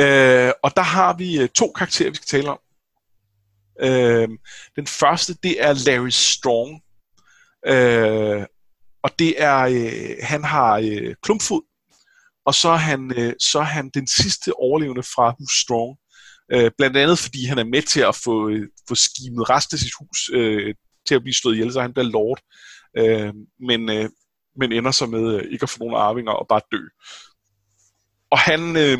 Øh, 0.00 0.52
og 0.62 0.76
der 0.76 0.82
har 0.82 1.16
vi 1.16 1.40
øh, 1.42 1.48
to 1.48 1.72
karakterer, 1.72 2.10
vi 2.10 2.16
skal 2.16 2.26
tale 2.26 2.50
om. 2.50 2.58
Øh, 3.82 4.28
den 4.76 4.86
første, 4.86 5.34
det 5.42 5.62
er 5.62 5.72
Larry 5.86 6.08
Strong. 6.10 6.82
Øh, 7.66 8.46
og 9.02 9.10
det 9.18 9.42
er, 9.42 9.58
øh, 9.58 10.16
han 10.22 10.44
har 10.44 10.78
øh, 10.78 11.14
klumpfod, 11.22 11.62
og 12.44 12.54
så 12.54 12.68
er, 12.68 12.76
han, 12.76 13.12
øh, 13.16 13.34
så 13.38 13.58
er 13.58 13.62
han 13.62 13.90
den 13.94 14.06
sidste 14.06 14.52
overlevende 14.56 15.02
fra 15.02 15.34
hus 15.38 15.60
Strong. 15.62 15.98
Øh, 16.52 16.70
blandt 16.78 16.96
andet 16.96 17.18
fordi 17.18 17.44
han 17.44 17.58
er 17.58 17.64
med 17.64 17.82
til 17.82 18.00
at 18.00 18.16
få, 18.24 18.48
øh, 18.48 18.68
få 18.88 18.94
skimet 18.94 19.50
resten 19.50 19.74
af 19.74 19.78
sit 19.78 19.92
hus 20.00 20.30
øh, 20.32 20.74
til 21.08 21.14
at 21.14 21.22
blive 21.22 21.34
slået 21.34 21.54
ihjel, 21.54 21.72
så 21.72 21.80
han 21.80 21.92
bliver 21.92 22.08
lord. 22.08 22.40
Øh, 22.96 23.34
men, 23.60 23.90
øh, 23.90 24.10
men 24.56 24.72
ender 24.72 24.90
så 24.90 25.06
med 25.06 25.34
øh, 25.34 25.52
ikke 25.52 25.62
at 25.62 25.70
få 25.70 25.78
nogen 25.78 25.94
arvinger 25.94 26.32
og 26.32 26.46
bare 26.48 26.60
dø. 26.72 26.82
Og 28.30 28.38
han, 28.38 28.76
øh, 28.76 28.98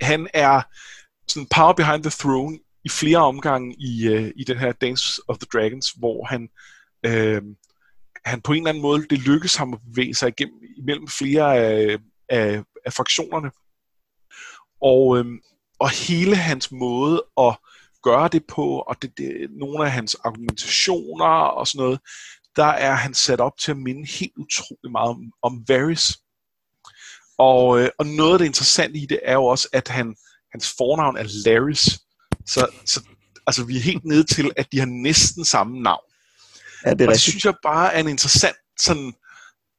han 0.00 0.28
er 0.34 0.62
sådan 1.28 1.48
power 1.56 1.72
behind 1.72 2.02
the 2.02 2.12
throne 2.20 2.58
i 2.84 2.88
flere 2.88 3.18
omgange 3.18 3.76
i, 3.78 4.08
øh, 4.08 4.32
i 4.36 4.44
den 4.44 4.58
her 4.58 4.72
Dance 4.72 5.22
of 5.28 5.38
the 5.38 5.46
Dragons, 5.52 5.90
hvor 5.90 6.24
han, 6.24 6.48
øh, 7.06 7.42
han 8.24 8.40
på 8.40 8.52
en 8.52 8.58
eller 8.58 8.70
anden 8.70 8.82
måde, 8.82 9.06
det 9.10 9.18
lykkes 9.18 9.54
ham 9.54 9.72
at 9.74 9.80
bevæge 9.90 10.14
sig 10.14 10.28
igennem, 10.28 10.60
imellem 10.76 11.08
flere 11.08 11.56
af, 11.56 11.98
af, 12.28 12.62
af 12.86 12.92
fraktionerne. 12.92 13.50
Og 14.80 15.18
øh, 15.18 15.24
og 15.80 15.90
hele 15.90 16.36
hans 16.36 16.72
måde 16.72 17.24
at 17.38 17.56
gøre 18.02 18.28
det 18.28 18.46
på, 18.46 18.78
og 18.78 19.02
det, 19.02 19.18
det, 19.18 19.50
nogle 19.50 19.84
af 19.84 19.90
hans 19.90 20.14
argumentationer 20.14 21.26
og 21.26 21.66
sådan 21.66 21.84
noget, 21.84 22.00
der 22.56 22.64
er 22.64 22.94
han 22.94 23.14
sat 23.14 23.40
op 23.40 23.58
til 23.58 23.70
at 23.70 23.76
minde 23.76 24.08
helt 24.18 24.32
utrolig 24.36 24.92
meget 24.92 25.08
om, 25.08 25.32
om 25.42 25.64
Varys. 25.68 26.18
Og, 27.38 27.80
øh, 27.80 27.88
og 27.98 28.06
noget 28.06 28.32
af 28.32 28.38
det 28.38 28.46
interessante 28.46 28.98
i 28.98 29.06
det 29.06 29.20
er 29.22 29.32
jo 29.32 29.44
også, 29.44 29.68
at 29.72 29.88
han, 29.88 30.16
hans 30.52 30.74
fornavn 30.78 31.16
er 31.16 31.26
Larrys. 31.46 31.98
Så, 32.50 32.66
så 32.86 33.00
altså, 33.46 33.64
vi 33.64 33.76
er 33.76 33.80
helt 33.80 34.04
nede 34.04 34.24
til, 34.24 34.50
at 34.56 34.72
de 34.72 34.78
har 34.78 34.86
næsten 34.86 35.44
samme 35.44 35.82
navn. 35.82 36.04
Ja, 36.86 36.90
det, 36.90 37.00
er 37.00 37.06
og 37.06 37.12
det 37.12 37.20
synes 37.20 37.44
jeg 37.44 37.54
bare 37.62 37.94
er 37.94 38.00
en 38.00 38.08
interessant 38.08 38.56
sådan, 38.78 39.12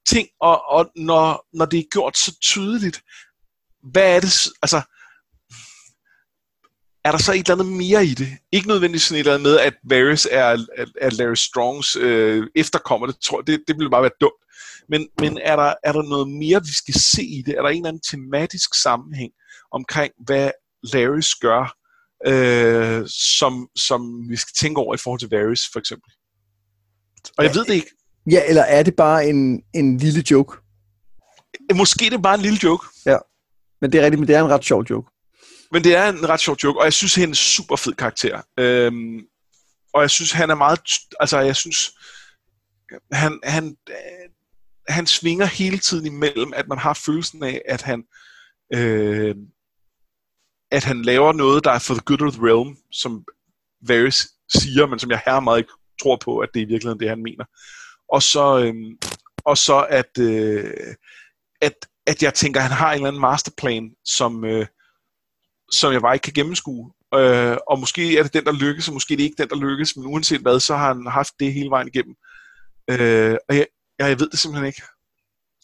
ting, 0.08 0.28
og, 0.42 0.70
og 0.70 0.92
når, 0.96 1.48
når 1.54 1.66
det 1.66 1.80
er 1.80 1.84
gjort 1.92 2.18
så 2.18 2.38
tydeligt, 2.42 3.02
hvad 3.92 4.16
er 4.16 4.20
det, 4.20 4.48
altså, 4.62 4.82
er 7.06 7.12
der 7.12 7.18
så 7.18 7.34
et 7.34 7.40
eller 7.40 7.64
andet 7.64 7.78
mere 7.78 8.06
i 8.06 8.14
det? 8.14 8.30
Ikke 8.52 8.68
nødvendigvis 8.68 9.04
sådan 9.04 9.16
et 9.16 9.20
eller 9.20 9.34
andet 9.34 9.50
med, 9.50 9.60
at 9.60 9.74
Varys 9.84 10.28
er, 10.32 10.46
er, 10.78 10.86
er 11.02 11.10
Larry 11.10 11.36
Strongs 11.36 11.96
øh, 11.96 12.48
efterkommer. 12.56 13.08
Det, 13.08 13.18
tror, 13.22 13.42
det, 13.42 13.64
det 13.68 13.78
ville 13.78 13.90
bare 13.90 14.02
være 14.02 14.20
dumt. 14.22 14.42
Men, 14.90 15.08
men 15.20 15.38
er, 15.38 15.56
der, 15.56 15.74
er 15.84 15.92
der 15.92 16.02
noget 16.02 16.30
mere, 16.30 16.62
vi 16.62 16.74
skal 16.74 16.94
se 16.94 17.24
i 17.24 17.42
det? 17.42 17.58
Er 17.58 17.62
der 17.62 17.70
en 17.70 17.76
eller 17.76 17.90
anden 17.90 18.04
tematisk 18.12 18.74
sammenhæng 18.74 19.32
omkring, 19.72 20.14
hvad 20.26 20.52
Larrys 20.84 21.36
gør, 21.36 21.76
øh, 22.28 23.08
som, 23.40 23.70
som 23.76 24.30
vi 24.30 24.36
skal 24.36 24.54
tænke 24.60 24.82
over 24.82 24.94
i 24.96 24.98
forhold 24.98 25.20
til 25.20 25.30
Varys, 25.30 25.62
for 25.74 25.80
eksempel? 25.80 26.12
Og 27.38 27.44
jeg 27.44 27.54
ja, 27.56 27.60
ved 27.60 27.66
det 27.66 27.74
ikke. 27.74 27.92
Ja, 28.32 28.42
eller 28.48 28.62
er 28.62 28.84
det 28.84 28.96
bare 28.96 29.28
en, 29.28 29.64
en 29.74 29.98
lille 29.98 30.24
joke? 30.32 30.58
Måske 31.76 32.06
det 32.06 32.14
er 32.14 32.18
bare 32.18 32.36
en 32.36 32.42
lille 32.42 32.60
joke. 32.64 32.88
Ja, 33.06 33.18
men 33.82 33.92
det 33.92 34.00
er 34.00 34.04
rigtigt, 34.04 34.20
men 34.20 34.28
det 34.28 34.36
er 34.36 34.44
en 34.44 34.52
ret 34.52 34.66
sjov 34.66 34.86
joke. 34.90 35.12
Men 35.72 35.84
det 35.84 35.96
er 35.96 36.10
en 36.10 36.30
ret 36.30 36.40
sjov 36.40 36.58
joke, 36.64 36.80
og 36.80 36.86
jeg 36.86 36.94
synes, 36.94 37.16
han 37.16 37.24
er 37.24 37.28
en 37.28 37.36
super 37.36 37.76
fed 37.76 37.94
karakter. 37.94 38.42
Øhm, 38.60 39.20
og 39.94 40.02
jeg 40.02 40.10
synes, 40.10 40.32
han 40.32 40.50
er 40.50 40.56
meget... 40.56 40.80
Altså, 41.20 41.40
jeg 41.40 41.56
synes... 41.56 41.92
Han, 43.12 43.40
han, 43.44 43.78
han 44.90 45.08
svinger 45.08 45.46
hele 45.46 45.78
tiden 45.78 46.06
imellem, 46.06 46.54
at 46.56 46.68
man 46.68 46.78
har 46.78 46.94
følelsen 46.94 47.44
af, 47.44 47.62
at 47.68 47.82
han... 47.82 48.04
Øh, 48.74 49.36
at 50.72 50.84
han 50.84 51.02
laver 51.02 51.34
noget, 51.34 51.64
der 51.64 51.72
er 51.72 51.80
for 51.80 51.94
the 51.94 52.04
good 52.06 52.22
of 52.22 52.34
the 52.34 52.46
realm, 52.46 52.78
som 52.92 53.26
Varys 53.88 54.28
siger, 54.54 54.86
men 54.86 55.00
som 55.00 55.12
jeg 55.12 55.22
her 55.26 55.40
meget 55.40 55.58
ikke 55.58 55.72
tror 56.02 56.18
på, 56.24 56.40
at 56.40 56.50
det 56.54 56.60
er 56.60 56.66
i 56.66 56.68
virkeligheden 56.68 57.00
det, 57.00 57.10
han 57.10 57.24
mener. 57.24 57.46
Og 58.10 58.24
så, 58.24 58.60
øh, 58.60 58.74
og 59.46 59.58
så 59.58 59.86
at, 59.90 60.18
øh, 60.20 60.74
at, 61.62 61.74
at 62.08 62.24
jeg 62.24 62.34
tænker, 62.34 62.60
at 62.60 62.68
han 62.68 62.78
har 62.78 62.90
en 62.90 62.96
eller 62.96 63.08
anden 63.08 63.22
masterplan, 63.22 63.92
som, 64.06 64.46
øh, 64.46 64.66
som 65.72 65.94
jeg 65.94 66.02
bare 66.02 66.16
ikke 66.16 66.24
kan 66.24 66.34
gennemskue. 66.34 66.92
Øh, 67.16 67.58
og 67.68 67.80
måske 67.80 68.18
er 68.18 68.24
det 68.24 68.34
den, 68.34 68.46
der 68.46 68.52
lykkes, 68.52 68.88
og 68.88 68.94
måske 68.94 69.14
er 69.14 69.18
det 69.18 69.24
ikke 69.24 69.42
den, 69.44 69.50
der 69.50 69.70
lykkes, 69.70 69.98
men 69.98 70.06
uanset 70.06 70.42
hvad, 70.42 70.60
så 70.60 70.76
har 70.76 70.94
han 70.94 71.08
haft 71.08 71.34
det 71.40 71.54
hele 71.54 71.70
vejen 71.70 71.88
igennem. 71.88 72.16
Øh, 72.90 73.38
og 73.50 73.56
jeg, 73.56 73.66
jeg, 74.00 74.10
jeg 74.10 74.20
ved 74.20 74.30
det 74.30 74.40
simpelthen 74.40 74.68
ikke. 74.68 74.82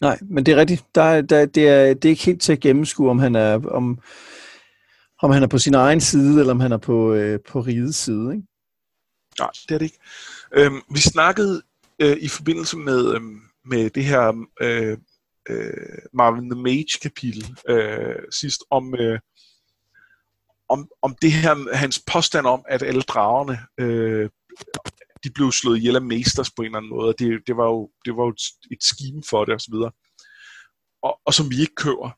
Nej, 0.01 0.19
men 0.21 0.45
det 0.45 0.51
er 0.51 0.57
rigtigt. 0.57 0.85
Der, 0.95 1.21
der, 1.21 1.45
det, 1.45 1.69
er, 1.69 1.93
det 1.93 2.05
er 2.05 2.09
ikke 2.09 2.25
helt 2.25 2.41
til 2.41 2.51
at 2.51 2.59
gennemskue, 2.59 3.09
om 3.09 3.19
han 3.19 3.35
er, 3.35 3.67
om, 3.67 3.99
om 5.21 5.31
han 5.31 5.43
er 5.43 5.47
på 5.47 5.57
sin 5.57 5.73
egen 5.73 6.01
side, 6.01 6.39
eller 6.39 6.53
om 6.53 6.59
han 6.59 6.71
er 6.71 6.77
på, 6.77 7.13
øh, 7.13 7.39
på 7.49 7.59
rigets 7.59 7.97
side. 7.97 8.35
Ikke? 8.35 8.47
Nej, 9.39 9.49
det 9.69 9.75
er 9.75 9.77
det 9.77 9.85
ikke. 9.85 9.99
Øhm, 10.53 10.81
vi 10.93 10.99
snakkede 10.99 11.61
øh, 11.99 12.17
i 12.17 12.27
forbindelse 12.27 12.77
med, 12.77 13.15
øh, 13.15 13.21
med 13.65 13.89
det 13.89 14.05
her 14.05 14.45
øh, 14.61 14.97
øh, 15.49 15.97
Marvin 16.13 16.49
the 16.49 16.61
Mage 16.61 16.99
kapitel 17.01 17.57
øh, 17.69 18.15
sidst 18.31 18.63
om, 18.69 18.95
øh, 18.95 19.19
om, 20.69 20.89
om 21.01 21.15
det 21.21 21.31
her, 21.31 21.75
hans 21.75 22.03
påstand 22.11 22.47
om, 22.47 22.65
at 22.69 22.83
alle 22.83 23.01
dragerne, 23.01 23.59
øh, 23.77 24.29
de 25.23 25.31
blev 25.31 25.51
slået 25.51 25.77
ihjel 25.77 25.95
af 25.95 26.01
Masters 26.01 26.51
på 26.51 26.61
en 26.61 26.65
eller 26.65 26.77
anden 26.77 26.89
måde, 26.89 27.07
og 27.07 27.19
det, 27.19 27.47
det 27.47 27.57
var 27.57 27.65
jo, 27.65 27.89
det 28.05 28.15
var 28.17 28.23
jo 28.23 28.29
et, 28.29 28.41
et 28.71 28.83
scheme 28.83 29.23
for 29.29 29.45
det, 29.45 29.53
og 29.53 29.61
så 29.61 29.71
videre. 29.71 29.91
Og, 31.01 31.19
og 31.25 31.33
som 31.33 31.49
vi 31.51 31.61
ikke 31.61 31.75
køber. 31.75 32.09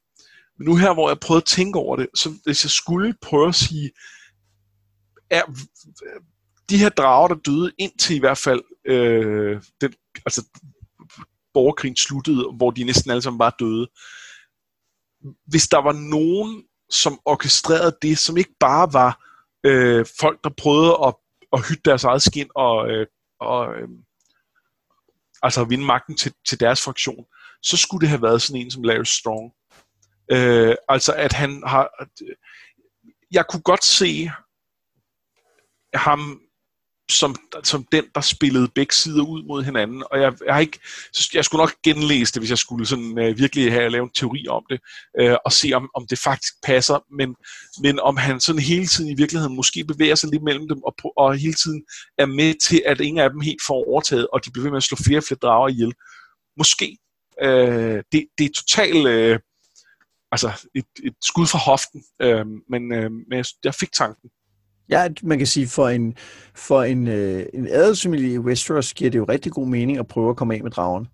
Men 0.59 0.65
nu 0.65 0.75
her, 0.75 0.93
hvor 0.93 1.09
jeg 1.09 1.19
prøvede 1.19 1.41
at 1.41 1.47
tænke 1.47 1.79
over 1.79 1.95
det, 1.95 2.07
så 2.15 2.33
hvis 2.45 2.63
jeg 2.63 2.71
skulle 2.71 3.13
prøve 3.21 3.47
at 3.47 3.55
sige, 3.55 3.91
er, 5.29 5.41
de 6.69 6.77
her 6.77 6.89
drager, 6.89 7.27
der 7.27 7.35
døde 7.35 7.71
indtil 7.77 8.15
i 8.15 8.19
hvert 8.19 8.37
fald 8.37 8.61
øh, 8.85 9.61
den, 9.81 9.93
altså, 10.25 10.45
borgerkrigen 11.53 11.95
sluttede, 11.95 12.51
hvor 12.57 12.71
de 12.71 12.83
næsten 12.83 13.11
alle 13.11 13.21
sammen 13.21 13.39
var 13.39 13.55
døde. 13.59 13.87
Hvis 15.45 15.67
der 15.67 15.77
var 15.77 15.93
nogen 15.93 16.63
som 16.89 17.19
orkestrerede 17.25 17.97
det, 18.01 18.17
som 18.17 18.37
ikke 18.37 18.55
bare 18.59 18.93
var 18.93 19.25
øh, 19.63 20.05
folk, 20.19 20.43
der 20.43 20.49
prøvede 20.57 20.97
at, 21.05 21.15
at 21.53 21.67
hytte 21.69 21.81
deres 21.85 22.03
eget 22.03 22.21
skin 22.21 22.49
og, 22.55 22.89
øh, 22.89 23.07
og 23.39 23.75
øh, 23.75 23.89
altså 25.41 25.63
vinde 25.63 25.85
magten 25.85 26.17
til, 26.17 26.33
til 26.47 26.59
deres 26.59 26.83
fraktion, 26.83 27.25
så 27.61 27.77
skulle 27.77 28.01
det 28.01 28.09
have 28.09 28.21
været 28.21 28.41
sådan 28.41 28.61
en 28.61 28.71
som 28.71 28.83
Larry 28.83 29.03
Strong. 29.03 29.53
Øh, 30.31 30.75
altså 30.87 31.13
at 31.13 31.33
han 31.33 31.63
har... 31.65 32.07
Jeg 33.31 33.45
kunne 33.47 33.61
godt 33.61 33.83
se 33.83 34.31
ham 35.93 36.41
som, 37.09 37.35
som 37.63 37.85
den, 37.91 38.03
der 38.15 38.21
spillede 38.21 38.67
begge 38.75 38.93
sider 38.93 39.23
ud 39.23 39.43
mod 39.43 39.63
hinanden, 39.63 40.03
og 40.11 40.21
jeg, 40.21 40.33
jeg 40.45 40.53
har 40.53 40.61
ikke, 40.61 40.79
jeg 41.33 41.45
skulle 41.45 41.59
nok 41.59 41.73
genlæse 41.83 42.33
det, 42.33 42.41
hvis 42.41 42.49
jeg 42.49 42.57
skulle 42.57 42.85
sådan 42.85 43.19
øh, 43.19 43.37
virkelig 43.37 43.71
have 43.71 43.89
lavet 43.89 44.03
en 44.05 44.13
teori 44.13 44.47
om 44.47 44.65
det, 44.69 44.79
øh, 45.19 45.35
og 45.45 45.51
se 45.51 45.71
om, 45.73 45.89
om 45.95 46.07
det 46.07 46.19
faktisk 46.19 46.53
passer, 46.63 47.05
men, 47.17 47.35
men 47.81 47.99
om 47.99 48.17
han 48.17 48.39
sådan 48.39 48.61
hele 48.61 48.87
tiden 48.87 49.09
i 49.09 49.15
virkeligheden 49.17 49.55
måske 49.55 49.83
bevæger 49.83 50.15
sig 50.15 50.29
lidt 50.29 50.43
mellem 50.43 50.67
dem, 50.67 50.83
og, 50.83 50.95
og 51.17 51.37
hele 51.37 51.53
tiden 51.53 51.83
er 52.17 52.25
med 52.25 52.53
til, 52.67 52.81
at 52.85 53.01
ingen 53.01 53.23
af 53.23 53.29
dem 53.29 53.39
helt 53.39 53.61
får 53.67 53.87
overtaget, 53.87 54.27
og 54.33 54.45
de 54.45 54.51
bliver 54.51 54.63
ved 54.63 54.71
med 54.71 54.77
at 54.77 54.83
slå 54.83 54.97
flere 55.05 55.19
og 55.19 55.23
flere 55.23 55.39
drager 55.41 55.69
ihjel. 55.69 55.93
Måske. 56.57 56.97
Øh, 57.43 58.03
det, 58.11 58.25
det 58.37 58.45
er 58.45 58.49
totalt 58.55 59.07
øh, 59.07 59.39
altså 60.31 60.67
et, 60.75 60.85
et 61.03 61.15
skud 61.23 61.45
fra 61.45 61.59
hoften, 61.59 62.03
uh, 62.23 62.47
men, 62.69 62.83
uh, 62.91 63.11
men 63.11 63.33
jeg, 63.37 63.45
jeg 63.63 63.75
fik 63.75 63.91
tanken. 63.91 64.29
Ja, 64.89 65.07
man 65.23 65.37
kan 65.37 65.47
sige, 65.47 65.67
for 65.67 65.89
en, 65.89 66.15
for 66.55 66.83
en, 66.83 67.07
øh, 67.07 67.45
en 67.53 67.67
adelsfamilie 67.67 68.33
i 68.33 68.39
Westeros 68.39 68.93
giver 68.93 69.11
det 69.11 69.19
jo 69.19 69.25
rigtig 69.25 69.51
god 69.51 69.67
mening 69.67 69.97
at 69.97 70.07
prøve 70.07 70.29
at 70.29 70.35
komme 70.35 70.55
af 70.55 70.63
med 70.63 70.71
dragen. 70.71 71.07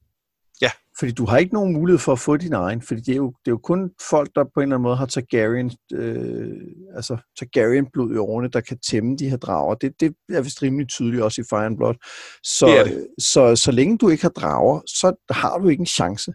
Ja. 0.62 0.72
Fordi 1.00 1.12
du 1.12 1.26
har 1.26 1.38
ikke 1.38 1.54
nogen 1.54 1.74
mulighed 1.74 2.00
for 2.00 2.12
at 2.12 2.20
få 2.20 2.38
din 2.38 2.54
egen, 2.54 2.82
fordi 2.82 3.02
det 3.02 3.12
er 3.12 3.16
jo, 3.16 3.28
det 3.28 3.48
er 3.48 3.52
jo 3.52 3.58
kun 3.58 3.92
folk, 4.10 4.30
der 4.36 4.44
på 4.44 4.60
en 4.60 4.62
eller 4.62 4.76
anden 4.76 4.84
måde 4.84 4.96
har 4.96 5.06
Targaryen, 5.06 5.72
øh, 5.94 6.54
altså 6.96 7.18
Targaryen-blod 7.40 8.14
i 8.14 8.18
årene, 8.18 8.50
der 8.50 8.62
kan 8.62 8.80
tæmme 8.80 9.18
de 9.18 9.30
her 9.30 9.38
drager. 9.38 9.76
Det, 9.76 10.00
det 10.00 10.16
er 10.30 10.42
vist 10.42 10.62
rimelig 10.62 10.88
tydeligt 10.88 11.24
også 11.24 11.42
i 11.42 11.46
Fire 11.50 11.66
and 11.66 11.78
Blood. 11.78 11.96
Så, 12.44 12.68
det 12.68 12.86
det. 12.86 13.08
Så, 13.20 13.56
så 13.56 13.72
længe 13.72 13.98
du 13.98 14.10
ikke 14.10 14.24
har 14.24 14.30
drager, 14.30 14.82
så 14.86 15.16
har 15.30 15.58
du 15.58 15.68
ikke 15.68 15.82
en 15.82 15.86
chance. 15.86 16.34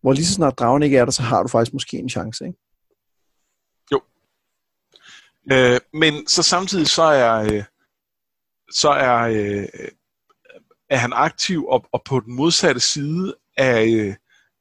Hvor 0.00 0.12
lige 0.12 0.26
så 0.26 0.34
snart 0.34 0.58
dragen 0.58 0.82
ikke 0.82 0.96
er 0.96 1.04
der, 1.04 1.12
så 1.12 1.22
har 1.22 1.42
du 1.42 1.48
faktisk 1.48 1.72
måske 1.72 1.96
en 1.96 2.10
chance, 2.10 2.46
ikke? 2.46 2.58
Jo. 3.92 4.02
Øh, 5.52 5.80
men 5.92 6.28
så 6.28 6.42
samtidig 6.42 6.86
så 6.86 7.02
er, 7.02 7.34
øh, 7.34 7.64
så 8.72 8.88
er, 8.90 9.16
øh, 9.16 9.68
er 10.90 10.96
han 10.96 11.12
aktiv 11.12 11.66
og, 11.66 11.84
og 11.92 12.02
på 12.04 12.20
den 12.20 12.34
modsatte 12.34 12.80
side 12.80 13.34
af, 13.56 13.86
øh, 13.86 14.14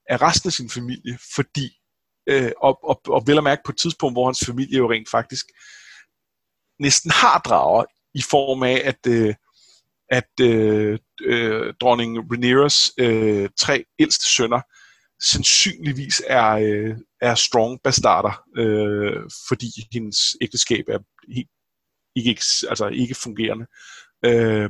af 0.09 0.21
resten 0.21 0.47
af 0.47 0.53
sin 0.53 0.69
familie, 0.69 1.17
fordi 1.35 1.79
øh, 2.27 2.51
og, 2.61 2.89
og, 2.89 3.01
og 3.07 3.23
vel 3.27 3.37
at 3.37 3.43
mærke 3.43 3.61
på 3.65 3.71
et 3.71 3.77
tidspunkt, 3.77 4.15
hvor 4.15 4.25
hans 4.25 4.45
familie 4.45 4.77
jo 4.77 4.91
rent 4.91 5.09
faktisk 5.09 5.45
næsten 6.79 7.11
har 7.11 7.39
drager 7.39 7.85
i 8.13 8.21
form 8.29 8.63
af, 8.63 8.81
at, 8.85 9.07
øh, 9.07 9.35
at 10.09 10.29
øh, 10.41 10.99
øh, 11.21 11.73
dronning 11.81 12.17
Rhaenyra's 12.17 12.93
øh, 12.97 13.49
tre 13.59 13.85
ældste 13.99 14.29
sønner 14.29 14.61
sandsynligvis 15.21 16.21
er, 16.27 16.51
øh, 16.51 16.97
er 17.21 17.35
strong 17.35 17.81
bastarder, 17.83 18.43
øh, 18.57 19.29
fordi 19.47 19.67
hendes 19.93 20.37
ægteskab 20.41 20.85
er 20.87 20.99
helt, 21.33 21.49
ikke, 22.15 22.41
altså 22.69 22.87
ikke 22.87 23.15
fungerende. 23.15 23.65
Øh, 24.25 24.69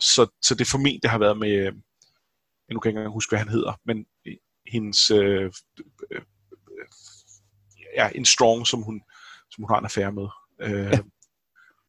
så, 0.00 0.26
så 0.42 0.54
det 0.54 0.66
formentlig 0.66 1.10
har 1.10 1.18
været 1.18 1.38
med, 1.38 1.50
øh, 1.50 1.74
jeg 2.68 2.74
nu 2.74 2.80
kan 2.80 2.88
jeg 2.88 2.92
ikke 2.92 2.98
engang 2.98 3.12
huske, 3.12 3.30
hvad 3.30 3.38
han 3.38 3.48
hedder, 3.48 3.80
men 3.84 4.06
hendes, 4.66 5.10
øh, 5.10 5.52
øh, 6.10 6.22
ja, 7.96 8.10
en 8.14 8.24
strong, 8.24 8.66
som 8.66 8.82
hun, 8.82 9.02
som 9.50 9.64
hun 9.64 9.70
har 9.70 9.78
en 9.78 9.84
affære 9.84 10.12
med. 10.12 10.28
Øh, 10.60 10.92
ja. 10.92 10.98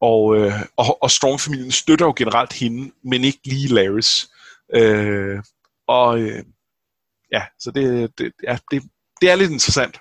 og, 0.00 0.36
øh, 0.36 0.52
og, 0.76 1.02
og 1.02 1.10
Strong-familien 1.10 1.70
støtter 1.70 2.06
jo 2.06 2.14
generelt 2.16 2.52
hende, 2.52 2.92
men 3.04 3.24
ikke 3.24 3.40
lige 3.44 3.68
Larrys. 3.68 4.30
Øh, 4.74 5.42
og 5.86 6.20
øh, 6.20 6.44
ja, 7.32 7.42
så 7.60 7.70
det, 7.70 8.18
det, 8.18 8.32
ja, 8.42 8.58
det, 8.70 8.82
det 9.20 9.30
er 9.30 9.36
lidt 9.36 9.50
interessant. 9.50 9.98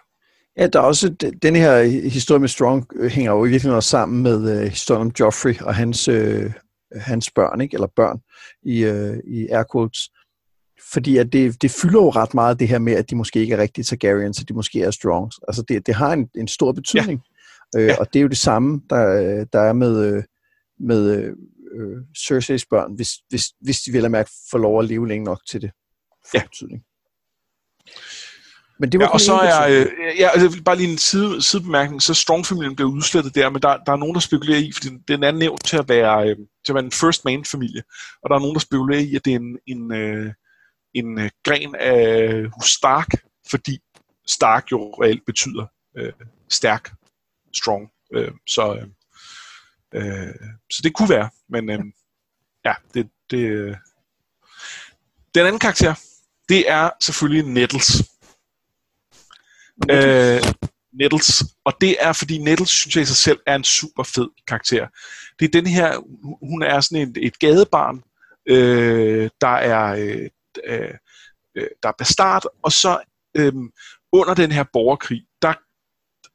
Ja, 0.58 0.68
der 0.68 0.80
er 0.80 0.84
også, 0.84 1.32
den 1.42 1.56
her 1.56 1.84
historie 2.10 2.40
med 2.40 2.48
Strong 2.48 2.88
øh, 2.96 3.12
hænger 3.12 3.32
jo 3.32 3.46
i 3.46 3.50
virkeligheden 3.50 3.76
også 3.76 3.90
sammen 3.90 4.24
med 4.24 4.62
uh, 4.62 4.68
historien 4.68 5.02
om 5.02 5.12
Joffrey 5.20 5.60
og 5.62 5.76
hans, 5.76 6.10
uh, 6.10 6.52
hans 6.96 7.32
børn, 7.32 7.62
ikke? 7.62 7.76
eller 7.76 7.88
børn 7.96 8.20
i, 8.64 8.86
uh, 8.86 9.18
i 9.34 9.48
air 9.48 9.64
quotes. 9.72 10.10
Fordi 10.94 11.18
at 11.18 11.34
det, 11.34 11.62
det 11.62 11.72
fylder 11.72 12.02
jo 12.02 12.10
ret 12.10 12.34
meget 12.34 12.60
det 12.60 12.68
her 12.68 12.80
med, 12.80 12.94
at 12.94 13.10
de 13.10 13.16
måske 13.16 13.40
ikke 13.40 13.54
er 13.54 13.58
rigtig 13.58 13.86
Targaryens, 13.86 14.38
så 14.38 14.44
de 14.44 14.54
måske 14.54 14.82
er 14.82 14.92
Strongs. 14.92 15.40
Altså 15.48 15.62
det, 15.62 15.88
det 15.88 15.96
har 15.96 16.14
en, 16.14 16.30
en 16.36 16.48
stor 16.48 16.72
betydning. 16.72 17.22
Ja. 17.74 17.80
Øh, 17.80 17.88
ja. 17.88 18.00
Og 18.00 18.14
det 18.14 18.20
er 18.20 18.24
jo 18.24 18.28
det 18.28 18.38
samme, 18.38 18.82
der, 18.90 19.46
der 19.54 19.60
er 19.60 19.74
med, 19.74 20.06
øh, 20.06 20.24
med 20.80 21.34
øh, 21.76 21.98
Cerseis 22.18 22.66
børn, 22.66 22.96
hvis, 22.96 23.10
hvis, 23.30 23.44
hvis 23.62 23.82
de 23.82 23.92
vil 23.92 24.02
have 24.02 24.10
mærke 24.10 24.32
får 24.52 24.58
lov 24.58 24.80
at 24.80 24.86
leve 24.86 25.08
længe 25.08 25.24
nok 25.24 25.40
til 25.50 25.62
det. 25.62 25.72
Ja. 26.34 26.44
Betydning. 26.44 26.84
Men 28.80 28.92
det 28.92 29.00
var 29.00 29.06
ja, 29.06 29.12
og 29.12 29.22
så 29.22 29.34
er, 29.34 29.68
øh, 29.68 29.88
ja, 30.20 30.30
altså, 30.30 30.62
bare 30.64 30.76
lige 30.76 30.92
en 30.92 30.98
side, 30.98 31.42
sidebemærkning, 31.42 32.02
så 32.02 32.14
Strong-familien 32.14 32.76
blev 32.76 32.88
udslettet 32.88 33.36
der, 33.36 33.50
men 33.50 33.62
der, 33.62 33.78
der 33.78 33.92
er 33.92 33.98
nogen, 33.98 34.14
der 34.14 34.20
spekulerer 34.20 34.60
i, 34.60 34.72
fordi 34.72 34.90
den 35.08 35.24
er 35.24 35.32
nævnt 35.32 35.66
til 35.66 35.78
at 35.78 35.90
være, 35.90 36.30
øh, 36.30 36.36
til 36.36 36.72
at 36.72 36.76
være 36.76 36.84
en 36.84 36.92
first 36.92 37.26
man-familie, 37.26 37.84
og 38.24 38.30
der 38.30 38.36
er 38.36 38.40
nogen, 38.40 38.54
der 38.54 38.60
spekulerer 38.60 39.00
i, 39.00 39.16
at 39.16 39.26
det 39.26 39.34
er 39.34 39.40
en, 39.40 39.58
en, 39.68 39.94
øh, 39.94 40.34
en 40.94 41.20
øh, 41.20 41.30
gren 41.44 41.76
af 41.76 42.46
hus 42.56 42.70
Stark, 42.70 43.08
fordi 43.52 43.80
Stark 44.28 44.72
jo 44.72 44.94
reelt 45.04 45.26
betyder 45.26 45.66
øh, 45.98 46.14
stærk, 46.50 46.92
strong. 47.56 47.90
Øh, 48.14 48.32
så, 48.48 48.76
øh, 48.76 48.88
øh, 49.94 50.36
så 50.72 50.82
det 50.84 50.94
kunne 50.94 51.10
være, 51.10 51.30
men 51.50 51.70
øh, 51.70 51.80
ja, 52.66 52.74
det, 52.94 53.10
det 53.32 53.38
øh. 53.38 53.76
Den 55.36 55.46
anden 55.46 55.60
karakter, 55.60 55.94
det 56.52 56.70
er 56.70 56.90
selvfølgelig 57.02 57.46
Nettles. 57.46 58.04
Øh, 59.92 60.42
Nettles. 60.94 61.44
Og 61.66 61.74
det 61.82 61.96
er, 62.00 62.14
fordi 62.14 62.38
Nettles, 62.38 62.70
synes 62.70 62.96
jeg 62.96 63.02
i 63.02 63.06
sig 63.06 63.16
selv, 63.16 63.40
er 63.46 63.56
en 63.56 63.64
super 63.64 64.04
fed 64.04 64.30
karakter. 64.48 64.88
Det 65.40 65.46
er 65.46 65.62
den 65.62 65.68
her, 65.68 65.98
hun 66.50 66.64
er 66.64 66.82
sådan 66.82 67.10
et, 67.10 67.18
et 67.22 67.40
gadebarn, 67.40 68.04
øh, 68.46 69.30
der 69.42 69.48
er 69.48 69.96
øh, 69.96 70.30
øh, 71.56 71.68
der 71.84 71.90
er 71.90 71.94
bastard, 71.98 72.44
og 72.64 72.72
så 72.72 73.00
øh, 73.38 73.54
under 74.12 74.34
den 74.34 74.52
her 74.52 74.64
borgerkrig, 74.74 75.26
der 75.42 75.54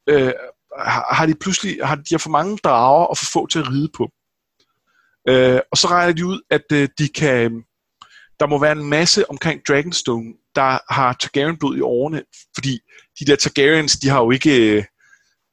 øh, 0.07 0.33
har 1.11 1.27
de 1.27 1.35
pludselig 1.35 1.87
har 1.87 1.95
de 1.95 2.05
har 2.11 2.19
for 2.19 2.31
mange 2.31 2.57
drager 2.57 3.07
og 3.07 3.19
for 3.19 3.25
få 3.33 3.47
til 3.47 3.59
at 3.59 3.69
ride 3.69 3.91
på. 3.97 4.11
Øh, 5.29 5.61
og 5.71 5.77
så 5.77 5.89
regner 5.89 6.13
de 6.13 6.27
ud, 6.27 6.41
at 6.51 6.73
øh, 6.73 6.89
de 6.99 7.09
kan, 7.09 7.65
der 8.41 8.47
må 8.47 8.59
være 8.59 8.73
en 8.73 8.85
masse 8.85 9.31
omkring 9.31 9.61
Dragonstone, 9.69 10.35
der 10.55 10.93
har 10.95 11.13
Targaryen-blod 11.13 11.77
i 11.77 11.81
årene, 11.81 12.23
fordi 12.55 12.81
de 13.21 13.25
der 13.25 13.37
Targaryens, 13.37 13.97
de 13.97 14.09
har 14.09 14.21
jo 14.23 14.31
ikke, 14.31 14.77
øh, 14.77 14.85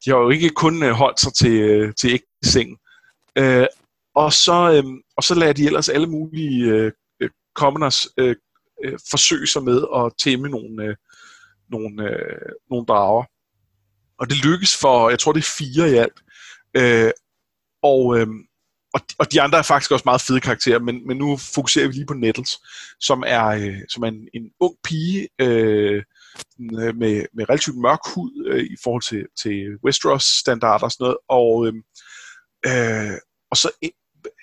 de 0.06 0.12
har 0.12 0.18
jo 0.18 0.30
ikke 0.30 0.50
kun 0.50 0.84
øh, 0.84 0.92
holdt 0.92 1.20
sig 1.20 1.34
til, 1.34 1.62
øh, 1.62 1.94
til 1.94 2.10
ægte 2.14 2.28
seng. 2.44 2.78
Øh, 3.38 3.68
og, 4.16 4.34
så, 4.34 4.72
øh, 4.72 4.84
og 5.18 5.24
så 5.24 5.36
lader 5.36 5.54
de 5.54 5.66
ellers 5.66 5.90
alle 5.90 6.08
mulige 6.08 6.66
øh, 6.66 6.92
commoners 7.56 8.08
øh, 8.18 8.36
øh, 8.84 9.00
forsøge 9.12 9.48
sig 9.48 9.64
med 9.64 9.84
at 9.96 10.14
tæmme 10.24 10.50
nogle, 10.50 10.84
øh, 10.84 10.96
nogle, 11.70 12.10
øh, 12.10 12.52
nogle 12.70 12.86
drager. 12.86 13.24
Og 14.18 14.30
det 14.30 14.46
lykkes 14.46 14.78
for, 14.78 15.10
jeg 15.10 15.20
tror 15.20 15.32
det 15.34 15.40
er 15.40 15.56
fire 15.58 15.92
i 15.92 15.96
alt. 15.96 16.20
Øh, 16.78 17.12
og, 17.82 18.20
øh, 18.20 18.28
og, 18.94 19.02
og 19.20 19.32
de 19.32 19.42
andre 19.42 19.58
er 19.58 19.62
faktisk 19.62 19.92
også 19.92 20.04
meget 20.06 20.22
fede 20.22 20.40
karakterer, 20.40 20.80
men, 20.80 21.08
men 21.08 21.18
nu 21.18 21.38
fokuserer 21.38 21.88
vi 21.88 21.94
lige 21.94 22.06
på 22.06 22.14
Nettles, 22.14 22.60
som 23.00 23.24
er, 23.28 23.46
øh, 23.46 23.80
som 23.90 24.04
er 24.04 24.08
en, 24.08 24.28
en 24.34 24.52
ung 24.60 24.76
pige 24.84 25.30
øh, 25.42 26.04
med, 26.60 27.26
med 27.34 27.50
relativt 27.50 27.78
mørk 27.78 28.00
hud 28.16 28.46
øh, 28.48 28.64
i 28.64 28.76
forhold 28.84 29.02
til, 29.02 29.26
til 29.42 29.78
Westeros-standarder 29.86 30.86
og 30.86 30.92
sådan 30.92 31.04
noget, 31.04 31.18
og, 31.30 31.68
øh, 31.68 31.74
øh, 32.66 33.18
og 33.52 33.58
så 33.58 33.70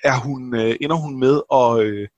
er 0.05 0.17
hun, 0.17 0.55
øh, 0.55 0.77
ender 0.81 0.97
hun 0.97 1.19
med 1.19 1.41
at, 1.53 1.87
øh, 1.87 2.09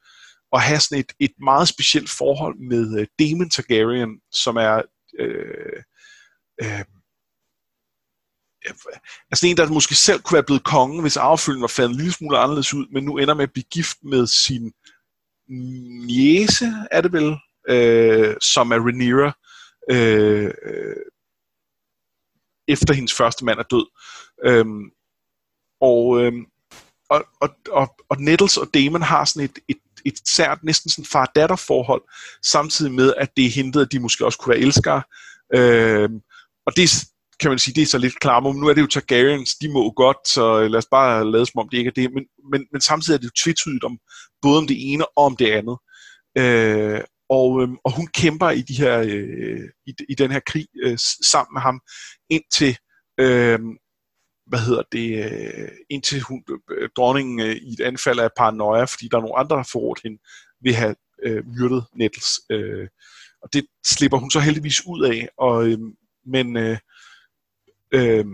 at 0.53 0.62
have 0.62 0.80
sådan 0.80 0.99
et, 0.99 1.12
et 1.20 1.35
meget 1.41 1.68
specielt 1.68 2.11
forhold 2.11 2.59
med 2.59 3.01
øh, 3.01 3.07
Daemon 3.18 3.51
Targaryen, 3.51 4.20
som 4.33 4.57
er 4.57 4.83
øh, 5.18 5.83
øh, 6.62 6.85
altså 9.31 9.47
en, 9.47 9.57
der 9.57 9.69
måske 9.69 9.95
selv 9.95 10.21
kunne 10.21 10.35
være 10.35 10.43
blevet 10.43 10.65
konge, 10.65 11.03
hvis 11.03 11.17
affølgen 11.17 11.63
var 11.63 11.69
faldet 11.69 11.91
en 11.91 11.97
lille 11.97 12.13
smule 12.13 12.39
anderledes 12.39 12.75
ud, 12.75 12.87
men 12.93 13.05
nu 13.05 13.19
ender 13.19 13.35
med 13.35 13.43
at 13.43 13.53
blive 13.53 13.65
gift 13.71 13.97
med 14.03 14.27
sin 14.27 14.73
niece, 16.07 16.73
er 16.91 17.01
det 17.01 17.13
vel, 17.13 17.37
øh, 17.69 18.37
som 18.41 18.71
er 18.71 18.79
Rhaenyra, 18.79 19.33
øh, 19.91 20.51
øh 20.65 20.97
efter 22.69 22.95
hendes 22.95 23.13
første 23.13 23.45
mand 23.45 23.59
er 23.59 23.63
død. 23.63 23.87
Øhm, 24.45 24.91
og, 25.81 26.21
øhm, 26.21 26.45
og, 27.11 27.25
og, 27.41 27.51
og, 27.71 27.95
og 28.09 28.21
Nettles 28.21 28.57
og 28.57 28.75
Damon 28.75 29.03
har 29.03 29.25
sådan 29.25 29.45
et, 29.45 29.59
et, 29.69 29.77
et 30.05 30.29
sært, 30.29 30.65
næsten 30.65 30.91
sådan 30.91 31.05
far-datter 31.05 31.57
forhold, 31.57 32.03
samtidig 32.43 32.93
med, 32.93 33.15
at 33.17 33.37
det 33.37 33.47
er 33.47 33.51
hintet, 33.51 33.81
at 33.81 33.93
de 33.93 34.01
måske 34.01 34.25
også 34.25 34.39
kunne 34.39 34.55
være 34.55 34.63
elskere. 34.63 35.03
Øhm, 35.55 36.21
og 36.67 36.77
det, 36.77 37.05
kan 37.43 37.51
man 37.51 37.59
sige, 37.59 37.74
det 37.74 37.82
er 37.82 37.86
så 37.86 37.99
lidt 37.99 38.20
klart, 38.20 38.43
men 38.43 38.57
nu 38.57 38.68
er 38.68 38.74
det 38.74 38.80
jo 38.80 38.86
Targaryens, 38.86 39.55
de 39.55 39.72
må 39.72 39.90
godt, 39.90 40.28
så 40.28 40.61
øh, 40.61 40.70
lad 40.70 40.78
os 40.78 40.86
bare 40.90 41.30
lade 41.30 41.47
som 41.47 41.59
om 41.59 41.68
det 41.68 41.78
ikke 41.78 41.88
er 41.88 41.93
det, 41.93 42.12
men, 42.14 42.24
men, 42.53 42.66
men 42.72 42.80
samtidig 42.80 43.16
er 43.16 43.18
det 43.18 43.24
jo 43.24 43.43
tvetydigt 43.45 43.84
om 43.84 43.99
både 44.43 44.59
om 44.59 44.66
det 44.66 44.93
ene 44.93 45.05
og 45.07 45.24
om 45.24 45.36
det 45.36 45.51
andet. 45.51 45.78
Øh, 46.38 47.01
og, 47.28 47.62
øh, 47.62 47.68
og 47.84 47.97
hun 47.97 48.07
kæmper 48.07 48.51
i, 48.51 48.62
de 48.62 48.74
her, 48.74 48.99
øh, 48.99 49.68
i, 49.86 49.95
i 50.09 50.14
den 50.14 50.30
her 50.30 50.40
krig 50.47 50.66
øh, 50.84 50.99
sammen 51.32 51.55
med 51.55 51.62
ham, 51.62 51.80
indtil, 52.30 52.76
øh, 53.20 53.61
hvad 54.47 54.59
hedder 54.59 54.82
det, 54.93 55.09
øh, 55.24 55.68
indtil 55.90 56.20
hun, 56.20 56.45
øh, 56.70 56.88
dronningen 56.97 57.40
øh, 57.40 57.57
i 57.57 57.72
et 57.72 57.80
anfald 57.80 58.18
af 58.18 58.30
paranoia, 58.36 58.84
fordi 58.84 59.09
der 59.11 59.16
er 59.16 59.22
nogle 59.22 59.38
andre, 59.38 59.57
der 59.57 59.68
forrådt 59.72 60.01
hende, 60.05 60.18
vil 60.62 60.74
have 60.74 60.95
øh, 61.22 61.47
myrdet 61.47 61.84
Nettles. 61.95 62.40
Øh, 62.51 62.88
og 63.43 63.53
det 63.53 63.66
slipper 63.86 64.18
hun 64.18 64.30
så 64.30 64.40
heldigvis 64.40 64.86
ud 64.86 65.05
af, 65.05 65.28
og, 65.38 65.68
øh, 65.68 65.78
men, 66.26 66.57
øh, 66.57 66.78
øh, 67.93 68.24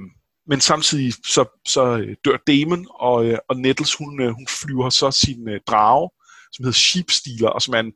men 0.48 0.60
samtidig 0.60 1.12
så, 1.12 1.60
så 1.68 1.98
øh, 1.98 2.16
dør 2.24 2.36
Damon, 2.46 2.86
og, 2.90 3.26
øh, 3.26 3.38
og 3.48 3.56
Nettles 3.56 3.94
hun, 3.94 4.22
øh, 4.22 4.30
hun 4.30 4.46
flyver 4.46 4.90
så 4.90 5.10
sin 5.10 5.48
øh, 5.48 5.60
drage, 5.66 6.10
som 6.52 6.64
hedder 6.64 6.78
Sheepstealer, 6.78 7.48
og 7.48 7.62
som 7.62 7.74
er 7.74 7.78
en, 7.80 7.92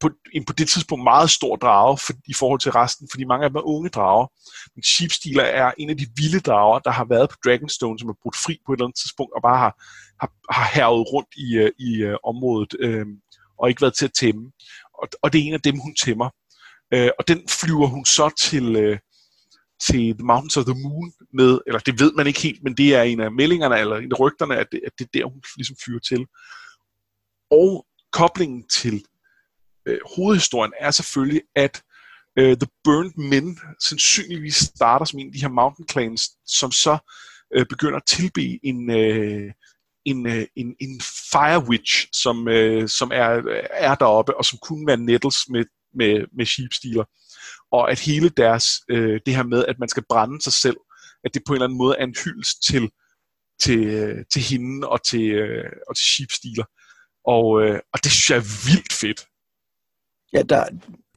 på, 0.00 0.10
en 0.32 0.44
på 0.44 0.52
det 0.52 0.68
tidspunkt 0.68 1.04
meget 1.04 1.30
stor 1.30 1.56
drage 1.56 1.98
for, 1.98 2.12
i 2.28 2.34
forhold 2.34 2.60
til 2.60 2.72
resten, 2.72 3.08
fordi 3.10 3.24
mange 3.24 3.44
af 3.44 3.50
dem 3.50 3.56
er 3.56 3.68
unge 3.74 3.88
drager. 3.88 4.26
Men 4.74 4.82
Sheepstealer 4.82 5.44
er 5.44 5.72
en 5.78 5.90
af 5.90 5.96
de 5.96 6.06
vilde 6.16 6.40
drager, 6.40 6.78
der 6.78 6.90
har 6.90 7.06
været 7.10 7.30
på 7.30 7.36
Dragonstone, 7.44 7.98
som 7.98 8.08
er 8.08 8.20
brudt 8.22 8.36
fri 8.36 8.58
på 8.66 8.72
et 8.72 8.76
eller 8.76 8.86
andet 8.86 9.00
tidspunkt, 9.02 9.32
og 9.36 9.42
bare 9.42 9.58
har, 9.58 9.72
har, 10.20 10.30
har 10.56 10.70
hervet 10.74 11.12
rundt 11.12 11.32
i, 11.36 11.48
i 11.88 11.90
uh, 12.04 12.16
området, 12.30 12.72
øh, 12.80 13.06
og 13.58 13.68
ikke 13.68 13.82
været 13.82 13.94
til 13.94 14.04
at 14.04 14.16
tæmme. 14.20 14.52
Og, 15.02 15.08
og 15.22 15.32
det 15.32 15.38
er 15.38 15.44
en 15.44 15.54
af 15.54 15.60
dem, 15.60 15.78
hun 15.78 15.94
tæmmer. 15.94 16.28
Øh, 16.94 17.10
og 17.18 17.28
den 17.28 17.40
flyver 17.48 17.86
hun 17.86 18.04
så 18.04 18.30
til, 18.38 18.76
Øh, 18.76 18.98
til 19.88 20.14
The 20.18 20.26
Mountains 20.26 20.56
of 20.56 20.64
the 20.64 20.82
Moon 20.82 21.12
med, 21.32 21.60
eller 21.66 21.80
det 21.80 22.00
ved 22.00 22.12
man 22.12 22.26
ikke 22.26 22.40
helt, 22.40 22.62
men 22.62 22.76
det 22.76 22.94
er 22.94 23.02
en 23.02 23.20
af 23.20 23.32
meldingerne, 23.32 23.78
eller 23.78 23.96
en 23.96 24.12
af 24.12 24.20
rygterne, 24.20 24.56
at 24.56 24.66
det, 24.72 24.80
at 24.86 24.92
det 24.98 25.04
er 25.04 25.18
der, 25.18 25.24
hun 25.24 25.42
ligesom 25.56 25.76
fyrer 25.84 26.00
til. 26.00 26.26
Og 27.50 27.86
koblingen 28.12 28.68
til 28.68 29.04
øh, 29.86 29.98
hovedhistorien 30.16 30.72
er 30.80 30.90
selvfølgelig, 30.90 31.42
at 31.56 31.82
øh, 32.38 32.56
The 32.56 32.68
Burned 32.84 33.28
Men 33.30 33.58
sandsynligvis 33.80 34.56
starter 34.56 35.04
som 35.04 35.18
en 35.18 35.26
af 35.26 35.32
de 35.32 35.40
her 35.40 35.48
mountain 35.48 35.88
clans, 35.88 36.30
som 36.46 36.72
så 36.72 36.98
øh, 37.54 37.66
begynder 37.66 37.96
at 37.96 38.06
tilbe 38.06 38.66
en, 38.66 38.90
øh, 38.90 39.52
en, 40.04 40.26
øh, 40.26 40.46
en, 40.56 40.74
en 40.80 41.00
fire 41.32 41.64
witch, 41.68 42.08
som, 42.12 42.48
øh, 42.48 42.88
som 42.88 43.10
er, 43.14 43.42
er 43.70 43.94
deroppe, 43.94 44.36
og 44.36 44.44
som 44.44 44.58
kunne 44.62 44.86
være 44.86 44.96
nettles 44.96 45.48
med, 45.48 45.64
med, 45.94 46.26
med 46.36 46.46
sheepstealer. 46.46 47.04
Og 47.72 47.90
at 47.90 48.00
hele 48.00 48.28
deres, 48.28 48.66
øh, 48.88 49.20
det 49.26 49.36
her 49.36 49.42
med, 49.42 49.64
at 49.64 49.78
man 49.78 49.88
skal 49.88 50.04
brænde 50.08 50.42
sig 50.42 50.52
selv, 50.52 50.76
at 51.24 51.34
det 51.34 51.42
på 51.46 51.52
en 51.52 51.56
eller 51.56 51.66
anden 51.66 51.78
måde 51.78 51.96
er 51.98 52.04
en 52.04 52.14
hyldest 52.24 52.62
til, 52.62 52.90
til, 53.62 53.86
øh, 53.86 54.24
til 54.32 54.42
hende 54.42 54.88
og 54.88 55.04
til, 55.04 55.30
øh, 55.30 55.72
og 55.88 55.96
til 55.96 56.04
sheepstealer. 56.04 56.64
Og, 57.24 57.62
øh, 57.62 57.80
og 57.92 58.04
det 58.04 58.12
synes 58.12 58.30
jeg 58.30 58.36
er 58.36 58.68
vildt 58.68 58.92
fedt. 58.92 59.26
Ja, 60.32 60.42
der, 60.42 60.64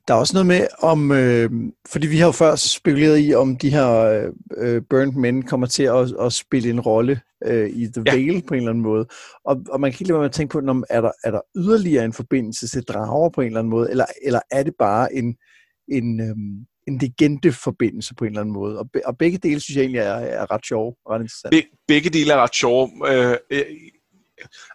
der 0.08 0.14
er 0.14 0.18
også 0.18 0.34
noget 0.34 0.48
med 0.48 0.68
om, 0.80 1.12
øh, 1.12 1.50
fordi 1.88 2.08
vi 2.08 2.18
har 2.18 2.26
jo 2.26 2.32
før 2.32 2.56
spekuleret 2.56 3.30
i, 3.30 3.34
om 3.34 3.58
de 3.58 3.70
her 3.70 3.90
øh, 4.58 4.82
Burnt 4.90 5.16
Men 5.16 5.44
kommer 5.44 5.68
til 5.68 5.84
at, 5.84 6.14
at 6.20 6.34
spille 6.34 6.70
en 6.70 6.80
rolle 6.80 7.22
øh, 7.46 7.70
i 7.70 7.88
The 7.88 8.04
ja. 8.06 8.16
Veil 8.16 8.44
på 8.48 8.54
en 8.54 8.58
eller 8.58 8.70
anden 8.70 8.84
måde. 8.84 9.06
Og, 9.46 9.62
og 9.70 9.80
man 9.80 9.92
kan 9.92 9.96
ikke 9.96 10.04
lade 10.04 10.14
være 10.14 10.24
med 10.24 10.30
at 10.30 10.36
tænke 10.36 10.52
på, 10.52 10.62
om 10.68 10.84
er 10.90 11.02
der, 11.02 11.12
er 11.24 11.32
der 11.32 11.42
yderligere 11.56 12.06
en 12.06 12.14
forbindelse 12.14 12.68
til 12.68 12.84
drager 12.84 13.30
på 13.30 13.42
en 13.42 13.48
eller 13.48 13.60
anden 13.60 13.72
måde, 13.72 13.90
eller, 13.90 14.06
eller 14.24 14.40
er 14.52 14.64
det 14.64 14.74
bare 14.80 15.14
en, 15.14 15.36
en, 15.92 16.20
øh, 16.22 16.36
en 16.88 16.98
legende-forbindelse 16.98 18.16
på 18.16 18.24
en 18.24 18.30
eller 18.30 18.42
anden 18.42 18.54
måde. 18.54 18.80
Og, 18.80 18.92
be, 18.92 19.08
og 19.08 19.18
begge 19.18 19.38
dele 19.38 19.60
synes 19.60 19.76
jeg 19.76 19.82
egentlig 19.82 20.00
er, 20.00 20.14
er 20.14 20.52
ret 20.52 20.66
sjove 20.66 20.96
ret 21.10 21.22
interessant. 21.22 21.52
Be, 21.52 21.64
begge 21.88 22.10
dele 22.10 22.34
er 22.34 22.38
ret 22.38 22.56
sjove. 22.56 22.90
Øh, 23.52 23.66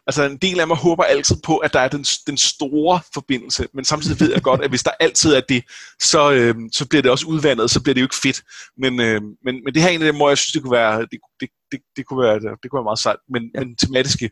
altså 0.06 0.22
en 0.22 0.36
del 0.36 0.61
af 0.61 0.66
mig 0.68 0.76
håber 0.76 1.04
altid 1.04 1.36
på, 1.44 1.56
at 1.56 1.72
der 1.72 1.80
er 1.80 1.88
den, 1.88 2.04
den 2.26 2.36
store 2.36 3.00
forbindelse, 3.14 3.66
men 3.74 3.84
samtidig 3.84 4.20
ved 4.20 4.32
jeg 4.32 4.42
godt, 4.42 4.62
at 4.62 4.70
hvis 4.70 4.82
der 4.82 4.90
altid 5.00 5.34
er 5.34 5.40
det, 5.40 5.64
så, 6.00 6.32
øh, 6.32 6.54
så 6.72 6.88
bliver 6.88 7.02
det 7.02 7.11
også 7.11 7.26
udvandet, 7.26 7.70
så 7.70 7.82
bliver 7.82 7.94
det 7.94 8.00
jo 8.00 8.04
ikke 8.04 8.22
fedt. 8.22 8.42
Men, 8.76 9.00
øh, 9.00 9.22
men, 9.22 9.64
men 9.64 9.74
det 9.74 9.82
her 9.82 9.88
er 9.88 9.92
en 9.92 10.02
af 10.02 10.06
dem, 10.06 10.16
hvor 10.16 10.28
jeg 10.28 10.38
synes, 10.38 10.52
det 10.52 10.62
kunne 10.62 10.76
være, 10.76 11.00
det, 11.00 11.18
det, 11.40 11.48
det, 11.72 11.80
det 11.96 12.06
kunne 12.06 12.22
være, 12.22 12.34
det 12.34 12.70
kunne 12.70 12.78
være 12.78 12.90
meget 12.90 12.98
sejt, 12.98 13.18
men, 13.28 13.50
ja. 13.54 13.61
men 13.61 13.76
tematiske 13.76 14.30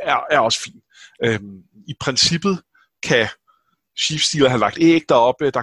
er, 0.00 0.18
er 0.30 0.38
også 0.38 0.60
fint. 0.64 0.82
Øh, 1.24 1.40
I 1.88 1.94
princippet 2.00 2.62
kan 3.02 3.28
Chief 4.00 4.48
have 4.48 4.60
lagt 4.60 4.78
æg 4.80 5.02
deroppe, 5.08 5.44
der, 5.44 5.62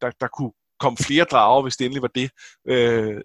der, 0.00 0.10
der 0.20 0.28
kunne 0.28 0.52
komme 0.80 0.96
flere 0.96 1.24
drager, 1.24 1.62
hvis 1.62 1.76
det 1.76 1.84
endelig 1.84 2.02
var 2.02 2.14
det. 2.14 2.30
Øh, 2.68 3.20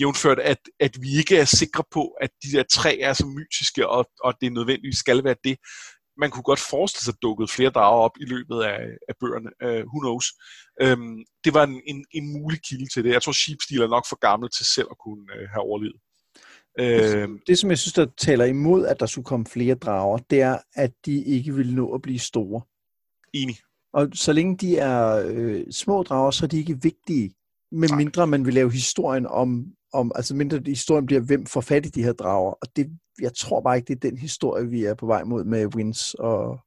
jævnført, 0.00 0.38
at, 0.38 0.58
at 0.80 0.96
vi 1.00 1.08
ikke 1.18 1.36
er 1.36 1.44
sikre 1.44 1.84
på, 1.90 2.08
at 2.20 2.30
de 2.42 2.52
der 2.52 2.62
tre 2.72 2.98
er 2.98 3.12
så 3.12 3.26
mytiske, 3.26 3.88
og, 3.88 4.06
og 4.20 4.34
det 4.40 4.52
nødvendigvis 4.52 4.98
skal 4.98 5.24
være 5.24 5.36
det. 5.44 5.56
Man 6.16 6.30
kunne 6.30 6.42
godt 6.42 6.60
forestille 6.60 7.04
sig, 7.04 7.12
at 7.12 7.22
dukket 7.22 7.50
flere 7.50 7.70
drager 7.70 8.00
op 8.00 8.16
i 8.20 8.24
løbet 8.24 8.62
af, 8.62 8.78
af 9.08 9.14
bøgerne. 9.20 9.50
Uh, 9.64 9.86
who 9.90 9.98
knows? 10.00 10.26
Um, 10.84 11.24
det 11.44 11.54
var 11.54 11.64
en, 11.64 11.82
en, 11.86 12.04
en 12.10 12.32
mulig 12.32 12.60
kilde 12.68 12.88
til 12.94 13.04
det. 13.04 13.10
Jeg 13.12 13.22
tror, 13.22 13.32
Sheepsteel 13.32 13.80
er 13.80 13.88
nok 13.88 14.06
for 14.08 14.18
gammel 14.18 14.50
til 14.50 14.66
selv 14.66 14.86
at 14.90 14.98
kunne 15.04 15.26
uh, 15.34 15.48
have 15.52 15.62
overlevet. 15.62 16.00
Det, 16.78 17.40
det, 17.46 17.58
som 17.58 17.70
jeg 17.70 17.78
synes, 17.78 17.92
der 17.92 18.06
taler 18.18 18.44
imod, 18.44 18.86
at 18.86 19.00
der 19.00 19.06
skulle 19.06 19.24
komme 19.24 19.46
flere 19.46 19.74
drager, 19.74 20.18
det 20.18 20.40
er, 20.40 20.58
at 20.74 20.90
de 21.06 21.24
ikke 21.24 21.54
vil 21.54 21.74
nå 21.74 21.94
at 21.94 22.02
blive 22.02 22.18
store. 22.18 22.62
Enig. 23.32 23.56
Og 23.94 24.08
så 24.14 24.32
længe 24.32 24.56
de 24.56 24.78
er 24.78 25.24
øh, 25.26 25.64
små 25.70 26.02
drager, 26.02 26.30
så 26.30 26.44
er 26.44 26.48
de 26.48 26.58
ikke 26.58 26.82
vigtige, 26.82 27.34
med 27.72 27.88
mindre 27.96 28.26
man 28.26 28.46
vil 28.46 28.54
lave 28.54 28.72
historien 28.72 29.26
om, 29.26 29.66
om, 29.92 30.12
altså 30.14 30.34
mindre 30.34 30.60
historien 30.66 31.06
bliver, 31.06 31.20
hvem 31.20 31.46
får 31.46 31.60
fat 31.60 31.86
i 31.86 31.88
de 31.88 32.02
her 32.02 32.12
drager. 32.12 32.52
Og 32.52 32.68
det, 32.76 32.90
jeg 33.20 33.34
tror 33.34 33.60
bare 33.60 33.76
ikke, 33.76 33.94
det 33.94 34.04
er 34.04 34.10
den 34.10 34.18
historie, 34.18 34.66
vi 34.66 34.84
er 34.84 34.94
på 34.94 35.06
vej 35.06 35.24
mod 35.24 35.44
med 35.44 35.74
Wins 35.74 36.14
og, 36.14 36.58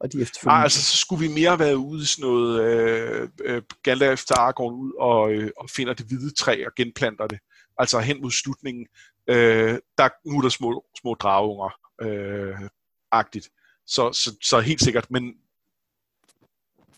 og 0.00 0.12
de 0.12 0.20
efterfølgende. 0.20 0.56
Nej, 0.56 0.62
altså 0.62 0.82
så 0.82 0.96
skulle 0.96 1.28
vi 1.28 1.34
mere 1.34 1.58
være 1.58 1.78
ude 1.78 2.02
i 2.02 2.04
sådan 2.04 2.30
noget, 2.30 2.62
øh, 2.62 3.28
øh, 3.44 3.62
Gandalf 3.82 4.24
tager 4.24 4.40
Aragorn 4.40 4.74
ud 4.74 4.92
og, 4.98 5.32
øh, 5.32 5.50
og 5.56 5.70
finder 5.70 5.94
det 5.94 6.06
hvide 6.06 6.34
træ 6.34 6.64
og 6.66 6.72
genplanter 6.76 7.26
det. 7.26 7.38
Altså 7.78 8.00
hen 8.00 8.22
mod 8.22 8.30
slutningen, 8.30 8.86
øh, 9.26 9.78
der, 9.98 10.08
nu 10.30 10.38
er 10.38 10.42
der 10.42 10.48
små, 10.48 10.84
små 11.00 11.14
drageunger, 11.14 11.70
øh, 12.00 12.68
agtigt. 13.12 13.48
Så, 13.86 14.12
så, 14.12 14.36
så 14.42 14.60
helt 14.60 14.82
sikkert, 14.82 15.10
men 15.10 15.34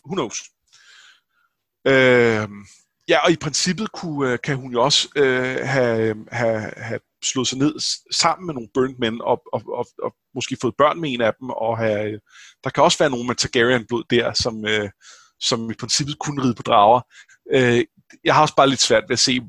who 0.05 0.15
knows? 0.15 0.37
Øh, 1.87 2.49
ja, 3.07 3.17
og 3.25 3.31
i 3.31 3.35
princippet 3.35 3.91
kunne, 3.91 4.31
øh, 4.31 4.39
kan 4.43 4.55
hun 4.55 4.71
jo 4.71 4.83
også 4.83 5.09
øh, 5.15 5.57
have, 5.63 5.99
øhm, 5.99 6.27
have, 6.31 6.73
have 6.77 6.99
slået 7.23 7.47
sig 7.47 7.57
ned 7.57 7.73
sammen 8.11 8.45
med 8.45 8.53
nogle 8.53 8.69
burnt 8.73 8.99
men 8.99 9.21
og, 9.21 9.41
og, 9.53 9.61
og, 9.67 9.87
og 10.03 10.15
måske 10.35 10.57
fået 10.61 10.75
børn 10.77 11.01
med 11.01 11.13
en 11.13 11.21
af 11.21 11.33
dem. 11.39 11.49
Og 11.49 11.77
have, 11.77 12.11
øh, 12.11 12.19
der 12.63 12.69
kan 12.69 12.83
også 12.83 12.97
være 12.97 13.09
nogle 13.09 13.27
med 13.27 13.35
Targaryen-blod 13.35 14.03
der, 14.09 14.33
som, 14.33 14.65
øh, 14.67 14.89
som 15.39 15.71
i 15.71 15.73
princippet 15.79 16.19
kunne 16.19 16.43
ride 16.43 16.55
på 16.55 16.63
drager. 16.63 17.01
Øh, 17.53 17.85
jeg 18.23 18.35
har 18.35 18.41
også 18.41 18.55
bare 18.55 18.69
lidt 18.69 18.81
svært 18.81 19.03
ved 19.07 19.13
at 19.13 19.19
se, 19.19 19.41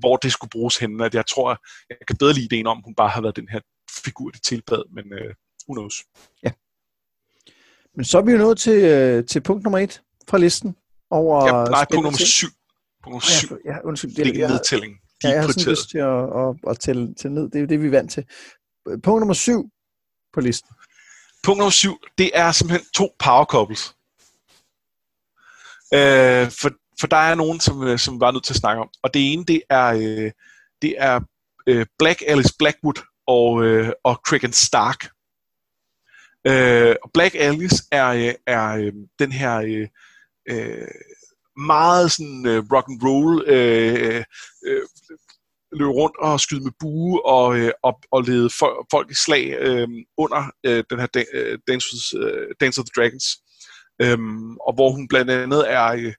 hvor 0.00 0.16
det 0.16 0.32
skulle 0.32 0.50
bruges 0.50 0.76
henne. 0.76 1.04
At 1.04 1.14
jeg 1.14 1.26
tror, 1.26 1.48
jeg 1.90 1.96
kan 2.08 2.16
bedre 2.16 2.32
lide 2.32 2.44
ideen 2.44 2.66
om 2.66 2.82
hun 2.84 2.94
bare 2.94 3.08
har 3.08 3.20
været 3.20 3.36
den 3.36 3.48
her 3.48 3.60
figur, 4.04 4.30
det 4.30 4.42
tilbad, 4.42 4.82
men 4.94 5.12
øh, 5.12 5.34
who 5.68 5.74
knows. 5.74 6.04
Ja. 6.44 6.52
Men 7.98 8.04
så 8.04 8.18
er 8.18 8.22
vi 8.22 8.32
jo 8.32 8.38
nået 8.38 8.58
til, 8.58 8.84
øh, 8.84 9.26
til 9.26 9.40
punkt 9.40 9.64
nummer 9.64 9.78
et 9.78 10.02
fra 10.28 10.38
listen. 10.38 10.76
Over 11.10 11.46
ja, 11.46 11.64
nej, 11.64 11.86
punkt 11.92 12.04
nummer 12.04 12.18
syv. 12.18 12.48
Punkt 13.02 13.06
nummer 13.06 13.20
syv. 13.20 13.56
Ja, 13.64 13.72
ja 13.72 13.80
undskyld. 13.84 14.10
Det 14.14 14.26
er 14.26 14.46
en 14.46 14.50
nedtælling. 14.50 14.94
De 15.22 15.28
ja, 15.28 15.34
jeg 15.34 15.42
har 15.42 15.52
sådan 15.52 15.70
lyst 15.70 15.90
til 15.90 15.98
at, 15.98 16.22
at, 16.40 16.70
at 16.70 16.78
tælle, 16.80 17.14
tælle 17.14 17.34
ned. 17.34 17.44
Det 17.44 17.56
er 17.56 17.60
jo 17.60 17.66
det, 17.66 17.82
vi 17.82 17.86
er 17.86 17.90
vant 17.90 18.12
til. 18.12 18.24
Punkt 18.86 19.20
nummer 19.20 19.34
syv 19.34 19.70
på 20.34 20.40
listen. 20.40 20.70
Punkt 21.44 21.58
nummer 21.58 21.70
syv, 21.70 21.96
det 22.18 22.30
er 22.34 22.52
simpelthen 22.52 22.86
to 22.94 23.08
power 23.18 23.44
couples. 23.44 23.94
Øh, 25.94 26.50
for, 26.60 26.70
for 27.00 27.06
der 27.06 27.16
er 27.16 27.34
nogen, 27.34 27.60
som, 27.60 27.82
øh, 27.82 27.98
som 27.98 28.20
var 28.20 28.30
nødt 28.30 28.44
til 28.44 28.52
at 28.52 28.60
snakke 28.60 28.82
om. 28.82 28.88
Og 29.02 29.14
det 29.14 29.32
ene, 29.32 29.44
det 29.44 29.62
er, 29.70 29.86
øh, 29.86 30.30
det 30.82 30.94
er 30.98 31.20
øh, 31.66 31.86
Black 31.98 32.22
Alice 32.26 32.54
Blackwood 32.58 33.02
og, 33.26 33.64
øh, 33.64 33.92
og 34.04 34.14
Cregan 34.14 34.52
Stark. 34.52 35.17
Øh, 36.48 36.96
Black 37.14 37.34
Alice 37.34 37.84
er, 37.92 38.08
øh, 38.08 38.34
er 38.46 38.68
øh, 38.68 38.92
den 39.18 39.32
her 39.32 39.56
øh, 39.56 39.88
øh, 40.50 40.88
meget 41.56 42.12
sådan 42.12 42.46
øh, 42.46 42.62
rock 42.72 42.86
and 42.88 43.02
roll 43.04 43.44
øh, 43.46 44.24
øh, 44.66 44.82
løbe 45.72 45.90
rundt 45.90 46.16
og 46.18 46.40
skyde 46.40 46.64
med 46.64 46.72
bue 46.80 47.26
og, 47.26 47.58
øh, 47.58 47.72
og, 47.82 48.00
og 48.12 48.22
lede 48.22 48.50
for, 48.58 48.86
folk 48.90 49.10
i 49.10 49.14
slag 49.14 49.56
øh, 49.60 49.88
under 50.16 50.50
øh, 50.66 50.84
den 50.90 50.98
her 50.98 51.06
Dance, 51.68 52.18
øh, 52.18 52.48
Dance 52.60 52.80
of 52.80 52.84
the 52.84 52.92
Dragons. 52.96 53.26
Øh, 54.02 54.18
og 54.66 54.74
hvor 54.74 54.90
hun 54.90 55.08
blandt 55.08 55.30
andet 55.30 55.72
er, 55.72 55.86
øh, 55.86 56.14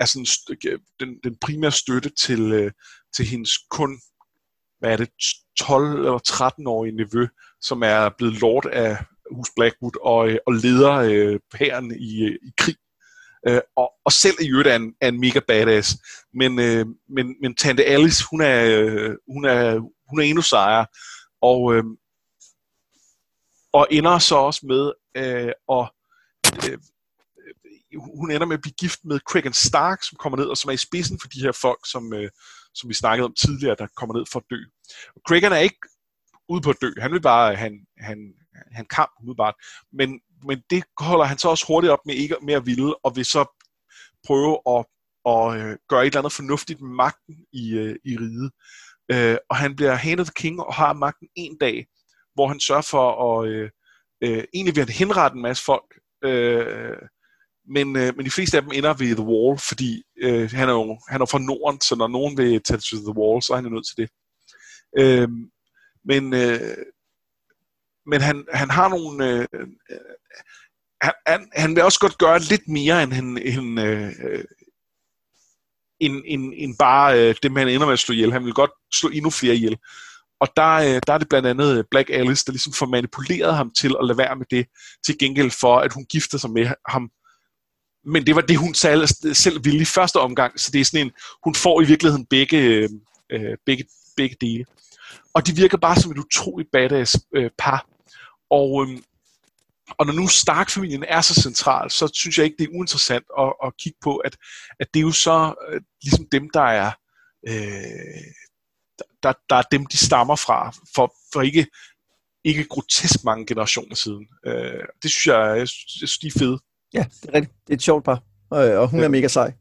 er 0.00 0.04
sådan, 0.04 0.26
den, 1.00 1.08
den 1.24 1.36
primære 1.40 1.72
støtte 1.72 2.10
til, 2.10 2.52
øh, 2.52 2.72
til 3.16 3.24
hendes 3.26 3.50
kun 3.70 4.00
hvad 4.78 4.92
er 4.92 4.96
det, 4.96 5.10
12 5.58 5.96
eller 5.96 6.18
13-årige 6.28 6.96
nevø, 6.96 7.26
som 7.60 7.82
er 7.82 8.10
blevet 8.18 8.40
lord 8.40 8.66
af 8.72 8.98
hus 9.30 9.48
Blackwood 9.56 10.00
og, 10.02 10.28
øh, 10.28 10.38
og 10.46 10.52
leder 10.52 10.92
øh, 10.92 11.40
hæren 11.54 11.96
i, 12.00 12.24
øh, 12.24 12.38
i 12.42 12.52
krig. 12.58 12.76
Øh, 13.48 13.60
og, 13.76 13.92
og 14.04 14.12
selv 14.12 14.36
i 14.40 14.50
øvrigt 14.50 14.68
er 14.68 14.76
en, 14.76 14.94
er 15.00 15.08
en 15.08 15.20
mega 15.20 15.40
badass. 15.48 15.96
Men, 16.34 16.60
øh, 16.60 16.86
men, 17.08 17.36
men 17.42 17.54
Tante 17.54 17.84
Alice, 17.84 18.24
hun 18.30 18.40
er, 18.40 18.64
øh, 18.64 19.16
hun 19.28 19.44
er, 19.44 19.78
hun 20.08 20.18
er 20.20 20.22
endnu 20.22 20.42
sejere. 20.42 20.86
Og, 21.42 21.74
øh, 21.74 21.84
og 23.72 23.88
ender 23.90 24.18
så 24.18 24.36
også 24.36 24.66
med 24.66 24.92
øh, 25.16 25.52
at 25.72 25.90
øh, 26.70 26.78
hun 28.20 28.30
ender 28.30 28.46
med 28.46 28.56
at 28.56 28.60
blive 28.60 28.80
gift 28.80 29.00
med 29.04 29.20
Cregan 29.20 29.52
Stark, 29.52 30.02
som 30.02 30.16
kommer 30.16 30.38
ned, 30.38 30.46
og 30.46 30.56
som 30.56 30.68
er 30.68 30.72
i 30.72 30.76
spidsen 30.76 31.18
for 31.20 31.28
de 31.28 31.40
her 31.40 31.52
folk, 31.52 31.80
som, 31.90 32.12
øh, 32.12 32.30
som 32.74 32.88
vi 32.88 32.94
snakkede 32.94 33.24
om 33.24 33.34
tidligere, 33.34 33.76
der 33.78 33.86
kommer 33.96 34.14
ned 34.18 34.24
for 34.32 34.38
at 34.38 34.46
dø. 34.50 34.56
Og 35.16 35.22
Craig 35.28 35.42
er 35.42 35.56
ikke 35.56 35.78
ude 36.48 36.60
på 36.60 36.70
at 36.70 36.76
dø. 36.80 36.90
Han 37.00 37.12
vil 37.12 37.20
bare 37.20 37.56
han, 37.56 37.86
han, 37.98 38.34
han 38.72 38.86
kamp 38.86 39.10
umiddelbart. 39.20 39.54
Men, 39.92 40.20
men 40.46 40.62
det 40.70 40.84
holder 40.98 41.24
han 41.24 41.38
så 41.38 41.48
også 41.48 41.66
hurtigt 41.66 41.90
op 41.90 42.06
med 42.06 42.14
ikke 42.14 42.36
mere 42.42 42.56
at 42.56 42.66
ville, 42.66 43.04
og 43.04 43.16
vil 43.16 43.24
så 43.24 43.44
prøve 44.26 44.58
at, 44.68 44.84
at 45.32 45.60
øh, 45.60 45.76
gøre 45.88 46.02
et 46.02 46.06
eller 46.06 46.18
andet 46.18 46.32
fornuftigt 46.32 46.80
med 46.80 46.90
magten 46.90 47.36
i, 47.52 47.74
øh, 47.74 47.96
i 48.04 48.16
riget. 48.16 48.50
Øh, 49.12 49.36
og 49.50 49.56
han 49.56 49.76
bliver 49.76 49.94
hand 49.94 50.20
of 50.20 50.26
the 50.26 50.32
king 50.36 50.60
og 50.60 50.74
har 50.74 50.92
magten 50.92 51.28
en 51.36 51.58
dag, 51.58 51.86
hvor 52.34 52.48
han 52.48 52.60
sørger 52.60 52.86
for 52.90 53.06
at... 53.40 53.48
Øh, 53.48 53.70
øh, 54.24 54.44
egentlig 54.54 54.76
vil 54.76 54.84
han 54.84 54.94
henrette 54.94 55.36
en 55.36 55.42
masse 55.42 55.64
folk, 55.64 55.94
øh, 56.24 56.98
men, 57.68 57.96
øh, 57.96 58.16
men 58.16 58.26
de 58.26 58.30
fleste 58.30 58.56
af 58.56 58.62
dem 58.62 58.72
ender 58.74 58.94
ved 58.94 59.16
The 59.16 59.24
Wall, 59.24 59.58
fordi 59.58 60.02
øh, 60.22 60.50
han, 60.50 60.68
er 60.68 60.72
jo, 60.72 60.98
han 61.08 61.20
er 61.20 61.26
fra 61.26 61.38
Norden, 61.38 61.80
så 61.80 61.96
når 61.96 62.08
nogen 62.08 62.36
vil 62.36 62.62
tage 62.62 62.80
til 62.80 62.98
The 62.98 63.16
Wall, 63.18 63.42
så 63.42 63.52
er 63.52 63.56
han 63.56 63.72
nødt 63.72 63.86
til 63.86 63.96
det. 63.96 64.08
Øh, 64.98 65.28
men 66.04 66.34
øh, 66.34 66.76
men 68.06 68.20
han, 68.20 68.44
han 68.52 68.70
har 68.70 68.88
nogle... 68.88 69.28
Øh, 69.28 69.46
øh, 69.54 69.66
han, 71.02 71.12
han, 71.26 71.50
han 71.52 71.74
vil 71.74 71.82
også 71.82 71.98
godt 71.98 72.18
gøre 72.18 72.38
lidt 72.38 72.68
mere 72.68 73.02
end, 73.02 73.12
han, 73.12 73.38
end, 73.38 73.80
øh, 73.80 74.44
end, 76.00 76.22
end, 76.26 76.52
end 76.56 76.76
bare 76.78 77.20
øh, 77.20 77.34
det, 77.42 77.52
man 77.52 77.68
ender 77.68 77.86
med 77.86 77.92
at 77.92 77.98
slå 77.98 78.12
ihjel. 78.12 78.32
Han 78.32 78.44
vil 78.44 78.52
godt 78.52 78.70
slå 78.94 79.10
endnu 79.10 79.30
flere 79.30 79.54
ihjel. 79.54 79.76
Og 80.40 80.48
der, 80.56 80.74
øh, 80.74 81.00
der 81.06 81.12
er 81.12 81.18
det 81.18 81.28
blandt 81.28 81.48
andet 81.48 81.78
øh, 81.78 81.84
Black 81.90 82.10
Alice, 82.10 82.44
der 82.46 82.52
ligesom 82.52 82.72
får 82.72 82.86
manipuleret 82.86 83.56
ham 83.56 83.70
til 83.70 83.94
at 84.00 84.06
lade 84.06 84.18
være 84.18 84.36
med 84.36 84.46
det, 84.50 84.66
til 85.06 85.18
gengæld 85.18 85.50
for, 85.50 85.78
at 85.78 85.92
hun 85.92 86.04
gifter 86.04 86.38
sig 86.38 86.50
med 86.50 86.66
ham. 86.88 87.10
Men 88.04 88.26
det 88.26 88.34
var 88.34 88.40
det, 88.40 88.56
hun 88.56 88.74
selv, 88.74 89.02
øh, 89.02 89.34
selv 89.34 89.64
ville 89.64 89.80
i 89.80 89.84
første 89.84 90.20
omgang, 90.20 90.60
så 90.60 90.70
det 90.72 90.80
er 90.80 90.84
sådan 90.84 91.06
en, 91.06 91.12
hun 91.44 91.54
får 91.54 91.80
i 91.80 91.84
virkeligheden 91.84 92.26
begge, 92.26 92.58
øh, 92.58 92.88
øh 93.30 93.56
begge, 93.66 93.84
begge 94.16 94.36
dele. 94.40 94.64
Og 95.34 95.46
de 95.46 95.56
virker 95.56 95.78
bare 95.78 95.96
som 95.96 96.12
et 96.12 96.18
utroligt 96.18 96.70
badass 96.72 97.16
øh, 97.34 97.50
par. 97.58 97.86
Og, 98.50 98.82
øhm, 98.82 99.02
og 99.98 100.06
når 100.06 100.12
nu 100.12 100.28
Stark-familien 100.28 101.04
er 101.08 101.20
så 101.20 101.34
central, 101.42 101.90
så 101.90 102.10
synes 102.14 102.38
jeg 102.38 102.44
ikke, 102.44 102.56
det 102.58 102.64
er 102.64 102.78
uinteressant 102.78 103.24
at, 103.38 103.52
at 103.64 103.76
kigge 103.78 103.98
på, 104.02 104.16
at, 104.16 104.36
at 104.80 104.86
det 104.94 105.00
er 105.00 105.04
jo 105.04 105.12
så 105.12 105.54
øh, 105.68 105.80
ligesom 106.02 106.26
dem, 106.32 106.50
der 106.50 106.60
er 106.60 106.90
øh, 107.48 108.34
der, 109.24 109.32
der 109.50 109.56
er 109.56 109.62
dem, 109.62 109.86
de 109.86 109.96
stammer 109.96 110.36
fra, 110.36 110.74
for, 110.94 111.14
for 111.32 111.42
ikke, 111.42 111.66
ikke 112.44 112.64
grotesk 112.64 113.24
mange 113.24 113.46
generationer 113.46 113.94
siden. 113.94 114.26
Øh, 114.46 114.84
det 115.02 115.10
synes 115.10 115.26
jeg, 115.26 115.58
jeg, 115.58 115.68
synes, 115.68 116.00
jeg 116.00 116.08
synes, 116.08 116.18
de 116.18 116.26
er 116.26 116.38
fede. 116.38 116.58
Ja, 116.94 117.04
det 117.22 117.28
er 117.28 117.34
rigtigt. 117.34 117.54
Det 117.66 117.72
er 117.72 117.76
et 117.76 117.82
sjovt 117.82 118.04
par, 118.04 118.22
og, 118.50 118.58
og 118.58 118.88
hun 118.88 119.00
ja. 119.00 119.04
er 119.04 119.08
mega 119.08 119.28
sej. 119.28 119.52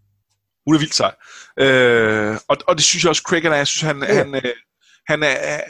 Hun 0.65 0.75
er 0.75 0.79
vildt 0.79 0.95
sej. 0.95 1.15
Øh, 1.59 2.38
og, 2.47 2.57
og 2.67 2.75
det 2.75 2.84
synes 2.84 3.03
jeg 3.03 3.09
også, 3.09 3.21
Craig 3.25 3.45
er. 3.45 3.55
Jeg 3.55 3.67
synes, 3.67 3.81
han, 3.81 4.03
ja. 4.03 4.13
han, 4.13 4.36
øh, 4.36 4.53
han 5.07 5.23
er, 5.23 5.61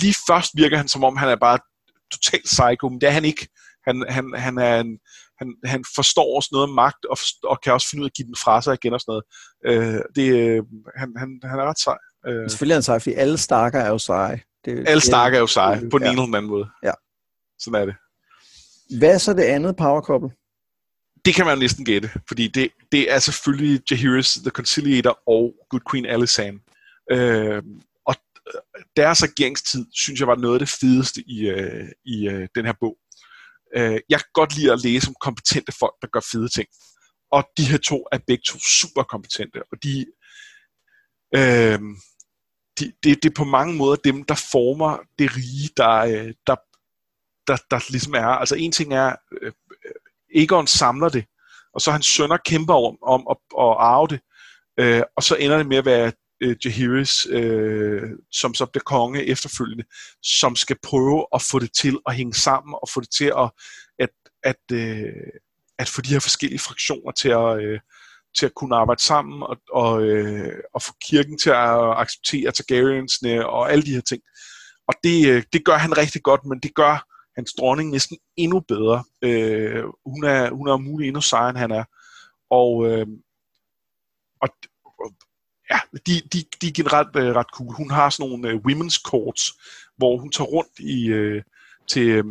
lige 0.00 0.14
først 0.28 0.50
virker 0.54 0.76
han 0.76 0.88
som 0.88 1.04
om, 1.04 1.16
han 1.16 1.28
er 1.28 1.36
bare 1.36 1.58
totalt 2.12 2.44
psycho, 2.44 2.88
men 2.88 3.00
det 3.00 3.06
er 3.06 3.10
han 3.10 3.24
ikke. 3.24 3.48
Han, 3.86 4.04
han, 4.08 4.34
han, 4.36 4.58
er 4.58 4.80
en, 4.80 4.98
han, 5.38 5.54
han 5.64 5.84
forstår 5.94 6.36
også 6.36 6.48
noget 6.52 6.68
om 6.68 6.74
magt, 6.74 7.04
og, 7.04 7.18
og 7.44 7.60
kan 7.60 7.72
også 7.72 7.90
finde 7.90 8.02
ud 8.02 8.06
af 8.06 8.10
at 8.10 8.16
give 8.16 8.26
den 8.26 8.36
fra 8.44 8.62
sig 8.62 8.74
igen 8.74 8.92
og 8.92 9.00
sådan 9.00 9.12
noget. 9.12 9.24
Øh, 9.66 10.00
det, 10.16 10.26
øh, 10.40 10.62
han, 10.96 11.14
han, 11.16 11.40
han 11.44 11.58
er 11.58 11.64
ret 11.64 11.78
sej. 11.78 11.98
Øh. 12.26 12.50
Selvfølgelig 12.50 12.72
er 12.72 12.76
han 12.76 12.82
sej, 12.82 12.98
fordi 12.98 13.14
alle 13.14 13.38
stakker 13.38 13.80
er 13.80 13.88
jo 13.88 13.98
seje. 13.98 14.40
Det, 14.64 14.88
alle 14.88 15.00
stakker 15.00 15.38
er 15.38 15.40
jo 15.40 15.46
seje, 15.46 15.90
på 15.90 15.98
den 15.98 16.06
ja. 16.06 16.12
ene 16.12 16.20
eller 16.20 16.26
den 16.26 16.34
anden 16.34 16.50
måde. 16.50 16.66
Ja. 16.82 16.92
Sådan 17.58 17.80
er 17.80 17.86
det. 17.86 17.94
Hvad 18.98 19.14
er 19.14 19.18
så 19.18 19.32
det 19.32 19.42
andet 19.42 19.76
power 19.76 20.00
couple? 20.00 20.30
Det 21.24 21.34
kan 21.34 21.46
man 21.46 21.58
næsten 21.58 21.84
gætte, 21.84 22.10
fordi 22.28 22.48
det, 22.48 22.68
det 22.92 23.12
er 23.12 23.18
selvfølgelig 23.18 23.80
Jahiris, 23.90 24.34
The 24.34 24.50
Conciliator 24.50 25.18
og 25.26 25.54
Good 25.70 25.80
Queen 25.90 26.06
Alysanne. 26.06 26.58
Øh, 27.10 27.62
deres 28.96 29.22
regeringstid, 29.22 29.86
synes 29.92 30.20
jeg 30.20 30.28
var 30.28 30.36
noget 30.36 30.54
af 30.54 30.58
det 30.58 30.68
fedeste 30.80 31.20
i, 31.26 31.48
øh, 31.48 31.88
i 32.04 32.28
øh, 32.28 32.48
den 32.54 32.66
her 32.66 32.74
bog. 32.80 32.98
Øh, 33.76 34.00
jeg 34.08 34.18
kan 34.18 34.30
godt 34.34 34.56
lide 34.56 34.72
at 34.72 34.82
læse 34.82 35.08
om 35.08 35.14
kompetente 35.20 35.72
folk, 35.80 35.94
der 36.02 36.08
gør 36.12 36.20
fede 36.32 36.48
ting. 36.48 36.68
Og 37.32 37.44
de 37.56 37.64
her 37.70 37.78
to 37.78 38.06
er 38.12 38.18
begge 38.26 38.42
to 38.46 38.58
super 38.58 39.02
kompetente, 39.02 39.62
og 39.72 39.82
de, 39.82 40.06
øh, 41.34 41.78
de, 42.78 42.92
det, 43.02 43.24
er 43.24 43.36
på 43.36 43.44
mange 43.44 43.74
måder 43.74 43.96
dem, 43.96 44.24
der 44.24 44.46
former 44.52 44.98
det 45.18 45.36
rige, 45.36 45.70
der, 45.76 45.96
øh, 45.96 46.34
der, 46.46 46.56
der, 47.46 47.56
der 47.70 47.90
ligesom 47.90 48.14
er. 48.14 48.26
Altså 48.26 48.54
en 48.54 48.72
ting 48.72 48.94
er, 48.94 49.16
øh, 49.42 49.52
øh 49.86 49.92
Egon 50.34 50.66
samler 50.66 51.08
det, 51.08 51.24
og 51.74 51.80
så 51.80 51.90
hans 51.90 52.06
sønner 52.06 52.36
kæmper 52.36 52.74
om, 52.74 52.98
om 53.02 53.26
at, 53.30 53.36
at 53.58 53.76
arve 53.78 54.06
det, 54.06 54.20
øh, 54.80 55.02
og 55.16 55.22
så 55.22 55.36
ender 55.36 55.56
det 55.56 55.66
med 55.66 55.76
at 55.76 55.84
være 55.84 56.12
øh, 56.40 56.56
Jahiris, 56.64 57.26
øh, 57.30 58.02
som 58.30 58.54
så 58.54 58.66
bliver 58.66 58.82
konge 58.82 59.24
efterfølgende, 59.24 59.84
som 60.22 60.56
skal 60.56 60.76
prøve 60.82 61.26
at 61.34 61.42
få 61.42 61.58
det 61.58 61.70
til 61.72 61.98
at 62.06 62.14
hænge 62.14 62.34
sammen, 62.34 62.74
og 62.82 62.88
få 62.88 63.00
det 63.00 63.10
til 63.10 63.32
at, 63.38 63.50
at, 63.98 64.10
at, 64.42 64.62
øh, 64.72 65.12
at 65.78 65.88
få 65.88 66.00
de 66.00 66.12
her 66.12 66.20
forskellige 66.20 66.58
fraktioner 66.58 67.12
til 67.12 67.28
at, 67.28 67.62
øh, 67.62 67.80
til 68.38 68.46
at 68.46 68.54
kunne 68.54 68.76
arbejde 68.76 69.02
sammen, 69.02 69.42
og, 69.42 69.56
og, 69.72 70.02
øh, 70.02 70.58
og 70.74 70.82
få 70.82 70.92
kirken 71.02 71.38
til 71.38 71.50
at 71.50 71.98
acceptere 71.98 72.52
Targaryensne, 72.52 73.46
og 73.46 73.72
alle 73.72 73.84
de 73.84 73.94
her 73.94 74.00
ting. 74.00 74.22
Og 74.88 74.94
det, 75.04 75.28
øh, 75.28 75.42
det 75.52 75.64
gør 75.64 75.76
han 75.76 75.96
rigtig 75.96 76.22
godt, 76.22 76.44
men 76.44 76.60
det 76.60 76.74
gør 76.74 77.06
hans 77.36 77.52
dronning 77.58 77.90
næsten 77.90 78.18
endnu 78.36 78.60
bedre. 78.60 79.04
Øh, 79.22 79.84
hun, 80.06 80.24
er, 80.24 80.50
hun 80.50 80.68
er 80.68 80.76
mulig 80.76 81.06
endnu 81.06 81.20
sejere, 81.20 81.50
end 81.50 81.58
han 81.58 81.70
er. 81.70 81.84
Og, 82.50 82.86
øh, 82.90 83.06
og 84.42 84.48
ja, 85.70 85.78
de, 86.06 86.20
de, 86.32 86.44
de 86.60 86.66
er 86.68 86.72
generelt 86.72 87.16
øh, 87.16 87.34
ret 87.34 87.46
cool. 87.54 87.74
Hun 87.74 87.90
har 87.90 88.10
sådan 88.10 88.30
nogle 88.30 88.48
øh, 88.48 88.56
women's 88.56 89.02
courts, 89.02 89.52
hvor 89.96 90.16
hun 90.18 90.30
tager 90.30 90.48
rundt 90.48 90.78
i... 90.78 91.06
Øh, 91.06 91.42
til, 91.88 92.08
øh, 92.08 92.24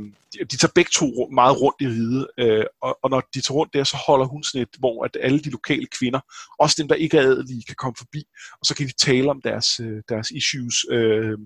de 0.51 0.57
tager 0.57 0.71
begge 0.75 0.89
to 0.93 1.29
meget 1.31 1.61
rundt 1.61 1.81
i 1.81 1.87
riget, 1.87 2.27
øh, 2.37 2.65
og, 2.81 2.99
og 3.03 3.09
når 3.09 3.21
de 3.33 3.41
tager 3.41 3.55
rundt 3.55 3.73
der, 3.73 3.83
så 3.83 3.97
holder 4.07 4.25
hun 4.25 4.43
sådan 4.43 4.61
et, 4.61 4.75
hvor 4.79 5.05
at 5.05 5.17
alle 5.21 5.39
de 5.39 5.49
lokale 5.49 5.87
kvinder, 5.99 6.19
også 6.59 6.75
dem, 6.79 6.87
der 6.87 6.95
ikke 6.95 7.17
er 7.17 7.21
adelige, 7.21 7.63
kan 7.67 7.75
komme 7.75 7.95
forbi, 7.97 8.23
og 8.51 8.65
så 8.65 8.75
kan 8.75 8.87
de 8.87 8.93
tale 8.93 9.29
om 9.29 9.41
deres, 9.41 9.79
øh, 9.79 10.01
deres 10.09 10.31
issues, 10.31 10.85
øh, 10.91 11.37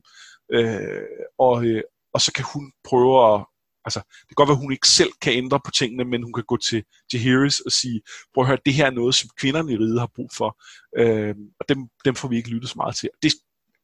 øh, 0.52 1.02
og, 1.40 1.66
øh, 1.66 1.84
og 2.14 2.22
så 2.22 2.32
kan 2.34 2.46
hun 2.54 2.72
prøve 2.84 3.34
at 3.34 3.46
altså, 3.86 4.00
det 4.00 4.28
kan 4.28 4.36
godt 4.36 4.50
være, 4.50 4.58
at 4.58 4.62
hun 4.62 4.72
ikke 4.72 4.88
selv 4.88 5.12
kan 5.22 5.34
ændre 5.34 5.60
på 5.66 5.72
tingene, 5.72 6.04
men 6.06 6.24
hun 6.24 6.34
kan 6.34 6.44
gå 6.48 6.58
til, 6.58 6.84
til 7.12 7.20
Harris 7.20 7.60
og 7.60 7.72
sige, 7.72 8.02
prøv 8.34 8.44
at 8.44 8.48
høre, 8.48 8.58
det 8.66 8.74
her 8.74 8.86
er 8.86 8.92
noget, 8.92 9.16
som 9.16 9.30
kvinderne 9.40 9.74
i 9.74 9.78
riget 9.78 10.00
har 10.00 10.12
brug 10.16 10.30
for, 10.38 10.58
øh, 10.98 11.36
og 11.60 11.70
dem, 11.70 11.78
dem 12.06 12.16
får 12.16 12.28
vi 12.28 12.38
ikke 12.38 12.50
lyttet 12.50 12.70
så 12.70 12.76
meget 12.78 12.96
til. 12.96 13.10
Det, 13.24 13.32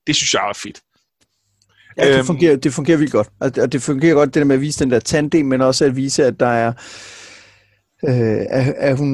det 0.08 0.16
synes 0.16 0.34
jeg 0.34 0.50
er 0.50 0.54
fedt. 0.54 0.82
Ja, 1.98 2.08
det 2.08 2.18
øhm, 2.18 2.26
fungerer, 2.26 2.56
det 2.56 2.74
fungerer 2.74 2.98
vildt 2.98 3.12
godt. 3.12 3.30
Og 3.40 3.72
det 3.72 3.82
fungerer 3.82 4.14
godt, 4.14 4.34
det 4.34 4.36
der 4.36 4.44
med 4.44 4.56
at 4.56 4.62
vise 4.62 4.84
den 4.84 4.92
der 4.92 5.00
tandem, 5.00 5.46
men 5.46 5.62
også 5.62 5.86
at 5.86 5.96
vise, 5.96 6.26
at 6.26 6.40
der 6.40 6.48
er, 6.48 6.74
øh, 8.04 8.46
at, 8.50 8.74
at 8.78 8.98
hun, 8.98 9.10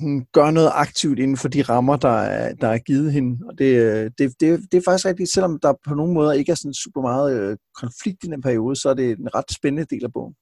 hun 0.00 0.26
gør 0.32 0.50
noget 0.50 0.70
aktivt 0.74 1.18
inden 1.18 1.36
for 1.36 1.48
de 1.48 1.62
rammer, 1.62 1.96
der 1.96 2.18
er, 2.20 2.54
der 2.54 2.68
er 2.68 2.78
givet 2.78 3.12
hende. 3.12 3.38
Og 3.48 3.58
det, 3.58 3.64
øh, 3.64 4.10
det, 4.18 4.34
det, 4.40 4.60
det 4.72 4.78
er 4.78 4.82
faktisk 4.84 5.06
rigtigt, 5.06 5.32
selvom 5.32 5.58
der 5.62 5.72
på 5.88 5.94
nogle 5.94 6.14
måder 6.14 6.32
ikke 6.32 6.52
er 6.52 6.56
sådan 6.56 6.74
super 6.74 7.00
meget 7.00 7.40
øh, 7.40 7.56
konflikt 7.74 8.24
i 8.24 8.26
den 8.26 8.42
periode, 8.42 8.76
så 8.76 8.88
er 8.88 8.94
det 8.94 9.18
en 9.18 9.34
ret 9.34 9.52
spændende 9.52 9.96
del 9.96 10.04
af 10.04 10.12
bogen. 10.12 10.34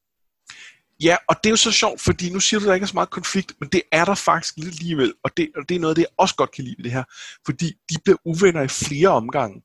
Ja, 1.02 1.16
og 1.28 1.36
det 1.36 1.46
er 1.46 1.52
jo 1.52 1.56
så 1.56 1.72
sjovt, 1.72 2.00
fordi 2.00 2.32
nu 2.32 2.40
siger 2.40 2.60
du, 2.60 2.64
at 2.64 2.68
der 2.68 2.74
ikke 2.74 2.84
er 2.84 2.88
så 2.88 2.94
meget 2.94 3.10
konflikt, 3.10 3.52
men 3.60 3.68
det 3.72 3.82
er 3.92 4.04
der 4.04 4.14
faktisk 4.14 4.54
lidt 4.56 4.74
alligevel, 4.74 5.14
og 5.24 5.30
det, 5.36 5.48
og 5.56 5.68
det 5.68 5.74
er 5.74 5.80
noget 5.80 5.92
af 5.92 5.94
det, 5.94 6.02
jeg 6.02 6.14
også 6.18 6.34
godt 6.34 6.52
kan 6.54 6.64
lide 6.64 6.82
det 6.82 6.92
her, 6.92 7.04
fordi 7.46 7.66
de 7.90 7.94
bliver 8.04 8.16
uvenner 8.24 8.62
i 8.62 8.68
flere 8.68 9.08
omgange. 9.08 9.62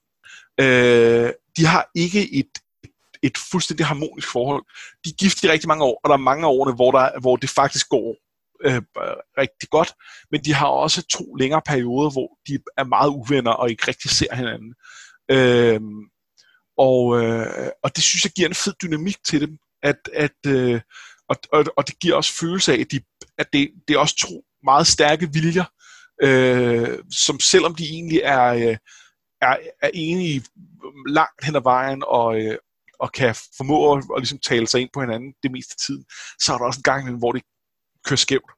Øh, 0.59 1.29
de 1.57 1.65
har 1.65 1.89
ikke 1.95 2.33
et, 2.33 2.51
et 3.23 3.37
fuldstændig 3.51 3.85
harmonisk 3.85 4.31
forhold. 4.31 4.63
De 5.05 5.09
er 5.09 5.13
gift 5.19 5.43
i 5.43 5.49
rigtig 5.49 5.67
mange 5.67 5.83
år, 5.83 5.99
og 6.03 6.09
der 6.09 6.13
er 6.13 6.29
mange 6.29 6.45
af 6.45 6.49
årene, 6.49 6.75
hvor, 6.75 6.91
der, 6.91 7.19
hvor 7.19 7.35
det 7.35 7.49
faktisk 7.49 7.89
går 7.89 8.15
øh, 8.65 8.81
rigtig 9.37 9.69
godt, 9.69 9.93
men 10.31 10.43
de 10.45 10.53
har 10.53 10.67
også 10.67 11.07
to 11.07 11.35
længere 11.35 11.61
perioder, 11.65 12.09
hvor 12.09 12.29
de 12.47 12.59
er 12.77 12.83
meget 12.83 13.09
uvenner 13.09 13.51
og 13.51 13.69
ikke 13.69 13.87
rigtig 13.87 14.11
ser 14.11 14.35
hinanden. 14.35 14.73
Øh, 15.31 15.81
og, 16.77 17.21
øh, 17.21 17.69
og 17.83 17.95
det 17.95 18.03
synes 18.03 18.23
jeg 18.23 18.31
giver 18.31 18.47
en 18.47 18.55
fed 18.55 18.73
dynamik 18.81 19.17
til 19.25 19.41
dem, 19.41 19.57
at, 19.83 20.09
at, 20.13 20.39
øh, 20.47 20.81
og, 21.29 21.35
og, 21.51 21.65
og 21.77 21.87
det 21.87 21.99
giver 21.99 22.15
også 22.15 22.33
følelse 22.39 22.73
af, 22.73 22.79
at, 22.79 22.91
de, 22.91 22.99
at 23.37 23.47
det, 23.53 23.71
det 23.87 23.93
er 23.93 23.99
også 23.99 24.15
to 24.15 24.43
meget 24.63 24.87
stærke 24.87 25.33
viljer, 25.33 25.65
øh, 26.23 26.99
som 27.11 27.39
selvom 27.39 27.75
de 27.75 27.83
egentlig 27.83 28.21
er, 28.23 28.45
øh, 28.53 28.77
er, 29.41 29.57
er 29.81 29.89
enige 29.93 30.43
langt 31.07 31.45
hen 31.45 31.55
ad 31.55 31.61
vejen 31.61 32.03
og, 32.07 32.41
øh, 32.41 32.57
og 33.01 33.11
kan 33.11 33.35
formå 33.57 33.93
at, 33.93 34.03
at 34.15 34.21
ligesom 34.21 34.39
tale 34.39 34.67
sig 34.67 34.81
ind 34.81 34.89
på 34.93 35.01
hinanden 35.01 35.33
det 35.43 35.51
meste 35.51 35.73
af 35.73 35.85
tiden, 35.85 36.05
så 36.39 36.53
er 36.53 36.57
der 36.57 36.65
også 36.65 36.79
en 36.79 36.83
gang 36.83 37.17
hvor 37.17 37.31
det 37.31 37.43
kører 38.05 38.17
skævt. 38.17 38.51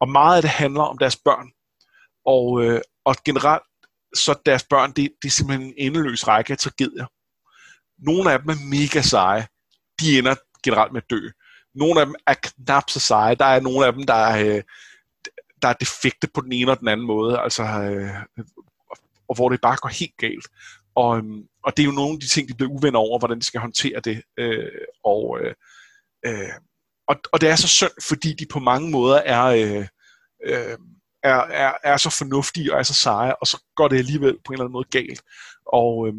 Og 0.00 0.08
meget 0.08 0.36
af 0.36 0.42
det 0.42 0.50
handler 0.50 0.82
om 0.82 0.98
deres 0.98 1.16
børn. 1.16 1.48
Og, 2.26 2.64
øh, 2.64 2.80
og 3.04 3.16
generelt, 3.24 3.62
så 4.14 4.34
deres 4.46 4.64
børn, 4.70 4.92
det, 4.92 5.10
det 5.22 5.28
er 5.28 5.32
simpelthen 5.32 5.68
en 5.68 5.74
endeløs 5.76 6.28
række 6.28 6.52
af 6.52 6.58
tragedier. 6.58 7.06
Nogle 7.98 8.32
af 8.32 8.38
dem 8.40 8.48
er 8.48 8.64
mega 8.70 9.02
seje. 9.02 9.46
De 10.00 10.18
ender 10.18 10.34
generelt 10.64 10.92
med 10.92 11.02
at 11.02 11.10
dø. 11.10 11.20
Nogle 11.74 12.00
af 12.00 12.06
dem 12.06 12.14
er 12.26 12.34
knap 12.34 12.90
så 12.90 13.00
seje. 13.00 13.34
Der 13.34 13.44
er 13.44 13.60
nogle 13.60 13.86
af 13.86 13.92
dem, 13.92 14.06
der 14.06 14.14
er, 14.14 14.56
øh, 14.56 14.62
der 15.62 15.68
er 15.68 15.72
defekte 15.72 16.28
på 16.34 16.40
den 16.40 16.52
ene 16.52 16.70
og 16.70 16.80
den 16.80 16.88
anden 16.88 17.06
måde. 17.06 17.40
Altså, 17.40 17.62
øh, 17.62 18.44
og 19.28 19.34
hvor 19.34 19.48
det 19.48 19.60
bare 19.60 19.76
går 19.76 19.88
helt 19.88 20.16
galt. 20.16 20.46
Og, 21.02 21.16
øhm, 21.16 21.42
og 21.64 21.76
det 21.76 21.82
er 21.82 21.86
jo 21.86 21.92
nogle 21.92 22.12
af 22.12 22.20
de 22.20 22.28
ting, 22.28 22.48
de 22.48 22.54
bliver 22.54 22.70
uvenner 22.70 22.98
over, 22.98 23.18
hvordan 23.18 23.38
de 23.38 23.44
skal 23.44 23.60
håndtere 23.60 24.00
det. 24.00 24.22
Øh, 24.38 24.82
og, 25.04 25.38
øh, 25.40 25.54
øh, 26.26 26.54
og, 27.08 27.16
og 27.32 27.40
det 27.40 27.48
er 27.48 27.56
så 27.56 27.68
synd, 27.68 28.02
fordi 28.08 28.32
de 28.32 28.46
på 28.46 28.58
mange 28.58 28.90
måder 28.90 29.16
er, 29.16 29.44
øh, 29.44 29.86
øh, 30.46 30.78
er, 31.22 31.40
er, 31.64 31.72
er 31.84 31.96
så 31.96 32.10
fornuftige 32.10 32.72
og 32.72 32.78
er 32.78 32.82
så 32.82 32.94
seje, 32.94 33.34
og 33.34 33.46
så 33.46 33.64
går 33.76 33.88
det 33.88 33.98
alligevel 33.98 34.32
på 34.44 34.52
en 34.52 34.54
eller 34.54 34.64
anden 34.64 34.72
måde 34.72 34.88
galt. 34.90 35.22
Og, 35.66 36.08
øh, 36.08 36.14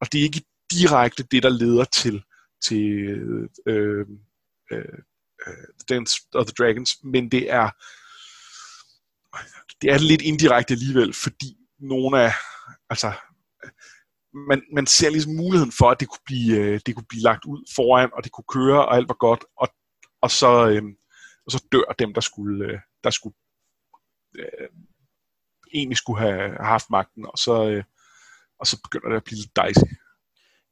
og 0.00 0.12
det 0.12 0.18
er 0.18 0.22
ikke 0.22 0.44
direkte 0.72 1.22
det, 1.22 1.42
der 1.42 1.48
leder 1.48 1.84
til, 1.84 2.22
til 2.64 2.84
øh, 3.66 4.06
øh, 4.72 4.98
The 5.78 5.86
Dance 5.88 6.20
of 6.34 6.46
the 6.46 6.54
Dragons, 6.58 6.90
men 7.04 7.28
det 7.30 7.50
er 7.50 7.70
det 9.82 9.90
er 9.92 9.98
lidt 9.98 10.22
indirekte 10.22 10.74
alligevel, 10.74 11.14
fordi 11.14 11.56
nogle 11.78 12.22
af 12.22 12.32
altså 12.90 13.12
man, 14.34 14.62
man 14.72 14.86
ser 14.86 15.10
ligesom 15.10 15.34
muligheden 15.34 15.72
for, 15.72 15.90
at 15.90 16.00
det 16.00 16.08
kunne, 16.08 16.24
blive, 16.24 16.58
øh, 16.58 16.80
det 16.86 16.94
kunne 16.94 17.06
blive 17.08 17.22
lagt 17.22 17.44
ud 17.44 17.72
foran, 17.76 18.10
og 18.12 18.24
det 18.24 18.32
kunne 18.32 18.44
køre, 18.48 18.86
og 18.86 18.96
alt 18.96 19.08
var 19.08 19.14
godt, 19.14 19.44
og, 19.56 19.68
og, 20.20 20.30
så, 20.30 20.68
øh, 20.68 20.82
og 21.46 21.52
så 21.52 21.64
dør 21.72 21.94
dem, 21.98 22.14
der 22.14 22.20
skulle, 22.20 22.64
øh, 22.64 22.78
der 23.04 23.10
skulle 23.10 23.36
øh, 24.38 24.68
egentlig 25.74 25.96
skulle 25.96 26.20
have 26.20 26.56
haft 26.60 26.90
magten, 26.90 27.26
og 27.26 27.38
så, 27.38 27.68
øh, 27.70 27.84
og 28.58 28.66
så 28.66 28.80
begynder 28.82 29.08
det 29.08 29.16
at 29.16 29.24
blive 29.24 29.38
lidt 29.38 29.56
dicey 29.56 29.96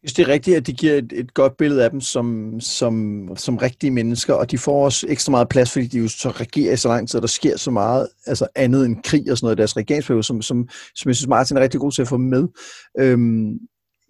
synes, 0.09 0.15
det 0.15 0.23
er 0.23 0.33
rigtigt, 0.33 0.57
at 0.57 0.67
de 0.67 0.73
giver 0.73 0.95
et, 0.95 1.13
et 1.13 1.35
godt 1.35 1.57
billede 1.57 1.85
af 1.85 1.91
dem 1.91 2.01
som, 2.01 2.61
som, 2.61 3.29
som 3.37 3.57
rigtige 3.57 3.91
mennesker, 3.91 4.35
og 4.35 4.51
de 4.51 4.59
får 4.59 4.85
også 4.85 5.07
ekstra 5.09 5.31
meget 5.31 5.49
plads, 5.49 5.73
fordi 5.73 5.87
de 5.87 5.99
jo 5.99 6.09
så 6.09 6.31
regerer 6.31 6.73
i 6.73 6.77
så 6.77 6.89
lang 6.89 7.09
tid, 7.09 7.17
og 7.17 7.23
der 7.23 7.29
sker 7.29 7.57
så 7.57 7.71
meget 7.71 8.09
altså 8.27 8.47
andet 8.55 8.87
end 8.87 9.03
krig 9.05 9.31
og 9.31 9.39
sådan 9.39 9.47
noget 9.47 9.57
i 9.57 9.59
deres 9.59 9.77
regeringsperiode, 9.77 10.23
som, 10.23 10.43
som, 10.43 10.69
som 10.95 11.09
jeg 11.09 11.17
synes 11.17 11.29
Martin 11.29 11.57
er 11.57 11.61
rigtig 11.61 11.81
god 11.81 11.93
til 11.93 12.03
at 12.03 12.09
få 12.09 12.17
med. 12.17 12.49
Øhm, 12.99 13.59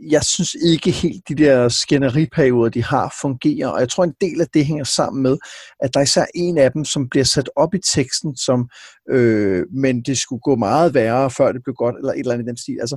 jeg 0.08 0.24
synes 0.24 0.54
ikke 0.54 0.90
helt, 0.90 1.28
de 1.28 1.34
der 1.34 1.68
skænderiperioder, 1.68 2.68
de 2.70 2.84
har, 2.84 3.14
fungerer. 3.20 3.68
Og 3.68 3.80
jeg 3.80 3.88
tror, 3.88 4.04
en 4.04 4.14
del 4.20 4.40
af 4.40 4.46
det 4.54 4.66
hænger 4.66 4.84
sammen 4.84 5.22
med, 5.22 5.38
at 5.80 5.94
der 5.94 6.00
er 6.00 6.04
især 6.04 6.24
en 6.34 6.58
af 6.58 6.72
dem, 6.72 6.84
som 6.84 7.08
bliver 7.08 7.24
sat 7.24 7.50
op 7.56 7.74
i 7.74 7.78
teksten, 7.94 8.36
som, 8.36 8.68
øh, 9.10 9.66
men 9.72 10.02
det 10.02 10.18
skulle 10.18 10.40
gå 10.40 10.56
meget 10.56 10.94
værre, 10.94 11.30
før 11.30 11.52
det 11.52 11.62
blev 11.64 11.74
godt, 11.74 11.96
eller 11.96 12.12
et 12.12 12.18
eller 12.18 12.32
andet 12.32 12.44
i 12.44 12.48
den 12.48 12.56
stil. 12.56 12.76
Altså, 12.80 12.96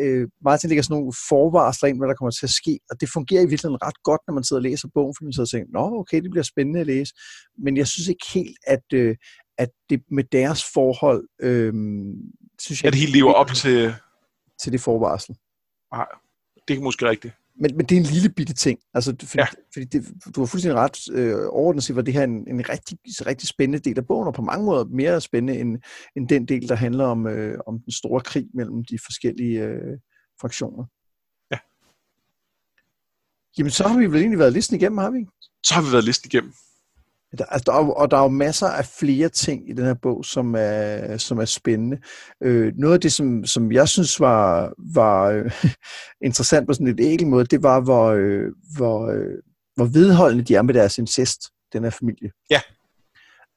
øh, 0.00 0.20
øh 0.22 0.28
Martin 0.44 0.68
lægger 0.68 0.82
sådan 0.82 0.94
nogle 0.94 1.12
forvarsler 1.28 1.88
ind, 1.88 1.98
hvad 1.98 2.08
der 2.08 2.14
kommer 2.14 2.30
til 2.30 2.46
at 2.46 2.50
ske, 2.50 2.78
og 2.90 3.00
det 3.00 3.08
fungerer 3.12 3.42
i 3.42 3.50
virkeligheden 3.50 3.82
ret 3.86 4.02
godt, 4.04 4.20
når 4.26 4.34
man 4.34 4.44
sidder 4.44 4.60
og 4.60 4.68
læser 4.68 4.88
bogen, 4.94 5.14
fordi 5.16 5.26
man 5.26 5.32
sidder 5.32 5.48
og 5.48 5.50
tænker, 5.50 5.70
nå, 5.78 5.84
okay, 6.00 6.22
det 6.22 6.30
bliver 6.30 6.44
spændende 6.52 6.80
at 6.80 6.86
læse. 6.86 7.12
Men 7.64 7.76
jeg 7.76 7.86
synes 7.86 8.08
ikke 8.08 8.26
helt, 8.34 8.56
at, 8.66 8.86
øh, 8.94 9.16
at 9.58 9.70
det 9.90 10.00
med 10.10 10.24
deres 10.32 10.62
forhold, 10.74 11.22
øh, 11.42 11.72
synes 12.60 12.82
jeg... 12.82 12.88
At 12.88 12.94
helt 12.94 13.14
lever 13.16 13.32
op 13.32 13.50
til... 13.62 13.94
Til 14.62 14.72
det 14.72 14.80
forvarsel. 14.80 15.34
Nej, 15.92 16.06
det 16.68 16.76
er 16.76 16.80
måske 16.80 17.08
rigtigt. 17.08 17.34
Men, 17.54 17.76
men 17.76 17.86
det 17.86 17.96
er 17.96 18.00
en 18.00 18.06
lille 18.06 18.28
bitte 18.28 18.54
ting. 18.54 18.78
Altså, 18.94 19.16
fordi, 19.22 19.38
ja. 19.38 19.46
fordi 19.72 19.84
det, 19.86 20.06
du 20.34 20.40
har 20.40 20.46
fuldstændig 20.46 20.78
ret 20.78 20.98
øh, 21.12 21.34
overordnet 21.34 21.84
sig, 21.84 21.98
at 21.98 22.06
det 22.06 22.14
her 22.14 22.20
er 22.20 22.24
en, 22.24 22.48
en 22.48 22.68
rigtig, 22.68 22.98
rigtig 23.26 23.48
spændende 23.48 23.78
del 23.78 23.98
af 23.98 24.06
bogen, 24.06 24.28
og 24.28 24.34
på 24.34 24.42
mange 24.42 24.64
måder 24.64 24.84
mere 24.84 25.20
spændende 25.20 25.60
end, 25.60 25.78
end 26.16 26.28
den 26.28 26.46
del, 26.46 26.68
der 26.68 26.74
handler 26.74 27.04
om, 27.04 27.26
øh, 27.26 27.58
om 27.66 27.80
den 27.80 27.92
store 27.92 28.20
krig 28.20 28.46
mellem 28.54 28.84
de 28.84 28.98
forskellige 29.04 29.64
øh, 29.64 29.98
fraktioner. 30.40 30.84
Ja. 31.50 31.58
Jamen, 33.58 33.70
så 33.70 33.88
har 33.88 33.98
vi 33.98 34.06
vel 34.06 34.20
egentlig 34.20 34.38
været 34.38 34.52
listen 34.52 34.76
igennem, 34.76 34.98
har 34.98 35.10
vi 35.10 35.26
Så 35.66 35.74
har 35.74 35.82
vi 35.82 35.92
været 35.92 36.04
listen 36.04 36.30
igennem. 36.32 36.52
Der, 37.38 37.44
altså, 37.44 37.64
der 37.66 37.72
er, 37.72 37.90
og 37.90 38.10
der 38.10 38.16
er 38.16 38.22
jo 38.22 38.28
masser 38.28 38.66
af 38.66 38.84
flere 38.84 39.28
ting 39.28 39.70
i 39.70 39.72
den 39.72 39.84
her 39.84 39.94
bog, 39.94 40.24
som 40.24 40.54
er, 40.58 41.16
som 41.16 41.38
er 41.38 41.44
spændende. 41.44 41.98
Øh, 42.42 42.72
noget 42.76 42.94
af 42.94 43.00
det, 43.00 43.12
som, 43.12 43.44
som 43.44 43.72
jeg 43.72 43.88
synes 43.88 44.20
var, 44.20 44.72
var 44.94 45.28
øh, 45.28 45.52
interessant 46.28 46.66
på 46.66 46.72
sådan 46.72 46.86
en 46.86 46.96
lidt 46.96 47.26
måde, 47.26 47.44
det 47.44 47.62
var, 47.62 47.80
hvor, 47.80 48.06
øh, 48.06 48.46
hvor, 48.76 49.10
øh, 49.10 49.38
hvor 49.76 49.84
vedholdende 49.84 50.44
de 50.44 50.54
er 50.54 50.62
med 50.62 50.74
deres 50.74 50.98
incest, 50.98 51.40
den 51.72 51.82
her 51.82 51.90
familie. 51.90 52.30
Ja. 52.50 52.60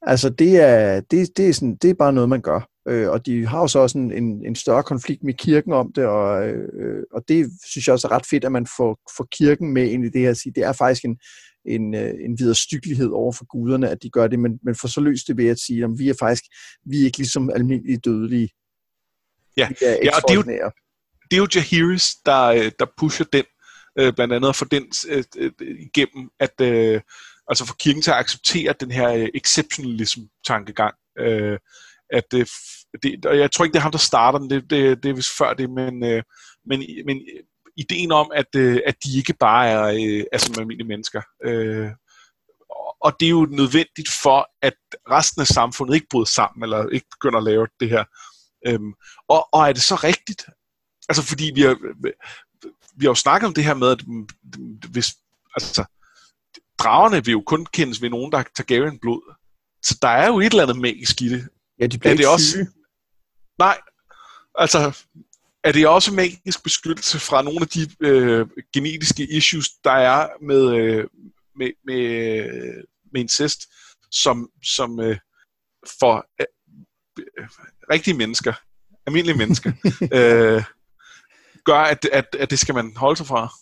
Altså, 0.01 0.30
det 0.30 0.61
er, 0.61 1.01
det, 1.11 1.38
det, 1.38 1.49
er 1.49 1.53
sådan, 1.53 1.76
det 1.76 1.89
er 1.89 1.93
bare 1.93 2.13
noget, 2.13 2.30
man 2.30 2.41
gør. 2.41 2.67
Øh, 2.88 3.09
og 3.09 3.26
de 3.26 3.47
har 3.47 3.59
jo 3.59 3.67
så 3.67 3.80
også 3.80 3.97
en, 3.97 4.11
en, 4.11 4.45
en 4.45 4.55
større 4.55 4.84
konflikt 4.84 5.24
med 5.24 5.34
kirken 5.34 5.74
om 5.74 5.91
det, 5.95 6.05
og, 6.05 6.47
øh, 6.47 7.03
og 7.13 7.24
det 7.28 7.49
synes 7.65 7.88
jeg 7.88 7.93
også 7.93 8.07
er 8.07 8.11
ret 8.11 8.26
fedt, 8.30 8.45
at 8.45 8.51
man 8.51 8.67
får, 8.78 8.99
får 9.17 9.28
kirken 9.32 9.74
med 9.74 9.89
ind 9.89 10.05
i 10.05 10.09
det 10.09 10.21
her. 10.21 10.34
Sige, 10.34 10.53
det 10.55 10.63
er 10.63 10.74
faktisk 10.74 11.05
en, 11.05 11.17
en, 11.66 11.95
øh, 11.95 12.14
en 12.26 12.39
videre 12.39 12.55
styggelighed 12.55 13.09
over 13.09 13.32
for 13.32 13.45
guderne, 13.45 13.89
at 13.89 14.03
de 14.03 14.09
gør 14.09 14.28
det, 14.28 14.39
men, 14.39 14.59
men 14.64 14.76
får 14.76 14.88
så 14.88 15.01
løst 15.01 15.28
det 15.28 15.38
ved 15.38 15.47
at 15.47 15.59
sige, 15.59 15.84
at 15.84 15.89
vi 15.97 16.09
er 16.09 16.14
faktisk 16.20 16.43
vi 16.86 17.01
er 17.01 17.05
ikke 17.05 17.18
ligesom 17.18 17.49
almindelige 17.49 17.97
dødelige. 17.97 18.49
Ja, 19.57 19.70
ja 19.82 20.16
og 20.16 20.22
det 20.28 20.34
er 20.34 20.36
jo, 20.36 20.72
det 21.32 21.38
er 21.38 21.38
jo 21.38 21.47
Jahiris, 21.55 22.16
der, 22.26 22.43
øh, 22.43 22.72
der 22.80 22.86
pusher 22.97 23.26
den, 23.34 23.43
øh, 23.99 24.14
blandt 24.14 24.34
andet 24.34 24.55
for 24.55 24.66
den 24.66 24.84
øh, 25.09 25.24
igennem, 25.59 26.30
at 26.39 26.61
øh, 26.61 27.01
altså 27.47 27.66
for 27.66 27.76
kirken 27.80 28.01
til 28.01 28.11
at 28.11 28.18
acceptere 28.18 28.74
den 28.80 28.91
her 28.91 29.14
øh, 29.14 29.30
exceptionalism-tankegang. 29.36 30.95
Øh, 31.20 31.59
at 32.09 32.24
det, 32.32 32.49
det, 33.03 33.26
og 33.26 33.38
jeg 33.38 33.51
tror 33.51 33.66
ikke, 33.66 33.74
det 33.74 33.80
er 33.80 33.84
ham, 33.84 33.91
der 33.91 33.97
starter 33.97 34.39
den, 34.39 34.49
det, 34.49 34.70
det, 34.70 35.03
det 35.03 35.09
er 35.09 35.14
vist 35.14 35.38
før 35.38 35.53
det, 35.53 35.70
men, 35.70 36.03
øh, 36.03 36.24
men, 36.66 36.80
men 37.05 37.22
ideen 37.78 38.11
om, 38.11 38.32
at, 38.36 38.55
øh, 38.55 38.80
at 38.86 38.95
de 39.03 39.17
ikke 39.17 39.34
bare 39.34 39.67
er, 39.69 39.84
øh, 39.84 40.24
er 40.32 40.38
som 40.38 40.55
almindelige 40.59 40.88
mennesker. 40.88 41.21
Øh, 41.43 41.89
og 43.01 43.15
det 43.19 43.26
er 43.26 43.30
jo 43.30 43.47
nødvendigt 43.51 44.09
for, 44.24 44.49
at 44.61 44.74
resten 45.09 45.41
af 45.41 45.47
samfundet 45.47 45.95
ikke 45.95 46.07
bryder 46.09 46.26
sammen, 46.26 46.63
eller 46.63 46.89
ikke 46.89 47.07
begynder 47.11 47.38
at 47.38 47.43
lave 47.43 47.67
det 47.80 47.89
her. 47.89 48.03
Øhm, 48.67 48.93
og, 49.28 49.47
og 49.53 49.69
er 49.69 49.74
det 49.74 49.82
så 49.82 49.95
rigtigt? 49.95 50.45
Altså 51.09 51.24
fordi 51.24 51.51
vi 51.55 51.61
har, 51.61 51.78
vi 52.95 53.05
har 53.05 53.09
jo 53.09 53.15
snakket 53.15 53.47
om 53.47 53.53
det 53.53 53.63
her 53.63 53.74
med, 53.74 53.88
at 53.88 54.01
hvis, 54.89 55.15
altså, 55.55 55.86
dragerne 56.78 57.26
vil 57.26 57.32
jo 57.32 57.43
kun 57.45 57.65
kendes 57.65 58.01
ved 58.01 58.09
nogen, 58.09 58.32
der 58.32 58.38
har 58.38 58.47
Targaryen 58.55 58.99
blod. 58.99 59.36
Så 59.82 59.97
der 60.01 60.07
er 60.07 60.28
jo 60.28 60.39
et 60.39 60.45
eller 60.45 60.63
andet 60.63 60.82
magisk 60.82 61.21
i 61.21 61.30
det. 61.30 61.47
Ja, 61.80 61.88
de 61.88 61.97
bliver 61.97 62.13
er 62.13 62.17
det 62.17 62.28
også... 62.28 62.65
Nej, 63.59 63.78
altså, 64.55 64.97
er 65.64 65.72
det 65.72 65.88
også 65.88 66.14
magisk 66.14 66.64
beskyttelse 66.64 67.20
fra 67.20 67.41
nogle 67.41 67.59
af 67.61 67.68
de 67.68 67.89
øh, 67.99 68.47
genetiske 68.74 69.28
issues, 69.32 69.70
der 69.84 69.91
er 69.91 70.28
med, 70.41 70.76
øh, 70.76 71.07
med, 71.55 71.72
med, 71.86 72.03
med 73.14 73.22
incest, 73.22 73.61
som, 74.11 74.49
som 74.64 74.99
øh, 74.99 75.18
for 75.99 76.26
øh, 76.41 76.45
øh, 77.20 77.47
rigtige 77.91 78.18
mennesker, 78.18 78.53
almindelige 79.07 79.38
mennesker, 79.38 79.72
øh, 80.18 80.64
gør, 81.66 81.80
at, 81.80 82.05
at, 82.11 82.36
at 82.39 82.49
det 82.49 82.59
skal 82.59 82.76
man 82.76 82.93
holde 82.95 83.18
sig 83.18 83.28
fra? 83.28 83.53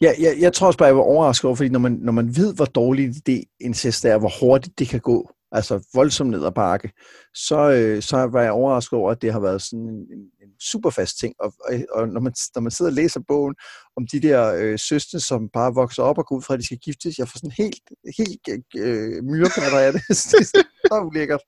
Ja, 0.00 0.12
jeg, 0.18 0.36
jeg 0.40 0.52
tror 0.52 0.66
også 0.66 0.78
bare, 0.78 0.86
jeg 0.86 0.96
var 0.96 1.02
overrasket 1.02 1.44
over, 1.44 1.56
fordi 1.56 1.68
når 1.68 1.78
man, 1.78 1.92
når 1.92 2.12
man 2.12 2.36
ved, 2.36 2.54
hvor 2.54 2.64
dårligt 2.64 3.26
det 3.26 3.44
incest 3.60 4.04
er, 4.04 4.18
hvor 4.18 4.32
hurtigt 4.40 4.78
det 4.78 4.88
kan 4.88 5.00
gå, 5.00 5.30
altså 5.52 5.88
voldsomt 5.94 6.30
ned 6.30 6.44
ad 6.44 6.52
bakke, 6.52 6.92
så, 7.34 7.70
øh, 7.70 8.02
så 8.02 8.16
var 8.16 8.42
jeg 8.42 8.52
overrasket 8.52 8.98
over, 8.98 9.10
at 9.10 9.22
det 9.22 9.32
har 9.32 9.40
været 9.40 9.62
sådan 9.62 9.88
en, 9.88 9.94
en 9.94 10.30
super 10.60 10.90
fast 10.90 11.18
ting. 11.18 11.34
Og, 11.38 11.52
og, 11.92 12.08
når, 12.08 12.20
man, 12.20 12.34
når 12.54 12.60
man 12.60 12.70
sidder 12.70 12.90
og 12.90 12.94
læser 12.94 13.20
bogen 13.28 13.54
om 13.96 14.06
de 14.12 14.20
der 14.20 14.54
øh, 14.54 14.78
søstre, 14.78 15.20
som 15.20 15.48
bare 15.52 15.74
vokser 15.74 16.02
op 16.02 16.18
og 16.18 16.26
går 16.26 16.36
ud 16.36 16.42
fra, 16.42 16.54
at 16.54 16.60
de 16.60 16.64
skal 16.64 16.78
giftes, 16.78 17.18
jeg 17.18 17.28
får 17.28 17.38
sådan 17.38 17.56
helt, 17.58 17.80
helt 18.18 18.40
øh, 18.76 19.24
myrepatter 19.24 19.78
af 19.78 19.92
det. 19.92 20.02
det 20.30 20.40
er 20.40 20.62
så 20.88 21.02
ulækkert. 21.06 21.40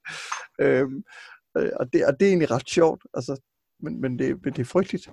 Øhm, 0.60 1.02
øh, 1.58 1.70
og, 1.80 1.92
det, 1.92 2.06
og 2.06 2.12
det 2.20 2.26
er 2.26 2.30
egentlig 2.30 2.50
ret 2.50 2.70
sjovt, 2.70 3.02
altså, 3.14 3.40
men, 3.82 4.00
men, 4.00 4.18
det, 4.18 4.28
men 4.44 4.52
det 4.52 4.60
er 4.60 4.64
frygteligt. 4.64 5.10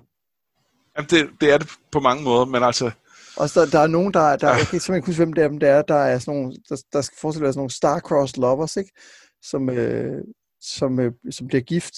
Jamen, 0.96 1.08
det, 1.10 1.30
det 1.40 1.52
er 1.52 1.58
det 1.58 1.70
på 1.92 2.00
mange 2.00 2.22
måder, 2.24 2.44
men 2.44 2.62
altså... 2.62 2.90
Og 3.36 3.50
så 3.50 3.66
der 3.66 3.78
er 3.78 3.86
nogen, 3.86 4.14
der, 4.14 4.36
der 4.36 4.48
jeg 4.48 4.58
kan 4.58 4.80
simpelthen 4.80 4.96
ikke 4.96 5.06
huske, 5.06 5.24
hvem 5.24 5.32
det 5.32 5.42
er, 5.44 5.48
der 5.58 5.68
er, 5.68 5.82
der 5.82 5.94
er 5.94 6.18
sådan 6.18 6.40
nogle, 6.40 6.56
der, 6.68 6.76
der 6.92 7.00
skal 7.00 7.18
forestille 7.20 7.42
være 7.42 7.52
sådan 7.52 7.58
nogle 7.58 7.78
star-crossed 7.80 8.40
lovers, 8.40 8.76
ikke? 8.76 8.90
Som, 9.42 9.70
øh, 9.70 10.24
som, 10.60 11.00
øh, 11.00 11.12
som 11.30 11.46
bliver 11.46 11.60
gift, 11.62 11.94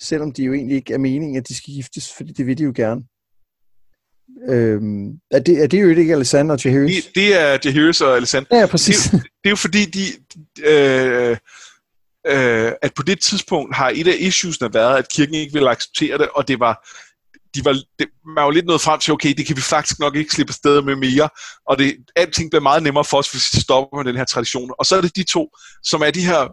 selvom 0.00 0.32
de 0.32 0.44
jo 0.44 0.52
egentlig 0.52 0.76
ikke 0.76 0.94
er 0.94 0.98
meningen, 0.98 1.36
at 1.36 1.48
de 1.48 1.56
skal 1.56 1.74
giftes, 1.74 2.12
fordi 2.16 2.32
det 2.32 2.46
vil 2.46 2.58
de 2.58 2.62
jo 2.62 2.72
gerne. 2.76 3.02
Øhm, 4.48 5.08
er, 5.30 5.38
det, 5.38 5.62
er 5.62 5.66
det 5.66 5.82
jo 5.82 5.88
ikke 5.88 6.12
Alessandra 6.12 6.54
og 6.54 6.64
Jahiris? 6.64 7.04
Det, 7.04 7.14
det 7.14 7.40
er 7.40 7.58
Jahiris 7.64 8.00
og 8.00 8.16
Alessandra. 8.16 8.56
Ja, 8.56 8.66
præcis. 8.66 9.02
Det, 9.02 9.12
det 9.22 9.44
er 9.44 9.50
jo 9.50 9.56
fordi, 9.56 9.84
de, 9.84 10.06
øh, 10.64 11.36
øh, 12.26 12.72
at 12.82 12.94
på 12.94 13.02
det 13.02 13.20
tidspunkt 13.20 13.76
har 13.76 13.92
et 13.94 14.08
af 14.08 14.16
issuesne 14.18 14.74
været, 14.74 14.98
at 14.98 15.08
kirken 15.12 15.34
ikke 15.34 15.52
ville 15.52 15.70
acceptere 15.70 16.18
det, 16.18 16.28
og 16.28 16.48
det 16.48 16.60
var 16.60 16.86
de 17.56 17.64
var, 17.64 17.72
det, 17.98 18.06
man 18.26 18.44
var 18.44 18.50
lidt 18.50 18.66
nået 18.66 18.80
frem 18.80 19.00
til, 19.00 19.12
okay, 19.12 19.34
det 19.36 19.46
kan 19.46 19.56
vi 19.56 19.60
faktisk 19.60 19.98
nok 19.98 20.16
ikke 20.16 20.32
slippe 20.32 20.50
afsted 20.50 20.82
med 20.82 20.96
mere, 20.96 21.28
og 21.66 21.78
det, 21.78 21.96
alting 22.16 22.50
bliver 22.50 22.62
meget 22.62 22.82
nemmere 22.82 23.04
for 23.04 23.16
os, 23.16 23.30
hvis 23.30 23.54
vi 23.54 23.60
stopper 23.60 23.96
med 23.96 24.04
den 24.04 24.16
her 24.16 24.24
tradition. 24.24 24.70
Og 24.78 24.86
så 24.86 24.96
er 24.96 25.00
det 25.00 25.16
de 25.16 25.24
to, 25.24 25.48
som 25.82 26.02
er 26.02 26.10
de 26.10 26.26
her 26.26 26.48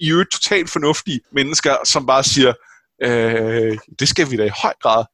i 0.00 0.10
øvrigt 0.10 0.32
totalt 0.32 0.70
fornuftige 0.70 1.20
mennesker, 1.32 1.76
som 1.84 2.06
bare 2.06 2.24
siger, 2.24 2.52
øh, 3.02 3.78
det 3.98 4.08
skal 4.08 4.30
vi 4.30 4.36
da 4.36 4.44
i 4.44 4.60
høj 4.62 4.74
grad. 4.80 5.04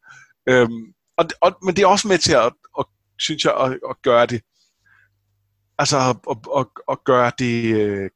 Øh, 0.49 0.68
og, 1.16 1.24
og, 1.41 1.59
men 1.62 1.76
det 1.76 1.82
er 1.82 1.87
også 1.87 2.09
med 2.09 2.18
til 2.18 2.32
at, 2.32 2.53
at 2.78 2.85
synes 3.18 3.45
jeg, 3.45 3.55
at, 3.61 3.72
at 3.91 3.97
gøre 4.03 4.26
det, 4.26 4.43
altså 5.78 5.99
at, 5.99 6.37
at, 6.59 6.66
at, 6.91 7.05
gøre 7.05 7.32
det, 7.39 7.64
øh, 7.76 8.11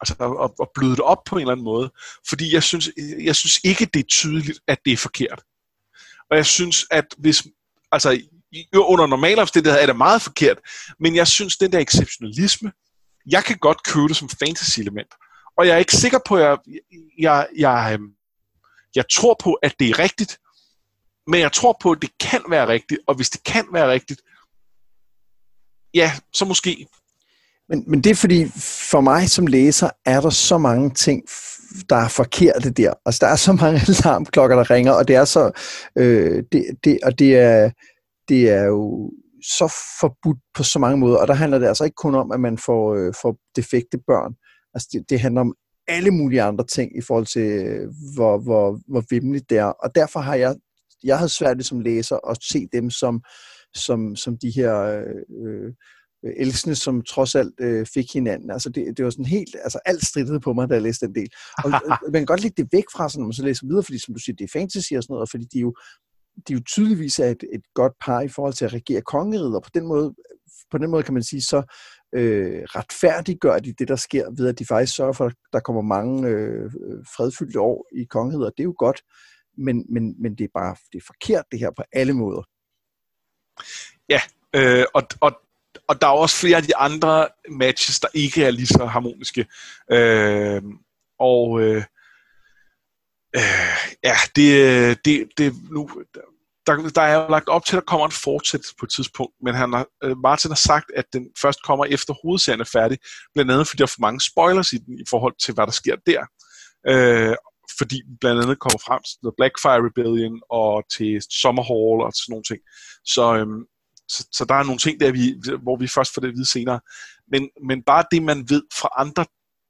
altså 0.00 0.14
at, 0.44 0.50
at 0.60 0.68
bløde 0.74 0.96
det 0.96 1.00
op 1.00 1.24
på 1.24 1.34
en 1.34 1.40
eller 1.40 1.52
anden 1.52 1.64
måde. 1.64 1.90
Fordi 2.28 2.54
jeg 2.54 2.62
synes, 2.62 2.90
jeg 3.20 3.36
synes 3.36 3.60
ikke, 3.64 3.86
det 3.94 4.00
er 4.00 4.08
tydeligt, 4.08 4.60
at 4.66 4.78
det 4.84 4.92
er 4.92 4.96
forkert. 4.96 5.42
Og 6.30 6.36
jeg 6.36 6.46
synes, 6.46 6.86
at 6.90 7.04
hvis, 7.18 7.46
altså 7.92 8.20
under 8.74 9.06
normale 9.06 9.40
omstændigheder 9.40 9.82
er 9.82 9.86
det 9.86 9.96
meget 9.96 10.22
forkert, 10.22 10.58
men 11.00 11.16
jeg 11.16 11.28
synes, 11.28 11.56
den 11.56 11.72
der 11.72 11.78
exceptionalisme, 11.78 12.72
jeg 13.30 13.44
kan 13.44 13.58
godt 13.58 13.82
købe 13.84 14.08
det 14.08 14.16
som 14.16 14.28
fantasy-element. 14.28 15.14
Og 15.58 15.66
jeg 15.66 15.74
er 15.74 15.78
ikke 15.78 15.96
sikker 15.96 16.18
på, 16.26 16.36
at 16.36 16.42
jeg, 16.42 16.58
jeg, 17.18 17.46
jeg, 17.56 17.90
øhm, 17.92 18.15
jeg 18.96 19.04
tror 19.12 19.36
på, 19.44 19.52
at 19.52 19.74
det 19.78 19.90
er 19.90 19.98
rigtigt, 19.98 20.38
men 21.26 21.40
jeg 21.40 21.52
tror 21.52 21.76
på, 21.82 21.90
at 21.90 21.98
det 22.02 22.10
kan 22.20 22.42
være 22.48 22.68
rigtigt, 22.68 23.00
og 23.06 23.14
hvis 23.14 23.30
det 23.30 23.44
kan 23.44 23.64
være 23.72 23.90
rigtigt, 23.90 24.20
ja, 25.94 26.12
så 26.32 26.44
måske. 26.44 26.86
Men, 27.68 27.84
men 27.86 28.04
det 28.04 28.10
er 28.10 28.14
fordi, 28.14 28.46
for 28.90 29.00
mig 29.00 29.30
som 29.30 29.46
læser, 29.46 29.90
er 30.04 30.20
der 30.20 30.30
så 30.30 30.58
mange 30.58 30.90
ting, 30.90 31.22
der 31.88 31.96
er 31.96 32.08
forkerte 32.08 32.70
der. 32.70 32.94
Altså, 33.06 33.18
der 33.26 33.32
er 33.32 33.36
så 33.36 33.52
mange 33.52 33.80
alarmklokker, 33.88 34.56
der 34.56 34.70
ringer, 34.70 34.92
og 34.92 35.08
det 35.08 35.16
er 35.16 35.24
så, 35.24 35.50
øh, 35.96 36.44
det, 36.52 36.64
det, 36.84 36.98
og 37.02 37.18
det 37.18 37.36
er, 37.36 37.70
det 38.28 38.50
er 38.50 38.64
jo 38.64 39.10
så 39.42 39.74
forbudt 40.00 40.38
på 40.54 40.62
så 40.62 40.78
mange 40.78 40.98
måder, 40.98 41.18
og 41.18 41.28
der 41.28 41.34
handler 41.34 41.58
det 41.58 41.66
altså 41.66 41.84
ikke 41.84 41.94
kun 41.94 42.14
om, 42.14 42.32
at 42.32 42.40
man 42.40 42.58
får, 42.58 42.94
øh, 42.94 43.14
får 43.22 43.36
defekte 43.56 43.98
børn. 44.06 44.34
Altså, 44.74 44.88
det, 44.92 45.10
det 45.10 45.20
handler 45.20 45.40
om 45.40 45.54
alle 45.88 46.10
mulige 46.10 46.42
andre 46.42 46.64
ting 46.66 46.98
i 46.98 47.00
forhold 47.00 47.26
til, 47.26 47.78
hvor, 48.14 48.38
hvor, 48.38 48.80
hvor 48.88 49.04
vimmeligt 49.10 49.50
det 49.50 49.58
er. 49.58 49.64
Og 49.64 49.94
derfor 49.94 50.20
har 50.20 50.34
jeg, 50.34 50.56
jeg 51.04 51.18
havde 51.18 51.28
svært 51.28 51.64
som 51.64 51.80
læser 51.80 52.30
at 52.30 52.38
se 52.42 52.66
dem 52.72 52.90
som, 52.90 53.22
som, 53.74 54.16
som 54.16 54.38
de 54.38 54.50
her 54.50 55.04
øh, 55.44 55.72
elskende, 56.36 56.76
som 56.76 57.02
trods 57.02 57.34
alt 57.34 57.54
øh, 57.60 57.86
fik 57.94 58.12
hinanden. 58.12 58.50
Altså 58.50 58.70
det, 58.70 58.96
det 58.96 59.04
var 59.04 59.10
sådan 59.10 59.24
helt, 59.24 59.56
altså 59.64 59.78
alt 59.84 60.06
strittede 60.06 60.40
på 60.40 60.52
mig, 60.52 60.68
da 60.68 60.74
jeg 60.74 60.82
læste 60.82 61.06
den 61.06 61.14
del. 61.14 61.28
Og 61.64 61.70
man 62.12 62.20
kan 62.20 62.26
godt 62.26 62.42
lægge 62.42 62.62
det 62.62 62.72
væk 62.72 62.84
fra 62.96 63.08
sig, 63.08 63.18
når 63.18 63.26
man 63.26 63.32
så 63.32 63.44
læser 63.44 63.66
videre, 63.66 63.82
fordi 63.82 63.98
som 63.98 64.14
du 64.14 64.20
siger, 64.20 64.36
det 64.36 64.44
er 64.44 64.58
fantasy 64.58 64.92
og 64.92 65.02
sådan 65.02 65.12
noget, 65.12 65.22
og 65.22 65.28
fordi 65.30 65.44
de 65.44 65.58
jo, 65.58 65.74
de 66.48 66.52
jo 66.52 66.60
tydeligvis 66.60 67.18
er 67.18 67.30
et, 67.30 67.44
et 67.54 67.62
godt 67.74 67.92
par 68.04 68.20
i 68.20 68.28
forhold 68.28 68.54
til 68.54 68.64
at 68.64 68.72
regere 68.72 69.00
kongeriget, 69.00 69.56
og 69.56 69.62
på 69.62 69.70
den 69.74 69.86
måde, 69.86 70.14
på 70.70 70.78
den 70.78 70.90
måde 70.90 71.02
kan 71.02 71.14
man 71.14 71.22
sige, 71.22 71.42
så 71.42 71.62
øh, 72.16 72.62
retfærdiggør 72.62 73.58
de 73.58 73.72
det, 73.72 73.88
der 73.88 73.96
sker, 73.96 74.30
ved 74.36 74.48
at 74.48 74.58
de 74.58 74.66
faktisk 74.66 74.96
sørger 74.96 75.12
for, 75.12 75.26
at 75.26 75.34
der 75.52 75.60
kommer 75.60 75.82
mange 75.82 76.28
øh, 76.28 76.70
fredfyldte 77.16 77.60
år 77.60 77.86
i 77.96 78.04
kongeriget, 78.04 78.46
og 78.46 78.52
det 78.56 78.62
er 78.62 78.64
jo 78.64 78.74
godt, 78.78 79.02
men, 79.58 79.86
men, 79.88 80.22
men 80.22 80.34
det 80.34 80.44
er 80.44 80.48
bare 80.54 80.76
det 80.92 80.98
er 80.98 81.06
forkert 81.06 81.44
det 81.52 81.58
her 81.58 81.70
på 81.76 81.82
alle 81.92 82.12
måder. 82.12 82.42
Ja, 84.08 84.20
øh, 84.54 84.84
og, 84.94 85.02
og 85.20 85.40
og 85.88 86.00
der 86.00 86.06
er 86.06 86.10
også 86.10 86.36
flere 86.36 86.56
af 86.56 86.62
de 86.62 86.76
andre 86.76 87.28
matches, 87.50 88.00
der 88.00 88.08
ikke 88.14 88.44
er 88.44 88.50
lige 88.50 88.66
så 88.66 88.84
harmoniske. 88.84 89.46
Øh, 89.90 90.62
og 91.18 91.60
øh, 91.60 91.84
øh, 93.36 93.42
ja, 94.04 94.16
det, 94.36 94.60
øh, 94.60 94.96
det, 95.04 95.28
det 95.38 95.54
nu, 95.70 95.90
der, 96.66 96.88
der 96.94 97.02
er 97.02 97.22
jo 97.22 97.28
lagt 97.28 97.48
op 97.48 97.64
til, 97.64 97.76
at 97.76 97.80
der 97.80 97.90
kommer 97.90 98.06
en 98.06 98.12
fortsæt 98.12 98.60
på 98.78 98.86
et 98.86 98.92
tidspunkt, 98.92 99.34
men 99.42 99.54
han 99.54 99.72
har, 99.72 99.86
øh, 100.04 100.18
Martin 100.18 100.50
har 100.50 100.62
sagt, 100.70 100.86
at 100.96 101.04
den 101.12 101.28
først 101.42 101.62
kommer 101.62 101.84
efter 101.84 102.14
hovedserien 102.22 102.60
er 102.60 102.70
færdig, 102.72 102.98
blandt 103.34 103.50
andet 103.50 103.68
fordi 103.68 103.78
der 103.78 103.84
er 103.84 103.94
for 103.96 104.06
mange 104.06 104.20
spoilers 104.20 104.72
i 104.72 104.78
den 104.78 104.98
i 104.98 105.04
forhold 105.10 105.34
til, 105.44 105.54
hvad 105.54 105.66
der 105.66 105.72
sker 105.72 105.96
der. 106.06 106.22
Øh, 106.88 107.36
fordi 107.78 108.02
blandt 108.20 108.42
andet 108.42 108.58
kommer 108.58 108.78
frem 108.86 109.00
til 109.02 109.16
The 109.24 109.32
Blackfire 109.38 109.84
Rebellion 109.86 110.40
og 110.50 110.84
til 110.96 111.22
Summerhall 111.40 111.98
og 112.06 112.12
sådan 112.12 112.32
nogle 112.32 112.48
ting. 112.50 112.60
Så, 113.14 113.24
øhm, 113.38 113.62
så, 114.08 114.28
så 114.32 114.44
der 114.44 114.54
er 114.54 114.62
nogle 114.62 114.78
ting 114.78 115.00
der, 115.00 115.12
vi, 115.12 115.24
hvor 115.62 115.76
vi 115.76 115.88
først 115.88 116.14
får 116.14 116.20
det 116.20 116.28
at 116.28 116.34
vide 116.34 116.52
senere. 116.56 116.80
Men, 117.32 117.42
men 117.68 117.82
bare 117.82 118.04
det, 118.10 118.22
man 118.22 118.38
ved 118.48 118.62
fra 118.80 118.88
andre 118.96 119.24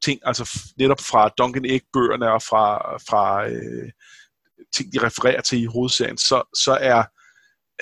ting, 0.05 0.21
altså 0.25 0.45
netop 0.79 1.01
fra 1.01 1.29
Duncan 1.39 1.65
Egg-bøgerne 1.65 2.33
og 2.33 2.43
fra, 2.43 2.67
fra 3.09 3.49
øh, 3.49 3.91
ting, 4.75 4.93
de 4.93 5.07
refererer 5.07 5.41
til 5.41 5.63
i 5.63 5.65
hovedserien, 5.65 6.19
så, 6.19 6.43
så 6.55 6.79
er 6.81 7.05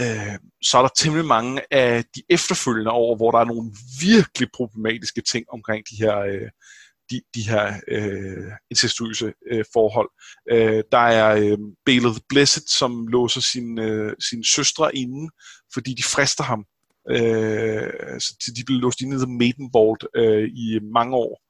øh, 0.01 0.39
så 0.63 0.79
er 0.79 0.83
der 0.83 0.89
temmelig 0.97 1.27
mange 1.27 1.63
af 1.71 2.05
de 2.17 2.23
efterfølgende 2.29 2.91
år, 2.91 3.17
hvor 3.17 3.31
der 3.31 3.39
er 3.39 3.45
nogle 3.45 3.71
virkelig 4.01 4.49
problematiske 4.55 5.21
ting 5.21 5.45
omkring 5.49 5.85
de 5.91 5.97
her, 5.97 6.19
øh, 6.19 6.51
de, 7.11 7.21
de 7.35 7.49
her 7.49 7.75
øh, 7.89 8.53
incestuøse 8.71 9.33
øh, 9.51 9.65
forhold. 9.73 10.11
Øh, 10.51 10.83
der 10.93 10.99
er 10.99 11.37
øh, 11.37 11.59
Bale 11.87 12.11
the 12.11 12.21
Blessed, 12.29 12.63
som 12.67 13.07
låser 13.09 13.41
sin, 13.41 13.79
øh, 13.79 14.17
sin 14.31 14.45
søstre 14.45 14.97
inde, 14.97 15.31
fordi 15.75 15.95
de 15.95 16.03
frister 16.03 16.45
ham. 16.45 16.65
Øh, 17.11 18.21
så 18.21 18.53
de 18.57 18.65
blev 18.67 18.79
låst 18.79 19.01
inde 19.01 19.17
i 19.17 19.19
The 19.19 19.37
Maiden 19.39 19.71
Vault 19.75 20.07
øh, 20.17 20.49
i 20.49 20.79
mange 20.83 21.17
år. 21.17 21.43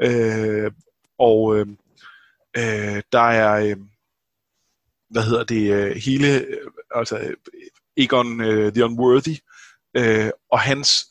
Øh, 0.00 0.70
og 1.18 1.56
øh, 1.56 1.66
øh, 2.56 3.02
der 3.12 3.28
er, 3.42 3.52
øh, 3.66 3.76
hvad 5.12 5.22
hedder 5.22 5.44
det, 5.44 5.72
øh, 5.72 5.96
hele, 5.96 6.40
øh, 6.46 6.70
altså 6.94 7.34
Egon 7.96 8.40
uh, 8.40 8.72
the 8.72 8.84
Unworthy, 8.84 9.36
uh, 9.98 10.30
og 10.50 10.60
hans 10.60 11.06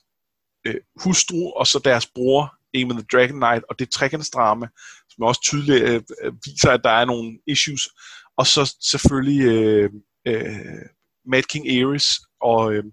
uh, 0.68 0.76
hustru, 1.04 1.52
og 1.52 1.68
så 1.68 1.80
deres 1.86 2.08
bror, 2.08 2.56
Aemon 2.74 2.98
the 2.98 3.08
Dragon 3.12 3.36
Knight, 3.36 3.64
og 3.70 3.80
det 3.80 3.90
trekantsdrama, 3.90 4.68
som 5.10 5.24
også 5.24 5.42
tydeligt 5.42 5.84
uh, 5.84 6.34
viser, 6.46 6.72
at 6.72 6.82
der 6.84 6.90
er 6.90 7.06
nogle 7.06 7.40
issues. 7.48 7.90
Og 8.38 8.48
så 8.48 8.76
selvfølgelig 8.82 9.48
uh, 9.84 9.90
uh, 10.30 10.86
Mad 11.26 11.44
King 11.44 11.68
Ares, 11.70 12.08
og, 12.42 12.66
uh, 12.66 12.84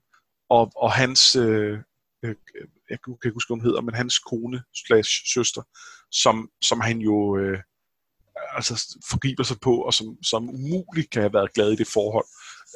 og, 0.50 0.72
og 0.76 0.92
hans, 0.92 1.36
uh, 1.36 1.44
uh, 2.22 2.34
jeg 2.90 2.98
kan 3.04 3.16
ikke 3.24 3.34
huske, 3.34 3.48
hvad 3.48 3.56
hun 3.56 3.66
hedder, 3.66 3.80
men 3.80 3.94
hans 3.94 4.18
kone 4.18 4.62
slash 4.86 5.10
søster, 5.34 5.62
som, 6.10 6.50
som 6.62 6.80
han 6.80 6.98
jo 6.98 7.38
Uh, 7.38 7.58
altså 8.54 8.96
forgriber 9.10 9.42
sig 9.42 9.56
på, 9.62 9.76
og 9.76 9.94
som, 9.94 10.16
som 10.22 10.50
umuligt 10.50 11.10
kan 11.10 11.22
have 11.22 11.32
været 11.32 11.52
glad 11.52 11.72
i 11.72 11.76
det 11.76 11.88
forhold. 11.92 12.26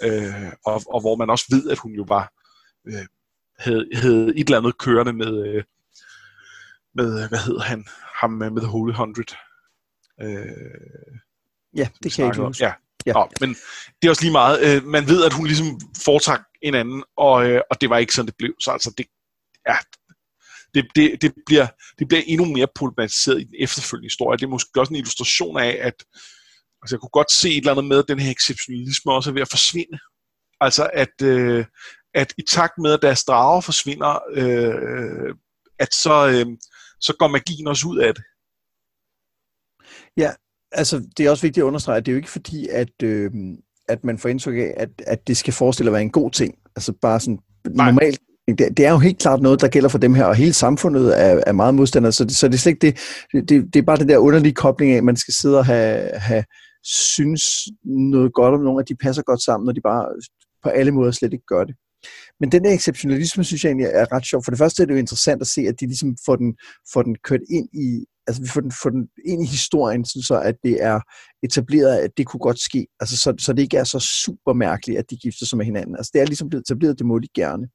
Øh, 0.03 0.53
og, 0.67 0.83
og 0.87 1.01
hvor 1.01 1.17
man 1.17 1.31
også 1.31 1.45
ved, 1.51 1.71
at 1.71 1.79
hun 1.79 1.93
jo 1.93 2.05
var 2.09 2.33
øh, 2.87 3.07
havde, 3.59 3.89
havde 3.95 4.29
et 4.37 4.47
eller 4.47 4.59
andet 4.59 4.79
kørende 4.79 5.13
med, 5.13 5.47
øh, 5.47 5.65
med 6.95 7.29
hvad 7.29 7.39
hedder 7.39 7.63
han, 7.63 7.85
ham 8.21 8.31
med, 8.31 8.51
med 8.51 8.63
The 8.63 8.71
Holy 8.71 8.93
Hundred. 8.93 9.35
Øh, 10.23 11.19
ja, 11.77 11.89
det 12.03 12.13
kan 12.13 12.25
jeg 12.25 12.35
ikke 12.35 12.47
huske. 12.47 12.65
Ja, 12.65 12.73
Ja. 13.07 13.13
Nå, 13.13 13.29
men 13.41 13.49
det 14.03 14.09
er 14.09 14.11
også 14.11 14.23
lige 14.23 14.33
meget. 14.33 14.57
Øh, 14.67 14.85
man 14.85 15.07
ved, 15.07 15.25
at 15.25 15.33
hun 15.33 15.47
ligesom 15.47 15.81
foretrak 16.05 16.41
en 16.63 16.75
anden, 16.75 17.05
og, 17.17 17.47
øh, 17.47 17.61
og 17.71 17.81
det 17.81 17.91
var 17.91 17.99
ikke 17.99 18.15
sådan, 18.15 18.27
det 18.27 18.37
blev. 18.37 18.55
Så 18.61 18.71
altså, 18.71 18.95
det, 18.99 19.07
ja, 19.69 19.77
det, 20.75 20.87
det, 20.97 21.23
det, 21.23 21.33
bliver, 21.47 21.67
det 21.99 22.09
bliver 22.09 22.23
endnu 22.27 22.47
mere 22.47 22.67
problematiseret 22.75 23.41
i 23.41 23.45
den 23.45 23.55
efterfølgende 23.59 24.07
historie. 24.07 24.39
Det 24.39 24.45
er 24.45 24.49
måske 24.49 24.81
også 24.81 24.91
en 24.91 24.97
illustration 24.97 25.59
af, 25.59 25.79
at 25.81 25.95
altså, 26.83 26.95
jeg 26.95 27.01
kunne 27.01 27.19
godt 27.19 27.33
se 27.33 27.51
et 27.51 27.57
eller 27.57 27.71
andet 27.71 27.85
med, 27.85 27.99
at 27.99 28.09
den 28.09 28.19
her 28.19 28.31
exceptionalisme 28.31 29.13
også 29.13 29.31
er 29.31 29.35
ved 29.35 29.43
at 29.43 29.51
forsvinde. 29.51 29.99
Altså, 30.61 30.91
at, 30.93 31.23
øh, 31.23 31.65
at 32.15 32.35
i 32.39 32.43
takt 32.43 32.73
med, 32.79 32.93
at 32.93 33.03
deres 33.03 33.25
drager 33.25 33.61
forsvinder, 33.61 34.19
øh, 34.35 35.35
at 35.79 35.95
så, 35.95 36.29
øh, 36.29 36.47
så 37.01 37.17
går 37.19 37.29
magien 37.29 37.67
også 37.67 37.89
ud 37.89 37.99
af 37.99 38.15
det. 38.15 38.25
Ja, 40.17 40.31
altså 40.73 41.09
det 41.17 41.27
er 41.27 41.31
også 41.31 41.43
vigtigt 41.43 41.63
at 41.63 41.67
understrege, 41.67 41.97
at 41.97 42.07
det 42.07 42.13
er 42.13 42.15
jo 42.15 42.17
ikke 42.17 42.31
fordi, 42.31 42.69
at, 42.69 43.03
øh, 43.03 43.31
at 43.89 44.05
man 44.05 44.19
får 44.19 44.29
indtryk 44.29 44.57
af, 44.57 44.75
at, 44.77 44.89
at 45.07 45.27
det 45.27 45.37
skal 45.37 45.53
forestille 45.53 45.89
at 45.89 45.93
være 45.93 46.03
en 46.03 46.11
god 46.11 46.31
ting. 46.31 46.55
Altså 46.77 46.93
bare 46.93 47.21
sådan 47.21 47.39
Nej. 47.71 47.91
normalt. 47.91 48.21
Det, 48.59 48.77
det 48.77 48.87
er 48.87 48.91
jo 48.91 48.99
helt 48.99 49.19
klart 49.19 49.41
noget, 49.41 49.61
der 49.61 49.69
gælder 49.69 49.89
for 49.89 49.99
dem 49.99 50.15
her, 50.15 50.25
og 50.25 50.35
hele 50.35 50.53
samfundet 50.53 51.21
er, 51.21 51.43
er 51.47 51.53
meget 51.53 51.75
modstander, 51.75 52.11
så 52.11 52.25
det, 52.25 52.37
så 52.37 52.49
det 52.49 52.55
er 52.55 52.59
slet 52.59 52.73
ikke 52.73 52.95
det, 53.33 53.49
det, 53.49 53.75
det 53.75 53.81
er 53.81 53.83
bare 53.83 53.97
den 53.97 54.09
der 54.09 54.19
underlige 54.19 54.55
kobling 54.55 54.93
af, 54.93 54.97
at 54.97 55.05
man 55.05 55.17
skal 55.17 55.35
sidde 55.35 55.59
og 55.59 55.67
have, 55.67 56.11
have 56.15 56.45
synes 56.85 57.45
noget 57.85 58.33
godt 58.33 58.55
om 58.55 58.61
nogen, 58.61 58.81
at 58.81 58.89
de 58.89 58.95
passer 58.95 59.23
godt 59.23 59.43
sammen, 59.43 59.65
når 59.67 59.73
de 59.73 59.81
bare 59.81 60.07
på 60.63 60.69
alle 60.69 60.93
måder 60.93 61.11
slet 61.11 61.33
ikke 61.33 61.47
gør 61.47 61.65
det. 61.65 61.75
Men 62.41 62.53
den 62.53 62.65
der 62.65 62.73
exceptionalisme, 62.73 63.45
synes 63.45 63.65
jeg 63.65 63.71
egentlig 63.71 63.91
er 63.93 64.13
ret 64.13 64.27
sjov. 64.27 64.45
For 64.45 64.51
det 64.51 64.59
første 64.59 64.83
er 64.83 64.87
det 64.87 64.95
jo 64.95 64.99
interessant 64.99 65.41
at 65.41 65.47
se, 65.47 65.61
at 65.61 65.81
de 65.81 65.87
ligesom 65.87 66.17
får 66.27 66.37
den, 66.37 66.55
får 66.93 67.03
den 67.03 67.17
kørt 67.25 67.41
ind 67.51 67.69
i, 67.73 68.05
altså 68.27 68.43
vi 68.43 68.49
får 68.49 68.61
den, 68.61 68.73
får 68.83 68.91
den 68.91 69.09
ind 69.27 69.43
i 69.43 69.47
historien, 69.47 70.05
så 70.05 70.41
at 70.45 70.55
det 70.63 70.83
er 70.83 71.01
etableret, 71.43 71.97
at 71.97 72.11
det 72.17 72.27
kunne 72.27 72.41
godt 72.41 72.61
ske. 72.61 72.87
Altså 73.01 73.17
så, 73.17 73.35
så 73.39 73.53
det 73.53 73.63
ikke 73.63 73.77
er 73.77 73.85
så 73.85 73.99
super 74.25 74.53
mærkeligt, 74.53 74.99
at 74.99 75.11
de 75.11 75.17
gifter 75.17 75.47
sig 75.47 75.59
med 75.59 75.67
hinanden. 75.67 75.97
Altså 75.97 76.11
det 76.15 76.21
er 76.21 76.27
ligesom 76.27 76.49
blevet 76.49 76.65
etableret, 76.65 76.99
det 76.99 77.07
må 77.07 77.19
de 77.19 77.29
gerne. 77.35 77.69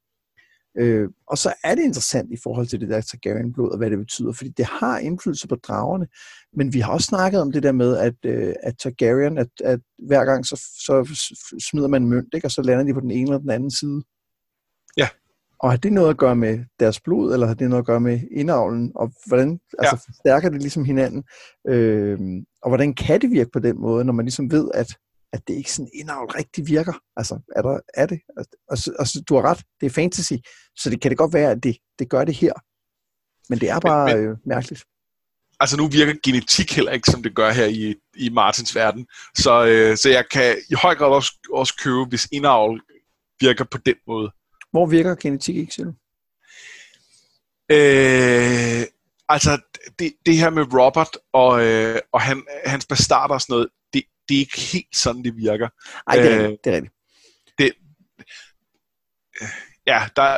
Øh, 0.77 1.09
og 1.27 1.37
så 1.37 1.53
er 1.63 1.75
det 1.75 1.83
interessant 1.83 2.31
i 2.31 2.37
forhold 2.43 2.67
til 2.67 2.81
det 2.81 2.89
der 2.89 3.01
Targaryen-blod, 3.01 3.71
og 3.71 3.77
hvad 3.77 3.89
det 3.89 3.97
betyder, 3.97 4.31
fordi 4.31 4.49
det 4.49 4.65
har 4.65 4.97
indflydelse 4.97 5.47
på 5.47 5.55
dragerne, 5.55 6.07
men 6.53 6.73
vi 6.73 6.79
har 6.79 6.93
også 6.93 7.05
snakket 7.05 7.41
om 7.41 7.51
det 7.51 7.63
der 7.63 7.71
med, 7.71 7.97
at, 7.97 8.15
øh, 8.25 8.53
at 8.63 8.77
Targaryen, 8.77 9.37
at, 9.37 9.47
at 9.63 9.79
hver 10.07 10.25
gang 10.25 10.45
så, 10.45 10.55
så 10.85 11.19
smider 11.69 11.87
man 11.87 12.07
mønt, 12.07 12.33
ikke? 12.33 12.47
og 12.47 12.51
så 12.51 12.61
lander 12.61 12.83
de 12.83 12.93
på 12.93 12.99
den 12.99 13.11
ene 13.11 13.21
eller 13.21 13.39
den 13.39 13.49
anden 13.49 13.71
side. 13.71 14.03
Ja. 14.97 15.07
Og 15.59 15.69
har 15.69 15.77
det 15.77 15.93
noget 15.93 16.09
at 16.09 16.17
gøre 16.17 16.35
med 16.35 16.59
deres 16.79 16.99
blod, 16.99 17.33
eller 17.33 17.47
har 17.47 17.53
det 17.53 17.69
noget 17.69 17.81
at 17.81 17.85
gøre 17.87 17.99
med 17.99 18.19
indavlen, 18.31 18.91
og 18.95 19.11
hvordan 19.25 19.59
altså, 19.79 19.95
ja. 19.95 20.11
forstærker 20.11 20.49
det 20.49 20.61
ligesom 20.61 20.85
hinanden? 20.85 21.23
Øh, 21.67 22.19
og 22.61 22.69
hvordan 22.69 22.93
kan 22.93 23.21
det 23.21 23.31
virke 23.31 23.49
på 23.53 23.59
den 23.59 23.81
måde, 23.81 24.05
når 24.05 24.13
man 24.13 24.25
ligesom 24.25 24.51
ved, 24.51 24.69
at 24.73 24.97
at 25.33 25.47
det 25.47 25.53
ikke 25.53 25.71
sådan 25.71 25.91
indavl 25.93 26.31
rigtig 26.31 26.67
virker. 26.67 26.93
Altså, 27.15 27.39
er, 27.55 27.61
der, 27.61 27.79
er 27.93 28.05
det? 28.05 28.19
Altså, 28.69 28.95
altså, 28.99 29.23
du 29.29 29.35
har 29.35 29.41
ret, 29.41 29.63
det 29.79 29.85
er 29.85 29.89
fantasy, 29.89 30.33
så 30.75 30.89
det 30.89 31.01
kan 31.01 31.09
det 31.09 31.17
godt 31.17 31.33
være, 31.33 31.51
at 31.51 31.63
det, 31.63 31.77
det 31.99 32.09
gør 32.09 32.25
det 32.25 32.35
her. 32.35 32.53
Men 33.49 33.59
det 33.59 33.69
er 33.69 33.79
bare 33.79 34.05
men, 34.05 34.17
men, 34.17 34.31
øh, 34.31 34.37
mærkeligt. 34.45 34.83
Altså 35.59 35.77
nu 35.77 35.87
virker 35.87 36.13
genetik 36.23 36.75
heller 36.75 36.91
ikke, 36.91 37.11
som 37.11 37.23
det 37.23 37.35
gør 37.35 37.51
her 37.51 37.65
i, 37.65 37.95
i 38.15 38.29
Martins 38.29 38.75
verden. 38.75 39.07
Så, 39.37 39.65
øh, 39.65 39.97
så 39.97 40.09
jeg 40.09 40.29
kan 40.29 40.57
i 40.69 40.73
høj 40.73 40.95
grad 40.95 41.07
også, 41.07 41.31
også 41.53 41.73
købe, 41.83 42.05
hvis 42.09 42.27
indavl 42.31 42.81
virker 43.39 43.63
på 43.63 43.77
den 43.77 43.95
måde. 44.07 44.31
Hvor 44.71 44.85
virker 44.85 45.15
genetik 45.15 45.55
ikke, 45.55 45.73
du? 45.83 45.93
Øh, 47.71 48.83
altså, 49.29 49.61
det, 49.99 50.13
det 50.25 50.37
her 50.37 50.49
med 50.49 50.73
Robert 50.73 51.17
og, 51.33 51.65
øh, 51.65 51.99
og 52.13 52.21
han, 52.21 52.43
hans 52.65 52.85
bastarder 52.85 53.33
og 53.33 53.41
sådan 53.41 53.53
noget, 53.53 53.69
det 53.93 54.03
er 54.35 54.39
ikke 54.39 54.59
helt 54.59 54.95
sådan, 54.95 55.23
det 55.23 55.35
virker. 55.37 55.69
Nej, 56.07 56.23
det 56.23 56.33
er 56.33 56.39
rigtigt. 56.39 56.63
Det 56.63 56.71
er 56.71 56.75
rigtigt. 56.75 56.93
Det, 57.57 57.73
ja, 59.87 60.07
der, 60.15 60.37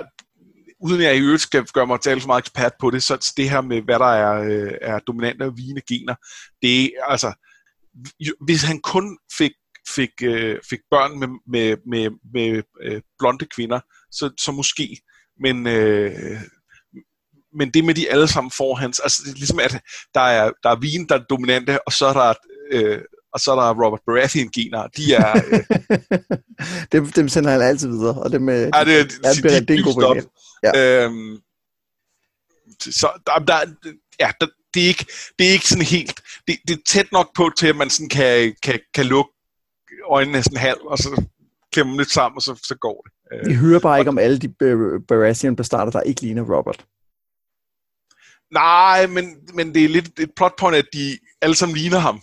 uden 0.79 1.01
at 1.01 1.07
jeg 1.07 1.15
i 1.17 1.21
øvrigt 1.21 1.41
skal 1.41 1.65
gøre 1.65 1.87
mig 1.87 2.01
til 2.01 2.21
for 2.21 2.27
meget 2.27 2.41
ekspert 2.41 2.73
på 2.79 2.91
det, 2.91 3.03
så 3.03 3.33
det 3.37 3.49
her 3.49 3.61
med, 3.61 3.81
hvad 3.81 3.99
der 3.99 4.05
er, 4.05 4.41
øh, 4.41 4.73
er 4.81 4.99
dominante 4.99 5.43
og 5.43 5.57
vigende 5.57 5.81
gener, 5.89 6.15
det 6.61 6.83
er 6.83 7.05
altså, 7.07 7.33
hvis 8.45 8.63
han 8.63 8.81
kun 8.81 9.17
fik, 9.37 9.51
fik, 9.95 10.09
øh, 10.23 10.59
fik 10.69 10.79
børn 10.91 11.19
med, 11.19 11.27
med, 11.47 11.77
med, 11.87 12.11
med 12.33 12.63
øh, 12.81 13.01
blonde 13.19 13.45
kvinder, 13.45 13.79
så, 14.11 14.33
så 14.39 14.51
måske, 14.51 14.97
men, 15.41 15.67
øh, 15.67 16.41
men 17.53 17.71
det 17.73 17.85
med 17.85 17.93
de 17.93 18.11
alle 18.11 18.27
sammen 18.27 18.51
får 18.51 18.75
hans, 18.75 18.99
altså 18.99 19.21
det 19.25 19.31
er 19.31 19.35
ligesom 19.35 19.59
at 19.59 19.81
der 20.13 20.21
er, 20.21 20.51
der 20.63 20.69
er 20.69 20.79
vin, 20.79 21.07
der 21.07 21.15
er 21.15 21.23
dominante, 21.29 21.87
og 21.87 21.93
så 21.93 22.05
er 22.05 22.13
der 22.13 22.33
øh, 22.71 23.01
og 23.33 23.39
så 23.39 23.51
er 23.51 23.55
der 23.55 23.83
Robert 23.83 24.01
Baratheon-gener. 24.05 24.87
De 24.87 25.13
er... 25.13 25.41
Øh... 25.51 26.29
dem, 26.91 27.11
dem 27.11 27.29
sender 27.29 27.51
han 27.51 27.61
altid 27.61 27.87
videre, 27.87 28.21
og 28.21 28.31
dem, 28.31 28.49
øh, 28.49 28.55
ja, 28.55 28.65
det, 28.65 28.73
er, 28.73 29.03
de, 29.03 29.49
de, 29.49 29.59
de, 29.59 29.77
de 29.77 29.83
god 29.83 30.21
ja. 30.63 31.03
øhm, 31.05 31.41
så 32.79 33.07
der, 33.27 33.39
der, 33.39 33.59
ja, 34.19 34.31
der, 34.41 34.47
det, 34.73 34.83
er 34.83 34.87
ikke, 34.87 35.05
det 35.39 35.47
er 35.47 35.51
ikke 35.51 35.67
sådan 35.67 35.85
helt... 35.85 36.21
Det, 36.47 36.57
det 36.67 36.73
er 36.73 36.81
tæt 36.87 37.11
nok 37.11 37.35
på 37.35 37.49
til, 37.57 37.67
at 37.67 37.75
man 37.75 37.89
sådan 37.89 38.09
kan, 38.09 38.55
kan, 38.63 38.79
kan 38.93 39.05
lukke 39.05 39.31
øjnene 40.11 40.43
sådan 40.43 40.57
halv, 40.57 40.81
og 40.81 40.97
så 40.97 41.25
klemme 41.71 41.97
lidt 41.97 42.11
sammen, 42.11 42.35
og 42.35 42.41
så, 42.41 42.61
så 42.63 42.75
går 42.75 43.05
det. 43.05 43.13
Vi 43.49 43.55
hører 43.55 43.79
bare 43.79 43.99
ikke 43.99 44.09
om 44.09 44.17
alle 44.17 44.39
de 44.39 44.49
Baratheon-bestarter, 45.07 45.91
der 45.91 46.01
ikke 46.01 46.21
ligner 46.21 46.57
Robert. 46.57 46.85
Nej, 48.53 49.07
men, 49.07 49.35
men 49.53 49.73
det 49.73 49.85
er 49.85 49.89
lidt 49.89 50.19
et 50.19 50.31
plot 50.35 50.53
point, 50.59 50.75
at 50.75 50.85
de 50.93 51.17
alle 51.41 51.55
sammen 51.55 51.77
ligner 51.77 51.99
ham. 51.99 52.21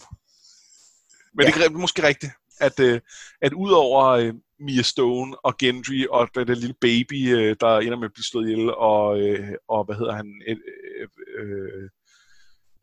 Men 1.37 1.47
ja. 1.47 1.53
det 1.53 1.65
er 1.65 1.71
måske 1.71 2.03
rigtigt, 2.03 2.33
at, 2.61 2.81
øh, 2.81 3.01
at 3.43 3.53
udover 3.53 4.05
øh, 4.07 4.35
Mia 4.61 4.83
Stone 4.83 5.39
og 5.45 5.57
Gendry 5.59 6.07
og 6.11 6.29
det, 6.35 6.49
det 6.49 6.59
lille 6.59 6.75
baby, 6.81 7.37
øh, 7.37 7.57
der 7.61 7.79
ender 7.79 7.99
med 7.99 8.05
at 8.05 8.13
blive 8.15 8.25
slået 8.25 8.49
ihjel, 8.49 8.75
og, 8.75 9.21
øh, 9.21 9.53
og 9.69 9.85
hvad 9.85 9.97
hedder 9.97 10.15
han, 10.15 10.43
øh, 10.49 10.57
øh, 11.39 11.89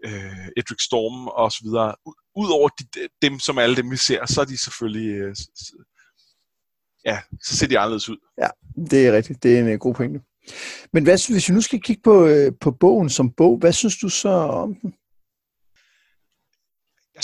øh, 0.06 0.48
Edric 0.58 0.82
Storm 0.84 1.28
og 1.28 1.52
så 1.52 1.60
videre. 1.64 1.96
Udover 2.36 2.70
de, 2.70 2.86
dem, 3.22 3.40
som 3.40 3.58
alle 3.58 3.76
dem 3.76 3.92
vi 3.92 3.98
ser, 3.98 4.26
så 4.26 4.42
er 4.42 4.46
de 4.46 4.64
selvfølgelig, 4.64 5.10
øh, 5.10 5.36
ja, 7.06 7.20
så 7.42 7.58
ser 7.58 7.68
de 7.68 7.80
anderledes 7.80 8.10
ud. 8.10 8.18
Ja, 8.38 8.50
det 8.92 9.08
er 9.08 9.14
rigtigt. 9.18 9.44
Det 9.44 9.56
er 9.56 9.60
en 9.60 9.74
uh, 9.74 9.80
god 9.80 9.94
pointe. 9.94 10.22
Men 10.94 11.04
hvad, 11.04 11.32
hvis 11.32 11.50
vi 11.50 11.54
nu 11.54 11.62
skal 11.62 11.82
kigge 11.82 12.02
på, 12.04 12.26
øh, 12.26 12.52
på 12.62 12.72
bogen 12.72 13.10
som 13.10 13.32
bog, 13.32 13.58
hvad 13.58 13.74
synes 13.74 13.98
du 13.98 14.10
så 14.10 14.30
om 14.30 14.76
den? 14.76 14.94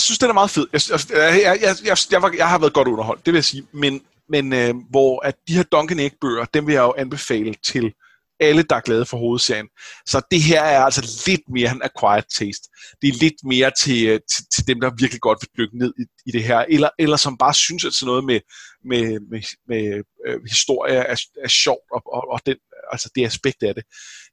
Jeg 0.00 0.04
synes, 0.04 0.18
den 0.18 0.30
er 0.30 0.34
meget 0.34 0.50
fed. 0.50 0.66
Jeg, 0.72 0.80
altså, 0.92 1.06
jeg, 1.16 1.40
jeg, 1.44 1.58
jeg, 1.62 1.76
jeg, 1.84 1.96
jeg, 2.10 2.22
var, 2.22 2.34
jeg 2.36 2.48
har 2.48 2.58
været 2.58 2.72
godt 2.72 2.88
underholdt, 2.88 3.26
det 3.26 3.32
vil 3.32 3.38
jeg 3.38 3.44
sige. 3.44 3.66
Men, 3.72 4.02
men 4.28 4.52
øh, 4.52 4.74
hvor 4.90 5.26
at 5.26 5.34
de 5.48 5.54
her 5.54 5.62
Duncan 5.62 5.98
Egg-bøger, 5.98 6.44
dem 6.44 6.66
vil 6.66 6.72
jeg 6.72 6.82
jo 6.82 6.94
anbefale 6.98 7.54
til 7.64 7.92
alle, 8.40 8.62
der 8.62 8.76
er 8.76 8.80
glade 8.80 9.06
for 9.06 9.16
hovedserien. 9.18 9.68
Så 10.06 10.22
det 10.30 10.42
her 10.42 10.62
er 10.62 10.80
altså 10.84 11.22
lidt 11.26 11.40
mere 11.48 11.70
en 11.70 11.82
acquired 11.82 12.22
taste. 12.38 12.68
Det 13.02 13.08
er 13.08 13.20
lidt 13.20 13.44
mere 13.44 13.70
til, 13.82 14.06
øh, 14.08 14.20
til, 14.32 14.44
til 14.54 14.66
dem, 14.66 14.80
der 14.80 14.90
virkelig 14.98 15.20
godt 15.20 15.38
vil 15.42 15.50
dykke 15.58 15.78
ned 15.78 15.92
i, 15.98 16.04
i 16.26 16.30
det 16.32 16.44
her, 16.44 16.58
eller, 16.58 16.88
eller 16.98 17.16
som 17.16 17.38
bare 17.38 17.54
synes, 17.54 17.84
at 17.84 17.92
sådan 17.92 18.06
noget 18.06 18.24
med, 18.24 18.40
med, 18.84 19.20
med, 19.30 19.42
med 19.68 20.02
øh, 20.26 20.40
historie 20.48 20.94
er, 20.94 21.16
er 21.44 21.48
sjovt, 21.48 21.88
og, 21.92 22.02
og, 22.14 22.30
og 22.30 22.40
den, 22.46 22.56
altså 22.92 23.10
det 23.14 23.26
aspekt 23.26 23.62
af 23.62 23.74
det. 23.74 23.84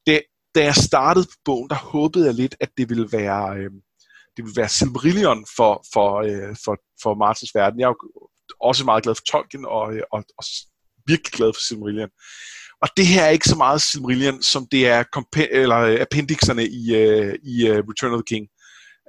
det 0.05 0.21
da 0.55 0.63
jeg 0.63 0.75
startede 0.75 1.25
på 1.25 1.37
bogen, 1.45 1.69
der 1.69 1.75
håbede 1.75 2.25
jeg 2.25 2.33
lidt, 2.33 2.55
at 2.59 2.69
det 2.77 2.89
ville 2.89 3.11
være, 3.11 3.57
øh, 3.57 3.71
det 4.37 4.45
ville 4.45 4.61
være 4.61 4.69
Silmarillion 4.69 5.45
for, 5.55 5.85
for, 5.93 6.09
øh, 6.21 6.55
for, 6.65 6.77
for 7.03 7.15
Martins 7.15 7.55
verden. 7.55 7.79
Jeg 7.79 7.85
er 7.85 7.89
jo 7.89 7.97
også 8.61 8.85
meget 8.85 9.03
glad 9.03 9.15
for 9.15 9.23
Tolkien, 9.31 9.65
og, 9.65 9.93
øh, 9.93 10.01
og, 10.11 10.23
og 10.37 10.43
virkelig 11.07 11.33
glad 11.33 11.53
for 11.53 11.61
Silmarillion. 11.67 12.09
Og 12.81 12.89
det 12.97 13.07
her 13.07 13.23
er 13.23 13.29
ikke 13.29 13.49
så 13.49 13.55
meget 13.55 13.81
Silmarillion, 13.81 14.41
som 14.41 14.67
det 14.71 14.87
er 14.87 15.03
eller 15.51 15.77
øh, 15.77 16.01
appendixerne 16.01 16.65
i, 16.67 16.83
uh, 17.01 17.33
i 17.53 17.69
uh, 17.69 17.77
Return 17.89 18.13
of 18.13 18.21
the 18.23 18.29
King. 18.33 18.45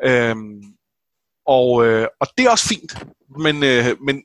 Um, 0.09 0.63
og, 1.47 1.71
uh, 1.71 2.07
og 2.21 2.27
det 2.39 2.47
er 2.47 2.51
også 2.51 2.69
fint, 2.69 2.93
men, 3.45 3.57
uh, 3.57 4.03
men, 4.07 4.17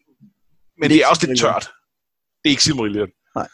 men 0.80 0.90
det 0.90 0.98
er 0.98 1.08
også 1.08 1.28
lidt 1.28 1.40
tørt. 1.40 1.72
Det 2.44 2.50
er 2.50 2.56
ikke 2.56 2.64
Silmarillion. 2.64 3.10
Nej. 3.36 3.48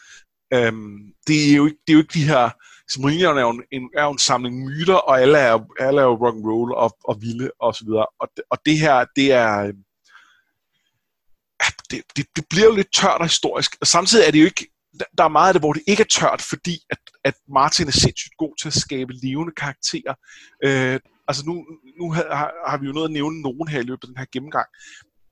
Um, 0.68 1.00
det, 1.26 1.50
er 1.50 1.56
jo 1.56 1.66
ikke, 1.66 1.78
det 1.86 1.92
er 1.92 1.96
jo 1.96 2.00
ikke 2.00 2.14
de 2.14 2.28
her... 2.32 2.50
Silmarillion 2.90 3.38
er 3.38 3.42
jo 3.42 3.62
en, 3.72 3.90
er 3.96 4.04
jo 4.04 4.10
en 4.10 4.18
samling 4.18 4.64
myter, 4.64 4.94
og 4.94 5.20
alle 5.20 5.38
er, 5.38 5.58
alle 5.80 6.00
er 6.00 6.04
jo 6.04 6.26
rock 6.26 6.36
and 6.36 6.46
roll 6.46 6.74
og, 6.74 6.96
og 7.04 7.22
vilde 7.22 7.50
og 7.60 7.74
så 7.74 7.84
videre. 7.84 8.06
Og, 8.20 8.28
og 8.50 8.58
det 8.66 8.78
her, 8.78 9.06
det 9.16 9.32
er... 9.32 9.58
Øhm, 9.58 9.84
det, 11.90 12.02
det, 12.16 12.26
det 12.36 12.44
bliver 12.50 12.66
jo 12.66 12.74
lidt 12.74 12.94
tørt 12.94 13.20
og 13.20 13.26
historisk. 13.26 13.76
Og 13.80 13.86
samtidig 13.86 14.26
er 14.26 14.30
det 14.30 14.40
jo 14.40 14.44
ikke 14.44 14.66
der 15.18 15.24
er 15.24 15.28
meget 15.28 15.48
af 15.48 15.54
det, 15.54 15.62
hvor 15.62 15.72
det 15.72 15.82
ikke 15.86 16.00
er 16.00 16.12
tørt, 16.20 16.42
fordi 16.42 16.78
at, 16.90 16.98
at 17.24 17.34
Martin 17.48 17.86
er 17.86 17.92
sindssygt 17.92 18.36
god 18.38 18.54
til 18.60 18.68
at 18.68 18.74
skabe 18.74 19.12
levende 19.12 19.54
karakterer. 19.56 20.14
Øh, 20.64 21.00
altså 21.28 21.42
nu, 21.46 21.54
nu 22.00 22.12
har, 22.12 22.52
har 22.70 22.78
vi 22.78 22.86
jo 22.86 22.92
noget 22.92 23.08
at 23.08 23.12
nævne 23.12 23.42
nogen 23.42 23.68
her 23.68 23.80
i 23.80 23.82
løbet 23.82 24.02
af 24.02 24.08
den 24.08 24.16
her 24.16 24.26
gennemgang, 24.32 24.68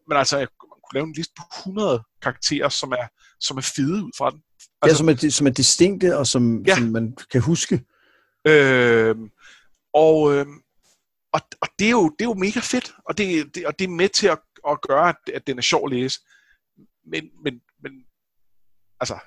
men 0.08 0.16
altså, 0.18 0.38
jeg 0.38 0.48
kunne 0.58 0.94
lave 0.94 1.06
en 1.06 1.12
liste 1.12 1.32
på 1.38 1.44
100 1.58 2.02
karakterer, 2.22 2.68
som 2.68 2.92
er, 2.92 3.06
som 3.40 3.56
er 3.56 3.72
fede 3.76 4.04
ud 4.04 4.12
fra 4.18 4.30
den. 4.30 4.40
Altså, 4.82 4.94
ja, 4.94 4.96
som 4.96 5.08
er, 5.08 5.30
som 5.30 5.46
er 5.46 5.50
distinkte, 5.50 6.16
og 6.16 6.26
som, 6.26 6.64
ja. 6.66 6.74
som 6.74 6.84
man 6.84 7.16
kan 7.30 7.40
huske. 7.40 7.84
Øh, 8.46 9.16
og, 9.94 10.34
øh, 10.34 10.46
og, 11.32 11.40
og 11.60 11.68
det, 11.78 11.86
er 11.86 11.90
jo, 11.90 12.08
det 12.18 12.24
er 12.24 12.28
jo 12.28 12.34
mega 12.34 12.60
fedt, 12.60 12.94
og 13.04 13.18
det, 13.18 13.54
det, 13.54 13.66
og 13.66 13.78
det 13.78 13.84
er 13.84 13.88
med 13.88 14.08
til 14.08 14.26
at, 14.26 14.38
at 14.68 14.80
gøre, 14.80 15.08
at, 15.08 15.34
at 15.34 15.46
den 15.46 15.58
er 15.58 15.62
sjov 15.62 15.86
at 15.86 15.92
læse. 15.92 16.20
Men, 17.06 17.30
men, 17.44 17.60
men 17.82 17.92
altså, 19.00 19.18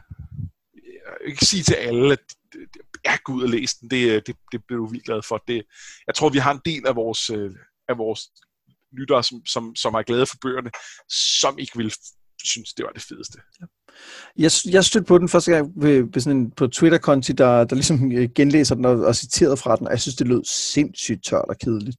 jeg 1.28 1.38
kan 1.38 1.48
sige 1.48 1.64
til 1.64 1.74
alle, 1.74 2.12
at 2.12 2.20
ja, 3.06 3.18
gå 3.24 3.34
ud 3.34 3.44
og 3.44 3.50
læse 3.50 3.78
den, 3.82 3.90
det, 3.90 4.28
det, 4.28 4.36
det 4.52 4.66
bliver 4.68 4.80
du 4.80 4.88
vildt 4.88 5.06
glad 5.06 5.22
for. 5.22 5.44
Det, 5.48 5.64
jeg 6.08 6.16
tror, 6.16 6.30
vi 6.30 6.38
har 6.38 6.52
en 6.52 6.62
del 6.66 6.88
af 6.88 6.96
vores, 6.96 7.30
øh, 7.30 7.52
af 7.88 7.98
vores 7.98 8.22
lyttere, 8.92 9.24
som, 9.24 9.46
som, 9.46 9.76
som 9.76 9.94
er 9.94 10.02
glade 10.02 10.26
for 10.26 10.38
bøgerne, 10.42 10.72
som 11.10 11.60
ikke 11.60 11.78
vil 11.78 11.94
synes, 12.46 12.74
det 12.74 12.86
var 12.86 12.92
det 12.92 13.02
fedeste. 13.02 13.38
Ja. 13.62 13.66
Jeg, 14.38 14.52
jeg 14.74 14.86
stødte 14.86 15.06
på 15.06 15.18
den 15.18 15.30
første 15.30 15.52
gang 15.52 15.72
ved, 15.76 16.04
ved 16.14 16.22
sådan 16.22 16.38
en, 16.38 16.52
på 16.52 16.68
Twitter-konti, 16.68 17.34
der, 17.34 17.64
der 17.64 17.76
ligesom 17.76 18.12
øh, 18.12 18.30
genlæser 18.36 18.76
den 18.76 18.86
og, 18.86 19.00
og 19.00 19.16
citerede 19.16 19.58
fra 19.58 19.76
den, 19.76 19.88
og 19.88 19.92
jeg 19.92 20.00
synes, 20.00 20.16
det 20.16 20.28
lød 20.28 20.44
sindssygt 20.46 21.26
tørt 21.26 21.46
og 21.50 21.56
kedeligt. 21.58 21.98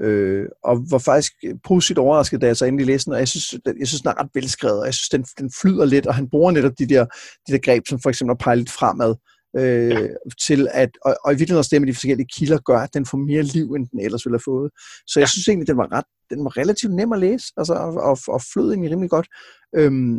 Øh, 0.00 0.46
og 0.64 0.78
var 0.90 0.98
faktisk 0.98 1.32
øh, 1.44 1.54
positivt 1.64 1.98
overrasket, 1.98 2.40
da 2.40 2.46
jeg 2.46 2.56
så 2.56 2.64
endelig 2.64 2.86
læste 2.86 3.04
den, 3.04 3.12
og 3.12 3.18
jeg 3.18 3.28
synes, 3.28 3.54
jeg 3.78 3.88
synes 3.88 4.00
den 4.00 4.10
er 4.10 4.20
ret 4.20 4.30
velskrevet, 4.34 4.80
og 4.80 4.86
jeg 4.86 4.94
synes, 4.94 5.08
den, 5.08 5.22
den 5.38 5.50
flyder 5.60 5.84
lidt, 5.84 6.06
og 6.06 6.14
han 6.14 6.30
bruger 6.30 6.50
netop 6.50 6.72
de 6.78 6.88
der, 6.88 7.04
de 7.46 7.52
der 7.52 7.58
greb, 7.58 7.82
som 7.88 8.00
for 8.00 8.08
eksempel 8.08 8.32
at 8.32 8.38
pege 8.38 8.56
lidt 8.56 8.70
fremad, 8.70 9.14
øh, 9.58 9.90
ja. 9.90 10.06
til 10.46 10.68
at, 10.70 10.90
og, 11.04 11.16
og 11.24 11.32
i 11.32 11.34
virkeligheden 11.34 11.58
også 11.58 11.70
det 11.72 11.82
med 11.82 11.88
de 11.88 11.94
forskellige 11.94 12.28
kilder 12.36 12.58
gør, 12.58 12.78
at 12.78 12.94
den 12.94 13.06
får 13.06 13.18
mere 13.18 13.42
liv, 13.42 13.72
end 13.72 13.88
den 13.88 14.00
ellers 14.00 14.26
ville 14.26 14.38
have 14.38 14.52
fået. 14.52 14.70
Så 15.06 15.20
jeg 15.20 15.26
ja. 15.26 15.30
synes 15.30 15.48
egentlig, 15.48 15.68
den 15.68 15.76
var 15.76 15.92
ret, 15.92 16.04
den 16.30 16.44
var 16.44 16.56
relativt 16.56 16.94
nem 16.94 17.12
at 17.12 17.18
læse, 17.18 17.46
altså, 17.56 17.74
og, 17.74 17.94
og, 17.94 18.18
og 18.28 18.40
flød 18.52 18.68
egentlig 18.70 18.90
rimelig 18.90 19.10
godt. 19.10 19.28
Øhm, 19.76 20.16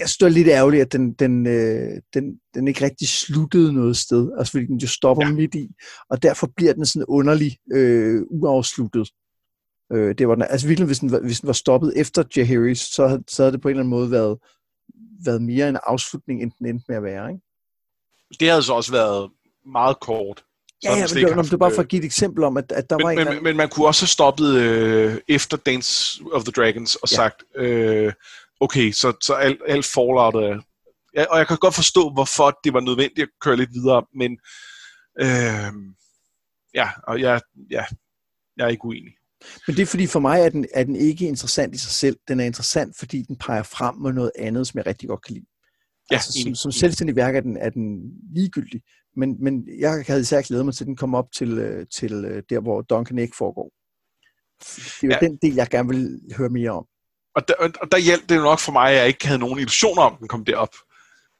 jeg 0.00 0.08
synes, 0.08 0.16
det 0.16 0.26
er 0.26 0.30
lidt 0.30 0.48
ærgerligt, 0.48 0.82
at 0.82 0.92
den, 0.92 1.12
den, 1.12 1.46
øh, 1.46 2.00
den, 2.14 2.24
den 2.54 2.68
ikke 2.68 2.84
rigtig 2.84 3.08
sluttede 3.08 3.72
noget 3.72 3.96
sted, 3.96 4.30
altså 4.38 4.50
fordi 4.50 4.66
den 4.66 4.78
jo 4.78 4.88
stopper 4.88 5.26
ja. 5.26 5.32
midt 5.32 5.54
i, 5.54 5.68
og 6.10 6.22
derfor 6.22 6.50
bliver 6.56 6.72
den 6.72 6.86
sådan 6.86 7.06
underlig 7.08 7.56
øh, 7.72 8.22
uafsluttet. 8.30 9.08
Øh, 9.92 10.14
det 10.18 10.28
var 10.28 10.34
den, 10.34 10.44
altså 10.50 10.66
virkelig, 10.66 10.86
hvis 10.86 10.98
den, 10.98 11.10
var, 11.12 11.20
hvis 11.20 11.40
den 11.40 11.46
var 11.46 11.52
stoppet 11.52 11.92
efter 11.96 12.24
Jaehaerys, 12.36 12.80
så 12.80 13.06
havde, 13.08 13.24
så 13.28 13.42
havde 13.42 13.52
det 13.52 13.60
på 13.60 13.68
en 13.68 13.70
eller 13.70 13.82
anden 13.82 13.90
måde 13.90 14.10
været, 14.10 14.38
været 15.24 15.42
mere 15.42 15.68
en 15.68 15.78
afslutning, 15.82 16.42
end 16.42 16.52
den 16.58 16.66
endte 16.66 16.84
med 16.88 16.96
at 16.96 17.02
være. 17.02 17.32
Ikke? 17.32 17.42
Det 18.40 18.48
havde 18.48 18.62
så 18.62 18.72
også 18.72 18.92
været 18.92 19.30
meget 19.66 20.00
kort. 20.00 20.44
Ja, 20.84 20.90
ja, 20.90 20.96
men 20.96 21.24
det, 21.24 21.34
haft, 21.34 21.44
det 21.44 21.52
var 21.52 21.58
bare 21.58 21.74
for 21.74 21.82
at 21.82 21.88
give 21.88 21.98
et 21.98 22.04
eksempel 22.04 22.44
om, 22.44 22.56
at, 22.56 22.72
at 22.72 22.90
der 22.90 22.96
men, 22.96 23.04
var 23.04 23.10
en 23.10 23.18
men, 23.18 23.28
anden... 23.28 23.44
men 23.44 23.56
man 23.56 23.68
kunne 23.68 23.86
også 23.86 24.02
have 24.02 24.08
stoppet 24.08 24.54
øh, 24.54 25.18
efter 25.28 25.56
Dance 25.56 26.20
of 26.32 26.44
the 26.44 26.52
Dragons 26.52 26.96
og 26.96 27.10
ja. 27.10 27.16
sagt, 27.16 27.42
øh, 27.56 28.12
okay, 28.60 28.92
så, 28.92 29.12
så 29.22 29.34
alt, 29.34 29.60
alt 29.68 29.86
Fallout 29.86 30.34
er... 30.34 30.60
Ja, 31.16 31.24
og 31.24 31.38
jeg 31.38 31.48
kan 31.48 31.56
godt 31.56 31.74
forstå, 31.74 32.10
hvorfor 32.10 32.58
det 32.64 32.72
var 32.72 32.80
nødvendigt 32.80 33.22
at 33.22 33.28
køre 33.40 33.56
lidt 33.56 33.70
videre, 33.72 34.04
men 34.14 34.38
øh, 35.20 35.72
ja, 36.74 36.88
og 37.06 37.20
jeg, 37.20 37.40
ja, 37.70 37.84
jeg 38.56 38.64
er 38.64 38.68
ikke 38.68 38.84
uenig. 38.84 39.12
Men 39.66 39.76
det 39.76 39.82
er 39.82 39.86
fordi, 39.86 40.06
for 40.06 40.20
mig 40.20 40.40
er 40.40 40.48
den, 40.48 40.66
er 40.74 40.84
den 40.84 40.96
ikke 40.96 41.28
interessant 41.28 41.74
i 41.74 41.78
sig 41.78 41.90
selv. 41.90 42.16
Den 42.28 42.40
er 42.40 42.44
interessant, 42.44 42.98
fordi 42.98 43.22
den 43.22 43.36
peger 43.36 43.62
frem 43.62 43.94
med 43.94 44.12
noget 44.12 44.32
andet, 44.38 44.66
som 44.66 44.78
jeg 44.78 44.86
rigtig 44.86 45.08
godt 45.08 45.24
kan 45.24 45.34
lide. 45.34 45.46
Ja, 46.10 46.16
altså, 46.16 46.42
som, 46.42 46.54
som 46.54 46.72
selvstændig 46.72 47.16
værk 47.16 47.36
er 47.36 47.40
den, 47.40 47.56
er 47.56 47.70
den 47.70 48.12
ligegyldig. 48.34 48.82
Men, 49.16 49.36
men 49.40 49.68
jeg 49.78 50.04
havde 50.06 50.20
især 50.20 50.42
glædet 50.42 50.64
mig 50.64 50.74
til, 50.74 50.84
at 50.84 50.86
den 50.86 50.96
kom 50.96 51.14
op 51.14 51.32
til, 51.36 51.58
øh, 51.58 51.86
til 51.94 52.24
øh, 52.24 52.42
der, 52.50 52.60
hvor 52.60 52.82
Duncan 52.82 53.18
ikke 53.18 53.36
foregår. 53.36 53.72
Det 54.60 55.02
er 55.02 55.06
jo 55.06 55.18
ja. 55.22 55.26
den 55.26 55.38
del, 55.42 55.54
jeg 55.54 55.68
gerne 55.68 55.88
vil 55.88 56.20
høre 56.36 56.48
mere 56.48 56.70
om. 56.70 56.86
Og 57.34 57.48
der, 57.48 57.54
og 57.80 57.92
der 57.92 57.98
hjalp 57.98 58.28
det 58.28 58.36
jo 58.36 58.42
nok 58.42 58.60
for 58.60 58.72
mig, 58.72 58.90
at 58.90 58.96
jeg 58.96 59.08
ikke 59.08 59.26
havde 59.26 59.38
nogen 59.38 59.58
illusioner 59.58 60.02
om, 60.02 60.16
den 60.16 60.28
kom 60.28 60.44
derop. 60.44 60.74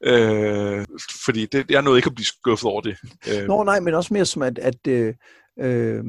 Øh, 0.05 0.87
fordi 1.25 1.47
det, 1.47 1.71
jeg 1.71 1.83
nåede 1.83 1.99
ikke 1.99 2.07
at 2.07 2.15
blive 2.15 2.27
skuffet 2.27 2.71
over 2.71 2.81
det. 2.81 2.97
Øh. 3.31 3.47
Nå 3.47 3.65
nej, 3.65 3.81
men 3.81 3.95
også 3.95 4.15
mere 4.15 4.27
som, 4.27 4.43
at, 4.43 4.59
at 4.59 4.87
øh, 4.89 5.15
øh, 5.61 6.05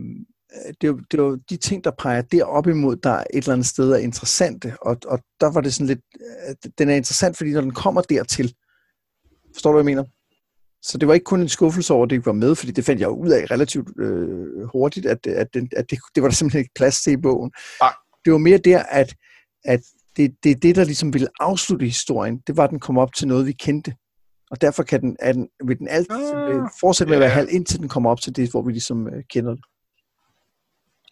det, 0.51 0.83
er 0.83 0.87
jo, 0.87 0.99
det 1.11 1.19
er 1.19 1.23
jo 1.23 1.35
de 1.49 1.57
ting, 1.57 1.83
der 1.83 1.91
peger 1.91 2.21
derop 2.21 2.67
imod, 2.67 2.95
der 2.95 3.11
et 3.11 3.25
eller 3.33 3.53
andet 3.53 3.67
sted 3.67 3.91
er 3.91 3.97
interessante. 3.97 4.75
Og, 4.81 4.97
og 5.05 5.19
der 5.39 5.51
var 5.51 5.61
det 5.61 5.73
sådan 5.73 5.87
lidt... 5.87 5.99
Den 6.77 6.89
er 6.89 6.95
interessant, 6.95 7.37
fordi 7.37 7.51
når 7.51 7.61
den 7.61 7.73
kommer 7.73 8.01
dertil... 8.01 8.53
Forstår 9.53 9.71
du, 9.71 9.75
hvad 9.75 9.91
jeg 9.91 9.95
mener? 9.95 10.03
Så 10.83 10.97
det 10.97 11.07
var 11.07 11.13
ikke 11.13 11.23
kun 11.23 11.41
en 11.41 11.49
skuffelse 11.49 11.93
over, 11.93 12.03
at 12.03 12.09
det 12.09 12.15
ikke 12.15 12.25
var 12.25 12.33
med, 12.33 12.55
fordi 12.55 12.71
det 12.71 12.85
fandt 12.85 13.01
jeg 13.01 13.09
ud 13.09 13.29
af 13.29 13.51
relativt 13.51 13.89
øh, 13.99 14.63
hurtigt, 14.71 15.05
at, 15.05 15.27
at, 15.27 15.53
den, 15.53 15.69
at 15.77 15.91
det, 15.91 15.99
det 16.15 16.23
var 16.23 16.29
der 16.29 16.35
simpelthen 16.35 16.59
ikke 16.59 16.73
plads 16.75 17.01
til 17.01 17.13
i 17.13 17.17
bogen. 17.17 17.51
Ah. 17.81 17.91
Det 18.25 18.33
var 18.33 18.39
mere 18.39 18.57
der, 18.57 18.83
at, 18.83 19.13
at 19.65 19.81
det, 20.17 20.35
det 20.43 20.51
er 20.51 20.55
det, 20.55 20.75
der 20.75 20.83
ligesom 20.83 21.13
ville 21.13 21.27
afslutte 21.39 21.85
historien. 21.85 22.41
Det 22.47 22.57
var, 22.57 22.63
at 22.63 22.69
den 22.69 22.79
kom 22.79 22.97
op 22.97 23.13
til 23.13 23.27
noget, 23.27 23.45
vi 23.45 23.51
kendte. 23.51 23.95
Og 24.51 24.61
derfor 24.61 24.83
kan 24.83 25.01
den, 25.01 25.17
er 25.19 25.33
den, 25.33 25.49
vil 25.65 25.79
den 25.79 25.87
altid 25.87 26.33
ah, 26.33 26.69
fortsætte 26.79 27.09
med 27.09 27.19
yeah. 27.19 27.25
at 27.25 27.35
være 27.35 27.35
halv, 27.35 27.47
indtil 27.51 27.79
den 27.79 27.89
kommer 27.89 28.09
op 28.09 28.21
til 28.21 28.35
det, 28.35 28.51
hvor 28.51 28.61
vi 28.61 28.71
ligesom 28.71 29.07
øh, 29.07 29.23
kender 29.29 29.51
det. 29.51 29.63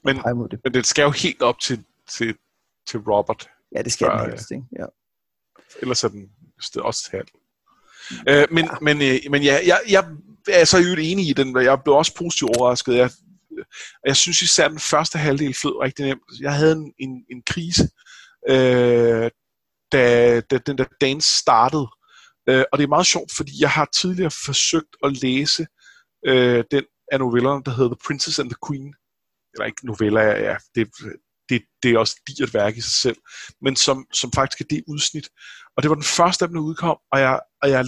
Men, 0.03 0.15
det. 0.51 0.59
men 0.63 0.73
det 0.73 0.85
skal 0.85 1.03
jo 1.03 1.11
helt 1.11 1.41
op 1.41 1.59
til, 1.59 1.83
til, 2.09 2.35
til 2.87 2.99
Robert. 2.99 3.49
Ja, 3.75 3.81
det 3.81 3.91
skal 3.91 4.07
før, 4.07 4.21
den 4.21 4.29
helst, 4.29 4.51
ikke? 4.51 4.63
Ja. 4.79 4.85
Ellers 5.81 6.03
er 6.03 6.07
den 6.07 6.29
også 6.75 7.09
halv. 7.11 7.27
Øh, 8.29 8.47
men, 8.51 8.65
ja. 8.65 8.77
men, 8.81 9.01
øh, 9.01 9.31
men 9.31 9.43
ja, 9.43 9.59
jeg, 9.65 9.79
jeg 9.89 10.05
er 10.47 10.65
så 10.65 10.77
jo 10.77 10.95
enig 10.99 11.29
i 11.29 11.33
den, 11.33 11.57
jeg 11.61 11.83
blev 11.83 11.95
også 11.95 12.15
positivt 12.15 12.57
overrasket. 12.57 12.95
Jeg, 12.95 13.11
jeg 14.05 14.15
synes 14.15 14.41
især, 14.41 14.67
den 14.67 14.79
første 14.79 15.17
halvdel 15.17 15.53
flød 15.61 15.81
rigtig 15.81 16.05
nemt. 16.05 16.21
Jeg 16.39 16.53
havde 16.53 16.71
en, 16.71 16.93
en, 16.99 17.25
en 17.31 17.43
krise, 17.47 17.89
øh, 18.49 19.31
da, 19.91 20.39
da 20.41 20.57
den 20.57 20.77
der 20.77 20.85
dance 21.01 21.37
startede. 21.37 21.87
Øh, 22.49 22.63
og 22.71 22.77
det 22.77 22.83
er 22.83 22.87
meget 22.87 23.07
sjovt, 23.07 23.31
fordi 23.37 23.51
jeg 23.61 23.69
har 23.69 23.89
tidligere 23.93 24.31
forsøgt 24.45 24.95
at 25.03 25.21
læse 25.21 25.67
øh, 26.25 26.63
den 26.71 26.83
af 27.11 27.19
novellerne, 27.19 27.63
der 27.65 27.71
hedder 27.71 27.89
The 27.89 28.03
Princess 28.07 28.39
and 28.39 28.49
the 28.49 28.57
Queen. 28.67 28.93
Eller 29.59 29.67
ikke 29.67 29.87
noveller, 29.87 30.21
ja, 30.21 30.55
det, 30.75 30.87
det, 31.49 31.61
det 31.83 31.91
er 31.91 31.97
også 31.97 32.15
et 32.41 32.53
værk 32.53 32.77
i 32.77 32.81
sig 32.81 32.91
selv, 32.91 33.17
men 33.61 33.75
som, 33.75 34.05
som 34.13 34.31
faktisk 34.31 34.61
er 34.61 34.65
det 34.69 34.83
udsnit. 34.87 35.29
Og 35.77 35.83
det 35.83 35.89
var 35.89 35.95
den 35.95 36.03
første, 36.03 36.47
der 36.47 36.59
udkom, 36.59 36.97
og 37.11 37.19
jeg, 37.19 37.39
og 37.61 37.69
jeg 37.69 37.85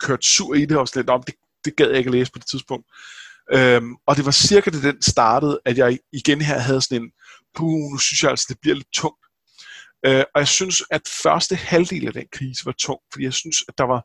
kørte 0.00 0.26
sur 0.26 0.54
i 0.54 0.64
det 0.64 0.76
og 0.76 0.88
lidt 0.94 1.10
om, 1.10 1.22
det, 1.22 1.34
det 1.64 1.76
gad 1.76 1.88
jeg 1.88 1.98
ikke 1.98 2.08
at 2.08 2.14
læse 2.14 2.32
på 2.32 2.38
det 2.38 2.46
tidspunkt. 2.46 2.86
Øhm, 3.52 3.94
og 4.06 4.16
det 4.16 4.24
var 4.24 4.30
cirka 4.30 4.70
det 4.70 4.82
den 4.82 5.02
startede, 5.02 5.60
at 5.64 5.78
jeg 5.78 5.98
igen 6.12 6.40
her 6.40 6.58
havde 6.58 6.82
sådan 6.82 7.02
en, 7.02 7.10
puh, 7.56 7.90
nu 7.92 7.98
synes 7.98 8.22
jeg 8.22 8.30
altså, 8.30 8.46
det 8.48 8.58
bliver 8.60 8.74
lidt 8.74 8.92
tungt. 8.92 9.24
Øh, 10.06 10.24
og 10.34 10.38
jeg 10.40 10.48
synes, 10.48 10.82
at 10.90 11.02
første 11.22 11.56
halvdel 11.56 12.06
af 12.06 12.12
den 12.12 12.26
krise 12.32 12.66
var 12.66 12.72
tung, 12.72 13.00
fordi 13.12 13.24
jeg 13.24 13.32
synes, 13.32 13.64
at 13.68 13.78
der 13.78 13.84
var, 13.84 14.00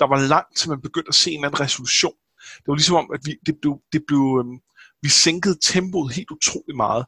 der 0.00 0.06
var 0.06 0.18
langt 0.28 0.56
til 0.56 0.68
man 0.68 0.82
begyndte 0.82 1.08
at 1.08 1.14
se 1.14 1.30
en 1.30 1.38
eller 1.38 1.48
anden 1.48 1.60
resolution. 1.60 2.14
Det 2.56 2.66
var 2.66 2.74
ligesom 2.74 2.96
om, 2.96 3.10
at 3.14 3.20
vi, 3.24 3.36
det 3.46 3.54
blev, 3.62 3.80
det 3.92 4.02
blev, 4.06 4.24
øhm, 4.40 4.58
vi 5.02 5.08
sænkede 5.08 5.58
tempoet 5.62 6.14
helt 6.14 6.30
utrolig 6.30 6.76
meget, 6.76 7.04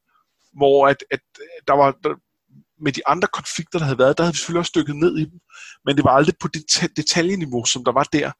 hvor 0.56 0.88
at, 0.88 1.04
at 1.10 1.20
der 1.68 1.72
var, 1.72 1.98
der, 2.04 2.14
med 2.84 2.92
de 2.92 3.06
andre 3.06 3.28
konflikter, 3.28 3.78
der 3.78 3.84
havde 3.84 3.98
været, 3.98 4.18
der 4.18 4.24
havde 4.24 4.34
vi 4.34 4.38
selvfølgelig 4.38 4.58
også 4.58 4.70
stykket 4.74 4.96
ned 4.96 5.18
i 5.18 5.24
dem, 5.24 5.38
men 5.84 5.96
det 5.96 6.04
var 6.04 6.10
aldrig 6.10 6.34
på 6.40 6.48
det 6.48 6.90
detaljeniveau, 6.96 7.64
som 7.64 7.84
der 7.84 7.92
var 7.92 8.08
der. 8.12 8.32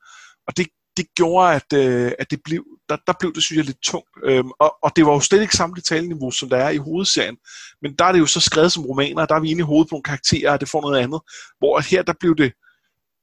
Og 0.47 0.57
det, 0.57 0.67
det 0.97 1.07
gjorde, 1.17 1.55
at, 1.55 1.73
øh, 1.75 2.13
at 2.19 2.31
det 2.31 2.41
blev, 2.45 2.65
der, 2.89 2.97
der 3.07 3.13
blev 3.21 3.35
det, 3.35 3.43
synes 3.43 3.57
jeg, 3.57 3.65
lidt 3.65 3.83
tungt. 3.83 4.11
Øhm, 4.25 4.51
og, 4.61 4.77
og 4.83 4.97
det 4.97 5.07
var 5.07 5.13
jo 5.13 5.21
slet 5.21 5.43
ikke 5.43 5.57
samme 5.57 5.77
detaljeniveau, 5.77 6.31
som 6.31 6.49
der 6.49 6.57
er 6.57 6.71
i 6.71 6.77
hovedserien. 6.77 7.37
Men 7.83 7.95
der 7.99 8.05
er 8.05 8.13
det 8.13 8.19
jo 8.19 8.27
så 8.27 8.41
skrevet 8.41 8.73
som 8.73 8.87
romaner, 8.87 9.27
der 9.27 9.35
er 9.35 9.41
vi 9.41 9.51
inde 9.51 9.61
i 9.61 9.71
hovedet 9.71 9.89
på 9.89 9.95
nogle 9.95 10.03
karakterer, 10.03 10.53
og 10.53 10.61
det 10.61 10.69
får 10.69 10.81
noget 10.81 10.99
andet. 10.99 11.21
Hvor 11.59 11.81
her, 11.81 12.03
der 12.03 12.15
blev 12.21 12.37
det, 12.37 12.53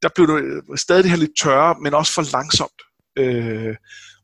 der 0.01 0.10
blev 0.15 0.27
det 0.27 0.43
øh, 0.43 0.77
stadig 0.77 1.03
det 1.03 1.11
her 1.11 1.18
lidt 1.18 1.38
tørre, 1.41 1.76
men 1.81 1.93
også 1.93 2.14
for 2.14 2.31
langsomt. 2.31 2.81
Øh, 3.18 3.76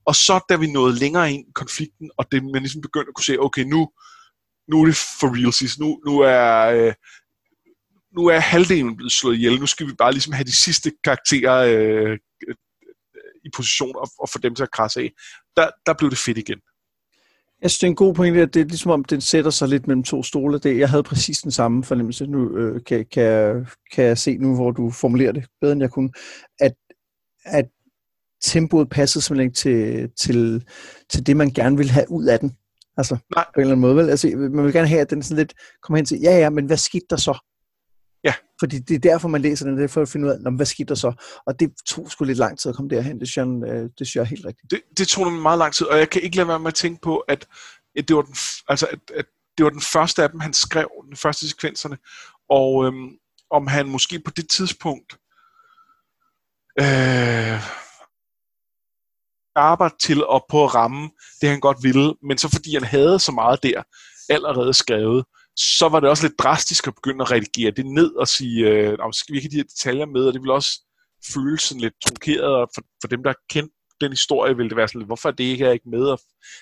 og 0.05 0.15
så 0.15 0.45
da 0.49 0.55
vi 0.55 0.71
nåede 0.71 0.99
længere 0.99 1.31
ind 1.31 1.47
i 1.47 1.51
konflikten, 1.55 2.11
og 2.17 2.31
det, 2.31 2.43
man 2.43 2.61
ligesom 2.61 2.81
begyndte 2.81 3.09
at 3.09 3.15
kunne 3.15 3.23
se, 3.23 3.39
okay, 3.39 3.63
nu, 3.63 3.89
nu 4.67 4.81
er 4.81 4.85
det 4.85 4.95
for 5.19 5.27
real, 5.27 5.79
nu, 5.79 6.01
nu 6.05 6.19
er... 6.19 6.65
Øh, 6.65 6.93
nu 8.17 8.25
er 8.27 8.39
halvdelen 8.39 8.95
blevet 8.95 9.11
slået 9.11 9.35
ihjel, 9.35 9.59
nu 9.59 9.65
skal 9.65 9.87
vi 9.87 9.93
bare 9.93 10.11
ligesom 10.11 10.33
have 10.33 10.43
de 10.43 10.57
sidste 10.63 10.91
karakterer 11.03 11.57
øh, 11.57 12.17
øh, 12.47 12.55
i 13.45 13.49
position 13.55 13.95
og, 13.95 14.09
og 14.19 14.29
få 14.29 14.39
dem 14.39 14.55
til 14.55 14.63
at 14.63 14.71
krasse 14.71 14.99
af. 14.99 15.11
Der, 15.57 15.69
der 15.85 15.93
blev 15.93 16.09
det 16.09 16.17
fedt 16.17 16.37
igen. 16.37 16.59
Jeg 17.61 17.71
synes, 17.71 17.79
det 17.79 17.87
er 17.87 17.91
en 17.91 17.95
god 17.95 18.13
pointe, 18.13 18.41
at 18.41 18.53
det 18.53 18.61
er 18.61 18.65
ligesom 18.65 18.91
om, 18.91 19.05
den 19.05 19.21
sætter 19.21 19.51
sig 19.51 19.67
lidt 19.67 19.87
mellem 19.87 20.03
to 20.03 20.23
stole. 20.23 20.59
Det, 20.59 20.79
jeg 20.79 20.89
havde 20.89 21.03
præcis 21.03 21.39
den 21.39 21.51
samme 21.51 21.83
fornemmelse. 21.83 22.25
Nu 22.25 22.57
øh, 22.57 22.83
kan, 22.83 23.05
kan, 23.11 23.67
kan 23.91 24.05
jeg 24.05 24.17
se 24.17 24.37
nu, 24.37 24.55
hvor 24.55 24.71
du 24.71 24.91
formulerer 24.91 25.31
det 25.31 25.45
bedre, 25.61 25.73
end 25.73 25.81
jeg 25.81 25.91
kunne. 25.91 26.11
At, 26.59 26.73
at 27.45 27.65
tempoet 28.45 28.89
passede 28.89 29.23
simpelthen 29.23 29.47
ikke 29.49 29.55
til, 29.55 30.09
til, 30.17 30.65
til 31.09 31.25
det, 31.25 31.37
man 31.37 31.49
gerne 31.49 31.77
vil 31.77 31.89
have 31.89 32.05
ud 32.09 32.25
af 32.25 32.39
den. 32.39 32.57
Altså, 32.97 33.17
Nej. 33.35 33.45
på 33.53 33.59
en 33.59 33.61
eller 33.61 33.71
anden 33.71 33.81
måde. 33.81 33.95
Vel? 33.95 34.09
Altså, 34.09 34.27
man 34.35 34.65
vil 34.65 34.73
gerne 34.73 34.87
have, 34.87 35.01
at 35.01 35.09
den 35.09 35.23
sådan 35.23 35.37
lidt 35.37 35.53
kommer 35.83 35.97
hen 35.97 36.05
til, 36.05 36.19
ja, 36.21 36.37
ja, 36.37 36.49
men 36.49 36.65
hvad 36.65 36.77
skete 36.77 37.05
der 37.09 37.17
så? 37.17 37.37
Ja. 38.23 38.33
Fordi 38.59 38.79
det 38.79 38.95
er 38.95 38.99
derfor, 38.99 39.27
man 39.27 39.41
læser 39.41 39.65
den, 39.65 39.77
det 39.77 39.83
er 39.83 39.87
for 39.87 40.01
at 40.01 40.09
finde 40.09 40.27
ud 40.27 40.31
af, 40.31 40.55
hvad 40.55 40.65
skete 40.65 40.87
der 40.87 40.95
så? 40.95 41.13
Og 41.45 41.59
det 41.59 41.71
tog 41.87 42.11
sgu 42.11 42.23
lidt 42.23 42.37
lang 42.37 42.59
tid 42.59 42.69
at 42.69 42.75
komme 42.75 42.89
derhen, 42.89 43.19
det 43.19 43.29
synes 43.29 43.63
jeg, 43.63 43.69
øh, 43.69 43.83
det 43.83 44.07
synes 44.07 44.15
jeg 44.15 44.21
er 44.21 44.25
helt 44.25 44.45
rigtigt. 44.45 44.71
Det, 44.71 44.81
det 44.97 45.07
tog 45.07 45.25
nemlig 45.25 45.41
meget 45.41 45.57
lang 45.57 45.73
tid, 45.73 45.87
og 45.87 45.97
jeg 45.97 46.09
kan 46.09 46.21
ikke 46.21 46.35
lade 46.35 46.47
være 46.47 46.59
med 46.59 46.67
at 46.67 46.75
tænke 46.75 47.01
på, 47.01 47.17
at, 47.17 47.47
at 47.97 48.07
det 48.07 48.15
var 48.15 48.21
den, 48.21 48.35
altså, 48.67 48.87
at, 48.91 48.99
at 49.15 49.25
det 49.57 49.63
var 49.63 49.69
den 49.69 49.81
første 49.81 50.23
af 50.23 50.29
dem, 50.29 50.39
han 50.39 50.53
skrev, 50.53 50.89
den 51.09 51.15
første 51.15 51.49
sekvenserne, 51.49 51.97
og 52.49 52.85
øhm, 52.85 53.09
om 53.51 53.67
han 53.67 53.87
måske 53.87 54.19
på 54.19 54.31
det 54.31 54.49
tidspunkt 54.49 55.17
øh, 56.81 57.59
arbejde 59.55 59.95
til 59.99 60.23
at 60.33 60.41
på 60.49 60.63
at 60.63 60.75
ramme 60.75 61.09
det, 61.41 61.49
han 61.49 61.59
godt 61.59 61.77
ville, 61.83 62.13
men 62.23 62.37
så 62.37 62.49
fordi 62.49 62.73
han 62.73 62.83
havde 62.83 63.19
så 63.19 63.31
meget 63.31 63.63
der 63.63 63.83
allerede 64.29 64.73
skrevet, 64.73 65.25
så 65.55 65.89
var 65.89 65.99
det 65.99 66.09
også 66.09 66.27
lidt 66.27 66.39
drastisk 66.39 66.87
at 66.87 66.95
begynde 66.95 67.21
at 67.21 67.31
redigere 67.31 67.71
det 67.71 67.85
ned 67.85 68.15
og 68.15 68.27
sige, 68.27 68.67
øh, 68.69 68.97
skal 69.13 69.33
vi 69.33 69.37
ikke 69.37 69.45
have 69.45 69.51
de 69.51 69.57
her 69.57 69.63
detaljer 69.63 70.05
med, 70.05 70.27
og 70.27 70.33
det 70.33 70.41
vil 70.41 70.51
også 70.51 70.81
føles 71.33 71.61
sådan 71.61 71.81
lidt 71.81 71.93
trunkeret, 72.05 72.55
og 72.55 72.69
for, 72.75 72.81
for 73.01 73.07
dem, 73.07 73.23
der 73.23 73.33
kendt 73.49 73.71
den 74.01 74.11
historie, 74.11 74.55
ville 74.55 74.69
det 74.69 74.77
være 74.77 74.87
sådan 74.87 74.99
lidt, 74.99 75.09
hvorfor 75.09 75.29
er 75.29 75.33
det 75.33 75.43
ikke, 75.43 75.65
er 75.65 75.71
ikke 75.71 75.89
med, 75.89 76.03
og 76.03 76.19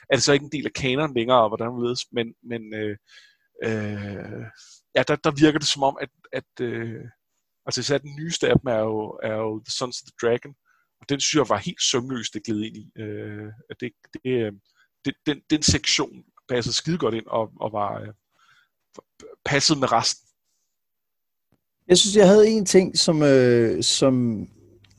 er 0.09 0.15
det 0.15 0.23
så 0.23 0.33
ikke 0.33 0.43
en 0.43 0.51
del 0.51 0.65
af 0.65 0.73
kanonen 0.73 1.15
længere, 1.15 1.41
og 1.43 1.49
hvordan 1.49 1.67
ved 1.67 1.95
men, 2.11 2.33
men 2.43 2.73
øh, 2.73 2.97
øh, 3.63 4.43
ja, 4.95 5.03
der, 5.07 5.15
der 5.15 5.31
virker 5.31 5.59
det 5.59 5.67
som 5.67 5.83
om, 5.83 5.97
at, 6.01 6.09
at 6.33 6.61
øh, 6.61 7.01
altså 7.65 7.81
især 7.81 7.97
den 7.97 8.15
nyeste 8.15 8.49
af 8.49 8.59
dem 8.59 8.67
er 8.71 8.79
jo, 8.79 9.19
er 9.23 9.35
jo 9.35 9.59
The 9.65 9.71
Sons 9.71 10.01
of 10.01 10.07
the 10.07 10.27
Dragon, 10.27 10.55
og 11.03 11.09
den 11.09 11.19
synes 11.19 11.39
jeg 11.39 11.49
var 11.49 11.57
helt 11.57 11.81
sømløst, 11.81 12.33
det 12.33 12.43
gled 12.43 12.61
ind 12.61 12.77
i. 12.77 12.91
Øh, 13.01 13.47
at 13.69 13.75
det, 13.79 13.91
det, 14.13 14.21
øh, 14.25 14.51
det, 15.05 15.13
den, 15.25 15.37
den 15.49 15.63
sektion 15.63 16.23
passede 16.49 16.75
skide 16.75 16.97
godt 16.97 17.15
ind, 17.15 17.27
og, 17.27 17.49
og 17.59 17.73
var, 17.73 18.01
øh, 18.01 18.07
passet 19.45 19.77
med 19.77 19.91
resten. 19.91 20.27
Jeg 21.87 21.97
synes, 21.97 22.15
jeg 22.15 22.27
havde 22.27 22.49
en 22.49 22.65
ting, 22.65 22.97
som, 22.97 23.23
øh, 23.23 23.83
som, 23.83 24.47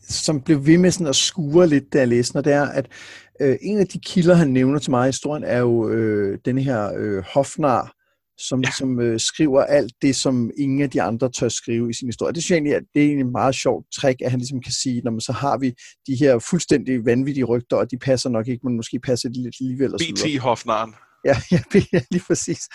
som 0.09 0.43
blev 0.43 0.67
ved 0.67 0.79
med 0.79 0.91
sådan 0.91 1.07
at 1.07 1.17
skure 1.17 1.67
lidt, 1.67 1.93
da 1.93 1.99
jeg 1.99 2.09
læste, 2.09 2.37
og 2.37 2.45
det 2.45 2.53
er, 2.53 2.69
at 2.69 2.93
øh, 3.41 3.57
en 3.63 3.79
af 3.79 3.87
de 3.87 3.99
kilder, 3.99 4.35
han 4.35 4.49
nævner 4.49 4.79
til 4.79 4.91
mig 4.91 5.07
i 5.07 5.09
historien, 5.09 5.45
er 5.45 5.59
jo 5.59 5.89
øh, 5.89 6.39
den 6.45 6.59
her 6.59 6.93
øh, 6.97 7.25
Hofnar, 7.35 7.97
som 8.39 8.61
ja. 8.61 8.67
ligesom 8.67 9.01
øh, 9.01 9.21
skriver 9.21 9.63
alt 9.63 9.93
det, 10.03 10.17
som 10.17 10.51
ingen 10.59 10.83
af 10.83 10.91
de 10.91 11.03
andre 11.03 11.31
tør 11.31 11.49
skrive 11.49 11.91
i 11.91 11.93
sin 11.93 12.09
historie. 12.09 12.33
Det 12.33 12.43
synes 12.43 12.51
jeg 12.51 12.57
egentlig, 12.57 12.75
at 12.75 12.83
det 12.95 13.13
er 13.13 13.21
et 13.21 13.27
meget 13.27 13.55
sjovt 13.55 13.87
trick, 13.97 14.21
at 14.23 14.31
han 14.31 14.41
ligesom 14.41 14.61
kan 14.61 14.73
sige, 14.73 15.01
når 15.05 15.11
man 15.11 15.21
så 15.21 15.33
har 15.33 15.59
vi 15.59 15.75
de 16.07 16.17
her 16.17 16.39
fuldstændig 16.39 17.05
vanvittige 17.05 17.45
rygter, 17.45 17.77
og 17.77 17.91
de 17.91 17.99
passer 17.99 18.31
nok 18.31 18.49
ikke, 18.49 18.67
men 18.67 18.77
måske 18.77 18.99
passer 18.99 19.29
de 19.29 19.43
lidt 19.43 19.55
alligevel. 19.61 19.93
BT 19.93 20.39
Hofnaren. 20.39 20.95
Ja, 21.25 21.37
ja, 21.93 22.01
lige 22.11 22.23
præcis. 22.27 22.69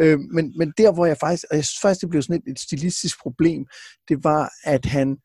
Øh, 0.00 0.18
men, 0.18 0.52
men 0.58 0.72
der, 0.78 0.92
hvor 0.92 1.06
jeg 1.06 1.16
faktisk, 1.20 1.44
og 1.50 1.56
jeg 1.56 1.64
synes 1.64 1.80
faktisk, 1.82 2.00
det 2.00 2.10
blev 2.10 2.22
sådan 2.22 2.42
et, 2.46 2.50
et 2.50 2.60
stilistisk 2.60 3.22
problem, 3.22 3.66
det 4.08 4.24
var, 4.24 4.52
at 4.64 4.84
han, 4.84 5.16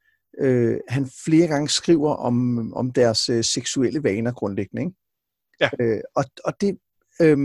øh, 0.41 0.77
han 0.89 1.09
flere 1.25 1.47
gange 1.47 1.69
skriver 1.69 2.15
om, 2.15 2.73
om 2.73 2.91
deres 2.91 3.29
øh, 3.29 3.43
seksuelle 3.43 4.03
vaner 4.03 4.31
grundlæggende. 4.31 4.81
Ikke? 4.81 4.95
Ja. 5.61 5.69
Øh, 5.81 6.01
og, 6.15 6.25
og 6.45 6.53
det, 6.61 6.77
øh, 7.21 7.37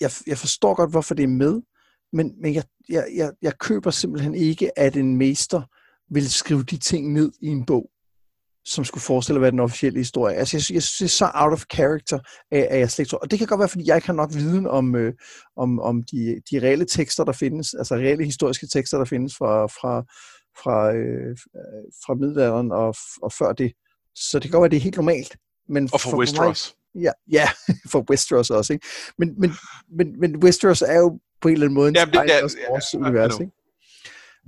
jeg, 0.00 0.10
jeg 0.26 0.38
forstår 0.38 0.74
godt, 0.74 0.90
hvorfor 0.90 1.14
det 1.14 1.22
er 1.22 1.28
med, 1.28 1.60
men, 2.12 2.32
men 2.42 2.54
jeg, 2.54 2.64
jeg, 2.88 3.06
jeg, 3.14 3.32
jeg 3.42 3.58
køber 3.58 3.90
simpelthen 3.90 4.34
ikke, 4.34 4.78
at 4.78 4.96
en 4.96 5.16
mester 5.16 5.62
vil 6.14 6.30
skrive 6.30 6.62
de 6.62 6.76
ting 6.76 7.12
ned 7.12 7.32
i 7.42 7.46
en 7.46 7.66
bog 7.66 7.90
som 8.64 8.84
skulle 8.84 9.02
forestille 9.02 9.36
at 9.36 9.42
være 9.42 9.50
den 9.50 9.60
officielle 9.60 9.98
historie. 9.98 10.36
Altså, 10.36 10.56
jeg, 10.56 10.74
jeg 10.74 10.82
synes, 10.82 10.98
det 10.98 11.04
er 11.04 11.08
så 11.08 11.30
out 11.34 11.52
of 11.52 11.64
character, 11.72 12.18
at, 12.50 12.62
at 12.62 12.78
jeg 12.78 12.90
slet 12.90 13.02
ikke 13.02 13.10
tror. 13.10 13.18
Og 13.18 13.30
det 13.30 13.38
kan 13.38 13.48
godt 13.48 13.58
være, 13.58 13.68
fordi 13.68 13.84
jeg 13.86 13.96
ikke 13.96 14.06
har 14.06 14.14
nok 14.14 14.34
viden 14.34 14.66
om, 14.66 14.96
øh, 14.96 15.12
om, 15.56 15.80
om 15.80 16.02
de, 16.02 16.42
de 16.50 16.58
reelle 16.58 16.86
tekster, 16.86 17.24
der 17.24 17.32
findes, 17.32 17.74
altså 17.74 17.94
reelle 17.94 18.24
historiske 18.24 18.66
tekster, 18.66 18.98
der 18.98 19.04
findes 19.04 19.36
fra, 19.36 19.66
fra, 19.66 20.02
fra, 20.62 20.94
øh, 20.94 21.36
fra 22.06 22.14
middelalderen 22.14 22.72
og, 22.72 22.94
og 23.22 23.32
før 23.32 23.52
det. 23.52 23.72
Så 24.14 24.38
det 24.38 24.42
kan 24.42 24.50
godt 24.50 24.62
være, 24.62 24.70
det 24.70 24.76
er 24.76 24.80
helt 24.80 24.96
normalt. 24.96 25.36
Men 25.68 25.88
og 25.92 26.00
for, 26.00 26.10
for 26.10 26.16
Westeros. 26.16 26.74
Ja, 26.94 27.12
ja, 27.32 27.48
for 27.92 28.04
Westeros 28.10 28.50
også. 28.50 28.72
Ikke? 28.72 28.86
Men, 29.18 29.34
men, 29.40 29.52
men, 29.98 30.20
men 30.20 30.36
Westeros 30.36 30.82
er 30.82 30.98
jo 30.98 31.18
på 31.40 31.48
en 31.48 31.54
eller 31.54 31.66
anden 31.66 31.74
måde 31.74 31.88
en 31.88 31.94
Jamen, 31.94 32.14
det, 32.14 32.20
ja, 32.28 32.40
vores 32.70 32.94
ja, 32.94 32.98
univers. 32.98 33.40
Ikke? 33.40 33.52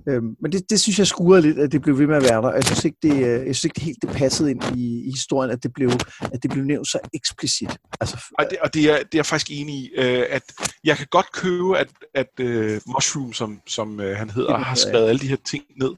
Øhm, 0.09 0.37
men 0.43 0.53
det, 0.53 0.71
det 0.71 0.81
synes 0.81 0.99
jeg 0.99 1.07
skurede 1.07 1.43
lidt, 1.43 1.59
at 1.59 1.73
det 1.73 1.83
blev 1.83 1.99
ved 1.99 2.07
med 2.07 2.17
at 2.17 2.23
være 2.23 2.43
der. 2.43 2.53
Jeg 2.55 2.65
synes 2.65 2.85
ikke, 2.85 2.99
det, 3.03 3.13
øh, 3.13 3.47
jeg 3.47 3.57
synes 3.57 3.65
ikke 3.65 3.75
det 3.75 3.83
helt 3.83 4.03
det 4.03 4.11
passede 4.11 4.51
ind 4.51 4.63
i, 4.77 5.09
i 5.09 5.11
historien, 5.11 5.51
at 5.51 5.63
det 5.63 5.73
blev, 5.73 5.91
at 6.21 6.43
det 6.43 6.51
blev 6.51 6.65
nævnt 6.65 6.89
så 6.89 6.99
eksplicit. 7.15 7.71
Altså, 8.01 8.25
og 8.39 8.51
det, 8.51 8.59
og 8.59 8.75
det, 8.75 8.91
er, 8.91 8.97
det 8.97 9.15
er 9.15 9.19
jeg 9.19 9.27
faktisk 9.27 9.51
enig 9.51 9.75
i, 9.75 9.91
øh, 9.97 10.25
at 10.31 10.43
jeg 10.85 10.97
kan 10.97 11.07
godt 11.11 11.33
købe, 11.33 11.79
at, 11.79 11.89
at 12.15 12.29
uh, 12.41 12.81
Mushroom, 12.95 13.33
som, 13.33 13.61
som 13.67 13.99
uh, 13.99 14.05
han 14.05 14.31
hedder, 14.31 14.57
har 14.57 14.75
skrevet 14.75 15.09
alle 15.09 15.21
de 15.21 15.29
her 15.29 15.37
ting 15.45 15.65
ned. 15.83 15.93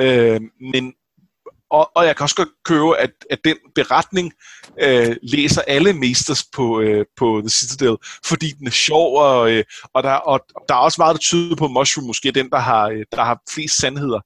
Øh, 0.00 0.40
men 0.72 0.92
og, 1.70 1.90
og 1.94 2.06
jeg 2.06 2.16
kan 2.16 2.24
også 2.24 2.36
godt 2.36 2.48
købe, 2.64 2.98
at, 2.98 3.10
at 3.30 3.38
den 3.44 3.56
beretning 3.74 4.32
øh, 4.80 5.16
læser 5.22 5.62
alle 5.62 5.92
mesters 5.92 6.44
på, 6.56 6.80
øh, 6.80 7.06
på 7.16 7.40
The 7.40 7.50
Citadel, 7.50 7.96
fordi 8.24 8.50
den 8.50 8.66
er 8.66 8.70
sjov, 8.70 9.16
og, 9.16 9.52
øh, 9.52 9.64
og, 9.94 10.02
der, 10.02 10.12
og, 10.12 10.40
der 10.68 10.74
er 10.74 10.78
også 10.78 11.00
meget, 11.00 11.14
der 11.14 11.20
tyder 11.20 11.56
på, 11.56 11.64
at 11.64 11.70
Mushroom 11.70 12.06
måske 12.06 12.28
er 12.28 12.32
den, 12.32 12.50
der 12.50 12.58
har, 12.58 12.88
øh, 12.88 13.04
der 13.12 13.24
har 13.24 13.42
flest 13.54 13.76
sandheder 13.76 14.20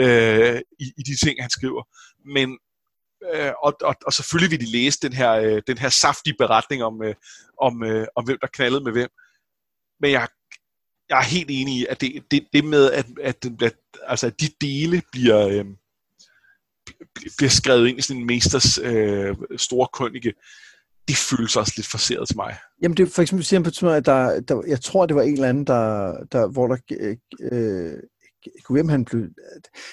øh, 0.00 0.60
i, 0.80 0.84
i 0.98 1.02
de 1.02 1.26
ting, 1.26 1.42
han 1.42 1.50
skriver. 1.50 1.82
Men, 2.24 2.58
øh, 3.34 3.52
og, 3.62 3.74
og, 3.82 3.94
og 4.06 4.12
selvfølgelig 4.12 4.50
vil 4.50 4.66
de 4.66 4.72
læse 4.72 4.98
den 5.02 5.12
her, 5.12 5.32
øh, 5.32 5.62
den 5.66 5.78
her 5.78 5.88
saftige 5.88 6.34
beretning 6.38 6.84
om, 6.84 7.02
øh, 7.02 7.14
om, 7.60 7.84
øh, 7.84 8.06
om, 8.16 8.24
hvem 8.24 8.38
der 8.40 8.46
knaldede 8.46 8.84
med 8.84 8.92
hvem. 8.92 9.08
Men 10.00 10.10
jeg, 10.10 10.28
jeg 11.08 11.18
er 11.18 11.24
helt 11.24 11.50
enig 11.50 11.74
i, 11.74 11.86
at 11.86 12.00
det, 12.00 12.24
det, 12.30 12.46
det 12.52 12.64
med, 12.64 12.92
at, 12.92 13.06
at, 13.22 13.42
den, 13.42 13.60
altså, 14.02 14.26
at 14.26 14.40
de 14.40 14.48
dele 14.60 15.02
bliver... 15.12 15.48
Øh, 15.48 15.64
bliver 17.36 17.50
skrevet 17.50 17.88
ind 17.88 17.98
i 17.98 18.02
sådan 18.02 18.20
en 18.20 18.26
mesters 18.26 18.78
øh, 18.78 19.36
store 19.56 19.88
krønike, 19.92 20.32
det 21.08 21.16
føles 21.16 21.56
også 21.56 21.72
lidt 21.76 21.86
forseret 21.86 22.28
til 22.28 22.36
mig. 22.36 22.56
Jamen 22.82 22.96
det 22.96 23.12
for 23.12 23.22
eksempel 23.22 23.44
siger 23.44 23.60
han 23.60 23.72
på 23.80 23.88
at 23.88 24.06
der, 24.06 24.40
der, 24.40 24.62
jeg 24.68 24.80
tror 24.80 25.06
det 25.06 25.16
var 25.16 25.22
en 25.22 25.32
eller 25.32 25.48
anden, 25.48 25.64
der, 25.64 26.12
der 26.32 26.48
hvor 26.48 26.66
der 26.66 26.76
øh, 27.00 27.16
øh 27.52 27.92
hvem 28.70 28.88
han 28.88 29.04
blev, 29.04 29.20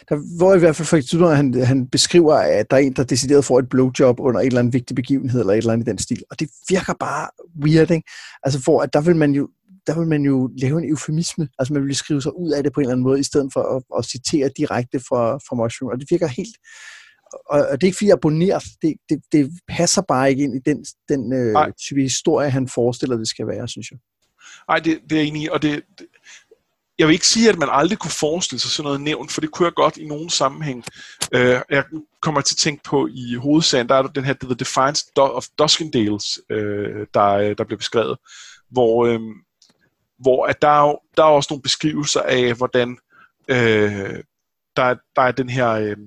der, 0.09 0.37
hvor 0.37 0.55
i 0.55 0.59
hvert 0.59 0.75
fald 0.75 0.87
for 0.87 0.97
eksempel, 0.97 1.29
han, 1.29 1.53
han 1.53 1.87
beskriver, 1.87 2.33
at 2.33 2.71
der 2.71 2.77
er 2.77 2.81
en, 2.81 2.93
der 2.93 3.03
decideret 3.03 3.45
får 3.45 3.59
et 3.59 3.69
blowjob 3.69 4.19
under 4.19 4.39
en 4.39 4.47
eller 4.47 4.59
anden 4.59 4.73
vigtig 4.73 4.95
begivenhed, 4.95 5.39
eller 5.39 5.53
et 5.53 5.57
eller 5.57 5.73
andet 5.73 5.87
i 5.87 5.89
den 5.89 5.97
stil. 5.97 6.23
Og 6.31 6.39
det 6.39 6.49
virker 6.69 6.93
bare 6.99 7.29
weird, 7.63 7.91
ikke? 7.91 8.09
Altså, 8.43 8.59
hvor 8.63 8.81
at 8.81 8.93
der 8.93 9.01
vil 9.01 9.15
man 9.15 9.31
jo 9.31 9.49
der 9.87 9.99
vil 9.99 10.07
man 10.07 10.21
jo 10.23 10.51
lave 10.57 10.77
en 10.77 10.89
eufemisme. 10.89 11.49
Altså 11.59 11.73
man 11.73 11.85
vil 11.85 11.95
skrive 11.95 12.21
sig 12.21 12.37
ud 12.37 12.51
af 12.51 12.63
det 12.63 12.73
på 12.73 12.79
en 12.79 12.83
eller 12.83 12.93
anden 12.93 13.03
måde, 13.03 13.19
i 13.19 13.23
stedet 13.23 13.53
for 13.53 13.75
at, 13.75 13.83
at 13.97 14.05
citere 14.05 14.49
direkte 14.57 14.99
fra, 14.99 15.37
fra 15.37 15.55
Mushroom. 15.55 15.91
Og 15.91 15.99
det 15.99 16.07
virker 16.11 16.27
helt... 16.27 16.57
Og, 17.49 17.59
og 17.59 17.81
det 17.81 17.83
er 17.83 17.87
ikke 17.87 17.97
fordi, 17.97 18.07
jeg 18.07 18.13
abonnerer. 18.13 18.59
Det, 18.81 18.93
det, 19.09 19.21
det 19.31 19.51
passer 19.67 20.01
bare 20.01 20.29
ikke 20.29 20.43
ind 20.43 20.55
i 20.55 20.59
den, 20.65 20.85
den 21.09 21.33
øh, 21.33 21.73
type 21.87 22.01
historie, 22.01 22.49
han 22.49 22.67
forestiller, 22.67 23.17
det 23.17 23.27
skal 23.27 23.47
være, 23.47 23.67
synes 23.67 23.91
jeg. 23.91 23.99
Nej, 24.67 24.79
det, 24.79 24.99
det 25.09 25.11
er 25.11 25.19
jeg 25.19 25.27
enig 25.27 25.41
i. 25.43 25.49
Og 25.51 25.61
det, 25.61 25.83
det, 25.99 26.07
jeg 26.99 27.07
vil 27.07 27.13
ikke 27.13 27.27
sige, 27.27 27.49
at 27.49 27.57
man 27.57 27.69
aldrig 27.71 27.99
kunne 27.99 28.11
forestille 28.19 28.59
sig 28.59 28.71
sådan 28.71 28.83
noget 28.83 29.01
nævnt, 29.01 29.31
for 29.31 29.41
det 29.41 29.51
kunne 29.51 29.65
jeg 29.65 29.73
godt 29.73 29.97
i 29.97 30.07
nogen 30.07 30.29
sammenhæng. 30.29 30.83
Uh, 31.35 31.39
jeg 31.69 31.83
kommer 32.21 32.41
til 32.41 32.55
at 32.55 32.57
tænke 32.57 32.83
på 32.83 33.07
i 33.07 33.35
hovedsagen, 33.35 33.89
der 33.89 33.95
er 33.95 34.03
den 34.03 34.25
her 34.25 34.33
The 34.33 34.55
Defiance 34.55 35.05
of 35.17 35.45
Duskendales, 35.59 36.39
uh, 36.53 36.57
der, 37.13 37.53
der 37.57 37.63
blev 37.63 37.77
beskrevet, 37.77 38.17
hvor, 38.71 39.07
uh, 39.07 39.21
hvor 40.19 40.45
at 40.45 40.61
der, 40.61 40.67
er, 40.67 40.95
der 41.17 41.23
er 41.23 41.27
også 41.27 41.47
nogle 41.51 41.61
beskrivelser 41.61 42.21
af, 42.21 42.53
hvordan 42.53 42.97
øh, 43.47 44.23
der, 44.75 44.95
der 45.15 45.21
er 45.21 45.31
den 45.31 45.49
her, 45.49 45.69
øh, 45.69 45.97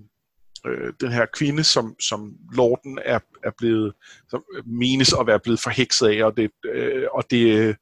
øh, 0.66 0.93
den 1.01 1.12
her 1.12 1.26
kvinde, 1.32 1.64
som, 1.64 2.01
som 2.01 2.35
Lorden 2.52 2.98
er, 3.05 3.18
er 3.44 3.51
blevet, 3.59 3.93
som 4.30 4.44
øh, 4.56 4.66
menes 4.66 5.14
at 5.20 5.26
være 5.26 5.40
blevet 5.40 5.60
forhekset 5.60 6.09
af, 6.09 6.24
og 6.24 6.36
det, 6.36 6.51
øh, 6.64 7.06
og 7.12 7.30
det, 7.30 7.59
øh, 7.59 7.74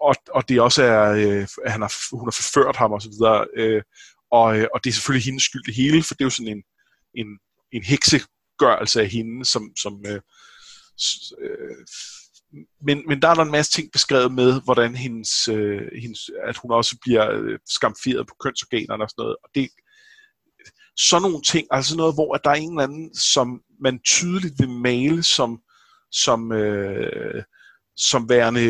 og, 0.00 0.14
og 0.30 0.48
det 0.48 0.60
også 0.60 0.82
er, 0.82 1.12
øh, 1.12 1.46
at 1.64 1.72
han 1.72 1.80
har, 1.80 2.16
hun 2.16 2.26
har 2.26 2.38
forført 2.42 2.76
ham 2.76 2.92
osv., 2.92 3.12
øh, 3.56 3.82
og, 4.30 4.44
og 4.74 4.84
det 4.84 4.90
er 4.90 4.94
selvfølgelig 4.94 5.24
hendes 5.24 5.42
skyld 5.42 5.64
det 5.64 5.74
hele, 5.74 6.02
for 6.02 6.14
det 6.14 6.20
er 6.20 6.26
jo 6.26 6.30
sådan 6.30 6.56
en, 6.56 6.62
en, 7.14 7.38
en 7.72 7.82
heksegørelse 7.82 9.00
af 9.00 9.08
hende, 9.08 9.44
som, 9.44 9.72
som, 9.76 10.04
øh, 10.06 10.20
øh, 11.40 11.76
men, 12.82 13.02
men 13.08 13.22
der 13.22 13.28
er 13.28 13.34
der 13.34 13.42
en 13.42 13.50
masse 13.50 13.72
ting 13.72 13.92
beskrevet 13.92 14.32
med, 14.32 14.60
hvordan 14.64 14.94
hendes, 14.96 15.48
øh, 15.48 15.82
hendes, 16.02 16.30
at 16.44 16.56
hun 16.56 16.70
også 16.70 16.96
bliver 17.02 17.30
øh, 17.30 17.58
skamferet 17.68 18.26
på 18.26 18.34
kønsorganerne 18.40 19.04
og 19.04 19.10
sådan 19.10 19.22
noget. 19.22 19.36
Og 19.44 19.48
det, 19.54 19.68
sådan 20.96 21.22
nogle 21.22 21.42
ting, 21.42 21.66
altså 21.70 21.96
noget, 21.96 22.14
hvor 22.14 22.34
at 22.34 22.40
der 22.44 22.50
er 22.50 22.54
en 22.54 22.70
eller 22.70 22.82
anden, 22.82 23.14
som 23.14 23.62
man 23.80 24.00
tydeligt 24.04 24.54
vil 24.58 24.68
male 24.68 25.22
som, 25.22 25.60
som, 26.10 26.52
øh, 26.52 27.42
som 27.96 28.28
værende 28.28 28.64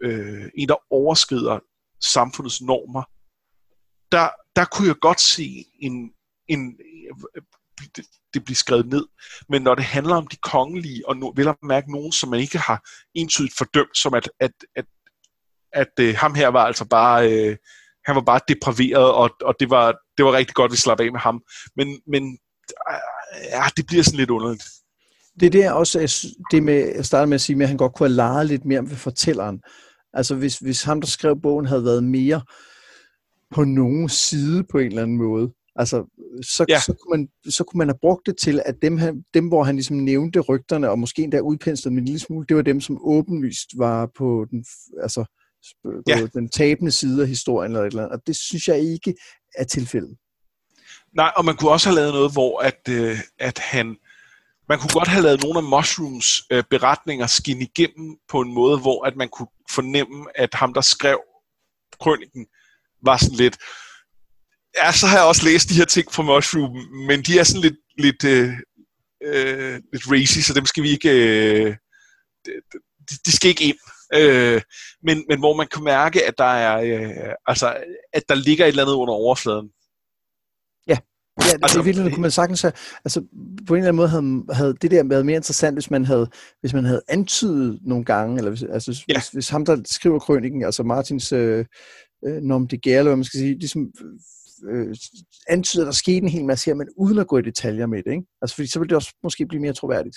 øh, 0.00 0.50
en, 0.54 0.68
der 0.68 0.92
overskrider 0.92 1.58
samfundets 2.00 2.62
normer, 2.62 3.02
der, 4.12 4.28
der 4.56 4.64
kunne 4.64 4.88
jeg 4.88 4.96
godt 5.00 5.20
se 5.20 5.64
en, 5.80 6.10
en, 6.48 6.76
det, 7.96 8.04
det 8.34 8.44
bliver 8.44 8.56
skrevet 8.56 8.86
ned. 8.86 9.06
Men 9.48 9.62
når 9.62 9.74
det 9.74 9.84
handler 9.84 10.14
om 10.14 10.26
de 10.26 10.36
kongelige, 10.36 11.08
og 11.08 11.16
no, 11.16 11.32
vel 11.36 11.48
at 11.48 11.56
mærke 11.62 11.92
nogen, 11.92 12.12
som 12.12 12.30
man 12.30 12.40
ikke 12.40 12.58
har 12.58 12.88
entydigt 13.14 13.56
fordømt, 13.58 13.96
som 13.98 14.14
at, 14.14 14.30
at, 14.40 14.50
at, 14.76 14.84
at, 15.72 15.88
at 15.98 16.04
øh, 16.04 16.14
ham 16.18 16.34
her 16.34 16.48
var 16.48 16.64
altså 16.64 16.84
bare, 16.84 17.32
øh, 17.32 17.56
han 18.06 18.14
var 18.14 18.22
bare 18.22 18.40
depraveret, 18.48 19.12
og, 19.12 19.30
og 19.42 19.54
det, 19.60 19.70
var, 19.70 19.96
det 20.16 20.24
var 20.24 20.32
rigtig 20.32 20.54
godt, 20.54 20.68
at 20.68 20.72
vi 20.72 20.76
slap 20.76 21.00
af 21.00 21.12
med 21.12 21.20
ham. 21.20 21.42
Men, 21.76 22.00
men 22.06 22.38
øh, 22.90 22.98
ja, 23.50 23.64
det 23.76 23.86
bliver 23.86 24.02
sådan 24.02 24.18
lidt 24.18 24.30
underligt. 24.30 24.64
Det 25.40 25.46
er 25.46 25.50
der 25.50 25.72
også, 25.72 26.28
det 26.50 26.62
med, 26.62 26.92
jeg 26.94 27.04
startede 27.04 27.26
med 27.26 27.34
at 27.34 27.40
sige, 27.40 27.62
at 27.62 27.68
han 27.68 27.76
godt 27.76 27.94
kunne 27.94 28.08
have 28.08 28.16
leget 28.16 28.46
lidt 28.46 28.64
mere 28.64 28.82
med 28.82 28.96
fortælleren. 28.96 29.60
Altså 30.12 30.34
hvis, 30.34 30.58
hvis 30.58 30.82
ham, 30.82 31.00
der 31.00 31.08
skrev 31.08 31.40
bogen, 31.42 31.66
havde 31.66 31.84
været 31.84 32.04
mere 32.04 32.42
på 33.54 33.64
nogen 33.64 34.08
side 34.08 34.64
på 34.70 34.78
en 34.78 34.86
eller 34.86 35.02
anden 35.02 35.16
måde, 35.16 35.52
Altså, 35.78 36.04
så, 36.42 36.64
ja. 36.68 36.80
så, 36.80 36.92
kunne 36.92 37.18
man, 37.18 37.28
så 37.52 37.64
kunne 37.64 37.78
man 37.78 37.88
have 37.88 37.98
brugt 38.00 38.26
det 38.26 38.36
til, 38.38 38.62
at 38.66 38.74
dem, 38.82 38.98
han, 38.98 39.24
dem 39.34 39.48
hvor 39.48 39.64
han 39.64 39.74
ligesom 39.74 39.96
nævnte 39.96 40.40
rygterne, 40.40 40.90
og 40.90 40.98
måske 40.98 41.22
endda 41.22 41.40
udpenslede 41.40 41.94
med 41.94 42.02
en 42.02 42.06
lille 42.06 42.20
smule, 42.20 42.46
det 42.48 42.56
var 42.56 42.62
dem, 42.62 42.80
som 42.80 42.98
åbenlyst 43.02 43.68
var 43.78 44.10
på 44.18 44.46
den, 44.50 44.64
altså, 45.02 45.24
på 45.82 46.02
ja. 46.08 46.26
den 46.34 46.48
tabende 46.48 46.92
side 46.92 47.22
af 47.22 47.28
historien, 47.28 47.72
eller 47.72 47.82
et 47.82 47.86
eller 47.86 48.02
andet. 48.02 48.18
og 48.18 48.26
det 48.26 48.36
synes 48.36 48.68
jeg 48.68 48.78
ikke 48.80 49.14
er 49.54 49.64
tilfældet. 49.64 50.16
Nej, 51.16 51.32
og 51.36 51.44
man 51.44 51.56
kunne 51.56 51.70
også 51.70 51.88
have 51.88 51.96
lavet 51.96 52.12
noget, 52.12 52.32
hvor 52.32 52.60
at, 52.60 52.80
øh, 52.90 53.18
at 53.38 53.58
han, 53.58 53.96
man 54.68 54.78
kunne 54.78 54.92
godt 54.92 55.08
have 55.08 55.22
lavet 55.22 55.42
nogle 55.42 55.58
af 55.58 55.64
Mushrooms 55.64 56.42
øh, 56.50 56.64
beretninger 56.70 57.26
skinne 57.26 57.62
igennem 57.62 58.16
på 58.28 58.40
en 58.40 58.54
måde, 58.54 58.78
hvor 58.78 59.06
at 59.06 59.16
man 59.16 59.28
kunne 59.28 59.48
fornemme, 59.70 60.26
at 60.34 60.54
ham, 60.54 60.74
der 60.74 60.80
skrev 60.80 61.20
krøniken, 62.00 62.46
var 63.02 63.16
sådan 63.16 63.36
lidt, 63.36 63.58
ja, 64.82 64.92
så 64.92 65.06
har 65.06 65.16
jeg 65.16 65.26
også 65.26 65.44
læst 65.44 65.68
de 65.68 65.74
her 65.74 65.84
ting 65.84 66.12
fra 66.12 66.22
Mushroom, 66.22 66.76
men 67.08 67.22
de 67.22 67.38
er 67.38 67.44
sådan 67.44 67.62
lidt, 67.62 67.76
lidt, 67.98 68.24
øh, 68.24 68.52
øh, 69.24 69.80
lidt 69.92 70.04
racy, 70.12 70.38
så 70.38 70.54
dem 70.54 70.66
skal 70.66 70.82
vi 70.82 70.90
ikke... 70.90 71.10
Øh, 71.10 71.76
de, 73.10 73.14
de 73.26 73.32
skal 73.32 73.48
ikke 73.48 73.64
ind. 73.64 73.76
Øh, 74.14 74.60
men, 75.02 75.24
men 75.28 75.38
hvor 75.38 75.56
man 75.56 75.68
kan 75.74 75.84
mærke, 75.84 76.26
at 76.26 76.34
der 76.38 76.44
er, 76.44 76.80
øh, 76.80 77.34
altså, 77.46 77.76
at 78.12 78.22
der 78.28 78.34
ligger 78.34 78.64
et 78.64 78.68
eller 78.68 78.82
andet 78.82 78.94
under 78.94 79.14
overfladen. 79.14 79.68
Ja, 80.86 80.98
ja 81.40 81.52
det, 81.52 81.60
altså, 81.62 81.80
i 81.80 81.84
virkeligheden 81.84 82.14
kunne 82.14 82.22
man 82.22 82.30
sagtens 82.30 82.62
have, 82.62 82.72
altså 83.04 83.20
på 83.66 83.74
en 83.74 83.78
eller 83.78 83.88
anden 83.88 83.96
måde 83.96 84.08
havde, 84.08 84.44
havde 84.52 84.74
det 84.82 84.90
der 84.90 85.04
været 85.04 85.26
mere 85.26 85.36
interessant, 85.36 85.74
hvis 85.76 85.90
man 85.90 86.04
havde, 86.04 86.30
hvis 86.60 86.72
man 86.72 86.84
havde 86.84 87.02
antydet 87.08 87.78
nogle 87.82 88.04
gange, 88.04 88.38
eller 88.38 88.50
hvis, 88.50 88.62
altså, 88.62 89.04
ja. 89.08 89.14
hvis, 89.14 89.28
hvis 89.28 89.48
ham, 89.48 89.64
der 89.64 89.82
skriver 89.84 90.18
krøniken, 90.18 90.64
altså 90.64 90.82
Martins 90.82 91.32
øh, 91.32 91.64
øh, 92.26 92.42
Nom 92.42 92.68
de 92.68 92.78
Gale, 92.78 93.16
man 93.16 93.24
skal 93.24 93.40
sige, 93.40 93.58
ligesom 93.58 93.92
øh, 94.70 94.96
antyder, 95.48 95.82
at 95.82 95.86
der 95.86 95.92
skete 95.92 96.16
en 96.16 96.28
hel 96.28 96.44
masse 96.44 96.66
her, 96.66 96.74
men 96.74 96.88
uden 96.96 97.18
at 97.18 97.26
gå 97.26 97.38
i 97.38 97.42
detaljer 97.42 97.86
med 97.86 98.02
det. 98.02 98.10
Ikke? 98.10 98.26
Altså, 98.42 98.56
fordi 98.56 98.68
så 98.68 98.78
vil 98.78 98.88
det 98.88 98.96
også 98.96 99.14
måske 99.22 99.46
blive 99.46 99.60
mere 99.60 99.72
troværdigt. 99.72 100.16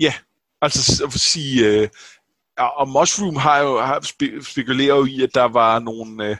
Ja, 0.00 0.14
altså 0.62 1.04
at 1.04 1.12
sige, 1.12 1.66
øh, 1.66 1.88
og 2.56 2.88
Mushroom 2.88 3.36
har 3.36 3.58
jo 3.58 3.80
har 3.80 4.00
spe, 4.00 4.44
spekuleret 4.44 4.98
jo 4.98 5.04
i, 5.04 5.22
at 5.22 5.34
der 5.34 5.44
var 5.44 5.78
nogle, 5.78 6.30
øh, 6.30 6.36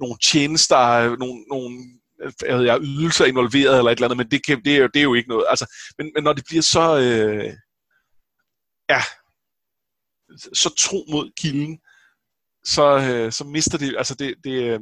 nogle 0.00 0.16
tjenester, 0.22 1.16
nogle, 1.16 1.44
nogle 1.48 1.78
jeg 2.42 2.66
jeg, 2.66 2.80
ydelser 2.82 3.24
involveret 3.24 3.78
eller 3.78 3.90
et 3.90 3.96
eller 3.96 4.06
andet, 4.06 4.16
men 4.16 4.30
det, 4.30 4.46
kan, 4.46 4.64
det, 4.64 4.76
er, 4.76 4.78
jo, 4.78 4.86
det 4.86 5.00
er 5.00 5.02
jo 5.02 5.14
ikke 5.14 5.28
noget. 5.28 5.44
Altså, 5.48 5.74
men, 5.98 6.10
men 6.14 6.24
når 6.24 6.32
det 6.32 6.44
bliver 6.48 6.62
så, 6.62 6.98
øh, 6.98 7.54
ja, 8.88 9.02
så 10.52 10.74
tro 10.78 11.04
mod 11.08 11.30
kilden, 11.36 11.78
så, 12.64 12.98
øh, 12.98 13.32
så 13.32 13.44
mister 13.44 13.78
det, 13.78 13.94
altså 13.98 14.14
det, 14.14 14.34
det, 14.44 14.62
øh, 14.62 14.80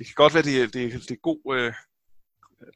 det 0.00 0.06
kan 0.06 0.14
godt 0.14 0.34
være, 0.34 0.42
det, 0.42 0.74
det, 0.74 0.92
det 0.92 1.10
er 1.10 1.20
god, 1.22 1.56
øh, 1.56 1.72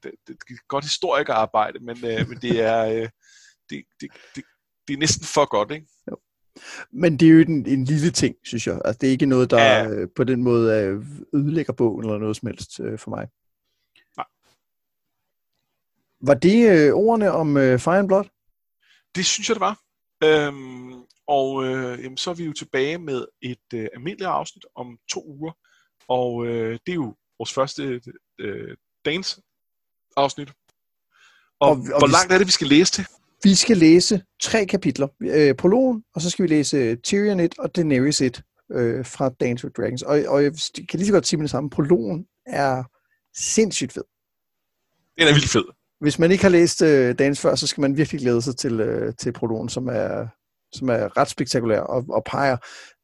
det, 0.02 0.12
det, 0.26 0.36
det 0.48 0.54
er 0.54 0.66
godt 0.68 0.84
historikerarbejde, 0.84 1.78
men, 1.78 1.96
øh, 1.96 2.28
men 2.28 2.38
det 2.38 2.60
er 2.60 2.84
øh, 2.84 3.08
det, 3.70 3.84
det, 4.00 4.10
det, 4.34 4.44
det 4.88 4.94
er 4.94 4.98
næsten 4.98 5.26
for 5.26 5.48
godt, 5.48 5.70
ikke? 5.70 5.86
Jo. 6.10 6.16
Men 6.92 7.16
det 7.16 7.28
er 7.28 7.32
jo 7.32 7.40
en, 7.40 7.66
en 7.66 7.84
lille 7.84 8.10
ting, 8.10 8.36
synes 8.42 8.66
jeg. 8.66 8.80
Altså, 8.84 8.98
det 9.00 9.06
er 9.06 9.10
ikke 9.10 9.26
noget, 9.26 9.50
der 9.50 9.58
ja. 9.58 9.88
øh, 9.88 10.08
på 10.16 10.24
den 10.24 10.42
måde 10.42 10.82
øh, 10.82 11.06
ødelægger 11.34 11.72
bogen 11.72 12.04
eller 12.04 12.18
noget 12.18 12.36
som 12.36 12.46
helst 12.46 12.80
øh, 12.80 12.98
for 12.98 13.10
mig. 13.10 13.28
Nej. 14.16 14.26
Var 16.20 16.34
det 16.34 16.70
øh, 16.70 16.94
ordene 16.94 17.30
om 17.30 17.56
øh, 17.56 17.78
Fire 17.78 17.98
and 17.98 18.08
Blood? 18.08 18.24
Det 19.14 19.26
synes 19.26 19.48
jeg, 19.48 19.54
det 19.54 19.60
var. 19.60 19.80
Øhm, 20.24 21.02
og 21.26 21.64
øh, 21.64 22.04
jamen, 22.04 22.16
så 22.16 22.30
er 22.30 22.34
vi 22.34 22.44
jo 22.44 22.52
tilbage 22.52 22.98
med 22.98 23.26
et 23.42 23.66
øh, 23.74 23.88
almindeligt 23.94 24.28
afsnit 24.28 24.66
om 24.74 24.98
to 25.08 25.24
uger. 25.26 25.52
Og 26.08 26.46
øh, 26.46 26.78
det 26.86 26.92
er 26.92 26.94
jo 26.94 27.14
vores 27.38 27.52
første 27.52 28.00
øh, 28.40 28.76
dagens 29.04 29.40
afsnit. 30.16 30.48
Og, 31.60 31.70
og, 31.70 31.70
og 31.70 31.98
hvor 31.98 32.12
langt 32.12 32.32
er 32.32 32.38
det, 32.38 32.46
vi 32.46 32.52
skal 32.52 32.66
læse 32.66 32.92
til? 32.92 33.06
Vi 33.44 33.54
skal 33.54 33.76
læse 33.76 34.22
tre 34.42 34.66
kapitler. 34.66 35.08
Øh, 35.20 35.54
prologen, 35.54 36.04
og 36.14 36.20
så 36.20 36.30
skal 36.30 36.42
vi 36.42 36.48
læse 36.48 36.96
Tyrion 36.96 37.40
1 37.40 37.58
og 37.58 37.76
Daenerys 37.76 38.20
1 38.20 38.42
øh, 38.72 39.06
fra 39.06 39.28
Dance 39.28 39.64
with 39.64 39.74
Dragons. 39.74 40.02
Og, 40.02 40.24
og 40.26 40.44
jeg 40.44 40.52
kan 40.88 40.98
lige 40.98 41.06
så 41.06 41.12
godt 41.12 41.26
sige 41.26 41.36
med 41.36 41.44
det 41.44 41.50
samme. 41.50 41.70
Prologen 41.70 42.26
er 42.46 42.84
sindssygt 43.36 43.92
fed. 43.92 44.02
Den 45.18 45.28
er 45.28 45.32
vildt 45.32 45.48
fed. 45.48 45.64
Hvis 46.00 46.18
man 46.18 46.30
ikke 46.30 46.44
har 46.44 46.50
læst 46.50 46.82
øh, 46.82 47.18
Dance 47.18 47.42
før, 47.42 47.54
så 47.54 47.66
skal 47.66 47.80
man 47.80 47.96
virkelig 47.96 48.20
glæde 48.20 48.42
sig 48.42 48.56
til, 48.56 48.80
øh, 48.80 49.14
til 49.18 49.32
prologen, 49.32 49.68
som 49.68 49.88
er 49.88 50.26
som 50.74 50.88
er 50.88 51.16
ret 51.16 51.30
spektakulær 51.30 51.80
og, 51.80 52.04
og 52.08 52.24
peger 52.24 52.56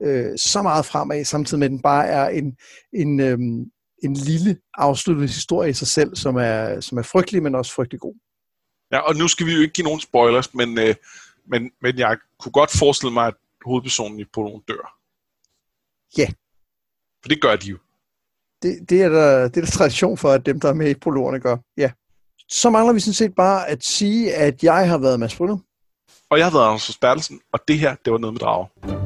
øh, 0.02 0.38
så 0.38 0.62
meget 0.62 0.86
fremad, 0.86 1.24
samtidig 1.24 1.58
med 1.58 1.66
at 1.66 1.70
den 1.70 1.82
bare 1.82 2.06
er 2.06 2.28
en, 2.28 2.56
en, 2.92 3.20
øh, 3.20 3.38
en 4.02 4.14
lille 4.14 4.56
afsluttet 4.74 5.28
historie 5.28 5.70
i 5.70 5.72
sig 5.72 5.88
selv, 5.88 6.16
som 6.16 6.36
er, 6.36 6.80
som 6.80 6.98
er 6.98 7.02
frygtelig, 7.02 7.42
men 7.42 7.54
også 7.54 7.72
frygtelig 7.72 8.00
god. 8.00 8.14
Ja, 8.92 8.98
og 8.98 9.16
nu 9.16 9.28
skal 9.28 9.46
vi 9.46 9.54
jo 9.54 9.60
ikke 9.60 9.72
give 9.72 9.84
nogen 9.84 10.00
spoilers, 10.00 10.54
men, 10.54 10.78
øh, 10.78 10.94
men, 11.46 11.70
men 11.82 11.98
jeg 11.98 12.18
kunne 12.40 12.52
godt 12.52 12.70
forestille 12.70 13.12
mig, 13.12 13.26
at 13.26 13.34
hovedpersonen 13.64 14.20
i 14.20 14.24
Prologen 14.24 14.62
dør. 14.68 14.96
Ja. 16.18 16.28
For 17.22 17.28
det 17.28 17.42
gør 17.42 17.56
de 17.56 17.66
jo. 17.66 17.78
Det, 18.62 18.90
det, 18.90 19.02
er 19.02 19.08
der, 19.08 19.48
det 19.48 19.56
er 19.56 19.60
der 19.60 19.70
tradition 19.70 20.18
for, 20.18 20.30
at 20.30 20.46
dem, 20.46 20.60
der 20.60 20.68
er 20.68 20.74
med 20.74 20.90
i 20.90 20.94
prologerne, 20.94 21.40
gør. 21.40 21.56
Ja. 21.76 21.90
Så 22.48 22.70
mangler 22.70 22.92
vi 22.92 23.00
sådan 23.00 23.14
set 23.14 23.34
bare 23.34 23.68
at 23.68 23.84
sige, 23.84 24.34
at 24.34 24.62
jeg 24.62 24.88
har 24.88 24.98
været 24.98 25.20
Mads 25.20 25.36
Brunner. 25.36 25.58
Og 26.30 26.38
jeg 26.38 26.46
har 26.46 26.52
været 26.52 26.66
Anders 26.66 26.98
Bertelsen, 27.00 27.40
og 27.52 27.60
det 27.68 27.78
her, 27.78 27.94
det 28.04 28.12
var 28.12 28.18
noget 28.18 28.34
med 28.34 28.40
drager. 28.40 28.99